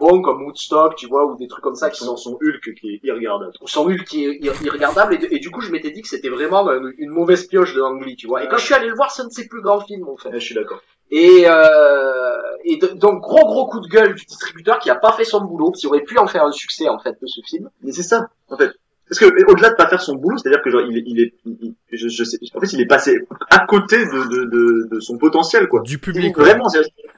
[0.00, 2.74] bons comme Woodstock, tu vois, ou des trucs comme ça qui Son, sont son Hulk
[2.80, 3.52] qui est irregardable.
[3.60, 6.28] ou son Hulk qui est ir- irregardable et, du coup je m'étais dit que c'était
[6.28, 8.44] vraiment une, une mauvaise pioche de Ang Lee, tu vois.
[8.44, 10.16] Et quand je suis allé le voir, c'est un de ses plus grands films en
[10.16, 10.30] fait.
[10.32, 10.80] Eh, je suis d'accord.
[11.10, 15.12] Et, euh, et de- donc gros gros coup de gueule du distributeur qui a pas
[15.12, 17.68] fait son boulot, qui aurait pu en faire un succès en fait de ce film.
[17.82, 18.72] Mais c'est ça, en fait.
[19.08, 21.32] Parce que au-delà de pas faire son boulot, c'est-à-dire que genre il est, il est,
[21.46, 25.00] il- je, je sais, en fait, il est passé à côté de, de, de, de
[25.00, 25.80] son potentiel, quoi.
[25.82, 26.36] Du public.
[26.36, 26.66] Vraiment.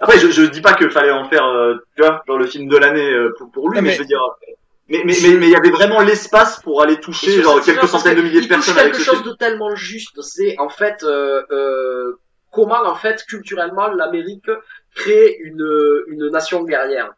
[0.01, 2.69] Après, je, je dis pas qu'il fallait en faire, euh, tu vois, genre le film
[2.69, 4.21] de l'année euh, pour, pour lui, mais, mais- je veux dire.
[4.89, 8.15] Mais mais mais mais il y avait vraiment l'espace pour aller toucher genre quelques centaines
[8.17, 10.21] que de milliers de il touche personnes avec quelque ce chose de tellement juste.
[10.21, 12.19] C'est en fait euh, euh,
[12.51, 14.51] comment en fait culturellement l'Amérique
[14.97, 15.65] crée une
[16.09, 17.13] une nation guerrière.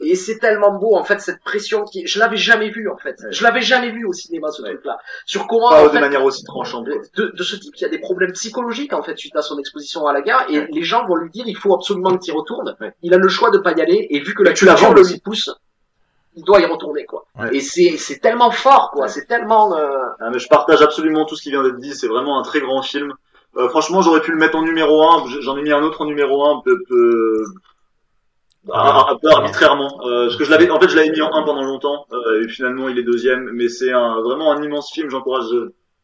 [0.00, 3.16] Et c'est tellement beau en fait cette pression qui je l'avais jamais vu en fait.
[3.22, 3.32] Ouais.
[3.32, 4.70] Je l'avais jamais vu au cinéma ce Ouais.
[4.70, 4.98] truc là.
[5.26, 6.86] Sur comment Pas en de fait, manière aussi tranchante.
[6.86, 10.06] de, de ce type qui a des problèmes psychologiques en fait suite à son exposition
[10.06, 12.76] à la guerre et les gens vont lui dire il faut absolument retournes.
[12.80, 12.92] Ouais.
[13.02, 15.18] Il a le choix de pas y aller et vu que la culture le lui
[15.18, 15.50] pousse,
[16.36, 17.26] il doit y retourner quoi.
[17.50, 19.88] Et c'est c'est tellement fort quoi, c'est tellement euh,
[20.20, 21.94] Ah, mais je partage absolument tout ce qui vient d'être dit.
[21.94, 23.12] C'est vraiment un très grand film.
[23.56, 25.24] Euh, franchement, j'aurais pu le mettre en numéro 1.
[25.40, 27.42] J'en ai mis un autre en numéro 1 un peu, peu,
[28.72, 29.16] Ah.
[29.24, 30.00] arbitrairement.
[30.06, 32.06] Euh, parce que je l'avais, en fait, je l'avais mis en 1 pendant longtemps.
[32.12, 33.50] Euh, et finalement, il est deuxième.
[33.52, 35.10] Mais c'est un, vraiment un immense film.
[35.10, 35.46] J'encourage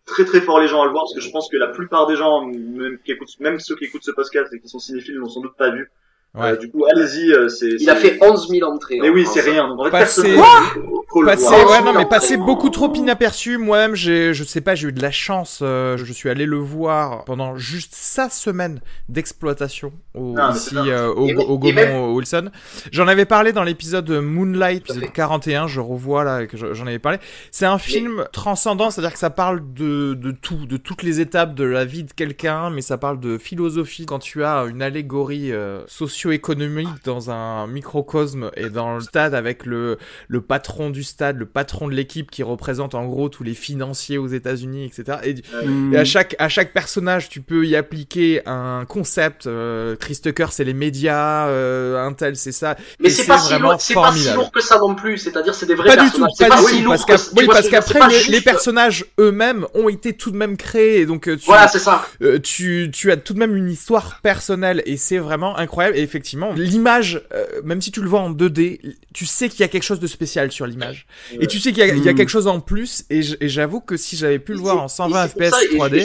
[0.07, 2.07] très très fort les gens à le voir parce que je pense que la plupart
[2.07, 2.99] des gens, même,
[3.41, 5.91] même ceux qui écoutent ce podcast et qui sont cinéphiles, l'ont sans doute pas vu.
[6.37, 6.51] Ouais.
[6.53, 7.33] Euh, du coup, allez-y.
[7.33, 7.69] euh, c'est.
[7.81, 8.99] il a fait 11 000 entrées.
[9.01, 9.69] Mais en oui, c'est rien.
[9.69, 10.77] Donc en fait, Passer- voir.
[11.15, 13.57] ouais, non, mais Oh, passé oh, beaucoup trop inaperçu.
[13.59, 15.61] Moi-même, j'ai, je sais pas, j'ai eu de la chance.
[15.63, 20.77] euh, je suis allé le voir pendant juste sa semaine d'exploitation au, Ah, mais ici
[20.77, 22.51] euh, au, Et au Gaumont Wilson.
[22.93, 25.09] J'en avais parlé dans l'épisode Moonlight, épisode fait.
[25.13, 25.67] 41.
[25.69, 27.19] Je revois là que je- j'en avais parlé.
[27.51, 31.55] C'est un film transcendant, c'est-à-dire que ça parle de, de tout, de toutes les étapes
[31.55, 34.07] de la vie de quelqu'un, mais ça parle de philosophie.
[34.07, 35.81] Quand tu as une allégorie euh,
[36.27, 39.99] socio-économique dans un microcosme et dans le stade avec le
[40.29, 44.19] le patron du stade, le patron de l'équipe qui représente en gros tous les financiers
[44.19, 45.19] aux États-Unis, etc.
[45.25, 45.35] Et,
[45.67, 45.95] Mm.
[45.95, 49.47] et à chaque à chaque personnage, tu peux y appliquer un concept.
[49.47, 52.77] Euh, Chris Tucker, c'est les médias, euh, un tel, c'est ça.
[53.01, 55.19] Mais c'est pas si vraiment lourd, pas si lourd que ça non plus.
[55.19, 57.21] C'est-à-dire, c'est des vrais Pas du tout, pas du si tout, lourd parce que- qu'ap-
[57.21, 60.57] tu oui, que qu'après pas les, juste- les personnages eux-mêmes ont été tout de même
[60.57, 62.07] créés, et donc euh, tu, Voilà, c'est ça.
[62.23, 65.97] euh, tu, tu as tout de même une histoire personnelle et c'est vraiment incroyable.
[65.97, 68.81] Et effectivement, l'image, euh, même si tu le vois en 2D,
[69.13, 71.07] tu sais qu'il y a quelque chose de spécial sur l'image.
[71.41, 72.17] Et tu sais qu'il y, a- il y a Mm.
[72.17, 73.05] quelque chose en plus.
[73.11, 75.63] Et j'avoue que si j'avais pu le voir en 120 Et c'est pour FPS ça,
[75.63, 76.05] et je- 3D, je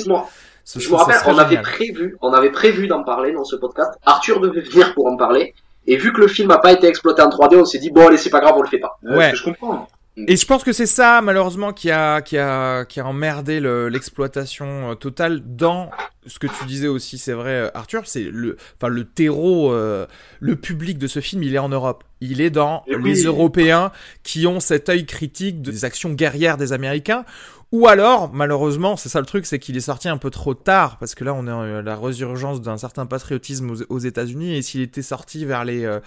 [0.80, 3.92] ce me rappelle, on avait prévu, on avait prévu d'en parler dans ce podcast.
[4.06, 5.54] Arthur devait venir pour en parler.
[5.88, 8.08] Et vu que le film n'a pas été exploité en 3D, on s'est dit, bon,
[8.08, 9.00] allez, c'est pas grave, on le fait pas.
[9.04, 9.32] Ouais.
[9.36, 9.88] je comprends.
[10.18, 13.88] Et je pense que c'est ça, malheureusement, qui a, qui a, qui a emmerdé le-
[13.88, 15.90] l'exploitation euh, totale dans
[16.28, 20.06] ce que tu disais aussi, c'est vrai, euh, Arthur, c'est le, enfin, le terreau, euh,
[20.42, 22.04] le public de ce film, il est en Europe.
[22.20, 23.24] Il est dans Et les.
[23.24, 23.92] Européens
[24.24, 27.24] qui ont cet œil critique des actions guerrières des Américains.
[27.72, 30.98] Ou alors, malheureusement, c'est ça le truc, c'est qu'il est sorti un peu trop tard,
[31.00, 34.62] parce que là, on est à la résurgence d'un certain patriotisme aux, aux États-Unis, et
[34.62, 36.00] s'il était sorti vers les euh,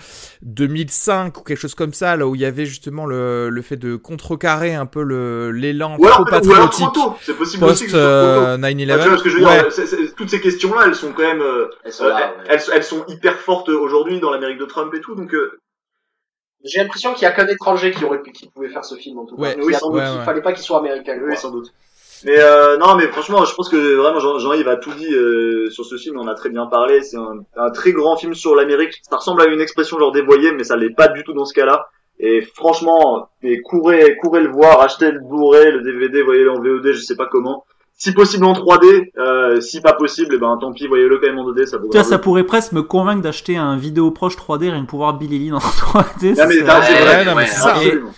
[0.43, 3.77] 2005 ou quelque chose comme ça, là où il y avait justement le, le fait
[3.77, 6.87] de contrecarrer un peu le l'élan Ou alors, trop patriotique.
[7.23, 8.47] C'est possible aussi que post ce soit trop tôt.
[8.47, 9.03] euh, Enfin, 9/11.
[9.03, 9.63] tu vois ce que je veux Ouais.
[9.63, 12.17] dire c'est- c'est- Toutes ces questions-là, elles sont quand même, euh, Elles sont euh, là,
[12.39, 12.45] ouais.
[12.51, 15.15] elles, elles sont hyper fortes aujourd'hui dans l'Amérique de Trump et tout.
[15.15, 15.59] Donc, euh,
[16.65, 19.19] J'ai l'impression qu'il y a qu'un étranger qui aurait pu, qui pouvait faire ce film,
[19.19, 19.43] en tout cas.
[19.43, 21.17] Ouais, Il oui, sans doute, ouais, il fallait pas qu'il soit américain.
[21.21, 21.37] oui, quoi.
[21.37, 21.73] sans doute.
[22.25, 25.69] Mais euh, non, mais franchement, je pense que vraiment Jean- Jean-Yves a tout dit euh,
[25.71, 26.19] sur ce film.
[26.19, 27.03] On a très bien parlé.
[27.03, 28.95] C'est un, un très grand film sur l'Amérique.
[29.11, 31.53] Ça ressemble à une expression genre dévoyée, mais ça l'est pas du tout dans ce
[31.53, 31.87] cas-là.
[32.19, 36.93] Et franchement, et courez, courez le voir, achetez le Blu-ray, le DVD, voyez-le en VOD,
[36.93, 37.65] je sais pas comment.
[37.97, 41.39] Si possible en 3D, euh, si pas possible, eh ben tant pis, voyez-le quand même
[41.39, 44.83] en 2D, ça vaut ça pourrait presque me convaincre d'acheter un vidéo proche 3D rien
[44.85, 46.31] que pour voir Billy Lynn en 3D.
[46.31, 47.75] Non, ça mais c'est vrai, ouais, non, mais c'est ça.
[47.77, 48.11] Absolument.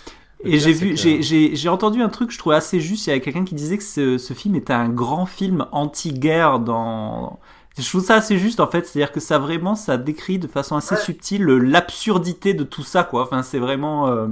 [0.45, 3.07] Et j'ai vu, que- j'ai, j'ai, j'ai entendu un truc que je trouvais assez juste.
[3.07, 6.59] Il y a quelqu'un qui disait que ce, ce film était un grand film anti-guerre
[6.59, 7.39] dans.
[7.79, 10.77] Je trouve ça assez juste en fait, c'est-à-dire que ça vraiment, ça décrit de façon
[10.77, 11.01] assez Ouais.
[11.01, 13.23] subtile le- l'absurdité de tout ça quoi.
[13.23, 14.27] Enfin, c'est vraiment, euh,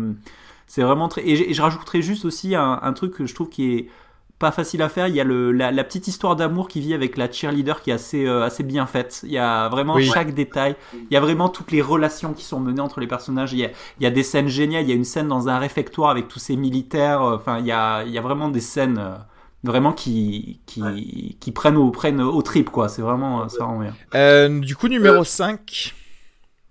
[0.66, 1.22] c'est vraiment très.
[1.22, 3.88] Et, et je rajouterais juste aussi un, un truc que je trouve qui est
[4.44, 5.08] pas facile à faire.
[5.08, 7.90] Il y a le, la, la petite histoire d'amour qui vit avec la cheerleader qui
[7.90, 9.20] est assez, euh, assez bien faite.
[9.24, 10.04] Il y a vraiment Oui.
[10.12, 10.76] chaque détail.
[10.92, 13.52] Il y a vraiment toutes les relations qui sont menées entre les personnages.
[13.54, 14.82] Il y a, il y a des scènes géniales.
[14.84, 17.22] Il y a une scène dans un réfectoire avec tous ces militaires.
[17.22, 19.14] Enfin, il y a, il y a vraiment des scènes euh,
[19.62, 22.88] vraiment qui, qui, qui prennent au, prennent au trip, quoi.
[22.90, 23.94] C'est vraiment, c'est vraiment bien.
[24.14, 25.94] Euh, du coup, numéro Euh, 5.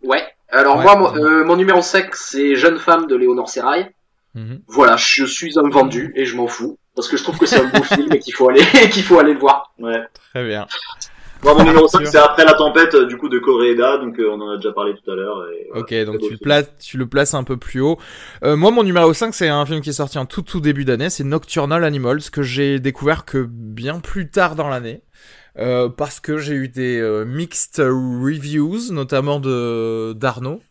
[0.04, 0.24] Ouais.
[0.52, 0.84] Alors Ouais.
[0.84, 3.90] moi, mon, euh, mon numéro 5, c'est Jeune femme de Léonore Serrail.
[4.36, 4.62] Mhm.
[4.68, 6.78] Voilà, je suis un vendu et je m'en fous.
[6.96, 9.20] Parce que je trouve que c'est un beau film et qu'il faut aller qu'il faut
[9.20, 9.74] aller le voir.
[9.80, 10.02] Ouais.
[10.34, 10.68] Très bien.
[11.44, 14.40] Moi, mon numéro 5, c'est après la tempête, du coup, de Koreeda, donc euh, on
[14.40, 15.46] en a déjà parlé tout à l'heure.
[15.70, 15.82] voilà.
[15.82, 16.40] Ok, donc tu le, film.
[16.40, 18.00] places, tu le places un peu plus haut.
[18.46, 20.86] Euh, moi, mon numéro 5, c'est un film qui est sorti en tout tout début
[20.86, 25.02] d'année, c'est Nocturnal Animals, que j'ai découvert que bien plus tard dans l'année.
[25.60, 30.62] Euh, parce que j'ai eu des euh, mixed reviews, notamment de d'Arnaud,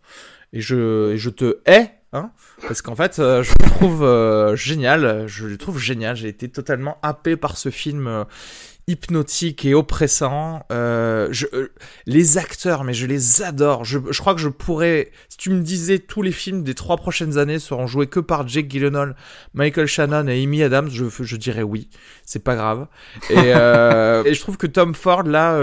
[0.52, 2.30] et je, et je te hais, hein,
[2.66, 6.48] parce qu'en fait, euh, je le trouve euh, génial, je le trouve génial, j'ai été
[6.48, 8.24] totalement happé par ce film euh,
[8.88, 10.64] hypnotique et oppressant.
[10.72, 11.72] Euh, je, euh,
[12.06, 13.84] les acteurs, mais je les adore.
[13.84, 16.96] Je, je crois que je pourrais, si tu me disais tous les films des trois
[16.96, 19.14] prochaines années seront joués que par Jake Gyllenhaal,
[19.54, 21.88] Michael Shannon et Amy Adams, je, je dirais oui.
[22.24, 22.86] C'est pas grave.
[23.30, 25.58] Et, euh, et je trouve que Tom Ford là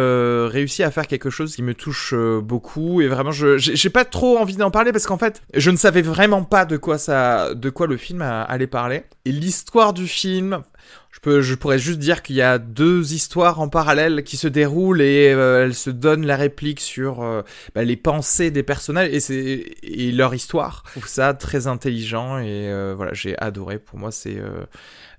[0.47, 4.37] réussit à faire quelque chose qui me touche beaucoup et vraiment je j'ai pas trop
[4.37, 7.69] envie d'en parler parce qu'en fait je ne savais vraiment pas de quoi ça de
[7.69, 10.63] quoi le film allait parler et l'histoire du film
[11.11, 14.47] je peux, je pourrais juste dire qu'il y a deux histoires en parallèle qui se
[14.47, 17.41] déroulent et euh, elles se donnent la réplique sur euh,
[17.75, 20.83] bah, les pensées des personnages et c'est et leur histoire.
[20.87, 23.79] Je trouve ça très intelligent et euh, voilà, j'ai adoré.
[23.79, 24.65] Pour moi, c'est euh,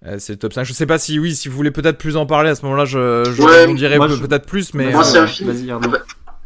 [0.07, 0.65] euh, c'est le top 5.
[0.65, 2.85] Je sais pas si oui, si vous voulez peut-être plus en parler à ce moment-là,
[2.85, 5.51] je, je Ouais, en je- peut-être plus, mais Moi, c'est euh, un film.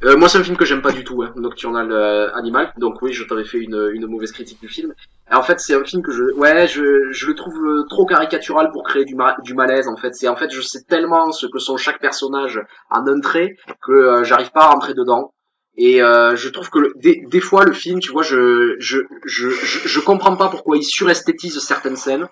[0.04, 2.72] Euh, moi, c'est un film que j'aime pas du tout, hein, Nocturnal euh, Animal.
[2.76, 4.92] Donc oui, je t'avais fait une, une mauvaise critique du film.
[5.32, 8.70] En fait, c'est un film que je, ouais, je, je le trouve euh, trop caricatural
[8.70, 9.88] pour créer du, ma- du malaise.
[9.88, 12.60] En fait, c'est en fait, je sais tellement ce que sont chaque personnage
[12.90, 15.32] en un trait que euh, j'arrive pas à rentrer dedans.
[15.76, 19.48] Et euh, je trouve que des, des fois, le film, tu vois, je, je, je,
[19.48, 22.28] je, je comprends pas pourquoi il suresthétise certaines scènes.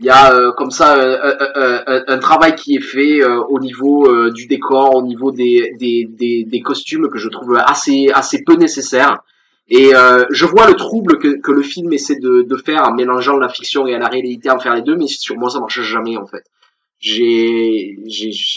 [0.00, 3.22] Il y a euh, comme ça euh, euh, euh, euh, un travail qui est fait
[3.22, 7.28] euh, au niveau euh, du décor, au niveau des, des, des, des costumes que je
[7.28, 9.18] trouve assez assez peu nécessaires.
[9.68, 12.94] Et euh, je vois le trouble que, que le film essaie de, de faire en
[12.94, 15.80] mélangeant la fiction et la réalité, en faire les deux, mais sur moi ça marche
[15.82, 16.44] jamais en fait.
[16.98, 17.96] J'ai,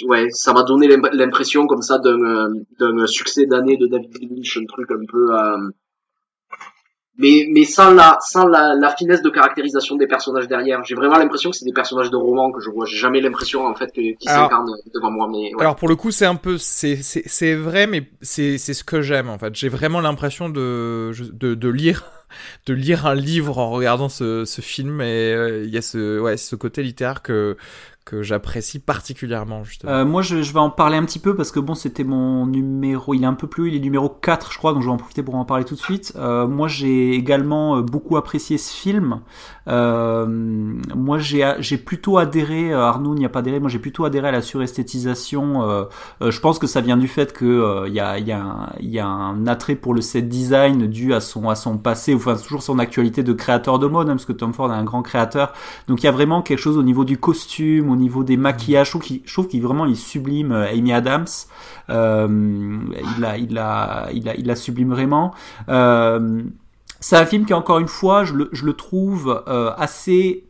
[0.07, 2.49] ouais, ça m'a donné l'im- l'impression comme ça d'un euh,
[2.79, 5.23] d'un succès d'année de David Lynch, un truc un peu.
[7.17, 10.83] Mais mais sans la sans la, la finesse de caractérisation des personnages derrière.
[10.83, 12.85] J'ai vraiment l'impression que c'est des personnages de roman que je vois.
[12.85, 15.27] J'ai jamais l'impression en fait qu'ils s'incarnent devant moi.
[15.31, 15.61] Mais ouais.
[15.61, 18.83] Alors pour le coup, c'est un peu, c'est c'est c'est vrai, mais c'est c'est ce
[18.83, 19.55] que j'aime en fait.
[19.55, 22.03] J'ai vraiment l'impression de, de de lire
[22.65, 26.37] de lire un livre en regardant ce film et euh, il y a ce ouais
[26.37, 27.57] ce côté littéraire que
[28.05, 29.91] que j'apprécie particulièrement justement.
[29.91, 33.13] Euh, moi, je, vais en parler un petit peu parce que bon, c'était mon numéro.
[33.13, 34.97] Il est un peu plus, il est numéro 4, je crois, donc je vais en
[34.97, 36.13] profiter pour en parler tout de suite.
[36.17, 39.21] Euh, moi, j'ai également beaucoup apprécié ce film.
[39.67, 42.73] Moi, j'ai plutôt adhéré.
[42.73, 43.59] Arnaud n'y a pas adhéré.
[43.61, 45.87] Moi, j'ai plutôt adhéré à la suresthétisation.
[46.19, 49.75] Je pense que ça vient du fait que il y a y a un attrait
[49.75, 53.33] pour le set design dû à son à son passé, enfin toujours son actualité de
[53.33, 55.53] créateur de mode, hein, parce que Tom Ford est un grand créateur.
[55.87, 58.87] Donc il y a vraiment quelque chose au niveau du costume, au niveau des maquillages.
[58.87, 61.25] Je trouve qu'il, je trouve qu'il vraiment il sublime euh, Amy Adams.
[61.89, 62.79] Euh,
[63.17, 65.33] il la, il sublime vraiment.
[65.69, 66.41] Euh,
[66.99, 69.43] c'est un film qui encore une fois, je le, trouve
[69.77, 70.45] assez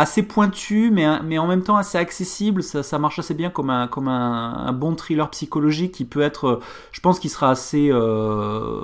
[0.00, 2.62] assez pointu, mais, mais en même temps assez accessible.
[2.62, 6.20] Ça, ça marche assez bien comme un, comme un, un bon thriller psychologique qui peut
[6.22, 6.60] être, euh,
[6.92, 8.80] je pense qu'il sera assez, euh,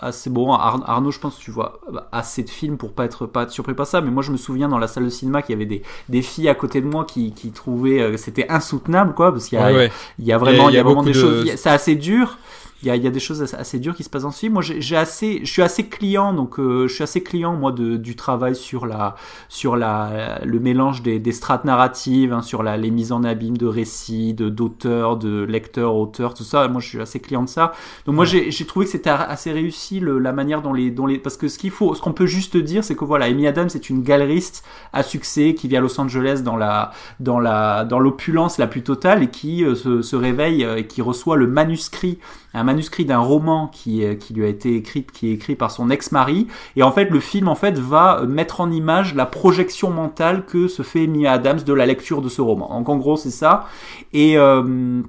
[0.00, 0.52] assez bon.
[0.52, 1.80] Ar- Arnaud, je pense que tu vois
[2.12, 4.36] assez de films pour pas être, pas être surpris par ça, mais moi je me
[4.36, 6.86] souviens dans la salle de cinéma qu'il y avait des, des filles à côté de
[6.86, 9.92] moi qui, qui trouvaient euh, que c'était insoutenable, quoi, parce qu'il y a, Ouais, ouais.
[10.18, 12.38] il y a vraiment, il y a, vraiment des de- choses, c'est assez dur.
[12.82, 14.38] Il y a, y a des choses assez, assez dures qui se passent dans ce
[14.40, 14.54] film.
[14.54, 17.96] Moi, j'ai assez, je suis assez client, donc euh, je suis assez client moi de,
[17.96, 19.16] du travail sur la,
[19.48, 23.56] sur la, le mélange des, des strates narratives, hein, sur la, les mises en abîme
[23.56, 26.66] de récits, de d'auteurs, de lecteurs, auteurs, tout ça.
[26.68, 27.72] Moi, je suis assez client de ça.
[28.06, 31.06] Donc moi, j'ai j'ai trouvé que c'était assez réussi le, la manière dont les, dont
[31.06, 33.46] les, parce que ce qu'il faut, ce qu'on peut juste dire, c'est que voilà, Amy
[33.46, 37.84] Adams est une galeriste à succès qui vit à Los Angeles dans la, dans la,
[37.84, 41.36] dans l'opulence la plus totale et qui euh, se, se réveille euh, et qui reçoit
[41.36, 42.18] le manuscrit
[42.54, 45.70] un manuscrit d'un roman qui, euh, qui lui a été écrit, qui est écrit par
[45.70, 46.48] son ex-mari.
[46.76, 51.06] Et en fait, le film va mettre en image la projection mentale que se fait
[51.06, 52.68] Mia Adams de la lecture de ce roman.
[52.78, 53.66] Donc en gros, c'est ça.
[54.12, 55.02] Et euh,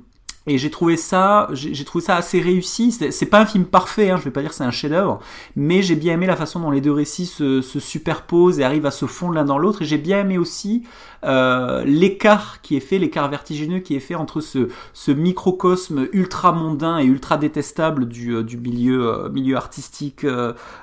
[0.47, 2.91] j'ai trouvé ça, j'ai trouvé ça assez réussi.
[2.91, 5.19] C'est pas un film parfait, hein, je vais pas dire c'est un chef-d'œuvre,
[5.55, 8.85] mais j'ai bien aimé la façon dont les deux récits se, se superposent et arrivent
[8.85, 9.83] à se fondre l'un dans l'autre.
[9.83, 10.83] Et j'ai bien aimé aussi
[11.23, 16.51] euh, l'écart qui est fait, l'écart vertigineux qui est fait entre ce, ce microcosme ultra
[16.51, 20.25] mondain et ultra détestable du, euh, du milieu, euh, milieu artistique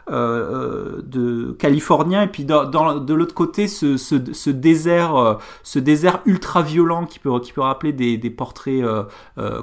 [0.08, 6.20] de californien, et puis dans, dans- de l'autre côté ce, ce, ce désert, ce désert
[6.26, 8.82] ultra violent qui peut, qui peut rappeler des, des portraits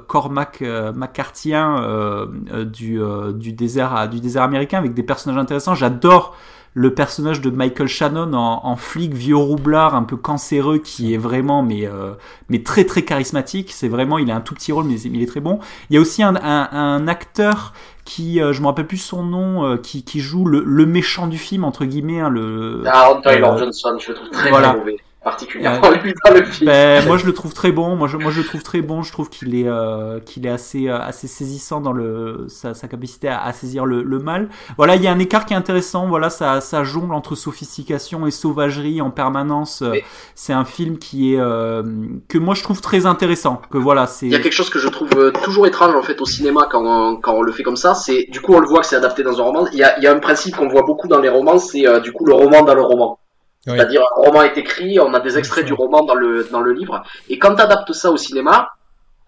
[0.07, 0.61] Cormac
[0.95, 2.25] McCarthyien euh,
[2.65, 2.99] du,
[3.35, 5.75] du, désert, du désert américain avec des personnages intéressants.
[5.75, 6.35] J'adore
[6.77, 11.17] le personnage de Michael Shannon en, en, flic vieux roublard un peu cancéreux qui est
[11.17, 12.11] vraiment mais euh,
[12.49, 13.71] mais très très charismatique.
[13.71, 15.59] C'est vraiment il a un tout petit rôle mais il est très bon.
[15.89, 17.73] Il y a aussi un, un, un acteur
[18.03, 21.27] qui euh, je me rappelle plus son nom euh, qui, qui joue le, le méchant
[21.27, 24.73] du film entre guillemets hein, le Aaron Taylor Johnson je le trouve très voilà.
[24.73, 26.69] mauvais particulièrement lui dans le film.
[26.69, 27.97] Ben, moi je le trouve très bon.
[27.97, 29.03] Moi je, moi je le trouve très bon.
[29.03, 32.87] Je trouve qu'il est euh, qu'il est assez euh, assez saisissant dans le sa, sa
[32.87, 34.49] capacité à, à saisir le, le, mal.
[34.77, 36.07] Voilà, il y a un écart qui est intéressant.
[36.07, 39.81] Voilà, ça ça jongle entre sophistication et sauvagerie en permanence.
[39.81, 40.05] Mais...
[40.35, 41.83] C'est un film qui est euh,
[42.27, 43.61] que moi je trouve très intéressant.
[43.71, 44.27] Que voilà, c'est.
[44.27, 46.67] Il y a quelque chose que je trouve euh, toujours étrange en fait au cinéma
[46.69, 47.95] quand on, quand on le fait comme ça.
[47.95, 49.67] C'est du coup on le voit que c'est adapté dans un roman.
[49.71, 51.87] Il y a il y a un principe qu'on voit beaucoup dans les romans, c'est
[51.87, 53.19] euh, du coup le roman dans le roman.
[53.67, 53.73] Oui.
[53.75, 56.73] C'est-à-dire un roman est écrit, on a des extraits du roman dans le dans le
[56.73, 58.69] livre, et quand tu adaptes ça au cinéma,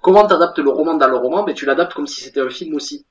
[0.01, 1.39] comment t'adaptes le roman dans le roman?
[1.39, 3.05] Mais ben, tu l'adaptes comme si c'était un film aussi.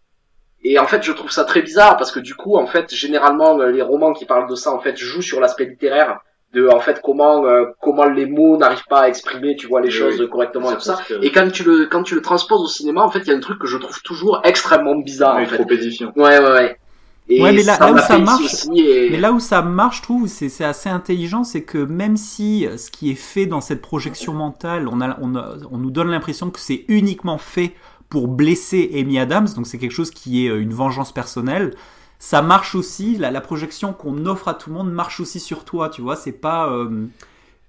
[0.62, 3.56] Et en fait, je trouve ça très bizarre parce que du coup, en fait, généralement,
[3.58, 6.20] les romans qui parlent de ça, en fait, jouent sur l'aspect littéraire
[6.52, 9.88] de en fait comment euh, comment les mots n'arrivent pas à exprimer tu vois les
[9.88, 10.28] oui, choses oui.
[10.28, 11.14] correctement et tout ça que...
[11.22, 13.34] et quand tu le quand tu le transposes au cinéma en fait il y a
[13.34, 15.56] un truc que je trouve toujours extrêmement bizarre oui, en fait.
[15.56, 16.78] trop édifiant ouais ouais ouais
[17.28, 19.08] et ouais, mais là, là où ça marche, et...
[19.10, 22.90] mais là où ça marche, je trouve, c'est assez intelligent, c'est que même si ce
[22.90, 26.50] qui est fait dans cette projection mentale, on, a, on, a, on nous donne l'impression
[26.50, 27.74] que c'est uniquement fait
[28.08, 31.74] pour blesser Amy Adams, donc c'est quelque chose qui est une vengeance personnelle.
[32.18, 35.64] Ça marche aussi, la, la projection qu'on offre à tout le monde marche aussi sur
[35.64, 37.06] toi, tu vois, c'est pas euh,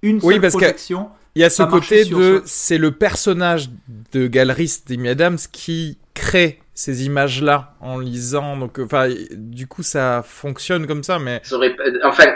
[0.02, 1.08] une seule oui, parce projection.
[1.34, 3.70] Il y a ce côté de, c'est le personnage
[4.12, 8.56] de galeriste d'Amy Adams qui crée ces images-là en lisant.
[8.56, 11.42] Donc, enfin, du coup, ça fonctionne comme ça, mais.
[11.50, 11.74] Aurait...
[12.04, 12.26] Enfin,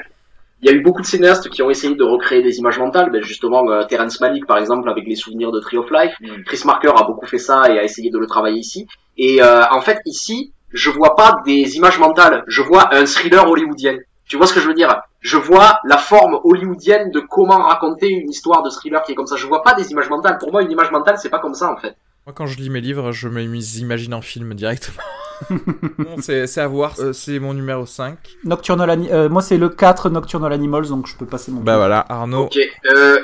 [0.61, 3.11] il y a eu beaucoup de cinéastes qui ont essayé de recréer des images mentales.
[3.13, 6.15] Ben justement, euh, Terrence Malick, par exemple, avec les souvenirs de Tree of Life.
[6.21, 6.43] Mm.
[6.45, 8.89] Chris Marker a beaucoup fait ça et a essayé de le travailler ici.
[9.17, 12.43] Et euh, en fait, ici, je vois pas des images mentales.
[12.49, 13.97] Je vois un thriller hollywoodien.
[14.27, 15.03] Tu vois ce que je veux dire?
[15.21, 19.29] Je vois la forme hollywoodienne de comment raconter une histoire de thriller qui est comme
[19.29, 19.37] ça.
[19.37, 20.39] Je vois pas des images mentales.
[20.39, 21.95] Pour moi, une image mentale, c'est pas comme ça en fait.
[22.27, 25.03] Moi, quand je lis mes livres, je m'imagine en film directement.
[26.21, 26.95] c'est à voir.
[27.01, 28.17] Euh, c'est mon numéro 5.
[28.45, 31.77] Nocturnal Ani euh, moi, c'est le 4 Nocturnal Animals, donc je peux passer mon Bah
[31.79, 32.45] voilà, Arnaud.
[32.45, 32.59] Ok.
[32.95, 33.19] Euh,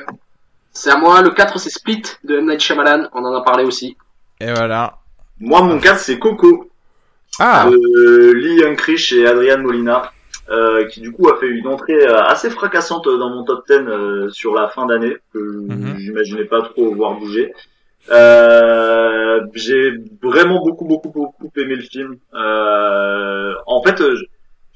[0.72, 1.22] c'est à moi.
[1.22, 2.48] Le 4, c'est Split de M.
[2.48, 3.08] Night Shyamalan.
[3.12, 3.96] On en a parlé aussi.
[4.40, 4.98] Et voilà.
[5.38, 6.68] Moi, mon 4, c'est Coco.
[7.38, 7.68] Ah.
[7.68, 10.12] Euh, Lee Unkrich et Adrian Molina.
[10.50, 14.30] Euh, qui du coup a fait une entrée assez fracassante dans mon top 10 euh,
[14.30, 15.98] sur la fin d'année que mm -hmm.
[15.98, 17.52] j'imaginais pas trop voir bouger.
[18.10, 22.16] Euh, j'ai vraiment beaucoup beaucoup beaucoup aimé le film.
[22.34, 23.98] Euh, en fait,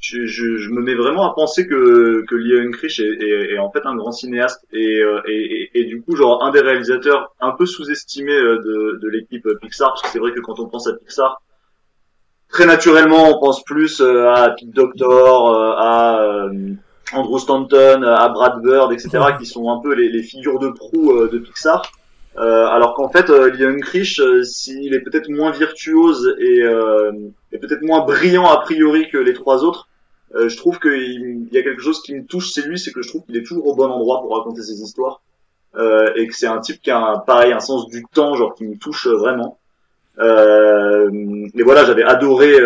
[0.01, 3.59] je, je, je, me mets vraiment à penser que que Lee Unkrich est, est, est,
[3.59, 7.35] en fait un grand cinéaste et, et, et, et, du coup genre un des réalisateurs
[7.41, 10.87] un peu sous-estimés de, de l'équipe Pixar parce que c'est vrai que quand on pense
[10.89, 11.41] à Pixar
[12.51, 16.49] très naturellement on pense plus à Pete Doctor, à
[17.15, 19.11] Andrew Stanton, à Brad Bird, etc.
[19.39, 21.83] qui sont un peu les, les figures de proue de Pixar.
[22.39, 27.13] Euh, alors qu'en fait, euh, Leon Krish, euh, s'il est peut-être moins virtuose et, euh,
[27.53, 29.89] et peut-être moins brillant a priori que les trois autres,
[30.35, 33.03] euh, je trouve qu'il y a quelque chose qui me touche, c'est lui, c'est que
[33.03, 35.23] je trouve qu'il est toujours au bon endroit pour raconter ses histoires
[36.17, 38.65] et que c'est un type qui a un, pareil un sens du temps, genre qui
[38.67, 39.59] me touche vraiment.
[40.19, 42.59] et voilà, j'avais adoré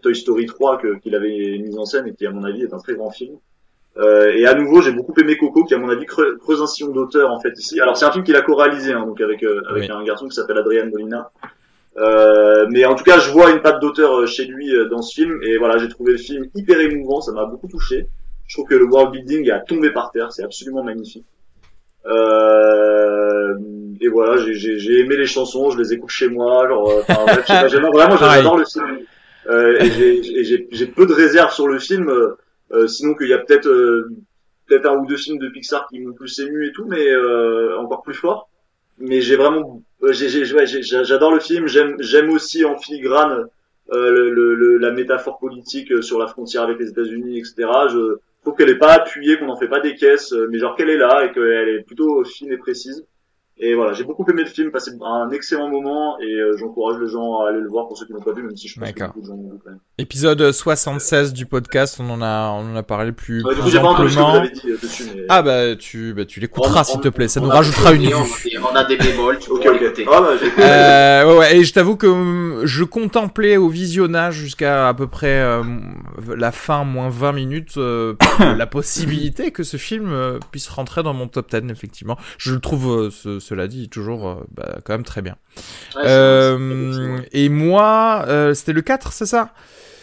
[0.00, 2.78] Toy Story 3 qu'il avait mis en scène et qui à mon avis est un
[2.78, 3.36] très grand film.
[3.98, 6.92] Euh, et à nouveau, j'ai beaucoup aimé Coco, qui à mon avis creuse un sillon
[6.92, 7.80] d'auteur en fait ici.
[7.80, 9.90] Alors c'est un film qu'il a co-réalisé, hein, donc avec euh, avec oui.
[9.90, 11.30] un garçon qui s'appelle Adrian Molina.
[11.98, 15.38] Euh, mais en tout cas, je vois une patte d'auteur chez lui dans ce film,
[15.42, 18.06] et voilà, j'ai trouvé le film hyper émouvant, ça m'a beaucoup touché.
[18.46, 21.26] Je trouve que le world building a tombé par terre, c'est absolument magnifique.
[22.06, 23.54] Euh,
[24.00, 28.16] et voilà, j'ai aimé les chansons, je les écoute chez moi, genre, bref, j'aime vraiment,
[28.16, 29.00] j'adore le film.
[29.48, 32.10] Euh, et j'ai peu de réserves sur le film.
[32.72, 34.08] Euh, sinon qu'il y a peut-être euh,
[34.66, 37.78] peut-être un ou deux films de Pixar qui m'ont plus ému et tout, mais euh,
[37.78, 38.48] encore plus fort.
[38.98, 41.66] Mais j'ai vraiment, j'adore le film.
[41.66, 43.46] J'aime j'aime aussi en filigrane
[43.90, 47.54] le, le, la métaphore politique sur la frontière avec les États-Unis, etc.
[47.90, 50.90] Je trouve qu'elle est pas appuyée, qu'on n'en fait pas des caisses, mais genre qu'elle
[50.90, 53.04] est là et qu'elle est plutôt fine et précise.
[53.64, 57.08] Et voilà, j'ai beaucoup aimé le film, passé un excellent moment et euh, j'encourage les
[57.08, 58.90] gens à aller le voir pour ceux qui n'ont pas vu, même si je pense
[58.90, 59.78] que beaucoup de gens l'ont vu quand même.
[59.98, 63.44] Épisode 76 du podcast, on en a, on en a parlé plus.
[63.44, 65.04] Ouais, du coup, j'ai pas entendu ce que vous avez dit euh, dessus.
[65.14, 65.26] Mais...
[65.28, 68.14] Ah bah tu, bah, tu l'écouteras s'il te plaît, ça nous rajoutera une vue.
[68.68, 70.06] On a des bémols, tu ok, ok.
[70.10, 74.94] Ah, bah, euh, ouais, ouais, et je t'avoue que je contemplais au visionnage jusqu'à à
[74.94, 75.62] peu près euh,
[76.36, 77.76] la fin, moins 20 minutes,
[78.40, 82.18] la possibilité que ce film puisse rentrer dans mon top 10, effectivement.
[82.38, 85.36] Je le trouve, ce, ce cela dit, toujours euh, bah, quand même très bien.
[85.94, 89.50] Ouais, Euh, et moi, euh, c'était le 4, c'est ça?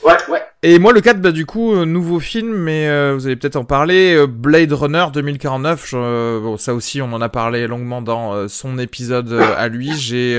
[0.05, 0.41] Ouais, ouais.
[0.61, 3.65] Et moi, le 4, bah, du coup, nouveau film, mais euh, vous allez peut-être en
[3.65, 4.25] parler.
[4.27, 5.87] Blade Runner 2049.
[5.89, 9.91] je- euh, bon, ça aussi, on en a parlé longuement dans son épisode à lui.
[9.97, 10.35] J'ai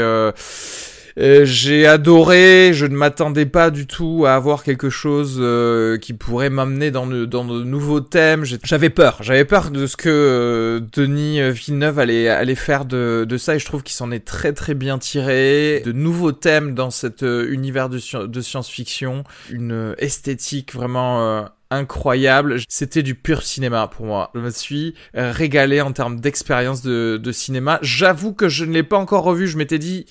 [1.20, 2.72] euh, j'ai adoré.
[2.72, 7.06] Je ne m'attendais pas du tout à avoir quelque chose euh, qui pourrait m'amener dans
[7.06, 7.24] de,
[7.64, 8.44] nouveaux thèmes.
[8.64, 9.18] J'avais peur.
[9.20, 13.82] J'avais peur de ce que euh, Denis Villeneuve allait, faire de, ça, et je trouve
[13.82, 15.82] qu'il s'en est très très bien tiré.
[15.84, 22.58] De nouveaux thèmes dans cet univers de, sci- de science-fiction une esthétique vraiment incroyable.
[22.68, 24.30] C'était du pur cinéma pour moi.
[24.34, 27.78] Je me suis régalé en termes d'expérience de, de cinéma.
[27.82, 29.46] J'avoue que je ne l'ai pas encore revu.
[29.46, 30.06] Je m'étais dit,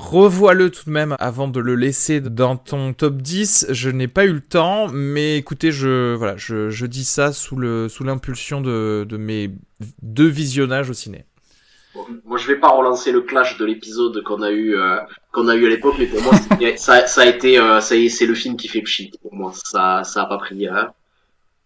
[0.00, 3.66] revois-le tout de même avant de le laisser dans ton top 10.
[3.68, 7.56] Je n'ai pas eu le temps, mais écoutez, je, voilà, je, je dis ça sous
[7.56, 9.50] le, sous l'impulsion de, de mes
[10.02, 11.26] deux visionnages au ciné.
[11.94, 14.96] Bon, moi, je vais pas relancer le clash de l'épisode qu'on a eu, euh,
[15.32, 16.32] qu'on a eu à l'époque, mais pour moi,
[16.76, 19.12] ça, ça a été, euh, ça c'est le film qui fait pchit.
[19.20, 20.66] Pour moi, ça, ça pas pris.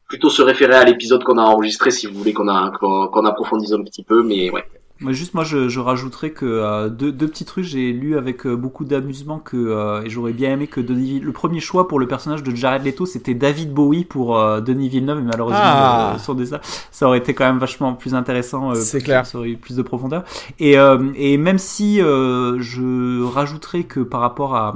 [0.09, 3.73] Plutôt se référer à l'épisode qu'on a enregistré, si vous voulez qu'on a, qu'on approfondisse
[3.73, 4.65] un petit peu, mais ouais.
[5.05, 7.65] Moi, juste, moi, je, je rajouterais que euh, deux, deux petits trucs.
[7.65, 11.31] J'ai lu avec euh, beaucoup d'amusement que euh, et j'aurais bien aimé que Denis, le
[11.33, 15.19] premier choix pour le personnage de Jared Leto, c'était David Bowie pour euh, Denis Villeneuve,
[15.19, 16.13] mais malheureusement, Ah.
[16.15, 16.61] euh, sur des ça,
[16.91, 18.75] ça aurait été quand même vachement plus intéressant.
[18.75, 19.27] C'est clair.
[19.27, 20.25] Ça aurait eu plus de profondeur.
[20.59, 24.75] Et euh, et même si euh, je rajouterais que par rapport à,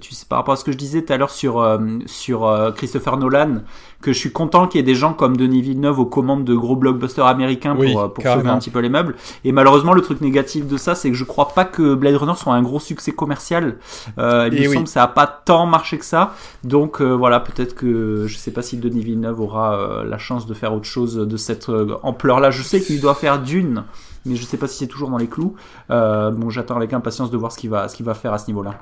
[0.00, 2.46] tu sais, par rapport à ce que je disais tout à l'heure sur euh, sur
[2.48, 3.62] euh, Christopher Nolan,
[4.04, 6.54] que je suis content qu'il y ait des gens comme Denis Villeneuve aux commandes de
[6.54, 9.16] gros blockbusters américains Oui, pour, euh, pour sauver un petit peu les meubles.
[9.44, 12.34] Et malheureusement, le truc négatif de ça, c'est que je crois pas que Blade Runner
[12.36, 13.78] soit un gros succès commercial.
[14.18, 14.74] Euh, il Et me oui.
[14.74, 16.34] semble que ça a pas tant marché que ça.
[16.62, 20.46] Donc euh, voilà, peut-être que je sais pas si Denis Villeneuve aura euh, la chance
[20.46, 22.50] de faire autre chose de cette euh, ampleur-là.
[22.50, 23.84] Je sais qu'il doit faire Dune,
[24.26, 25.54] mais je sais pas si c'est toujours dans les clous.
[25.90, 28.38] Euh, bon, j'attends avec impatience de voir ce qu'il va, ce qu'il va faire à
[28.38, 28.74] ce niveau-là.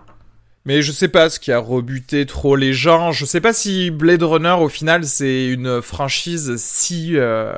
[0.65, 3.11] Mais je sais pas ce qui a rebuté trop les gens.
[3.11, 7.53] Je sais pas si Blade Runner, au final, c'est une franchise si, euh,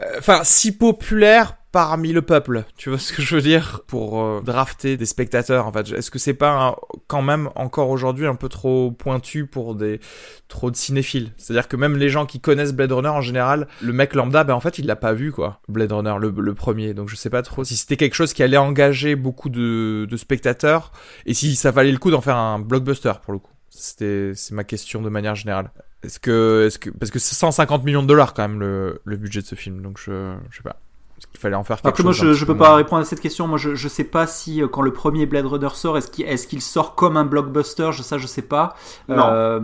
[0.00, 2.64] euh, enfin, si populaire parmi le peuple.
[2.78, 5.66] Tu vois ce que je veux dire pour euh, drafter des spectateurs.
[5.66, 9.44] En fait, est-ce que c'est pas un- quand même encore aujourd'hui un peu trop pointu
[9.44, 10.00] pour des
[10.48, 11.32] trop de cinéphiles?
[11.36, 14.54] C'est-à-dire que même les gens qui connaissent Blade Runner en général, le mec lambda, ben
[14.54, 15.60] en fait, il l'a pas vu quoi.
[15.68, 16.94] Blade Runner, le, premier.
[16.94, 20.16] Donc je sais pas trop si c'était quelque chose qui allait engager beaucoup de, de
[20.16, 20.92] spectateurs
[21.26, 23.52] et si ça valait le coup d'en faire un blockbuster pour le coup.
[23.68, 25.70] C'était c'est ma question de manière générale.
[26.02, 29.16] Est-ce que est-ce que parce que c'est 150 millions de dollars quand même le, le
[29.18, 30.80] budget de ce film donc je je sais pas.
[31.18, 33.00] Est-ce qu'il fallait en faire quelque Après, moi, chose je, petit peux peu pas répondre
[33.00, 33.46] à cette question.
[33.48, 36.26] Moi, je, je sais pas si euh, quand le premier Blade Runner sort, est-ce qu'il
[36.26, 37.90] est-ce qu'il sort comme un blockbuster?
[37.92, 38.74] Je, Ça, je sais pas.
[39.08, 39.16] Non.
[39.30, 39.60] Euh,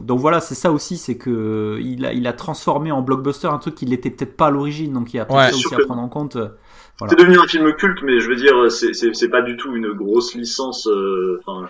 [0.00, 3.58] donc voilà, c'est ça aussi, c'est que il a, il a transformé en blockbuster un
[3.58, 4.94] truc qui l'était peut-être pas à l'origine.
[4.94, 5.50] Donc il y a peut-être Ouais.
[5.50, 6.36] ça aussi à que- prendre en compte.
[6.36, 6.48] euh,
[6.98, 7.10] Voilà.
[7.10, 9.74] C'est devenu un film culte, mais je veux dire, c'est c'est c'est pas du tout
[9.76, 11.68] une grosse licence, euh, enfin,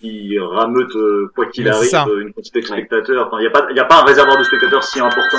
[0.00, 1.90] qui rameute euh, quoi qu'il arrive
[2.22, 3.26] une quantité de spectateurs.
[3.26, 5.38] Enfin, il y a pas, y a pas un réservoir de spectateurs si important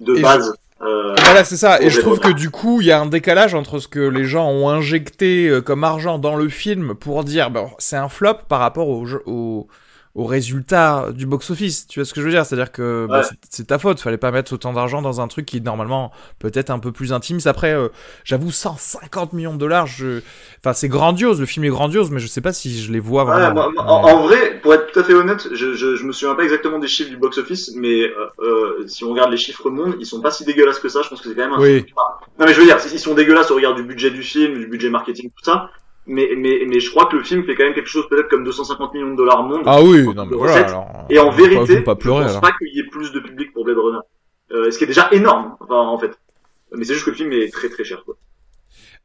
[0.00, 0.54] de Et je- base.
[0.82, 1.80] Euh, Voilà, c'est ça.
[1.80, 4.24] Et je trouve que du coup, il y a un décalage entre ce que les
[4.24, 8.34] gens ont injecté euh, comme argent dans le film pour dire, bon, c'est un flop
[8.48, 9.68] par rapport au, jeu- au,
[10.14, 11.86] au résultat du box-office.
[11.86, 12.44] Tu vois ce que je veux dire?
[12.44, 13.22] C'est-à-dire que bah, Ouais.
[13.24, 13.98] c'est- c'est ta faute.
[13.98, 17.38] Fallait pas mettre autant d'argent dans un truc qui normalement peut-être un peu plus intime.
[17.46, 17.88] Après, euh,
[18.24, 19.86] j'avoue, 150 millions de dollars.
[19.86, 20.20] Je...
[20.60, 21.40] Enfin, c'est grandiose.
[21.40, 23.70] Le film est grandiose, mais je sais pas si je les vois Ouais, vraiment.
[23.78, 26.42] en, en vrai, pour être tout à fait honnête, je, je, je me souviens pas
[26.44, 28.10] exactement des chiffres du box-office, mais euh,
[28.40, 31.00] euh, si on regarde les chiffres mondes, ils sont pas si dégueulasses que ça.
[31.02, 31.86] Je pense que c'est quand même un Oui.
[32.38, 34.66] Non mais je veux dire, ils sont dégueulasses au regard du budget du film, du
[34.66, 35.70] budget marketing, tout ça.
[36.06, 38.42] Mais, mais, mais je crois que le film fait quand même quelque chose peut-être comme
[38.44, 39.62] 250 millions de dollars monde.
[39.66, 40.66] Ah oui, non, mais voilà.
[40.66, 42.22] Alors, Et en pas- vérité, faut pas pleurer.
[42.22, 42.40] je pense alors.
[42.40, 43.98] pas qu'il y ait plus de public pour Blade Runner.
[44.50, 46.10] Euh, ce qui est déjà énorme, enfin, en fait.
[46.74, 48.02] Mais c'est juste que le film est très très cher.
[48.04, 48.16] Quoi.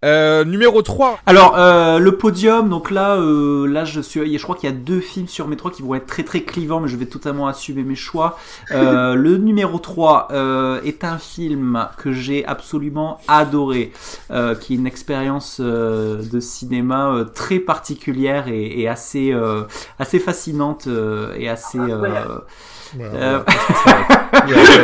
[0.06, 1.18] Euh, numéro 3.
[1.26, 4.76] Alors euh, le podium, donc là, euh, là je suis, je crois qu'il y a
[4.76, 7.48] deux films sur mes trois qui vont être très très clivants, mais je vais totalement
[7.48, 8.38] assumer mes choix.
[8.70, 13.92] Euh, le numéro 3 euh, est un film que j'ai absolument adoré,
[14.30, 19.64] euh, qui est une expérience euh, de cinéma euh, très particulière et, et assez euh,
[19.98, 21.80] assez fascinante euh, et assez
[23.00, 23.44] euh,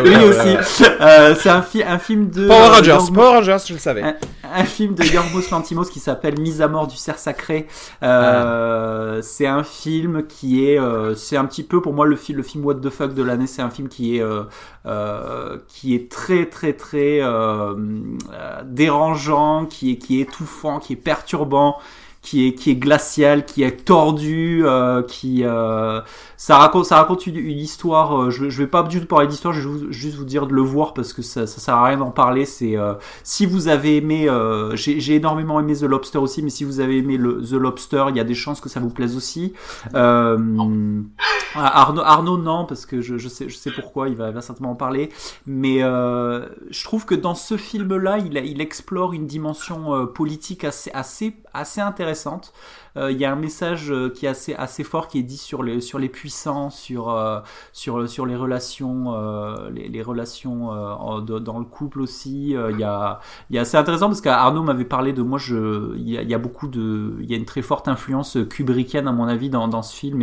[0.04, 0.84] lui aussi.
[1.02, 4.02] Euh, c'est un, fi- un film de Power Rangers, Yorgos- Power Rangers, je le savais.
[4.04, 4.16] un,
[4.56, 7.68] un film de Yorgos Lantimos qui s'appelle Mise à mort du cerf sacré.
[8.04, 12.38] Euh, C'est un film qui est, euh, c'est un petit peu pour moi le, film
[12.38, 13.48] le film what the fuck de l'année.
[13.48, 14.44] C'est un film qui est, euh,
[14.86, 17.74] euh, qui est très très très euh,
[18.34, 21.78] euh, dérangeant, qui est, qui est étouffant, qui est perturbant
[22.24, 26.02] qui est qui est glacial, qui est tordu, euh, qui euh,
[26.38, 28.18] ça raconte ça raconte une, une histoire.
[28.24, 30.48] Euh, je, je vais pas du tout parler d'histoire, je vais vous- juste vous dire
[30.48, 32.46] de le voir parce que ça, ça sert à rien d'en parler.
[32.46, 32.76] C'est
[33.24, 34.28] si vous avez aimé,
[34.74, 38.06] j'ai j'ai énormément aimé The Lobster aussi, mais si vous avez aimé le, The Lobster,
[38.10, 39.54] il y a des chances que ça vous plaise aussi.
[41.56, 44.76] Arnaud, Arnaud non parce que je, je sais je sais pourquoi il va, certainement en
[44.76, 45.10] parler
[45.46, 50.90] mais je trouve que dans ce film là il, il explore une dimension politique assez
[50.94, 52.13] assez assez intéressante
[52.96, 55.64] Euh, il y a un message euh, qui est assez fort qui est dit sur
[55.64, 57.40] les sur puissants sur euh,
[57.72, 59.70] sur les relations dans
[61.60, 62.52] le couple aussi.
[62.52, 63.20] Il y a
[63.50, 67.16] y a assez intéressant parce qu'Arnaud m'avait parlé de moi il y, a, beaucoup de
[67.20, 70.22] il y a une très forte influence kubrickienne à mon avis dans, ce film.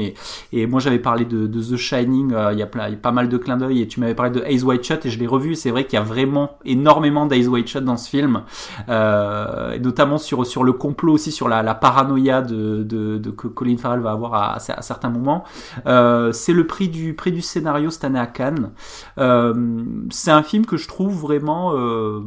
[0.52, 3.82] Et moi j'avais parlé de, The Shining il y a pas mal de clins d'œil
[3.82, 5.54] et tu m'avais parlé de Ace White Shut et je l'ai revu.
[5.54, 8.42] C'est vrai qu'il y a vraiment énormément d'Ace White Shut dans ce film.
[8.88, 14.00] Et notamment sur sur le complot aussi sur la, la paranoïa de, que Colin Farrell
[14.00, 15.44] va avoir à, certains moments.
[15.86, 18.70] Euh, c'est le prix du prix du scénario cette année à Cannes.
[19.18, 22.20] Euh, c'est un film que je trouve vraiment euh,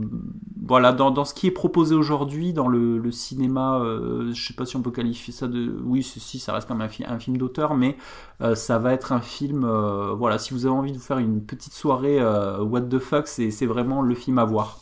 [0.66, 3.82] voilà dans, dans ce qui est proposé aujourd'hui dans le, cinéma
[4.32, 7.06] je sais pas si on peut qualifier ça de oui si, ça reste un, fi-
[7.06, 7.98] un film d'auteur mais
[8.56, 9.66] ça va être un film
[10.18, 12.20] voilà si vous avez envie de vous faire une petite soirée
[12.60, 14.80] what the fuck c'est vraiment le film à voir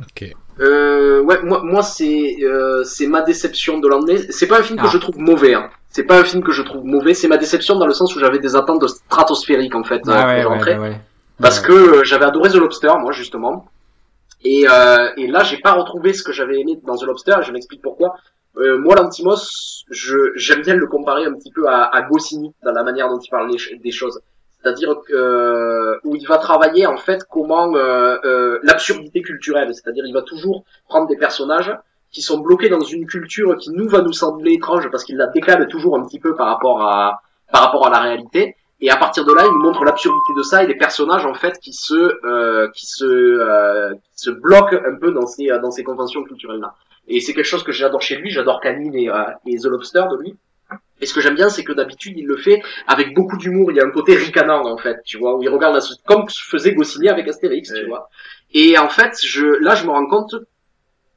[0.00, 0.32] Ok.
[0.60, 4.18] Euh, ouais, moi, moi c'est euh, c'est ma déception de l'année.
[4.30, 4.84] C'est pas un film Ah.
[4.84, 5.54] que je trouve mauvais.
[5.54, 5.70] Hein.
[5.90, 7.14] C'est pas un film que je trouve mauvais.
[7.14, 10.02] C'est ma déception dans le sens où j'avais des attentes stratosphériques en fait.
[10.08, 11.00] euh, ah ouais, pour ouais, ouais, ouais.
[11.40, 13.66] Parce que euh, j'avais adoré The Lobster, moi justement.
[14.44, 17.36] Et, euh, et là, j'ai pas retrouvé ce que j'avais aimé dans The Lobster.
[17.40, 18.14] Et je m'explique pourquoi.
[18.56, 22.72] Euh, moi, l'Antimos, je j'aime bien le comparer un petit peu à, à Goscinny dans
[22.72, 23.48] la manière dont il parle
[23.82, 24.20] des choses.
[24.60, 29.72] C'est-à-dire que où il va travailler en fait comment euh, euh, l'absurdité culturelle.
[29.72, 31.76] C'est-à-dire il va toujours prendre des personnages
[32.10, 35.26] qui sont bloqués dans une culture qui nous va nous sembler étrange parce qu'il la
[35.28, 37.22] décale toujours un petit peu par rapport à
[37.52, 38.56] par rapport à la réalité.
[38.80, 41.34] Et à partir de là, il nous montre l'absurdité de ça et des personnages en
[41.34, 45.70] fait qui se euh, qui se euh, qui se bloquent un peu dans ces dans
[45.70, 46.74] ces conventions culturelles là.
[47.08, 48.30] Et c'est quelque chose que j'adore chez lui.
[48.30, 50.36] J'adore Canine euh, et The Lobster de lui.
[51.00, 53.70] Et ce que j'aime bien, c'est que d'habitude, il le fait avec beaucoup d'humour.
[53.70, 55.94] Il y a un côté ricanant, en fait, tu vois, où il regarde la so-
[56.06, 58.08] comme faisait Goscinny avec Astérix, tu vois.
[58.52, 60.34] Et en fait, je, là, je me rends compte,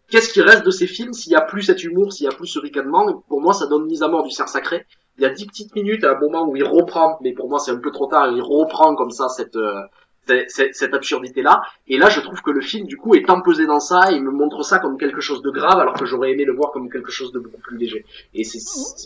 [0.10, 2.32] qu'est-ce qui reste de ces films s'il y a plus cet humour, s'il y a
[2.34, 3.10] plus ce ricanement.
[3.10, 4.86] Et Pour moi, ça donne mise à mort du cerf sacré.
[5.18, 7.60] Il y a dix petites minutes à un moment où il reprend, mais pour moi,
[7.60, 9.82] c'est un peu trop tard, il reprend comme ça cette, euh,
[10.28, 11.62] cette, cette- absurdité-là.
[11.88, 14.32] Et là, je trouve que le film, du coup, est empesé dans ça et me
[14.32, 17.12] montre ça comme quelque chose de grave, alors que j'aurais aimé le voir comme quelque
[17.12, 18.06] chose de beaucoup plus léger.
[18.34, 18.60] Et c'est,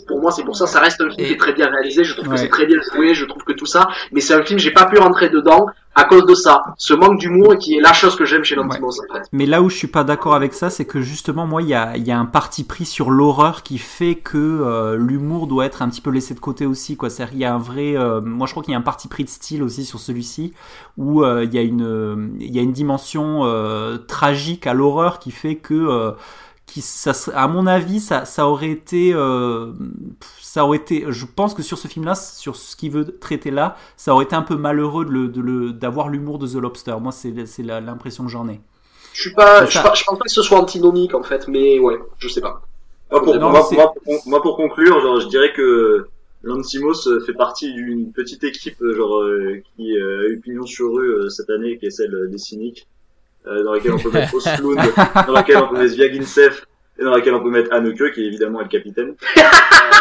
[0.07, 2.13] pour moi, c'est pour ça, ça reste un film qui est très bien réalisé, je
[2.13, 2.35] trouve Ouais.
[2.35, 4.71] que c'est très bien joué, je trouve que tout ça, mais c'est un film, j'ai
[4.71, 6.61] pas pu rentrer dedans à cause de ça.
[6.77, 9.23] Ce manque d'humour qui est la chose que j'aime chez Lantimos, en fait.
[9.31, 11.73] Mais là où je suis pas d'accord avec ça, c'est que justement, moi, il y
[11.73, 15.65] a, il y a un parti pris sur l'horreur qui fait que euh, l'humour doit
[15.65, 17.09] être un petit peu laissé de côté aussi, quoi.
[17.09, 19.07] C'est-à-dire, il y a un vrai, euh, moi, je crois qu'il y a un parti
[19.07, 20.53] pris de style aussi sur celui-ci,
[20.97, 25.19] où euh, il y a une, il y a une dimension euh, tragique à l'horreur
[25.19, 26.11] qui fait que, euh,
[26.75, 29.71] qui, ça, serait- à mon avis, ça, ça aurait été, euh,
[30.41, 33.75] ça aurait été, je pense que sur ce film-là, sur ce qu'il veut traiter là,
[33.97, 36.95] ça aurait été un peu malheureux de de d'avoir l'humour de The Lobster.
[37.01, 37.31] Moi, c'est,
[37.63, 38.59] l'impression que j'en ai.
[39.13, 41.99] Je suis pas, je, je pense pas que ce soit antinomique, en fait, mais ouais,
[42.17, 42.61] je sais pas.
[43.11, 46.07] Moi, pour, Non, moi, mais c'est- moi, pour, moi, pour conclure, genre, je dirais que
[46.43, 49.23] Lantimos euh, fait partie d'une petite équipe euh, genre
[49.75, 52.87] qui a eu pignon sur rue cette année, qui est celle des cyniques,
[53.45, 54.75] dans laquelle on peut mettre Osloon,
[55.27, 56.65] dans laquelle on peut mettre Viaginsef,
[56.99, 59.15] et dans laquelle on peut mettre Anneke, qui est évidemment le capitaine.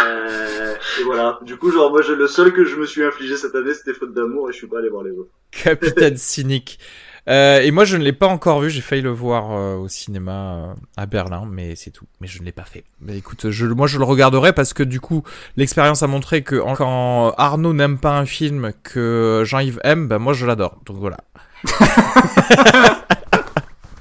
[0.07, 1.39] Euh, et voilà.
[1.43, 3.95] Du coup, genre, moi, je, le seul que je me suis infligé cette année, c'était
[3.95, 5.31] faute d'amour, et je suis pas allé voir les autres.
[5.51, 6.79] Capitaine cynique.
[7.27, 8.69] Euh, et moi, je ne l'ai pas encore vu.
[8.69, 12.05] J'ai failli le voir euh, au cinéma euh, à Berlin, mais c'est tout.
[12.21, 12.85] Mais je ne l'ai pas fait.
[13.01, 15.23] Mais écoute, je, moi, je le regarderai parce que du coup,
[15.57, 20.19] l'expérience a montré que en- quand Arnaud n'aime pas un film que Jean-Yves aime, bah
[20.19, 20.79] moi, je l'adore.
[20.85, 21.17] Donc voilà.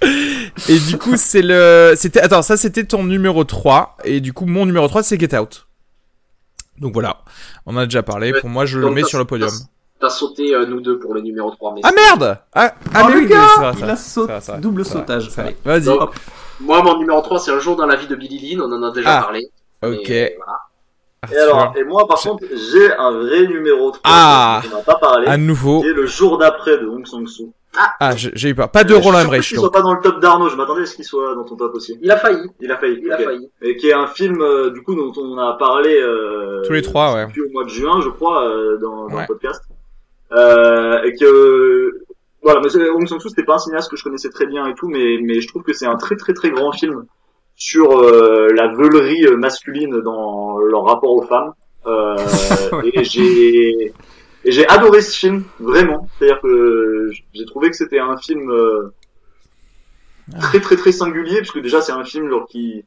[0.70, 3.98] et du coup, c'est le, c'était, attends, ça c'était ton numéro 3.
[4.04, 5.68] Et du coup, mon numéro 3, c'est Get Out.
[6.80, 7.18] Donc voilà.
[7.66, 8.32] On en a déjà parlé.
[8.34, 8.40] Ouais.
[8.42, 9.50] Pour moi, je le mets sur le podium.
[10.00, 12.38] t'as- sauté, euh, nous deux, pour le numéro 3, mais Ah merde!
[12.54, 14.60] Ah, ah Oh, mais le oui, gars, c'est vrai, c'est il a sauté, C'est c'est
[14.60, 15.30] double C'est sautage.
[15.30, 15.56] c'est vrai.
[15.66, 15.80] Allez.
[15.80, 15.86] Vas-y.
[15.98, 16.10] Donc,
[16.60, 18.84] Moi, mon numéro 3, c'est un jour dans la vie de Billy Lynn, on en
[18.84, 19.48] a déjà Ah, parlé.
[19.82, 20.10] Ok.
[20.10, 20.60] Mais voilà.
[21.32, 24.02] Et alors, et moi, par contre, j'ai un vrai numéro 3.
[24.04, 24.62] Ah.
[24.66, 25.28] on n'a pas parlé.
[25.28, 25.80] À nouveau.
[25.82, 27.54] Qui est le jour d'après de Hong Sang-soo.
[28.00, 28.70] Ah, j'ai j'ai eu peur.
[28.70, 29.42] Pas de Euh, je suis Roland Emmerich.
[29.48, 29.64] qu'il donc.
[29.66, 30.50] soit pas dans le top d'Arnaud.
[30.50, 31.98] Je m'attendais à ce qu'il soit dans ton top aussi.
[32.02, 33.00] Il a failli, Il a failli.
[33.04, 33.50] il a failli.
[33.62, 36.82] Et qui est un film, euh, du coup, dont on a parlé, euh, Tous les
[36.84, 37.26] trois, ouais.
[37.26, 39.22] depuis au mois de juin, je crois, euh, dans, dans Ouais.
[39.22, 39.64] le podcast.
[40.34, 41.92] Euh, et que,
[42.42, 44.88] voilà, mais Hong Sang-soo, c'était pas un cinéaste que je connaissais très bien et tout,
[44.88, 47.06] mais, mais je trouve que c'est un très très très grand film.
[47.56, 51.54] sur euh, la veulerie masculine dans leur rapport aux femmes.
[51.86, 52.16] Euh,
[52.94, 53.94] et j'ai
[54.46, 56.08] et j'ai adoré ce film vraiment.
[56.18, 58.52] C'est-à-dire que j'ai trouvé que c'était un film
[60.40, 62.86] très très très singulier puisque déjà c'est un film genre, qui,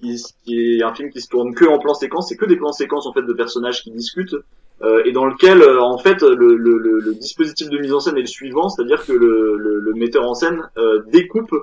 [0.00, 2.72] qui, est un film qui se tourne que en plan séquence, c'est que des plans
[2.72, 4.36] séquences en fait de personnages qui discutent
[4.82, 8.16] euh, et dans lequel euh, en fait le, le, le, dispositif de mise en scène
[8.16, 11.54] est le suivant, c'est-à-dire que le, le, metteur en scène euh, découpe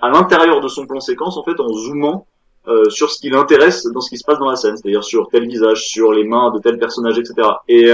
[0.00, 2.26] à l'intérieur de son plan séquence en fait en zoomant
[2.66, 5.28] euh, sur ce qui l'intéresse dans ce qui se passe dans la scène, c'est-à-dire sur
[5.28, 7.48] tel visage, sur les mains de tel personnage, etc.
[7.68, 7.90] Et,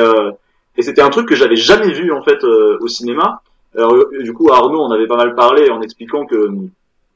[0.76, 3.42] et c'était un truc que j'avais jamais vu en fait au cinéma.
[3.76, 6.48] Alors, du coup, Arnaud, on avait pas mal parlé en expliquant que,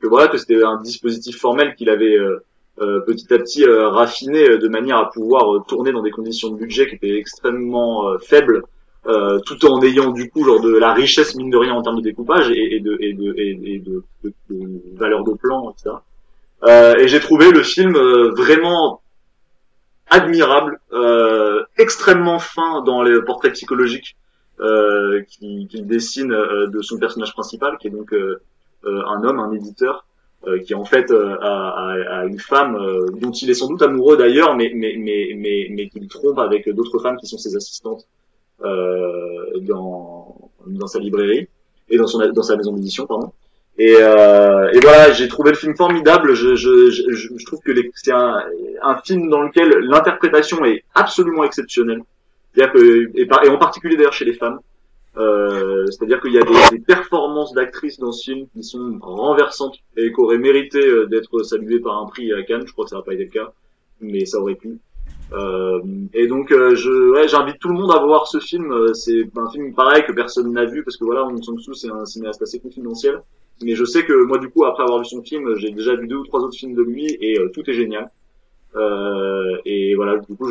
[0.01, 2.19] que voilà, que c'était un dispositif formel qu'il avait
[2.81, 6.51] euh, petit à petit euh, raffiné de manière à pouvoir euh, tourner dans des conditions
[6.51, 8.63] de budget qui étaient extrêmement faibles,
[9.47, 12.03] tout en ayant du coup genre de la richesse mine de rien en termes de
[12.03, 15.97] découpage et, de, et de, et de, de, de, valeur de plan, etc.
[17.01, 17.97] et j'ai trouvé le film
[18.37, 19.01] vraiment
[20.11, 20.81] admirable,
[21.77, 24.17] extrêmement fin dans les portraits psychologiques
[24.59, 28.15] qu'il dessine de son personnage principal, qui est donc
[28.85, 30.07] un homme, un éditeur,
[30.47, 34.17] euh, qui en fait euh, a, une femme euh, dont il est sans doute amoureux
[34.17, 38.07] d'ailleurs, mais mais mais mais, mais qu'il trompe avec d'autres femmes qui sont ses assistantes
[38.61, 41.49] dans dans sa librairie
[41.89, 43.33] et dans son dans sa maison d'édition pardon.
[43.79, 46.35] Et, euh, et voilà, j'ai trouvé le film formidable.
[46.35, 48.43] Je, je, je, je trouve que c'est un,
[48.83, 52.03] un film dans lequel l'interprétation est absolument exceptionnelle.
[52.53, 54.59] C'est-à-dire que, et, et, en particulier d'ailleurs chez les femmes,
[55.17, 60.13] euh, c'est-à-dire qu'il y a des, performances d'actrices dans ce film qui sont renversantes et
[60.13, 62.65] qui auraient mérité euh, d'être saluées par un prix à Cannes.
[62.67, 63.53] Je crois que ça n'a pas été le cas,
[64.01, 64.79] mais ça aurait pu.
[65.33, 65.81] Euh,
[66.15, 68.73] et donc, je, ouais, j'invite tout le monde à voir ce film.
[68.95, 72.05] C'est un film pareil que personne n'a vu parce que voilà, Hong Sang-soo c'est un
[72.05, 73.21] cinéaste assez confidentiel.
[73.63, 76.07] Mais je sais que moi, du coup, après avoir vu son film, j'ai déjà vu
[76.07, 78.11] deux ou trois autres films de lui et tout est génial.
[78.79, 80.49] Euh, et voilà, du coup,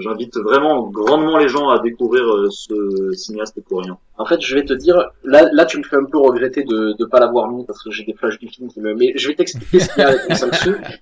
[0.00, 3.96] j'invite vraiment grandement les gens à découvrir euh, ce cinéaste coréen.
[4.16, 6.94] En fait, je vais te dire, là, là, tu me fais un peu regretter de
[6.98, 8.94] ne pas l'avoir mis parce que j'ai des flashs du film qui me.
[8.94, 10.48] Mais je vais t'expliquer ce qu'il y a avec sang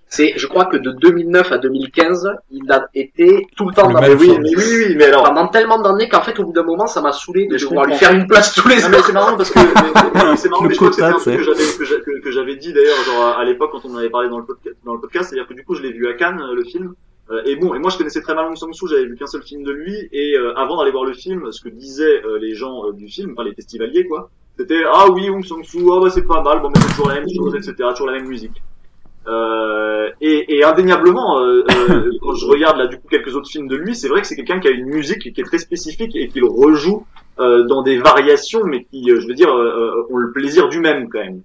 [0.09, 4.01] C'est, je crois que de 2009 à 2015, il a été tout le temps dans
[4.01, 6.63] mais oui, mais oui, oui, mais alors pendant tellement d'années qu'en fait, au bout d'un
[6.63, 9.13] moment, ça m'a saoulé de devoir lui faire une place tous les non, mais c'est
[9.13, 9.61] marrant parce que
[10.37, 11.45] c'est marrant, mais je crois que c'était un truc que
[11.85, 14.45] j'avais que j'avais dit d'ailleurs, genre à l'époque quand on en avait parlé dans le
[14.45, 16.95] podcast, dans le podcast, c'est-à-dire que du coup, je l'ai vu à Cannes le film.
[17.31, 19.43] Euh, et bon, et moi je connaissais très mal Hong Sang-soo, j'avais vu qu'un seul
[19.43, 22.55] film de lui, et euh, avant d'aller voir le film, ce que disaient euh, les
[22.55, 26.27] gens du film, enfin les festivaliers quoi, c'était ah oui Hong Sang-soo, ah bah c'est
[26.27, 28.61] pas mal, bon mais c'est toujours la même chose, etc., toujours la même musique.
[30.21, 31.39] et, et indéniablement,
[32.23, 34.37] quand je regarde là du coup quelques autres films de lui, c'est vrai que c'est
[34.37, 37.07] quelqu'un qui a une musique qui est très spécifique et qu'il rejoue
[37.39, 39.55] dans des variations, mais qui, je veux dire,
[40.11, 41.43] ont le plaisir du même quand même.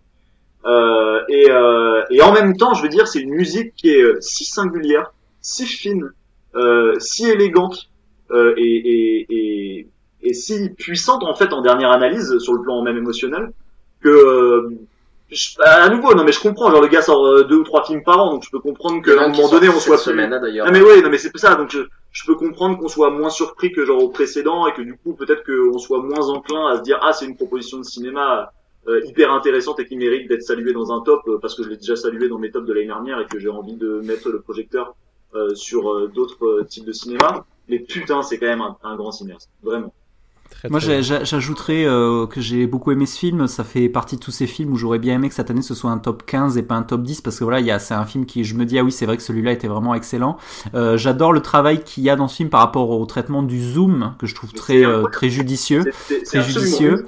[0.65, 4.01] Euh, et, euh, et, en même temps, je veux dire, c'est une musique qui est
[4.01, 6.11] euh, si singulière, si fine,
[6.55, 7.89] euh, si élégante
[8.31, 9.87] euh, et, et, et,
[10.23, 13.51] et, si puissante en fait en dernière analyse sur le plan même émotionnel
[14.01, 14.69] que
[15.63, 18.19] à nouveau, non mais je comprends, genre le gars sort deux ou trois films par
[18.19, 20.65] an, donc je peux comprendre qu'à un moment donné on soit semaine, d'ailleurs.
[20.65, 23.29] Non mais oui, non mais c'est ça, donc je, je peux comprendre qu'on soit moins
[23.29, 26.77] surpris que genre au précédent et que du coup peut-être qu'on soit moins enclin à
[26.77, 28.51] se dire ah c'est une proposition de cinéma
[29.05, 31.77] hyper intéressante et qui mérite d'être saluée dans un top euh, parce que je l'ai
[31.77, 34.39] déjà salué dans mes tops de l'année dernière et que j'ai envie de mettre le
[34.39, 34.95] projecteur
[35.35, 37.45] euh, sur d'autres types de cinéma.
[37.67, 39.93] Mais putain, c'est quand même un, grand cinéaste, vraiment.
[40.69, 41.83] Moi, j'ajouterais
[42.29, 43.45] que j'ai beaucoup aimé ce film.
[43.47, 45.75] Ça fait partie de tous ces films où j'aurais bien aimé que cette année ce
[45.75, 48.25] soit un top 15 et pas un top 10 parce que voilà, c'est un film
[48.25, 50.37] qui, je me dis, ah oui, c'est vrai que celui-là était vraiment excellent.
[50.95, 54.15] J'adore le travail qu'il y a dans ce film par rapport au traitement du zoom
[54.17, 55.83] que je trouve très, très judicieux.
[56.23, 57.03] très judicieux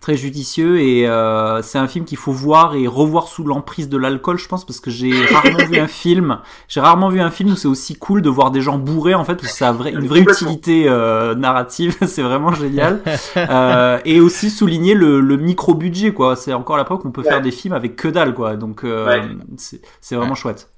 [0.00, 3.96] très judicieux et euh, c'est un film qu'il faut voir et revoir sous l'emprise de
[3.96, 6.38] l'alcool je pense parce que j'ai rarement vu un film
[6.68, 9.24] j'ai rarement vu un film où c'est aussi cool de voir des gens bourrés en
[9.24, 11.96] fait où ça a vrai, une vraie utilité euh, narrative.
[12.06, 13.00] C'est vraiment génial.
[13.36, 16.36] Euh, et aussi souligner le, le micro budget quoi.
[16.36, 18.56] C'est encore l'époque où on peut faire des films avec que dalle quoi.
[18.56, 19.22] Donc euh,
[19.56, 20.68] c'est vraiment chouette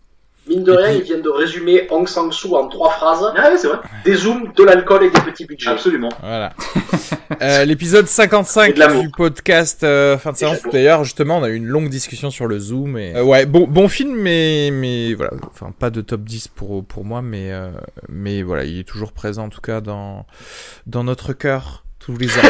[0.49, 3.33] Mine de rien, ils viennent de résumer Hong Sang-soo en trois phrases.
[3.37, 3.79] Ah ouais, c'est vrai.
[4.05, 5.71] Des zooms, de l'alcool et des petits budgets.
[5.71, 6.09] Absolument.
[6.21, 6.53] Voilà.
[7.43, 10.59] euh, L'épisode 55 du podcast euh, fin de séance.
[10.73, 12.99] D'ailleurs, justement, on a eu une longue discussion sur le zoom.
[12.99, 13.15] Et...
[13.15, 15.31] Euh, ouais, bon, bon film, mais, mais voilà.
[15.47, 17.71] Enfin, pas de top 10 pour, pour moi, mais, euh,
[18.09, 20.27] mais voilà, il est toujours présent en tout cas dans,
[20.87, 22.43] dans notre cœur tous les ans.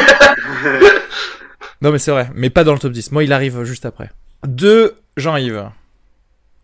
[1.83, 3.11] non, mais c'est vrai, mais pas dans le top 10.
[3.11, 4.09] Moi, il arrive juste après.
[4.47, 5.69] De Jean-Yves.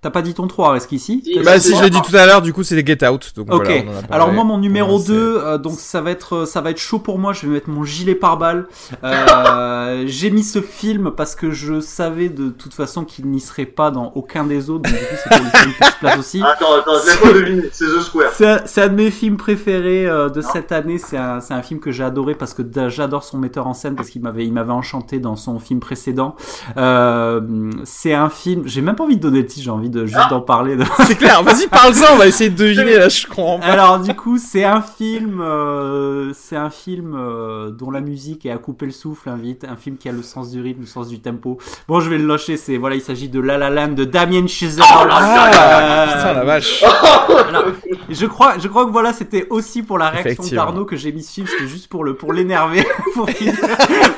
[0.02, 2.42] T'as pas dit ton 3 ici Si, Bah si, je l'ai dit tout à l'heure,
[2.42, 3.34] du coup c'est les Get Out.
[3.36, 3.66] Donc, Ok.
[3.66, 4.14] voilà, on.
[4.14, 5.14] Alors moi mon numéro Ouais, 2
[5.44, 7.84] euh, donc ça va être ça va être chaud pour moi, je vais mettre mon
[7.84, 8.68] gilet pare-balles.
[9.04, 13.66] Euh, j'ai mis ce film parce que je savais de toute façon qu'il n'y serait
[13.66, 16.42] pas dans aucun des autres donc du coup c'est pour faire une petite place aussi.
[16.44, 18.32] Attends, attends, laisse-moi deviner, c'est The Square.
[18.66, 20.48] C'est un, de mes films préférés euh, de Non.
[20.54, 20.98] cette année.
[20.98, 23.96] C'est un, c'est un film que j'ai adoré parce que j'adore son metteur en scène
[23.96, 26.38] parce qu'il m'avait, il m'avait enchanté dans son film précédent.
[26.78, 27.42] Euh,
[27.84, 28.64] c'est un film.
[28.66, 29.64] J'ai même pas envie de donner le titre.
[29.66, 30.28] J'ai envie de juste Ah.
[30.30, 30.76] d'en parler.
[30.76, 33.66] de- C'est clair, vas-y parle-en, on va essayer de deviner là, je comprends pas.
[33.68, 38.52] Alors du coup, c'est un film, euh, c'est un film euh, dont la musique est
[38.52, 41.08] à couper le souffle, invite, un film qui a le sens du rythme, le sens
[41.08, 41.58] du tempo.
[41.88, 42.58] Bon, je vais le lâcher.
[42.58, 44.84] C'est voilà, il s'agit de La La Land de Damien Chazelle.
[45.02, 46.84] Oh là là Ah, Euh, putain la vache.
[47.50, 47.66] alors,
[48.10, 51.24] je crois, je crois que voilà, c'était aussi pour la réaction d'Arnaud que j'ai mis
[51.24, 51.48] ce film.
[51.48, 53.54] C'était juste pour le, pour l'énerver, pour qu'il,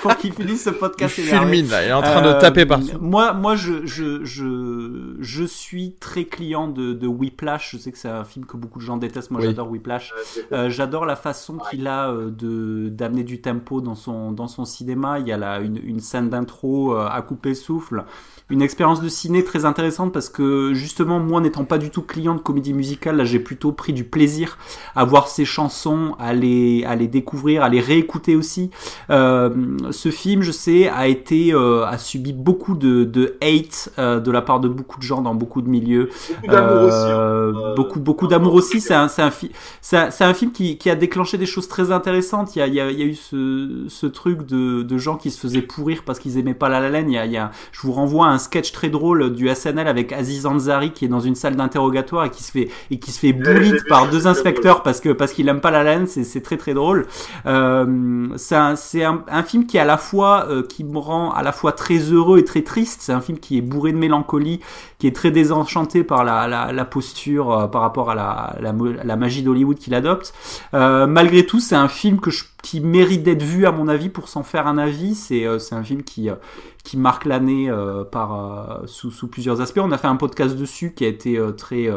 [0.02, 1.40] pour qu'il finisse ce Il podcast énervé.
[1.40, 2.88] fulmine là, il est en train Euh, de taper partout.
[3.00, 5.61] Moi, moi, je, je, je, je suis
[6.00, 7.72] très client de, de Whiplash.
[7.72, 9.32] Je sais que c'est un film que beaucoup de gens détestent.
[9.32, 9.48] Moi, Oui.
[9.48, 10.14] j'adore Whiplash.
[10.52, 14.66] Euh, j'adore la façon qu'il a euh, de d'amener du tempo dans son dans son
[14.66, 15.20] cinéma.
[15.20, 18.06] Il y a là une, une scène d'intro euh, à couper le souffle,
[18.52, 22.36] une expérience de ciné très intéressante parce que justement moi n'étant pas du tout client
[22.36, 24.58] de comédie musicale, là j'ai plutôt pris du plaisir
[24.96, 28.70] à voir ces chansons, à les à les découvrir, à les réécouter aussi.
[29.10, 29.50] Euh,
[29.92, 34.32] ce film, je sais, a été euh, a subi beaucoup de de hate euh, de
[34.32, 36.10] la part de beaucoup de gens dans beaucoup de milieux.
[36.30, 37.12] Beaucoup d'amour aussi.
[37.12, 37.74] hein.
[37.76, 38.82] Beaucoup beaucoup d'amour aussi.
[38.82, 41.46] C'est un c'est un, fi- c'est un, c'est un film qui, qui a déclenché des
[41.46, 42.56] choses très intéressantes.
[42.56, 44.98] Il y a, il y a, il y a eu ce, ce truc de, de
[44.98, 47.08] gens qui se faisaient pourrir parce qu'ils aimaient pas La La Land.
[47.08, 49.48] Il y a, il y a, je vous renvoie à un sketch très drôle du
[49.48, 53.00] SNL avec Aziz Ansari qui est dans une salle d'interrogatoire et qui se fait et
[53.00, 55.98] qui se fait bully par deux inspecteurs parce que parce qu'il aime pas La La
[55.98, 56.06] Land.
[56.08, 57.08] C'est très très drôle.
[57.46, 61.32] Euh, c'est un, un, un film qui est à la fois euh, qui me rend
[61.32, 63.02] à la fois très heureux et très triste.
[63.02, 64.60] C'est un film qui est bourré de mélancolie,
[65.00, 68.74] qui est très désenchanté par la, la, la posture euh, par rapport à la, la,
[69.04, 70.34] la magie d'Hollywood qu'il adopte.
[70.74, 74.28] Malgré tout, c'est un film que je, qui mérite d'être vu à mon avis pour
[74.30, 75.16] s'en faire un avis.
[75.16, 76.36] C'est euh, c'est un film qui euh,
[76.84, 79.80] qui marque l'année euh, par euh, sous, sous plusieurs aspects.
[79.84, 81.90] On a fait un podcast dessus qui a été euh, très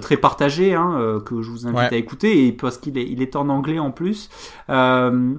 [0.00, 1.94] très partagé, hein, euh, que je vous invite Ouais.
[1.94, 4.28] à écouter et parce qu'il est il est en anglais en plus.
[4.70, 5.34] Euh,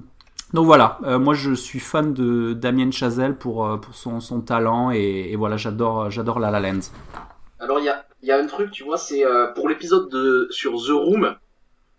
[0.52, 4.90] donc voilà, euh, moi je suis fan de Damien Chazelle pour pour son, son talent
[4.90, 6.80] et, et voilà j'adore j'adore La La Land.
[7.60, 10.08] Alors il y a, il y a un truc, tu vois, c'est euh, pour l'épisode
[10.10, 11.34] de sur The Room,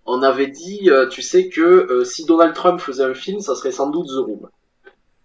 [0.05, 3.55] on avait dit, euh, tu sais que euh, si Donald Trump faisait un film, ça
[3.55, 4.47] serait sans doute The Room.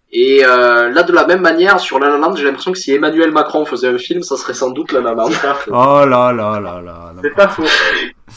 [0.09, 2.93] Et euh, là, de la même manière, sur La La Land, j'ai l'impression que si
[2.93, 5.29] Emmanuel Macron faisait un film, ça serait sans doute La La Land.
[5.31, 5.71] C'est pas faux.
[5.73, 7.13] Oh là là là là.
[7.21, 7.63] C'est pas faux.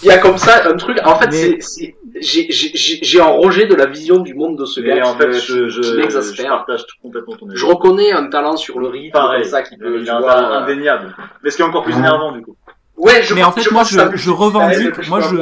[0.03, 0.99] Il y a comme ça un truc.
[1.05, 4.35] En fait, Mais- c'est, c'est, j'ai, j'ai, j'ai j'ai un rejet de la vision du
[4.35, 6.49] monde de ce Mais gars en fait, je, je, qui je m'exaspère.
[6.49, 7.57] partage complètement ton avis.
[7.57, 9.43] Je reconnais un talent sur le rythme, Pareil.
[9.43, 11.17] comme ça, qui peut, Il tu a un vois, talent euh, indéniable.
[11.45, 12.57] Mais ce qui est encore plus énervant, du coup.
[12.97, 15.21] Ouais, je Mais en fait moi pense que ça je, je revendique que je moi
[15.21, 15.37] je.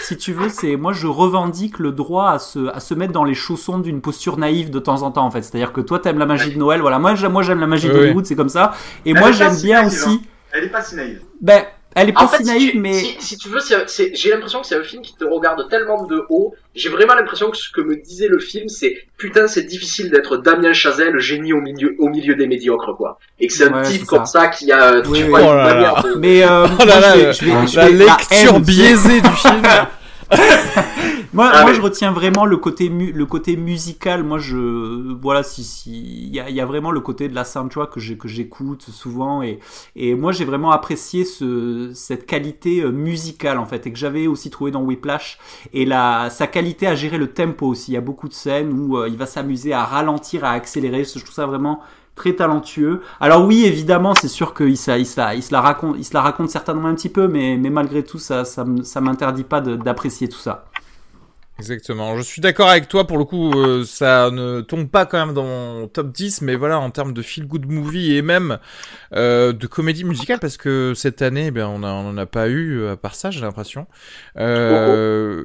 [0.00, 3.24] Si tu veux c'est moi je revendique le droit à se à se mettre dans
[3.24, 5.42] les chaussons d'une posture naïve de temps en temps en fait.
[5.42, 7.88] C'est-à-dire que toi t'aimes la magie de Noël voilà moi j'aime moi j'aime la magie
[7.88, 8.72] Oui, d'Hollywood c'est comme ça
[9.04, 11.20] et Elle moi j'aime bien naïve, aussi Elle est pas si naïve.
[11.40, 13.88] ben elle est pas En fait, si si tu, mais si, si tu veux, c'est-
[13.88, 16.54] c'est- j'ai l'impression que c'est un film qui te regarde tellement de haut.
[16.74, 20.36] J'ai vraiment l'impression que ce que me disait le film, c'est putain, c'est difficile d'être
[20.38, 23.18] Damien Chazelle, génie au milieu, au milieu des médiocres, quoi.
[23.40, 25.22] Et que c'est un Ouais, type comme ça, qui a, Oui, tu oui.
[25.28, 26.02] vois, Oh une là là.
[26.02, 28.62] de- mais euh, Oh là moi, là, je vais- je vais- je la lecture haine,
[28.62, 29.62] biaisée du film.
[31.34, 34.22] Moi, Ah, moi mais- je retiens vraiment le côté mu- le côté musical.
[34.22, 35.90] Moi, je voilà, si si
[36.26, 39.42] il y a, il y a vraiment le côté de la soundtrack que j'écoute souvent
[39.42, 39.58] et
[39.96, 44.26] et moi j'ai vraiment apprécié ce cette qualité euh, musicale en fait et que j'avais
[44.26, 45.38] aussi trouvé dans Whiplash
[45.72, 47.92] et la sa qualité à gérer le tempo aussi.
[47.92, 51.04] Il y a beaucoup de scènes où euh, il va s'amuser à ralentir, à accélérer.
[51.04, 51.80] Je trouve ça vraiment
[52.14, 53.00] très talentueux.
[53.20, 55.06] Alors oui, évidemment, c'est sûr qu'il se, il
[55.38, 58.04] il se la raconte, il se la raconte certainement un petit peu, mais, mais malgré
[58.04, 60.66] tout, ça, ça, ça m'interdit pas d'apprécier tout ça.
[61.58, 62.16] Exactement.
[62.16, 63.06] Je suis d'accord avec toi.
[63.06, 66.56] Pour le coup, euh, ça ne tombe pas quand même dans mon top 10, mais
[66.56, 68.58] voilà, en termes de feel good movie et même
[69.14, 72.26] euh, de comédie musicale, parce que cette année, eh bien, on a- on en a
[72.26, 73.86] pas eu euh, à part ça, j'ai l'impression.
[74.38, 75.44] Euh.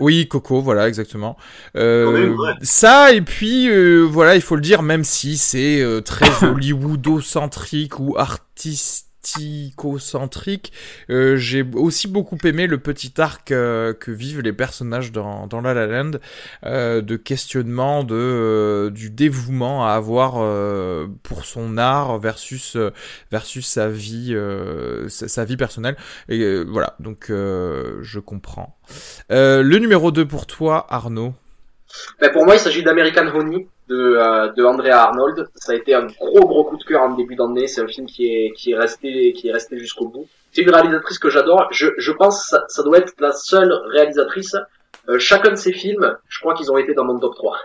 [0.00, 1.36] Oui, Coco, voilà, exactement.
[1.74, 2.52] A Euh, eu, ouais.
[2.60, 7.98] ça et puis euh, voilà, il faut le dire, même si c'est euh, très Hollywoodo-centrique
[8.00, 8.16] ou
[11.10, 15.60] euh, j'ai aussi beaucoup aimé le petit arc euh, que vivent les personnages dans, dans
[15.60, 16.12] La La Land,
[16.64, 22.90] euh, de questionnement, de euh, du dévouement à avoir euh, pour son art versus euh,
[23.30, 24.36] versus sa vie
[25.08, 25.96] sa, sa vie personnelle.
[26.28, 28.78] Et voilà, donc je comprends.
[29.30, 31.34] Le numéro 2 pour toi, Arnaud.
[32.20, 33.66] Ben, pour moi, il s'agit d'American Honey.
[33.88, 35.48] de, euh, de Andrea Arnold.
[35.54, 37.66] Ça a été un gros gros coup de cœur en début d'année.
[37.66, 40.26] C'est un film qui est qui est resté qui est resté jusqu'au bout.
[40.52, 41.68] C'est une réalisatrice que j'adore.
[41.70, 44.56] Je, je pense ça, ça doit être la seule réalisatrice.
[45.08, 47.58] Euh, chacun de ses films, je crois qu'ils ont été dans mon top 3.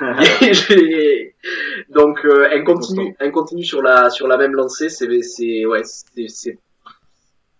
[1.88, 4.88] Donc euh, elle continue, elle continue sur la sur la même lancée.
[4.90, 6.58] C'est c'est ouais c'est c'est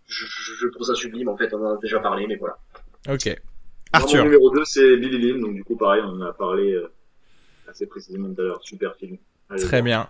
[0.06, 0.26] je,
[0.60, 1.52] je trouve ça sublime en fait.
[1.52, 2.56] On en a déjà parlé, mais voilà.
[3.08, 3.34] Ok.
[3.94, 4.18] Arthur.
[4.18, 6.90] Mon numéro 2 c'est Billy Lynn, donc du coup pareil on en a parlé euh,
[7.70, 8.60] assez précisément tout à l'heure.
[8.62, 9.16] Super film.
[9.50, 10.08] Allez, Très bien.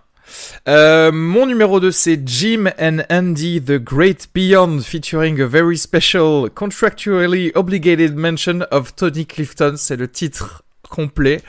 [0.67, 6.49] Euh, mon numéro 2 c'est Jim and Andy The Great Beyond featuring a very special
[6.49, 9.75] contractually obligated mention of Tony Clifton.
[9.77, 11.41] C'est le titre complet.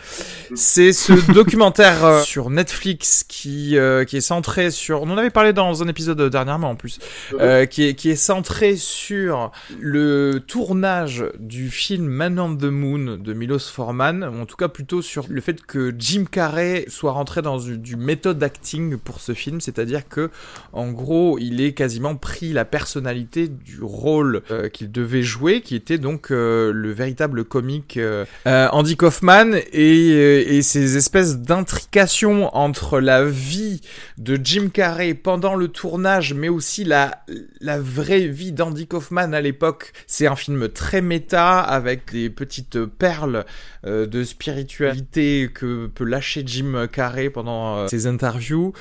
[0.55, 5.03] C'est ce documentaire euh, sur Netflix qui euh, qui est centré sur.
[5.03, 6.99] On en avait parlé dans un épisode dernièrement en plus,
[7.41, 13.17] euh, qui est qui est centré sur le tournage du film Man on the Moon
[13.17, 17.13] de Milos Forman, ou en tout cas plutôt sur le fait que Jim Carrey soit
[17.13, 20.31] rentré dans du, du méthode acting pour ce film, c'est-à-dire que
[20.73, 24.43] en gros il est quasiment pris la personnalité du rôle
[24.73, 27.99] qu'il devait jouer, qui était donc le véritable comique
[28.45, 29.26] Andy Kaufman
[29.73, 33.81] et, et ces espèces d'intrications entre la vie
[34.19, 37.25] de Jim Carrey pendant le tournage, mais aussi la,
[37.81, 39.93] vraie vie d'Andy Kaufman à l'époque.
[40.07, 43.45] C'est un film très méta avec des petites perles
[43.85, 48.73] euh, de spiritualité que peut lâcher Jim Carrey pendant euh, ses interviews.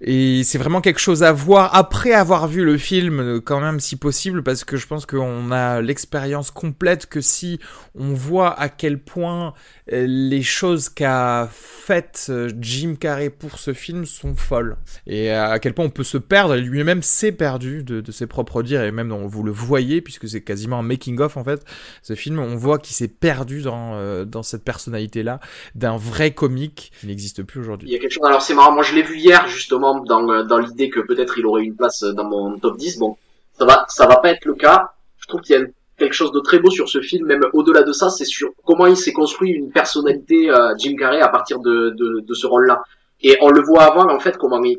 [0.00, 3.96] Et c'est vraiment quelque chose à voir après avoir vu le film, quand même si
[3.96, 7.60] possible, parce que je pense qu'on a l'expérience complète que si
[7.94, 13.72] on voit à quel point euh, les choses qu'a faites euh, Jim Carrey pour ce
[13.72, 14.76] film sont folles.
[15.06, 18.82] Et à quel point on peut se perdre, lui-même s'est perdu de, ses propres dires,
[18.82, 21.64] et même vous le voyez, puisque c'est quasiment un making-of en fait,
[22.02, 25.38] ce film, on voit qu'il s'est perdu dans, euh, dans cette personnalité-là,
[25.76, 27.88] d'un vrai comique qui n'existe plus aujourd'hui.
[27.88, 30.44] Il y a quelque chose, alors c'est marrant, moi je l'ai vu hier justement dans,
[30.44, 33.16] dans l'idée que peut-être il aurait une place dans mon top 10, bon,
[33.56, 35.64] ça va, ça va pas être le cas, je trouve qu'il y a
[35.96, 38.86] quelque chose de très beau sur ce film, même au-delà de ça, c'est sur comment
[38.86, 42.82] il s'est construit une personnalité euh, Jim Carrey à partir de, de, de ce rôle-là.
[43.22, 44.78] Et on le voit avant, en fait, comment, il,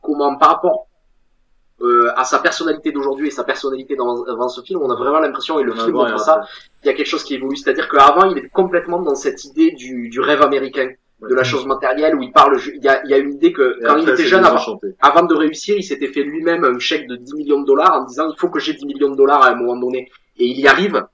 [0.00, 0.86] comment par rapport
[1.80, 5.18] euh, à sa personnalité d'aujourd'hui et sa personnalité dans, dans, ce film, on a vraiment
[5.18, 6.42] l'impression, et le film montre ça,
[6.82, 7.56] il y a quelque chose qui évolue.
[7.56, 10.90] C'est-à-dire qu'avant, il est complètement dans cette idée du, du rêve américain
[11.28, 13.52] de la chose matérielle où il parle il y a, il y a une idée
[13.52, 14.60] que quand il était jeune avant,
[15.00, 18.04] avant, de réussir il s'était fait lui-même un chèque de 10 millions de dollars en
[18.04, 20.10] disant il faut que j'ai 10 millions de dollars à un moment donné
[20.42, 21.04] et il y arrive.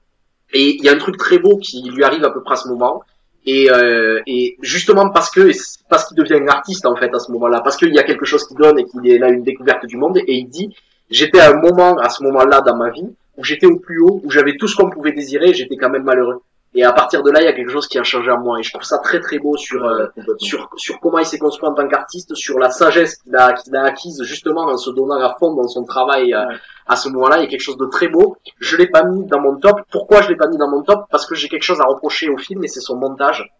[0.52, 2.56] Et il y a un truc très beau qui lui arrive à peu près à
[2.56, 3.02] ce moment.
[3.44, 5.50] Et, euh, et justement parce que
[5.88, 8.24] parce qu'il devient un artiste en fait à ce moment-là, parce qu'il y a quelque
[8.24, 10.18] chose qui donne et qu'il est là une découverte du monde.
[10.18, 10.74] Et il dit
[11.10, 14.20] j'étais à un moment à ce moment-là dans ma vie où j'étais au plus haut,
[14.24, 16.42] où j'avais tout ce qu'on pouvait désirer, j'étais quand même malheureux.
[16.74, 18.60] Et à partir de là, il y a quelque chose qui a changé en moi.
[18.60, 20.06] Et je trouve ça très très beau sur euh,
[20.38, 23.74] sur sur comment il s'est construit en tant qu'artiste, sur la sagesse qu'il a qu'il
[23.74, 26.44] a acquise justement en se donnant à fond dans son travail euh,
[26.86, 27.38] à ce moment-là.
[27.38, 28.36] Il y a quelque chose de très beau.
[28.58, 29.80] Je l'ai pas mis dans mon top.
[29.90, 31.06] Pourquoi je l'ai pas mis dans mon top?
[31.10, 33.50] Parce que j'ai quelque chose à reprocher au film et c'est son montage.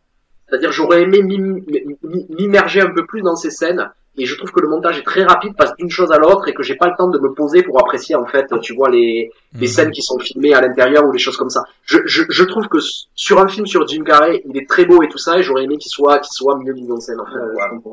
[0.48, 4.68] C'est-à-dire j'aurais aimé m'immerger un peu plus dans ces scènes et je trouve que le
[4.68, 7.08] montage est très rapide, passe d'une chose à l'autre et que j'ai pas le temps
[7.08, 9.66] de me poser pour apprécier en fait, tu vois les, les mhm.
[9.66, 11.62] scènes qui sont filmées à l'intérieur ou les choses comme ça.
[11.84, 12.78] Je, je, je, trouve que
[13.14, 15.64] sur un film sur Jim Carrey, il est très beau et tout ça et j'aurais
[15.64, 17.90] aimé qu'il soit qu'il soit mieux mis en scène en fait.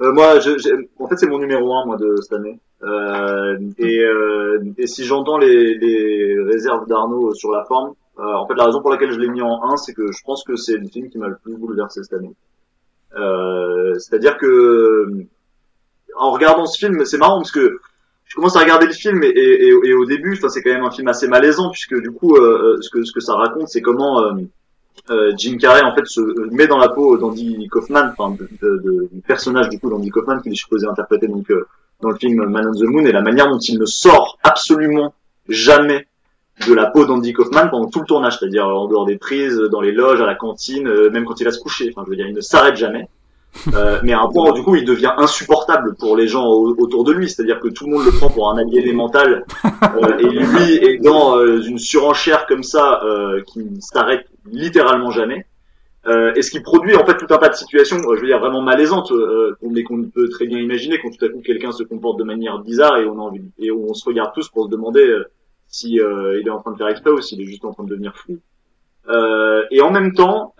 [0.00, 0.50] Euh, moi, je,
[0.98, 2.58] en fait, c'est mon numéro un moi de cette année.
[2.82, 8.46] Euh, et, euh, et si j'entends les, les réserves d'Arnaud sur la forme, euh, en
[8.46, 10.56] fait, la raison pour laquelle je l'ai mis en 1, c'est que je pense que
[10.56, 12.34] c'est le film qui m'a le plus bouleversé cette année.
[13.16, 15.26] Euh, C'est-à-dire que
[16.18, 17.80] en regardant ce film, c'est marrant parce que
[18.32, 21.06] je commence à regarder le film et, au début, enfin, c'est quand même un film
[21.08, 24.32] assez malaisant puisque du coup, euh, ce que ce que ça raconte, c'est comment euh,
[25.10, 28.14] euh, Jim Carrey en fait se met dans la peau d'Andy Kaufman,
[28.62, 31.46] du personnage du coup d'Andy Kaufman qu'il est supposé interpréter donc
[32.00, 35.12] dans le film Man on the Moon et la manière dont il ne sort absolument
[35.48, 36.06] jamais
[36.66, 39.82] de la peau d'Andy Kaufman pendant tout le tournage, c'est-à-dire en dehors des prises, dans
[39.82, 41.90] les loges, à la cantine, même quand il va se coucher.
[41.90, 43.08] Enfin, je veux dire, il ne s'arrête jamais.
[43.74, 47.12] Euh, mais à un point du coup il devient insupportable pour les gens autour de
[47.12, 50.74] lui, c'est-à-dire que tout le monde le prend pour un aliéné mental euh, et lui
[50.74, 55.46] est dans euh, une surenchère comme ça euh, qui s'arrête littéralement jamais.
[56.34, 58.62] et ce qui produit en fait tout un tas de situations, je veux dire vraiment
[58.62, 59.12] malaisantes,
[59.62, 62.58] mais qu'on peut très bien imaginer quand tout à coup quelqu'un se comporte de manière
[62.58, 65.06] bizarre et on a envie et on se regarde tous pour se demander
[65.68, 67.90] si il est en train de faire exprès ou s'il est juste en train de
[67.90, 68.40] devenir fou.
[69.70, 70.54] et en même temps,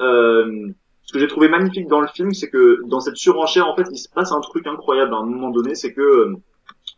[1.13, 3.87] ce que j'ai trouvé magnifique dans le film, c'est que dans cette surenchère, en fait,
[3.93, 6.37] il se passe un truc incroyable à un moment donné, c'est que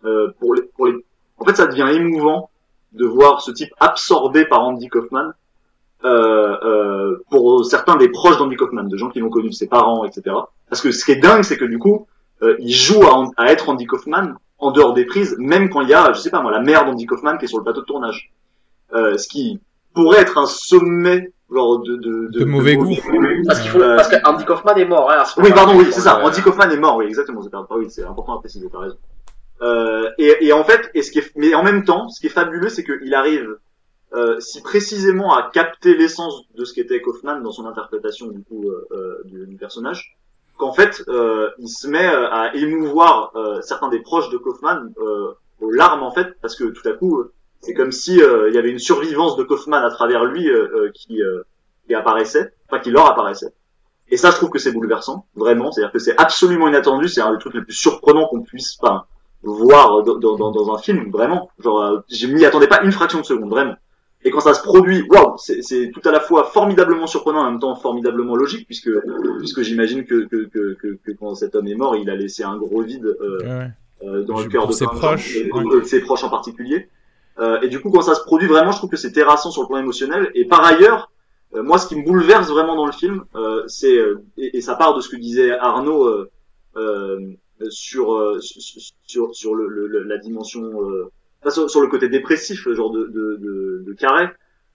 [0.04, 0.94] euh, pour les, pour les,
[1.38, 2.48] en fait, ça devient émouvant
[2.92, 5.32] de voir ce type absorbé par Andy Kaufman
[6.04, 10.04] euh, euh, pour certains des proches d'Andy Kaufman, de gens qui l'ont connu, ses parents,
[10.04, 10.36] etc.
[10.68, 12.06] Parce que ce qui est dingue, c'est que du coup,
[12.42, 15.88] euh, il joue à, à, être Andy Kaufman en dehors des prises, même quand il
[15.88, 17.80] y a, je sais pas moi, la mère d'Andy Kaufman qui est sur le plateau
[17.80, 18.30] de tournage.
[18.92, 19.58] Euh, ce qui
[19.92, 22.94] pourrait être un sommet genre de de, de, de mauvais goût.
[23.46, 25.10] Parce qu'il faut euh, parce que Andy Kaufman est mort.
[25.10, 26.22] Hein, à ce oui, pardon, oui, c'est ça.
[26.24, 27.42] Andy Kaufman est mort, oui, exactement.
[27.42, 28.68] C'est pas, oui, c'est important à préciser.
[28.70, 28.96] T'as raison.
[29.62, 32.26] Euh, et, et, en fait, et ce qui est, mais en même temps, ce qui
[32.26, 33.56] est fabuleux, c'est qu'il arrive
[34.14, 38.68] euh, si précisément à capter l'essence de ce qu'était Kaufman dans son interprétation du coup
[38.68, 40.16] euh, euh du, du, personnage,
[40.56, 44.92] qu'en fait, euh, il se met à émouvoir certains des proches de Kaufman
[45.60, 47.24] aux larmes en fait, parce que tout à coup,
[47.64, 50.48] c'est comme si il y avait une survivance de Kaufman à travers lui
[50.94, 51.20] qui,
[51.86, 53.52] qui apparaissait, enfin qui leur apparaissait.
[54.10, 55.72] Et ça, je trouve que c'est bouleversant, vraiment.
[55.72, 57.08] C'est-à-dire que c'est absolument inattendu.
[57.08, 59.06] C'est un des trucs les plus surprenants qu'on puisse pas
[59.42, 61.50] voir dans, dans, dans, un film, vraiment.
[61.58, 63.76] Genre, je m'y attendais pas une fraction de seconde, vraiment.
[64.26, 67.60] Et quand ça se produit, waouh, c'est tout à la fois formidablement surprenant en même
[67.60, 68.90] temps formidablement logique, puisque
[69.38, 72.56] puisque j'imagine que, que, que, que, quand cet homme est mort, il a laissé un
[72.56, 73.68] gros vide euh,
[74.02, 76.88] euh, dans le cœur de ses proches, et, de ses proches en particulier.
[77.38, 79.62] Euh, et du coup, quand ça se produit vraiment, je trouve que c'est terrassant sur
[79.62, 80.30] le plan émotionnel.
[80.34, 81.10] Et par ailleurs,
[81.54, 83.98] euh, moi, ce qui me bouleverse vraiment dans le film, euh, c'est
[84.38, 86.26] et, et, ça part de ce que disait Arnaud
[87.70, 90.70] sur, sur sur le, le, la dimension
[91.50, 94.28] sur, le côté dépressif, genre de, de, de, de Carré,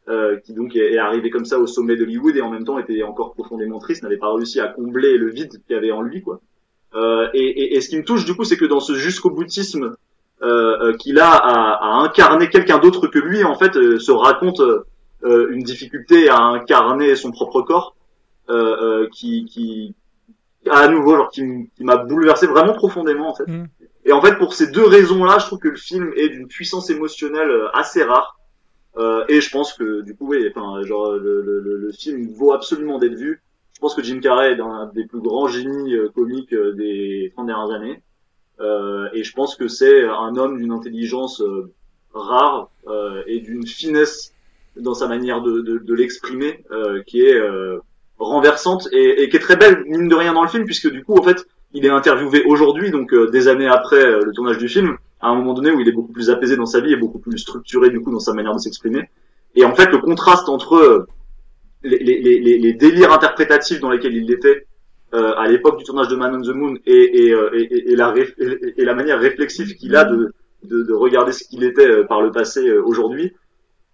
[0.10, 3.04] euh, qui donc est, arrivé comme ça au sommet d'Hollywood et en même temps était
[3.04, 6.24] encore profondément triste, n'avait pas réussi à combler le vide qu'il y avait en lui,
[6.24, 6.42] quoi.
[6.96, 9.30] Euh, et, et, et, ce qui me touche du coup, c'est que dans ce jusqu'au
[9.30, 9.96] boutisme euh, euh
[11.00, 15.48] qu'il a à, à incarner quelqu'un d'autre que lui, en fait, euh, se raconte euh,
[15.52, 17.96] une difficulté à incarner son propre corps,
[19.12, 19.96] qui, qui
[20.70, 21.44] à nouveau, genre, qui,
[21.80, 23.48] m'a bouleversé vraiment profondément en fait.
[23.48, 23.68] Mm.
[24.06, 26.90] Et en fait, pour ces deux raisons-là, je trouve que le film est d'une puissance
[26.90, 28.40] émotionnelle euh, assez rare.
[28.98, 32.54] Euh, et je pense que du coup, oui, enfin, genre le, le, le, film vaut
[32.54, 33.42] absolument d'être vu.
[33.74, 37.32] Je pense que Jim Carrey est un des plus grands génies euh, comiques euh, des
[37.36, 38.02] 30 dernières années.
[38.60, 41.42] Euh, et je pense que c'est un homme d'une intelligence
[42.14, 42.70] rare
[43.28, 44.34] et d'une finesse
[44.76, 46.64] dans sa manière de, de, de l'exprimer
[47.06, 47.40] qui est
[48.18, 51.04] renversante et, et, qui est très belle mine de rien dans le film puisque du
[51.04, 54.58] coup en fait il est interviewé aujourd'hui, donc euh, des années après euh, le tournage
[54.58, 56.94] du film, à un moment donné où il est beaucoup plus apaisé dans sa vie
[56.94, 59.10] et beaucoup plus structuré du coup dans sa manière de s'exprimer.
[59.56, 61.08] Et en fait, le contraste entre euh,
[61.84, 64.66] les, les, les, les, délires interprétatifs dans lesquels il était
[65.14, 68.86] à l'époque du tournage de Man on the Moon et, et, et, et la, et,
[68.86, 72.72] la manière réflexive qu'il a de, de, de, regarder ce qu'il était par le passé
[72.72, 73.34] aujourd'hui,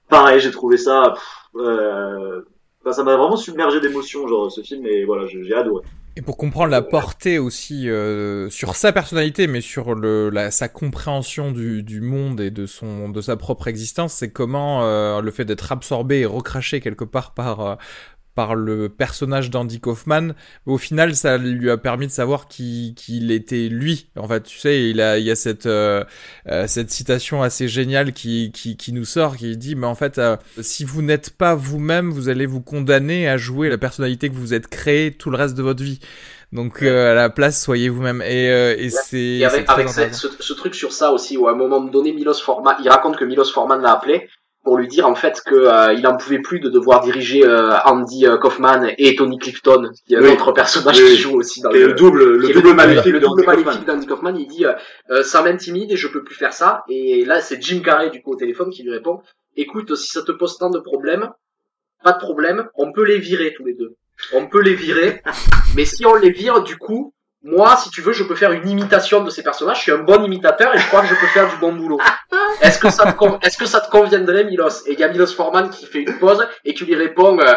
[0.09, 1.13] pareil, j'ai trouvé ça...
[1.55, 2.41] euh,
[2.91, 5.83] ça m'a vraiment submergé d'émotions, genre ce film, et voilà, j'ai adoré.
[6.17, 10.69] Et pour comprendre la portée aussi euh, sur sa personnalité, mais sur le, la, sa
[10.69, 15.31] compréhension du, du, monde et de son de sa propre existence, c'est comment euh, le
[15.31, 17.75] fait d'être absorbé et recraché quelque part par euh,
[18.35, 20.33] par le personnage d'Andy Kaufman.
[20.65, 24.09] Au final, ça lui a permis de savoir qu'il qu'il était lui.
[24.17, 26.03] En fait, tu sais, il a, il y a cette, euh,
[26.49, 30.17] euh, cette citation assez géniale qui, qui, qui, nous sort, qui dit, mais en fait,
[30.17, 34.35] euh, si vous n'êtes pas vous-même, vous allez vous condamner à jouer la personnalité que
[34.35, 35.99] vous êtes créée tout le reste de votre vie.
[36.51, 38.21] Donc à la place, soyez vous-même.
[38.21, 39.43] Et, et c'est.
[39.43, 42.75] avec, avec ce, ce, truc sur ça aussi, où à un moment donné, Milos Forman,
[42.81, 44.29] il raconte que Milos Forman l'a appelé
[44.65, 47.77] pour lui dire en fait que euh, il en pouvait plus de devoir diriger euh,
[47.85, 50.31] Andy euh, Kaufman et Tony Clifton, qui est oui.
[50.31, 54.35] autre personnage qui joue aussi dans le, le, double, le double maléfique d'Andy Kaufman.
[54.35, 54.65] Il dit
[55.23, 56.83] ça m'intimide et je peux plus faire ça.
[56.89, 59.21] Et là c'est Jim Carrey du coup au téléphone qui lui répond
[59.55, 61.29] écoute si ça te pose tant de problèmes,
[62.03, 63.95] pas de problème, on peut les virer tous les deux.
[64.33, 65.21] On peut les virer,
[65.75, 67.13] mais si on les vire du coup
[67.45, 69.77] moi, si tu veux, je peux faire une imitation de ces personnages.
[69.77, 71.99] Je suis un bon imitateur et je crois que je peux faire du bon boulot.
[72.61, 74.87] Est-ce que ça te, est-ce que ça te conviendrait, Milos?
[74.87, 77.53] Et il y a Milos Forman qui fait une pause et qui lui répond euh,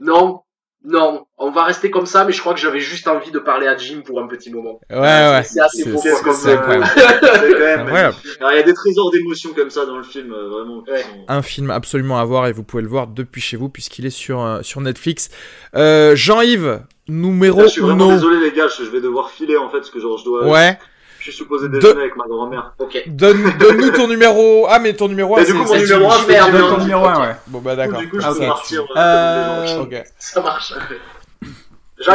[0.00, 0.42] non,
[0.88, 3.66] non, on va rester comme ça, mais je crois que j'avais juste envie de parler
[3.66, 4.78] à Jim pour un petit moment.
[4.88, 5.42] Ouais, ouais.
[5.42, 5.98] C'est assez beau.
[6.00, 6.86] C'est incroyable.
[8.52, 10.84] il y a des trésors d'émotions comme ça dans le film, euh, vraiment.
[11.26, 14.10] Un film absolument à voir et vous pouvez le voir depuis chez vous puisqu'il est
[14.10, 15.28] sur, euh, sur Netflix.
[15.74, 19.78] Euh, Jean-Yves, numéro Je suis vraiment désolé les gars, je vais devoir filer en fait,
[19.78, 20.46] parce que genre je dois.
[20.46, 20.78] Ouais.
[21.26, 22.72] Je suis supposé déjeuner avec ma grand-mère.
[22.78, 23.02] Ok.
[23.08, 24.68] Donne, donne-nous ton numéro.
[24.70, 25.52] Ah, mais ton numéro 1, c'est.
[25.52, 27.36] Du coup, mon numéro 1, c'est ton numéro 1, ouais.
[27.48, 27.98] Bon, bah, d'accord.
[27.98, 28.84] Du coup, je peux partir.
[28.96, 30.04] Euh, ok.
[30.20, 30.72] Ça marche.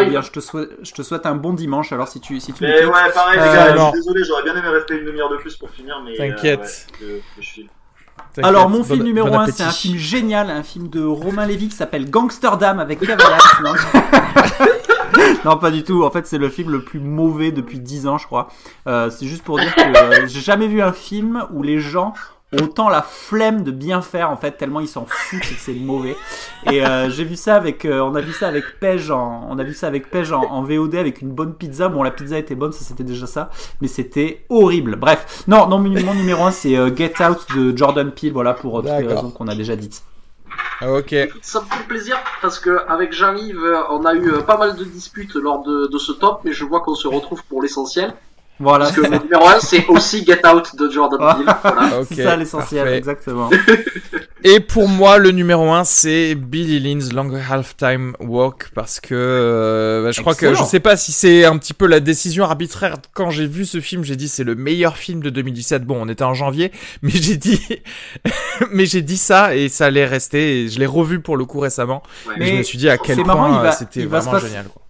[0.07, 1.91] Bien, je te souhaite, je te souhaite un bon dimanche.
[1.91, 2.63] Alors si tu, si tu.
[2.63, 3.75] Mais ouais, pareil, les gars.
[3.75, 6.15] Je suis désolé, j'aurais bien aimé rester une demi-heure de plus pour finir, mais.
[6.15, 6.87] T'inquiète.
[7.01, 7.69] Euh, ouais, je file.
[8.41, 11.75] Alors mon film numéro 1 c'est un film génial, un film de Romain Lévy qui
[11.75, 13.39] s'appelle Gangsterdam avec Cavalias.
[15.45, 18.17] non, pas du tout, en fait c'est le film le plus mauvais depuis 10 ans
[18.17, 18.47] je crois.
[18.87, 22.13] Euh, c'est juste pour dire que euh, j'ai jamais vu un film où les gens
[22.59, 26.15] autant la flemme de bien faire en fait tellement ils s'en foutent que c'est mauvais.
[26.69, 29.57] Et euh, j'ai vu ça avec euh, on a vu ça avec Pej en on
[29.57, 31.87] a vu ça avec Pej en, en, VOD avec une bonne pizza.
[31.87, 33.49] Bon la pizza était bonne ça c'était déjà ça.
[33.81, 34.97] Mais c'était horrible.
[34.97, 35.43] Bref.
[35.47, 38.33] Non non mon numéro 1 c'est euh, Get Out de Jordan Peele.
[38.33, 40.03] Voilà pour toutes les raisons qu'on a déjà dites
[40.81, 41.15] ok.
[41.41, 45.35] Ça me fait plaisir parce que avec Jean-Yves, on a eu pas mal de disputes
[45.35, 48.13] lors de ce top, mais je vois qu'on se retrouve pour l'essentiel.
[48.61, 48.85] Voilà.
[48.85, 51.55] Parce que le numéro 1, c'est aussi Get Out de Jordan Peele.
[51.61, 51.81] Voilà.
[52.01, 53.49] Ok, c'est ça l'essentiel, exactement.
[54.43, 60.03] Et pour moi, le numéro 1, c'est Billy Lynn's Long Halftime Walk parce que euh,
[60.03, 62.95] bah, je crois que je sais pas si c'est un petit peu la décision arbitraire.
[63.13, 65.83] Quand j'ai vu ce film, j'ai dit c'est le meilleur film de 2017.
[65.83, 66.71] Bon, on était en janvier,
[67.03, 67.61] mais j'ai dit,
[68.71, 70.63] mais j'ai dit ça et ça allait rester.
[70.63, 72.01] Et je l'ai revu pour le coup récemment.
[72.27, 72.35] Ouais.
[72.37, 74.65] Et Mais je me suis dit à quel point c'était il va se vraiment génial.
[74.65, 74.80] Quoi.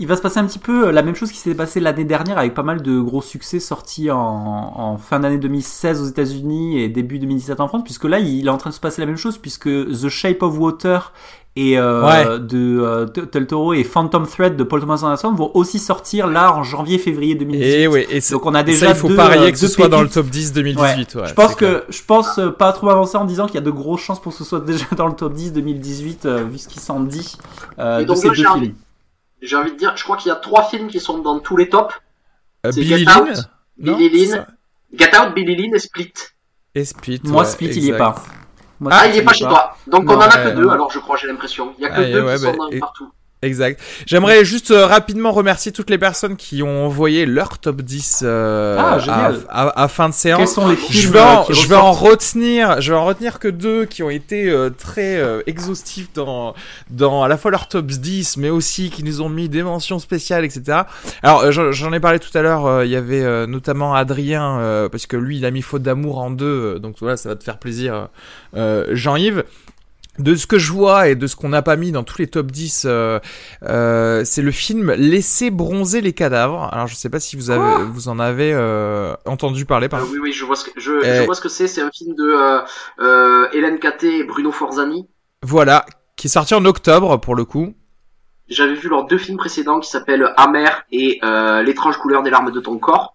[0.00, 2.04] Il va se passer un petit peu euh, la même chose qui s'est passé l'année
[2.04, 6.80] dernière avec pas mal de gros succès sortis en, en fin d'année 2016 aux États-Unis
[6.80, 9.06] et début 2017 en France, puisque là il est en train de se passer la
[9.06, 11.12] même chose puisque The Shape of Water
[11.56, 12.38] et euh, Ouais.
[12.38, 16.28] de euh, T- Del Toro et Phantom Thread de Paul Thomas Anderson vont aussi sortir
[16.28, 17.66] là en janvier-février 2018.
[17.66, 19.58] Et ouais, et c'est- Donc on a déjà ça, il faut deux, parier euh, que
[19.58, 21.14] ce soit dans le top 10 2018.
[21.16, 23.62] Ouais, je pense que je pense euh, pas trop avancer en disant qu'il y a
[23.62, 26.56] de grosses chances pour que ce soit déjà dans le top 10 2018 euh, vu
[26.58, 27.36] ce qui s'en dit
[27.80, 28.74] euh, de ces deux films.
[29.42, 31.56] J'ai envie de dire, je crois qu'il y a trois films qui sont dans tous
[31.56, 31.94] les tops.
[32.66, 33.38] Euh, c'est Billy Get Out,
[33.78, 34.46] non, Billy ça
[34.94, 36.12] Get Out, Billy Lynn et Split.
[36.74, 37.20] et Split.
[37.24, 38.22] Moi ouais, Split il y est pas.
[38.80, 39.76] Moi, Ah, il est pas chez toi.
[39.86, 40.70] Donc Non, on en a ouais, que deux, non.
[40.70, 41.74] alors je crois, j'ai l'impression.
[41.78, 43.10] Il y a que Ah, deux ouais, qui bah, sont dans, et- partout.
[43.42, 43.80] Exact.
[44.04, 48.76] J'aimerais juste euh, rapidement remercier toutes les personnes qui ont envoyé leur top 10 euh,
[48.78, 49.36] Ah, à, génial.
[49.48, 50.38] à- à fin de séance.
[50.38, 53.06] Quels sont les films Je vais, en, euh, je vais en retenir, je vais en
[53.06, 56.54] retenir que deux qui ont été euh, très exhaustifs dans,
[56.90, 59.98] dans à la fois leur top 10, mais aussi qui nous ont mis des mentions
[60.00, 60.80] spéciales, etc.
[61.22, 62.84] Alors j'en ai parlé tout à l'heure.
[62.84, 66.78] Il y avait notamment Adrien parce que lui il a mis Faute d'amour en deux,
[66.78, 68.08] donc voilà ça va te faire plaisir,
[68.54, 69.44] Jean-Yves.
[70.20, 72.26] De ce que je vois et de ce qu'on n'a pas mis dans tous les
[72.26, 73.18] top 10, euh,
[73.62, 76.68] euh, c'est le film Laisser bronzer les cadavres.
[76.72, 79.86] Alors je sais pas si vous avez, vous en avez euh, entendu parler.
[79.86, 80.02] Euh, Par...
[80.10, 81.66] oui, oui, je vois ce que, je, je vois ce que c'est.
[81.66, 82.60] C'est un film de euh,
[83.00, 85.08] euh, Hélène Caté et Bruno Forzani.
[85.42, 87.74] Voilà, qui est sorti en octobre pour le coup.
[88.48, 92.50] J'avais vu leurs deux films précédents qui s'appellent Amer et euh, L'étrange couleur des larmes
[92.50, 93.14] de ton corps,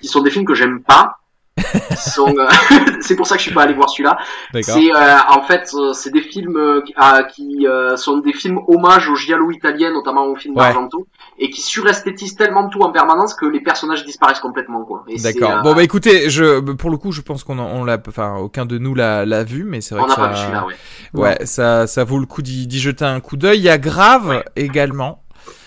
[0.00, 1.18] qui sont des films que j'aime pas.
[3.00, 4.18] C'est pour ça que je suis pas allé voir celui-là.
[4.52, 4.74] D'accord.
[4.74, 8.32] C'est euh, en fait euh, c'est des films euh, qui- ah, qui euh, sont des
[8.32, 10.62] films hommages au giallo italien, notamment au film Ouais.
[10.64, 11.06] d'Argento,
[11.38, 15.04] et qui suresthétisent tellement tout en permanence que les personnages disparaissent complètement quoi.
[15.22, 15.50] D'accord.
[15.50, 18.66] euh, Bon bah écoutez, je pour le coup, je pense qu'on on l'a, enfin aucun
[18.66, 20.66] de nous l'a l'a vu, mais c'est vrai on que n'a ça, pas vu
[21.14, 21.22] ouais.
[21.22, 23.58] ouais, ça ça vaut le coup d'y d'y jeter un coup d'œil.
[23.58, 25.22] Il y a Grave également.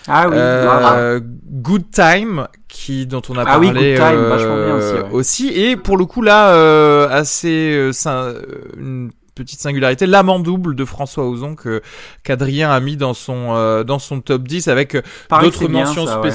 [0.08, 0.36] Ah oui.
[0.36, 4.76] Euh, Good Time qui dont on a Ah oui, parlé Good Time, euh, vachement bien
[4.76, 5.10] aussi, ouais.
[5.12, 5.48] aussi.
[5.48, 7.90] et pour le coup là euh, assez
[8.76, 11.82] une petite singularité l'amant double de François Ozon que
[12.24, 14.96] qu'Adrien a mis dans son euh, dans son top 10 avec
[15.40, 16.30] d'autres mentions ça, ouais.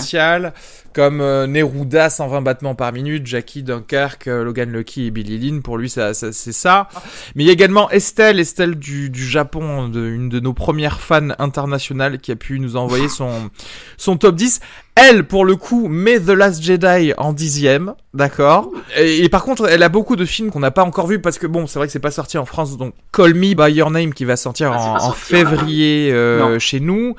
[0.95, 5.61] Comme euh, Neruda 120 battements par minute, Jackie Dunkerque, euh, Logan Lucky et Billy Lynn
[5.61, 6.87] pour lui ça, ça c'est ça.
[7.35, 11.01] Mais il y a également Estelle, Estelle du, du Japon, de, une de nos premières
[11.01, 13.29] fans internationales qui a pu nous envoyer son
[13.97, 14.61] son top 10.
[14.95, 18.71] Elle, pour le coup, met The Last Jedi en dixième, d'accord?
[18.97, 21.37] Et, et par contre, elle a beaucoup de films qu'on n'a pas encore vus parce
[21.37, 22.77] que bon, c'est vrai que c'est pas sorti en France.
[22.77, 25.13] Donc, Call Me by Your Name qui va sortir Ah, en, en voilà.
[25.15, 27.13] février euh, chez nous.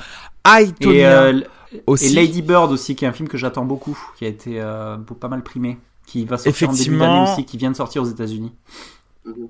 [0.46, 1.40] I, Et, Tonya euh,
[1.86, 2.06] aussi.
[2.06, 4.96] et Lady Bird aussi, qui est un film que j'attends beaucoup, qui a été euh,
[5.20, 8.06] pas mal primé, qui va sortir en début d'année aussi, qui vient de sortir aux
[8.06, 8.52] États-Unis.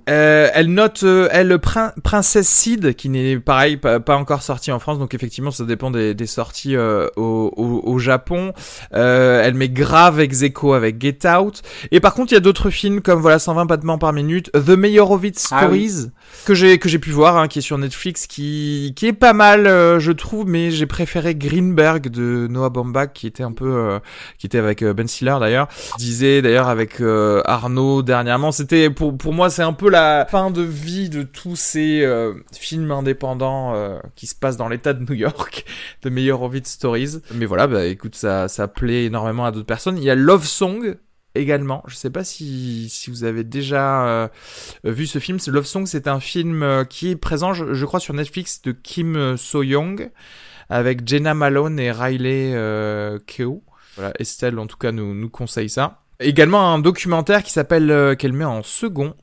[0.09, 4.73] Euh, elle note, euh, elle, Prin- Princesse Seed, qui n'est pareil, pas, pas encore sorti
[4.73, 8.55] en France, donc effectivement, ça dépend des, des sorties euh, au, au, au Japon.
[8.95, 11.61] Euh, elle met grave ex aequo avec Get Out.
[11.91, 14.71] Et par contre, il y a d'autres films comme voilà 120 battements par minute, The
[14.71, 15.93] Meyerowitz Ah oui.
[16.45, 19.33] Que j'ai que j'ai pu voir, hein, qui est sur Netflix, qui qui est pas
[19.33, 23.69] mal, euh, je trouve, mais j'ai préféré Greenberg de Noah Baumbach, qui était un peu,
[23.69, 23.99] euh,
[24.39, 25.69] qui était avec euh, Ben Stiller d'ailleurs.
[25.99, 30.27] Je disais d'ailleurs avec euh, Arnaud dernièrement, c'était pour pour moi c'est un peu la
[30.31, 34.93] fin de vie de tous ces euh, films indépendants euh, qui se passent dans l'État
[34.93, 35.65] de New York,
[36.03, 37.19] de Meyerowitz Stories.
[37.35, 39.99] Mais voilà, bah écoute, ça ça plaît énormément à d'autres personnes.
[39.99, 40.97] Il y a Love Song
[41.39, 41.83] également.
[41.87, 44.29] Je sais pas si si vous avez déjà euh,
[44.85, 45.39] vu ce film.
[45.47, 49.37] Love Song, c'est un film euh, qui est présent, je, crois, sur Netflix de Kim
[49.37, 50.11] So Young
[50.69, 53.63] avec Jenna Malone et Riley euh, Keough.
[53.97, 56.03] Voilà, Estelle en tout cas nous nous conseille ça.
[56.21, 59.15] Également un documentaire qui s'appelle euh, qu'elle met en second.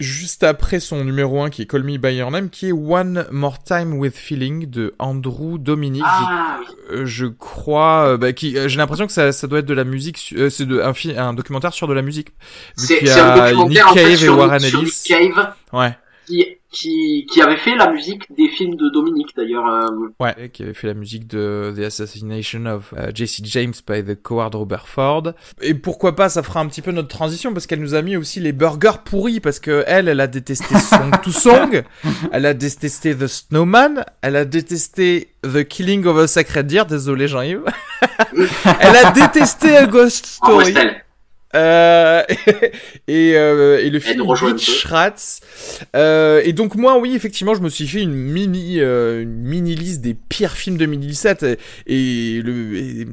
[0.00, 3.26] Juste après son numéro 1 qui est Call Me By Your Name, qui est One
[3.30, 6.02] More Time With Feeling de Andrew Dominic.
[6.04, 6.58] Ah.
[6.90, 9.66] Je, euh, je crois, euh, bah, qui, euh, j'ai l'impression que ça, ça doit être
[9.66, 12.28] de la musique, euh, c'est de, un, un documentaire sur de la musique.
[12.76, 14.84] C'est un documentaire Nick en fait, Cave et Warren sur Ellis.
[14.86, 15.96] Nick Cave Ouais.
[16.26, 19.66] qui, qui, qui avait fait la musique des films de Dominique d'ailleurs.
[19.66, 19.88] euh,
[20.20, 24.20] Ouais, qui avait fait la musique de The Assassination of euh, Jesse James by the
[24.22, 25.32] Coward Robert Ford.
[25.60, 28.16] Et pourquoi pas, ça fera un petit peu notre transition parce qu'elle nous a mis
[28.16, 31.82] aussi les burgers pourris parce que elle, elle a détesté Song to Song,
[32.32, 37.26] elle a détesté The Snowman, elle a détesté The Killing of a Sacred Deer, désolé
[37.28, 37.64] Jean-Yves.
[38.80, 40.74] elle a détesté A Ghost Story.
[41.56, 42.22] Euh,
[43.08, 44.24] et, euh, et le film.
[44.58, 45.40] Schrats.
[45.96, 49.74] Euh, et donc moi, oui, effectivement, je me suis fait une mini, euh, une mini
[49.74, 51.44] liste des pires films 2017.
[51.86, 52.42] Et, et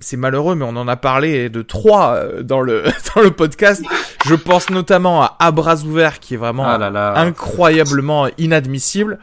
[0.02, 2.84] c'est malheureux, mais on en a parlé de trois euh, dans le
[3.16, 3.84] dans le podcast.
[4.26, 7.14] Je pense notamment à À bras ouverts, qui est vraiment Ah là là.
[7.18, 9.20] incroyablement inadmissible.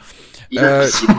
[0.51, 1.15] Inadmissible.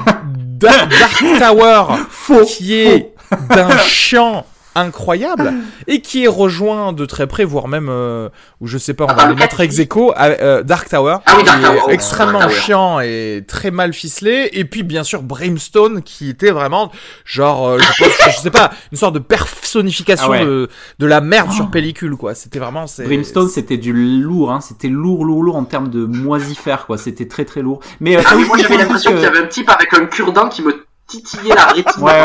[0.58, 3.14] Dark, Dark Tower, qui est
[3.50, 5.54] d'un chiant incroyable
[5.88, 8.30] et qui est rejoint de très près, voire même, euh,
[8.62, 10.90] ou je sais pas, on Ah va bah, le mettre ex aequo, à, euh, Dark
[10.90, 14.84] Tower, Ah Dark qui Tower, est oui, extrêmement chiant et très mal ficelé, et puis
[14.84, 16.92] bien sûr Brimstone, qui était vraiment
[17.24, 20.46] genre, euh, je, pense, je sais pas, une sorte de personnification Ah ouais.
[20.46, 22.36] de, de la merde sur pellicule, quoi.
[22.36, 23.04] C'était vraiment, c'est...
[23.06, 24.62] Brimstone, c'était du lourd, hein.
[24.62, 26.98] C'était lourd, lourd, lourd en termes de moisifère, quoi.
[26.98, 27.80] C'était très, très lourd.
[28.00, 30.50] Mais, euh, Ah oui, moi j'avais l'impression qu'il y avait un type avec un cure-dent
[30.50, 30.86] qui me
[31.56, 32.04] la rétine.
[32.04, 32.20] Ouais, ouais,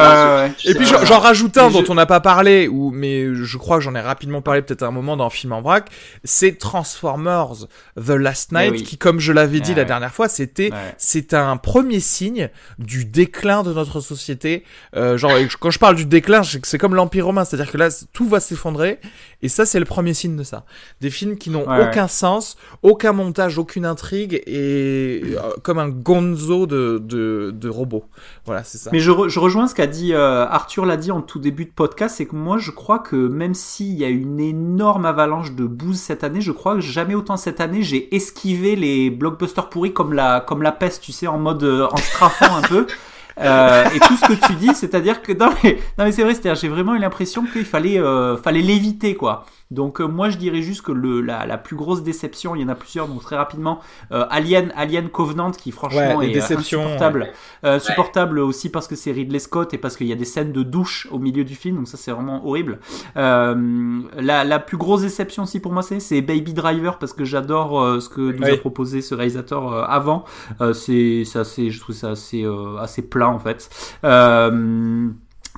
[0.47, 3.59] ouais, Et puis j'en- rajoute un dont je- on n'a pas parlé, ou mais je
[3.59, 5.91] crois que j'en ai rapidement parlé peut-être à un moment dans Film en vrac,
[6.25, 8.83] c'est Transformers The Last Night, Eh oui.
[8.83, 9.87] qui comme je l'avais dit Ah la ouais.
[9.87, 10.95] dernière fois, c'était Ouais.
[10.99, 14.65] c'est un premier signe du déclin de notre société.
[14.97, 18.27] Euh, genre quand je parle du déclin, c'est comme l'Empire romain, c'est-à-dire que là tout
[18.29, 18.99] va s'effondrer,
[19.43, 20.65] et ça c'est le premier signe de ça.
[21.01, 25.89] Des films qui n'ont Ouais, aucun sens, aucun montage, aucune intrigue, et euh, comme un
[25.89, 28.05] gonzo de de, de robots.
[28.47, 28.91] Voilà, c'est ça.
[28.93, 31.65] Mais je, re- je rejoins ce qu'a dit euh, Arthur l'a dit en tout début
[31.65, 35.53] de podcast, c'est que moi je crois que même s'il y a une énorme avalanche
[35.53, 39.69] de bouse cette année, je crois que jamais autant cette année j'ai esquivé les blockbusters
[39.71, 42.87] pourris comme la comme la peste, tu sais, en mode euh, en strafant un peu.
[43.39, 46.35] Euh, et tout ce que tu dis, c'est-à-dire que non mais, non mais c'est vrai,
[46.35, 49.47] c'est-à-dire j'ai vraiment eu l'impression qu'il fallait euh, fallait l'éviter quoi.
[49.71, 52.65] Donc euh, moi je dirais juste que le la, la plus grosse déception, il y
[52.65, 53.79] en a plusieurs donc très rapidement
[54.11, 57.29] euh, Alien Alien Covenant qui franchement Ouais, est euh, insupportable.
[57.65, 60.53] Euh, supportable aussi parce que c'est Ridley Scott et parce qu'il y a des scènes
[60.53, 62.81] de douche au milieu du film, donc ça c'est vraiment horrible.
[63.17, 67.25] Euh, la, la plus grosse déception aussi pour moi c'est c'est Baby Driver parce que
[67.25, 68.51] j'adore euh, ce que nous Oui.
[68.51, 70.25] a proposé ce réalisateur euh, avant.
[70.61, 73.69] Euh, c'est c'est assez, je trouve ça assez euh, assez plat en fait.
[74.05, 75.09] Euh,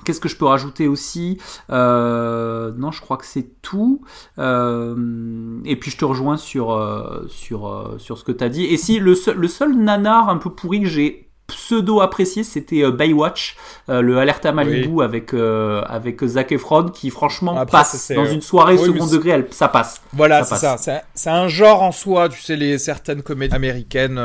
[0.03, 1.39] Qu'est-ce que je peux rajouter aussi?
[1.69, 4.01] Euh, Non, je crois que c'est tout.
[4.39, 8.65] Euh, et puis je te rejoins sur euh, sur sur ce que tu as dit.
[8.65, 13.55] Et si le seul nanar un peu pourri que j'ai pseudo apprécié, c'était euh, Baywatch,
[13.89, 18.41] euh, le Alerta Malibu avec euh, avec Zac Efron qui franchement Après, passe dans une
[18.41, 20.01] soirée oui, second degré, elle, ça passe.
[20.13, 21.01] Voilà, Ça c'est ça.
[21.13, 24.19] C'est un genre en soi, tu sais, les certaines comédies américaines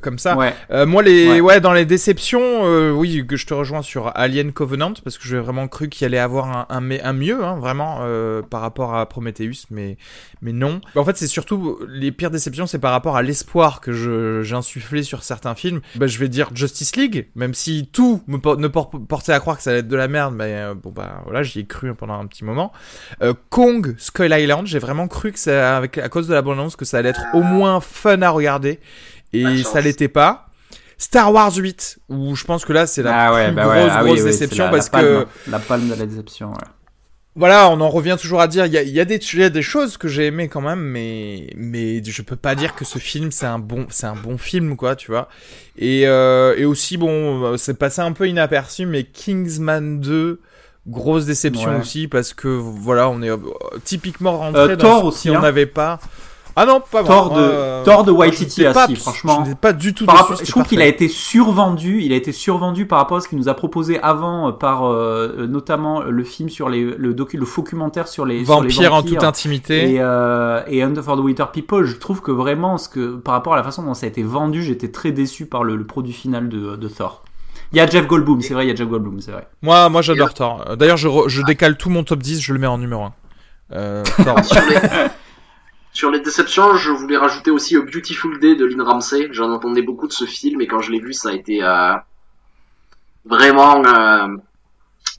[0.00, 0.36] comme ça.
[0.36, 0.54] Ouais.
[0.86, 1.40] Moi, les, ouais.
[1.40, 1.60] Ouais.
[1.60, 5.68] dans les déceptions, oui, que je te rejoins sur Alien Covenant parce que j'ai vraiment
[5.68, 8.00] cru qu'il allait avoir un, un, un mieux, hein, vraiment,
[8.50, 9.96] par rapport à Prometheus, mais,
[10.42, 10.80] mais non.
[10.96, 14.54] En fait, c'est surtout les pires déceptions, c'est par rapport à l'espoir que je, j'ai
[14.54, 15.80] insufflé sur certains films.
[15.96, 19.40] Bah, je vais dire Justice League, même si tout me por- ne por- portait à
[19.40, 21.64] croire que ça allait être de la merde, mais euh, bon bah voilà, j'y ai
[21.66, 22.72] cru pendant un petit moment.
[23.22, 26.76] Euh, Kong Skull Island, j'ai vraiment cru que ça, avec à cause de la bande-annonce,
[26.76, 28.80] que ça allait être au moins fun à regarder,
[29.32, 30.44] et ça l'était pas.
[31.00, 33.74] Star Wars 8, où je pense que là c'est la ah ouais, plus bah grosse
[33.76, 36.48] ouais, ah grosse oui, c'est déception la- parce la que la palme de la déception.
[36.50, 36.56] Ouais.
[37.38, 39.38] Voilà, on en revient toujours à dire, il y a, il y a des, il
[39.38, 42.74] y a des choses que j'ai aimées quand même, mais, mais je peux pas dire
[42.74, 45.28] que ce film c'est un bon, c'est un bon film quoi, tu vois.
[45.78, 50.40] Et, euh, et aussi bon, euh, c'est passé un peu inaperçu, mais Kingsman 2,
[50.88, 51.80] grosse déception Ouais.
[51.80, 53.36] aussi parce que voilà, on est euh,
[53.84, 55.40] typiquement rentré Euh, dans Thor ce aussi, si on hein.
[55.42, 56.00] n'avait pas.
[56.60, 59.44] Ah non, pas Thor moi, de euh, Thor de Waititi ah, si, franchement.
[59.46, 62.00] je pas du tout Par dessus, je trouve qu'il a été survendu.
[62.02, 64.84] Il a été survendu par rapport à ce qu'il nous a proposé avant, euh, par
[64.84, 68.92] euh, notamment le film sur les le docu, le documentaire sur les sur les Vampire
[68.92, 69.92] en vampires toute intimité.
[69.94, 71.84] et euh, et Under for the Winter People.
[71.84, 74.22] Je trouve que vraiment ce que par rapport à la façon dont ça a été
[74.22, 77.22] vendu, j'étais très déçu par le, le produit final de, de Thor.
[77.72, 79.46] Il y a Jeff Goldblum, c'est vrai, il y a Jeff Goldblum, c'est vrai.
[79.62, 80.64] Moi, moi j'adore Thor.
[80.68, 83.12] Euh, D'ailleurs, je, je décale tout mon top 10, je le mets en numéro 1.
[83.72, 84.40] Euh, Thor.
[85.98, 86.20] Sur, les...
[86.20, 89.28] déceptions, je voulais rajouter aussi A Beautiful Day de Lynn Ramsey.
[89.32, 91.94] J'en entendais beaucoup de ce film et quand je l'ai vu, ça a été euh,
[93.24, 94.28] vraiment, euh,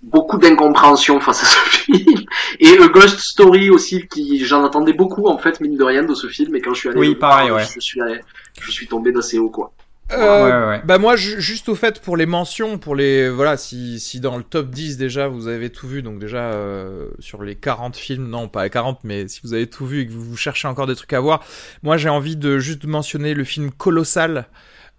[0.01, 2.23] beaucoup d'incompréhension face à ce film.
[2.59, 6.13] Et A Ghost Story aussi, qui j'en attendais beaucoup en fait, mine de rien, de
[6.15, 6.55] ce film.
[6.55, 7.65] Et quand je suis allé Oui, pareil, ouais.
[7.73, 8.21] je suis allé-
[8.61, 9.71] je suis tombé d'assez haut quoi.
[10.11, 10.81] Euh, Ouais, ouais, ouais.
[10.85, 14.37] Bah moi, ju- juste au fait pour les mentions, pour les voilà, si si dans
[14.37, 18.27] le top 10 déjà vous avez tout vu, donc déjà euh, sur les 40 films,
[18.27, 20.87] non pas les 40, mais si vous avez tout vu et que vous cherchez encore
[20.87, 21.43] des trucs à voir,
[21.83, 24.45] moi j'ai envie de juste mentionner le film Colossal.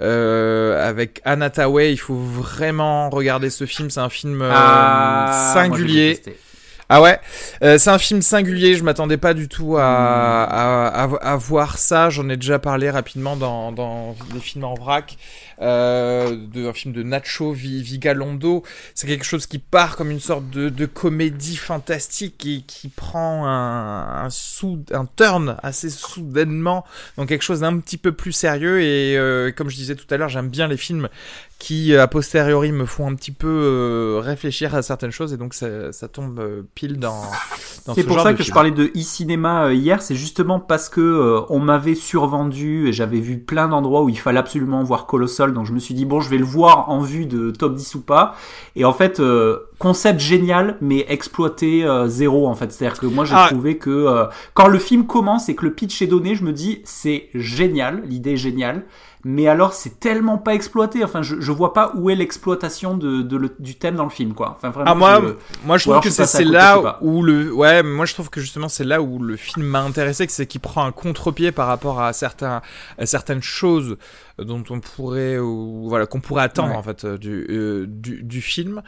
[0.03, 3.91] Euh, avec Anna Tawai, il faut vraiment regarder ce film.
[3.91, 6.23] C'est un film euh, Ah, singulier.
[6.93, 7.21] Ah ouais,
[7.63, 8.75] euh, c'est un film singulier.
[8.75, 12.11] Je m'attendais pas du tout à, à, à, voir ça.
[12.11, 15.17] J'en ai déjà parlé rapidement dans, dans les films en vrac.
[15.63, 18.63] Euh, de, un film de Nacho Vi- Vigalondo.
[18.95, 23.47] C'est quelque chose qui part comme une sorte de, de comédie fantastique et qui prend
[23.47, 26.87] un, un, sou, un turn assez soudainement
[27.19, 28.81] dans quelque chose d'un petit peu plus sérieux.
[28.81, 31.11] Et euh, comme je disais tout à l'heure, j'aime bien les films
[31.59, 35.53] qui a posteriori me font un petit peu euh, réfléchir à certaines choses et donc
[35.53, 37.21] ça, ça tombe euh, pile dans,
[37.85, 40.15] dans C'est ce pour genre ça de que je parlais de e-cinéma euh, hier, c'est
[40.15, 44.39] justement parce que euh, on m'avait survendu et j'avais vu plein d'endroits où il fallait
[44.39, 47.27] absolument voir Colossal, donc je me suis dit bon, je vais le voir en vue
[47.27, 48.35] de top 10 ou pas.
[48.77, 52.73] Et en fait, euh, concept génial, mais exploité euh, zéro en fait.
[52.73, 53.47] C'est-à-dire que moi j'ai Ah.
[53.51, 56.53] trouvé que euh, quand le film commence et que le pitch est donné, je me
[56.53, 58.85] dis c'est génial, l'idée est géniale.
[59.23, 61.05] Mais alors, c'est tellement pas exploité.
[61.05, 64.09] Enfin, je, je vois pas où est l'exploitation de, de le- du thème dans le
[64.11, 64.57] film, quoi.
[64.57, 64.91] Enfin, vraiment.
[64.91, 68.31] Ah, moi, je- moi je trouve que c'est là où le ouais moi je trouve
[68.31, 71.53] que justement c'est là où le film m'a intéressé que c'est qu'il prend un contre-pied
[71.53, 72.63] par rapport à certains
[72.99, 73.99] à certaines choses
[74.45, 76.77] dont on pourrait ou voilà qu'on pourrait attendre Ouais.
[76.77, 78.83] en fait euh, du, euh, du du film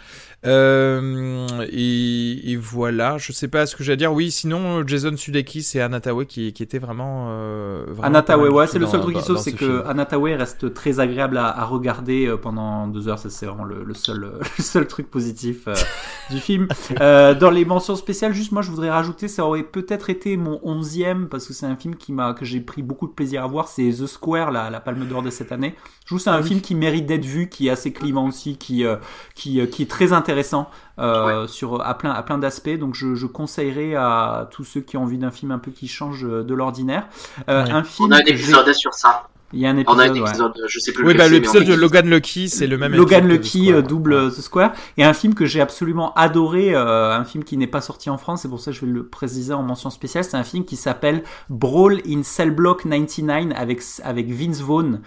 [0.47, 5.17] euh, et, et voilà je sais pas ce que j'ai à dire oui sinon Jason
[5.17, 9.01] Sudeikis et Anna Tawai qui qui étaient vraiment, euh, vraiment du ouais, c'est le seul
[9.01, 13.09] truc qui dans c'est ce que Tawai reste très agréable à, à regarder pendant deux
[13.09, 13.19] heures.
[13.19, 14.21] Ça, c'est vraiment le, le seul,
[14.59, 15.69] le seul truc positif
[16.31, 16.69] du film.
[16.99, 21.29] Dans les mentions spéciales, juste moi, je voudrais rajouter, ça aurait peut-être été mon onzième
[21.29, 23.69] parce que c'est un film qui m'a, que j'ai pris beaucoup de plaisir à voir.
[23.69, 25.75] C'est The Square, la, la Palme d'Or de cette année.
[26.03, 26.49] Je trouve que c'est un Ah oui.
[26.49, 28.97] film qui mérite d'être vu, qui est assez clivant aussi, qui, euh,
[29.35, 32.79] qui, euh, qui est très intéressant euh, sur à plein, à plein d'aspects.
[32.79, 35.89] Donc, je, je conseillerais à tous ceux qui ont envie d'un film un peu qui
[35.89, 37.09] change de l'ordinaire.
[37.49, 37.71] Euh, Ouais.
[37.73, 38.09] Un film.
[38.09, 39.29] On a un épisode sur ça.
[39.55, 40.01] il y a un On épisode.
[40.01, 40.21] a un ouais.
[40.21, 42.79] épisode, je sais plus oui lequel bah l'épisode on de a- Logan Lucky c'est le
[42.79, 43.83] même Logan épisode que The Lucky Square, ouais.
[43.83, 47.67] double The Square et un film que j'ai absolument adoré, euh, un film qui n'est
[47.67, 50.25] pas sorti en France, c'est pour ça que je vais le préciser en mention spéciale.
[50.25, 55.01] C'est un film qui s'appelle Brawl in Cell Block 99 avec avec Vince Vaughn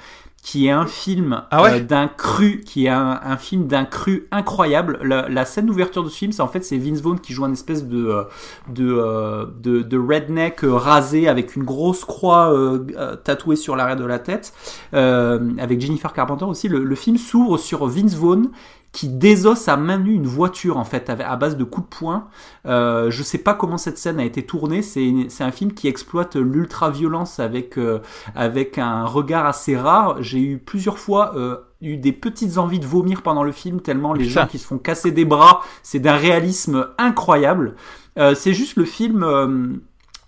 [0.45, 3.83] qui est un film Ah ouais euh, d'un cru, qui est un, un film d'un
[3.83, 4.99] cru incroyable.
[5.01, 7.45] La, la scène d'ouverture de ce film, c'est en fait c'est Vince Vaughn qui joue
[7.45, 8.23] un espèce de euh,
[8.69, 14.05] de, euh, de de redneck rasé avec une grosse croix euh, tatouée sur l'arrière de
[14.05, 14.53] la tête,
[14.93, 16.69] euh, avec Jennifer Carpenter aussi.
[16.69, 18.51] Le, le film s'ouvre sur Vince Vaughn
[18.95, 22.29] qui désosse à main nue une voiture en fait à base de coups de poing.
[22.65, 24.81] Euh, je sais pas comment cette scène a été tournée.
[24.81, 27.99] C'est c'est un film qui exploite l'ultra violence avec euh,
[28.35, 30.23] avec un regard assez rare.
[30.23, 34.13] J'ai eu plusieurs fois euh, eu des petites envies de vomir pendant le film tellement
[34.13, 34.43] les Putain.
[34.43, 37.75] gens qui se font casser des bras, c'est d'un réalisme incroyable.
[38.17, 39.81] Euh, c'est juste le film.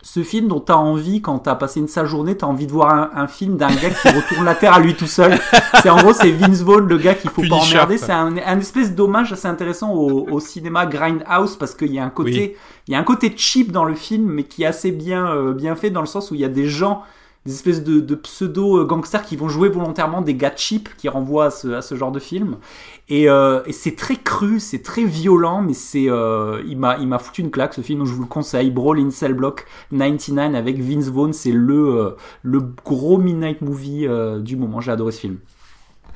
[0.09, 2.93] Ce film dont t'as envie quand t'as passé une sale journée, t'as envie de voir
[2.93, 5.37] un, un film d'un gars qui retourne la terre à lui tout seul.
[5.81, 7.97] C'est en gros c'est Vince Vaughn, le gars qu'il faut pas emmerder.
[7.97, 12.05] C'est un, un espèce d'hommage assez intéressant au, au cinéma grindhouse parce qu'il y a
[12.05, 12.55] un côté, Oui.
[12.87, 15.53] il y a un côté cheap dans le film, mais qui est assez bien euh,
[15.53, 17.03] bien fait dans le sens où il y a des gens
[17.47, 21.45] des espèces de, de pseudo gangsters qui vont jouer volontairement des gars cheap qui renvoient
[21.45, 22.57] à ce, à ce genre de film
[23.07, 27.07] et, euh, et c'est très cru c'est très violent mais c'est euh, il m'a il
[27.07, 29.65] m'a foutu une claque ce film je vous le conseille Brawl in Cell Block
[29.97, 32.09] 99 avec Vince Vaughn c'est le euh,
[32.43, 35.37] le gros midnight movie euh, du moment j'ai adoré ce film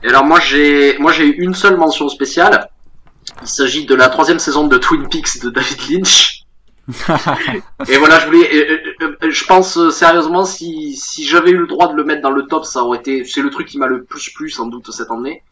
[0.04, 2.70] Et alors moi j'ai moi j'ai eu une seule mention spéciale.
[3.42, 6.41] Il s'agit de la troisième saison de Twin Peaks de David Lynch.
[7.90, 11.68] Et voilà, je voulais, euh, euh, euh, je pense sérieusement si si j'avais eu le
[11.68, 13.88] droit de le mettre dans le top, ça aurait été, c'est le truc qui m'a
[13.88, 15.44] le plus plu sans doute cette année.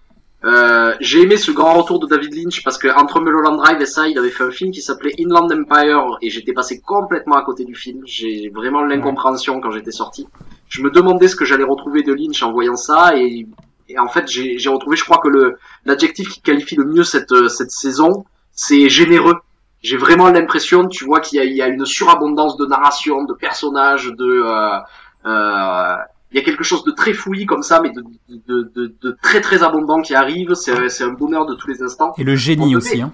[0.45, 3.85] Euh, j'ai aimé ce grand retour de David Lynch parce que entre Mulholland Drive et
[3.85, 7.43] ça, il avait fait un film qui s'appelait Inland Empire et j'étais passé complètement à
[7.43, 8.01] côté du film.
[8.05, 10.27] J'ai vraiment l'incompréhension quand j'étais sorti.
[10.69, 13.47] Je me demandais ce que j'allais retrouver de Lynch en voyant ça et,
[13.89, 17.71] et en fait j'ai retrouvé, je crois que l'adjectif qui qualifie le mieux cette cette
[17.71, 19.35] saison, c'est généreux.
[19.81, 23.23] J'ai vraiment l'impression, tu vois, qu'il y a, il y a une surabondance de narration,
[23.23, 24.77] de personnages, de euh,
[25.25, 25.95] euh,
[26.31, 29.17] il y a quelque chose de très fouillis comme ça, mais de, de, de, de
[29.21, 30.53] très très abondant qui arrive.
[30.53, 32.13] C'est c'est un bonheur de tous les instants.
[32.17, 33.11] et le génie On aussi hein.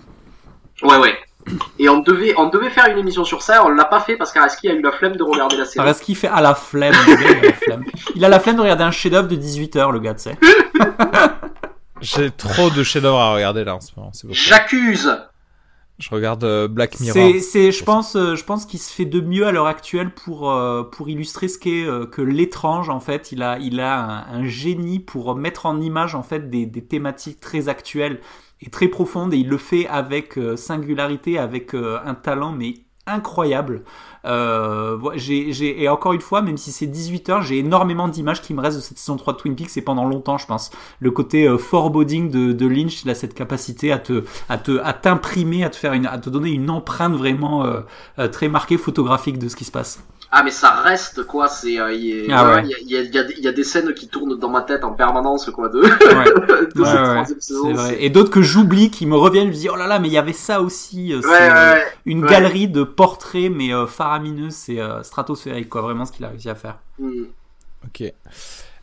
[0.82, 1.16] Ouais ouais.
[1.78, 4.34] Et on devait on devait faire une émission sur ça, on l'a pas fait parce
[4.34, 5.94] qu'Araski a eu la flemme de regarder la série.
[6.02, 7.84] Qu'il fait à la flemme, il a la flemme.
[8.16, 10.38] Il a la flemme de regarder un chef-d'œuvre de 18 heures, le gars, tu sais.
[12.02, 14.12] J'ai trop de chefs-d'œuvre à regarder là en ce moment.
[14.32, 15.16] J'accuse
[15.98, 17.40] Je regarde euh, Black Mirror.
[17.40, 20.52] C'est, je pense, euh, je pense qu'il se fait de mieux à l'heure actuelle pour
[20.52, 22.90] euh, pour illustrer ce qu'est que l'étrange.
[22.90, 26.50] En fait, il a il a un, un génie pour mettre en image en fait
[26.50, 28.20] des, des thématiques très actuelles
[28.62, 32.74] et très profondes et il le fait avec singularité, avec un talent mais
[33.08, 33.84] incroyable.
[34.26, 38.54] Euh, j'ai, et encore une fois, même si c'est 18 heures, j'ai énormément d'images qui
[38.54, 40.72] me restent de cette saison 3 de Twin Peaks et pendant longtemps, je pense.
[41.00, 44.94] Le côté euh, foreboding de, Lynch, il a cette capacité à te, à te, à
[44.94, 49.38] t'imprimer, à te faire une, à te donner une empreinte vraiment euh, très marquée photographique
[49.38, 50.04] de ce qui se passe.
[50.32, 52.64] Ah mais ça reste quoi, c'est euh, il y, a- Ah ouais.
[52.66, 54.38] il y y, a, il y a des- il y a des scènes qui tournent
[54.38, 55.88] dans ma tête en permanence quoi de, Ouais.
[56.76, 57.64] de Ouais, cette ouais, troisième saison.
[57.68, 58.04] c'est vrai.
[58.04, 60.14] Et d'autres que j'oublie, qui me reviennent, je me dis oh là là, mais il
[60.14, 61.14] y avait ça aussi.
[61.14, 61.84] euh, Ouais, c'est, ouais, euh, ouais.
[62.06, 62.30] Une ouais.
[62.30, 66.50] galerie de portraits, mais euh, faramineux, c'est euh, stratosphérique quoi, vraiment ce qu'il a réussi
[66.50, 66.80] à faire.
[67.00, 67.26] Hmm.
[67.86, 68.12] Ok.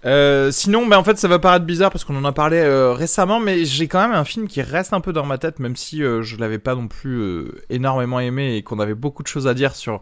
[0.05, 2.93] Euh, sinon, bah, en fait, ça va paraître bizarre parce qu'on en a parlé euh,
[2.93, 5.77] récemment, mais j'ai quand même un film qui reste un peu dans ma tête, même
[5.77, 9.29] si euh, je l'avais pas non plus euh, énormément aimé et qu'on avait beaucoup de
[9.29, 10.01] choses à dire sur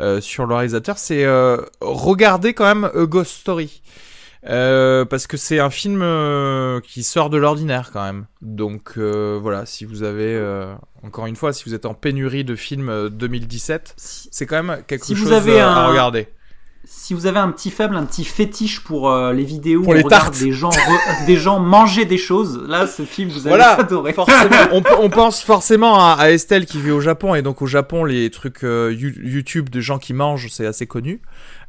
[0.00, 0.98] euh, sur le réalisateur.
[0.98, 3.82] C'est euh, regarder quand même A Ghost Story.
[4.48, 8.24] Euh, parce que c'est un film euh, qui sort de l'ordinaire quand même.
[8.40, 10.72] Donc euh, voilà, si vous avez euh,
[11.02, 14.62] encore une fois, si vous êtes en pénurie de films euh, 2017, Si, c'est quand
[14.62, 16.28] même quelque Si vous chose avez euh, à un- regarder.
[16.92, 19.94] Si vous avez un petit faible, un petit fétiche pour euh, les vidéos Pour où
[19.94, 20.38] les on regarde tartes.
[20.40, 23.78] des gens re- des gens manger des choses, là ce film vous allez Voilà.
[23.78, 24.12] adorer.
[24.12, 27.66] forcément, on, on pense forcément à, à Estelle qui vit au Japon et donc au
[27.66, 31.22] Japon les trucs euh, You- YouTube de gens qui mangent c'est assez connu.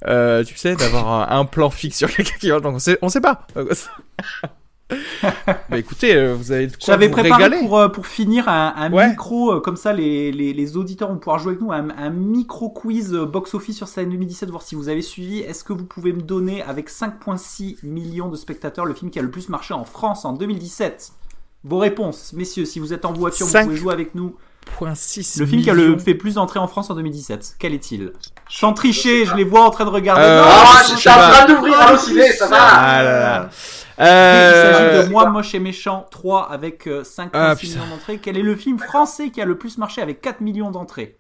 [0.08, 2.98] Euh, tu sais d'avoir un, un plan fixe sur quelqu'un qui mange donc on sait
[3.04, 3.46] on sait pas.
[5.70, 7.60] bah écoutez euh, vous avez de quoi J'avais préparé régaler.
[7.66, 9.10] pour, euh, pour finir un, un Ouais.
[9.10, 12.10] micro, euh, comme ça les, les, les auditeurs vont pouvoir jouer avec nous, un, un
[12.10, 15.40] micro quiz box-office sur année 2017, voir si vous avez suivi.
[15.40, 19.22] Est-ce que vous pouvez me donner, avec 5,6 millions de spectateurs, le film qui a
[19.22, 21.12] le plus marché en France en 2017
[21.64, 24.36] Vos réponses, messieurs, si vous êtes en voiture, vous pouvez jouer avec nous.
[24.78, 27.74] Point six Le film qui a le fait plus d'entrées en France en 2017, quel
[27.74, 28.14] est-il?
[28.52, 30.22] Sans tricher, je les vois en train de regarder.
[30.24, 32.58] Euh, Non, Ah, je sais en train d'ouvrir un ciné, ça va.
[32.60, 33.50] Ah là là.
[33.98, 37.76] Il Euh, s'agit de Moi Moche et Méchant 3 avec euh, 5,6 Ah, putain.
[37.80, 38.18] millions d'entrées.
[38.20, 41.18] Quel est le film français qui a le plus marché avec 4 millions d'entrées?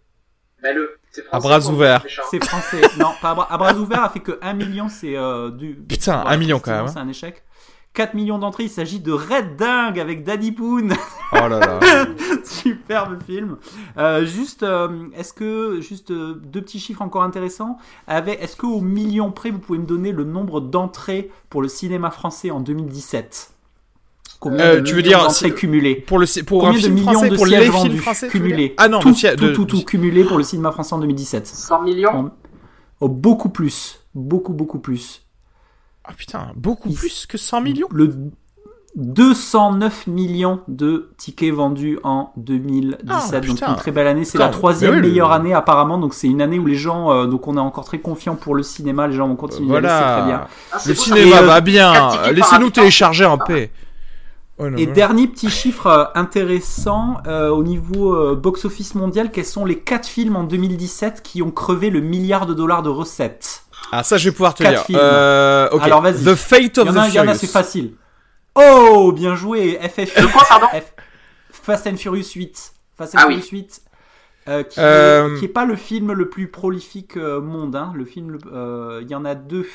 [0.63, 0.99] Mais le,
[1.31, 2.05] À français, bras ouverts.
[2.29, 2.81] C'est français.
[2.99, 5.75] non, pas à bras, à bras ouverts a fait que 1 million, c'est euh, du.
[5.87, 6.91] Putain, un million quand même, hein.
[6.91, 7.43] C'est un échec.
[7.93, 10.89] 4 millions d'entrées, il s'agit de Red Dingue avec Daddy Poon.
[11.33, 11.79] Oh là là.
[12.45, 13.57] Superbe film.
[13.97, 17.77] Euh, juste, euh, est-ce que, juste euh, deux petits chiffres encore intéressants.
[18.07, 22.11] Avec, est-ce qu'au million près, vous pouvez me donner le nombre d'entrées pour le cinéma
[22.11, 23.51] français en 2017
[24.39, 25.95] Combien Euh, de tu veux dire, cumulées?
[25.95, 28.73] Pour le pour un Combien de film millions français de pour les films français cumulés?
[28.77, 31.45] Ah non, tout, tout, de- tout, tout cumulé pour le cinéma français en 2017.
[31.45, 32.09] 100 millions?
[32.15, 32.29] En-
[33.01, 35.21] oh, beaucoup plus, beaucoup beaucoup plus.
[36.11, 37.87] Ah putain, beaucoup Il- plus que 100 millions.
[37.91, 38.13] Le
[38.95, 42.99] 209 millions de tickets vendus en 2017.
[43.09, 43.67] Ah, donc putain.
[43.69, 44.25] une très belle année.
[44.25, 45.97] C'est la troisième le- meilleure année apparemment.
[45.97, 48.53] Donc c'est une année où les gens, euh, donc on est encore très confiant pour
[48.53, 49.07] le cinéma.
[49.07, 50.23] Les gens vont continuer c'est très bien.
[50.25, 50.47] Voilà.
[50.73, 52.09] Ah, Le beau, cinéma Et, euh, va bien.
[52.33, 53.71] Laissez-nous télécharger en paix.
[54.57, 54.93] Oh, non, Et non.
[54.93, 60.05] dernier petit chiffre euh, intéressant euh, au niveau euh, box-office mondial, quels sont les quatre
[60.07, 63.63] films en 2017 qui ont crevé le milliard de dollars de recettes?
[63.91, 64.97] Ah ça je vais pouvoir te Quatre dire.
[64.99, 65.69] Euh.
[65.79, 66.23] Alors, vas-y.
[66.23, 67.39] The Fate of y en the a, il y en a, Furious.
[67.39, 67.93] c'est facile.
[68.55, 70.21] Oh, bien joué, FF8.
[70.21, 70.83] De quoi, pardon F-
[71.51, 72.73] Fast and Furious 8.
[72.97, 73.41] Fast and Ah oui.
[73.41, 73.81] Furious 8.
[74.47, 77.75] euh, qui, Euh, est, qui est pas le film le plus prolifique euh, monde.
[77.75, 77.91] hein.
[77.95, 79.67] Le film, euh, il y en a deux.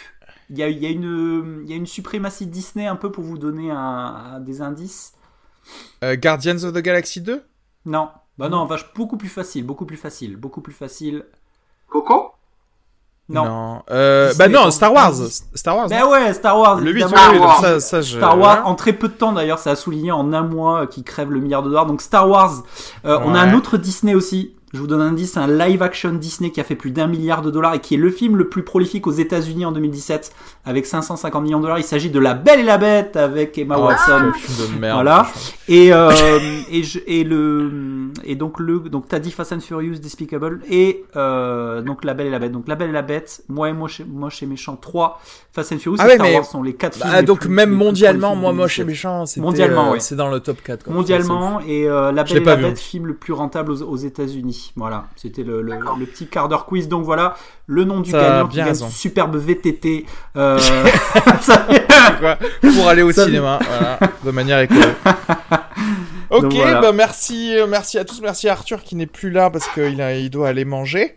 [0.51, 3.25] Il y a, y, a une, il y a une suprématie Disney un peu pour
[3.25, 5.13] vous donner un, un- des indices.
[6.05, 7.43] Euh, Guardians of the Galaxy 2
[7.87, 11.25] Non, bah non, vache, beaucoup plus facile, beaucoup plus facile, beaucoup plus facile.
[11.89, 12.33] Coco?
[13.29, 13.83] Non.
[13.91, 14.71] Euh, bah non.
[14.71, 15.15] Star Wars.
[15.55, 15.89] Star Wars.
[15.89, 16.77] Ben non ouais, Star Wars.
[16.81, 17.13] le 8, évidemment.
[17.15, 17.61] oui, Star donc Wars.
[17.61, 18.17] ça, ça je...
[18.17, 18.67] Star Wars, voilà.
[18.67, 21.33] en très peu de temps d'ailleurs, ça a souligné en un mois euh, qui crève
[21.33, 21.87] le milliard de dollars.
[21.87, 22.63] Donc Star Wars,
[23.05, 24.56] euh, on a un autre Disney aussi.
[24.75, 27.41] Je vous donne un indice, un live action Disney qui a fait plus d'un milliard
[27.41, 30.33] de dollars et qui est le film le plus prolifique aux États-Unis en 2017
[30.65, 31.79] avec 550 millions de dollars.
[31.79, 34.33] Il s'agit de La Belle et la Bête avec Emma Oh, Watson.
[34.75, 34.97] de merde.
[34.97, 35.29] Voilà.
[35.69, 36.11] Et, euh,
[36.71, 37.71] et, je, et le
[38.25, 42.27] et donc le donc t'as dit Fast and Furious Despicable et euh, donc La Belle
[42.27, 44.77] et la Bête donc La Belle et la Bête moi et moche moche et méchant
[44.77, 45.21] 3
[45.53, 47.41] Fast and Furious Ah et ouais, Star mais- Wars sont les quatre films les donc
[47.41, 48.87] plus- même mondialement, moi moche et 2017.
[48.87, 50.01] méchant, c'était, Mondialement, euh, ouais.
[50.01, 50.85] c'est dans le top 4.
[50.85, 50.93] Quoi.
[50.95, 52.63] mondialement et euh, La Je Belle et la vu.
[52.65, 56.49] Bête film le plus rentable aux, aux États-Unis voilà c'était le, le, le petit quart
[56.49, 56.89] d'heure quiz.
[56.89, 57.35] Donc voilà
[57.67, 60.59] le nom du Ça gagnant qui bien gagne superbe VTT euh,
[61.41, 61.67] ça-
[62.21, 62.39] quoi,
[62.75, 64.81] pour aller au Ça- cinéma, voilà, de manière écolo.
[66.29, 66.81] Ok, voilà.
[66.81, 70.01] bah merci, euh, merci à tous, merci à Arthur qui n'est plus là parce qu'il
[70.03, 71.17] a- il doit aller manger.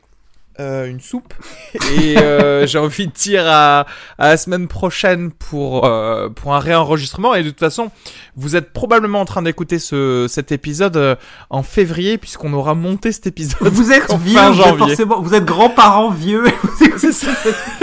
[0.59, 1.33] Euh, une soupe.
[1.99, 3.85] Et euh, j'ai envie de dire à,
[4.17, 7.35] à la semaine prochaine pour, euh, pour un réenregistrement.
[7.35, 7.91] Et de toute façon,
[8.35, 11.15] vous êtes probablement en train d'écouter ce, cet épisode euh,
[11.49, 13.67] en février, puisqu'on aura monté cet épisode.
[13.67, 14.39] Vous êtes en vieux,
[14.77, 16.45] forcément, vous êtes grands-parents vieux.
[16.97, 17.27] C'est ça,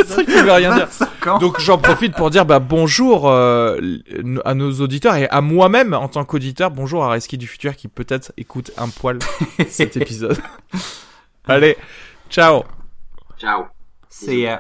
[0.09, 0.87] truc qui veut rien dire.
[0.87, 1.39] 25 ans.
[1.39, 3.99] Donc j'en profite pour dire bah, bonjour euh,
[4.45, 6.71] à nos auditeurs et à moi-même en tant qu'auditeur.
[6.71, 9.19] Bonjour à Reski du futur qui peut-être écoute un poil
[9.69, 10.39] cet épisode.
[11.47, 11.77] Allez,
[12.31, 12.65] ciao
[13.39, 13.67] Ciao.
[14.09, 14.57] C'est, euh,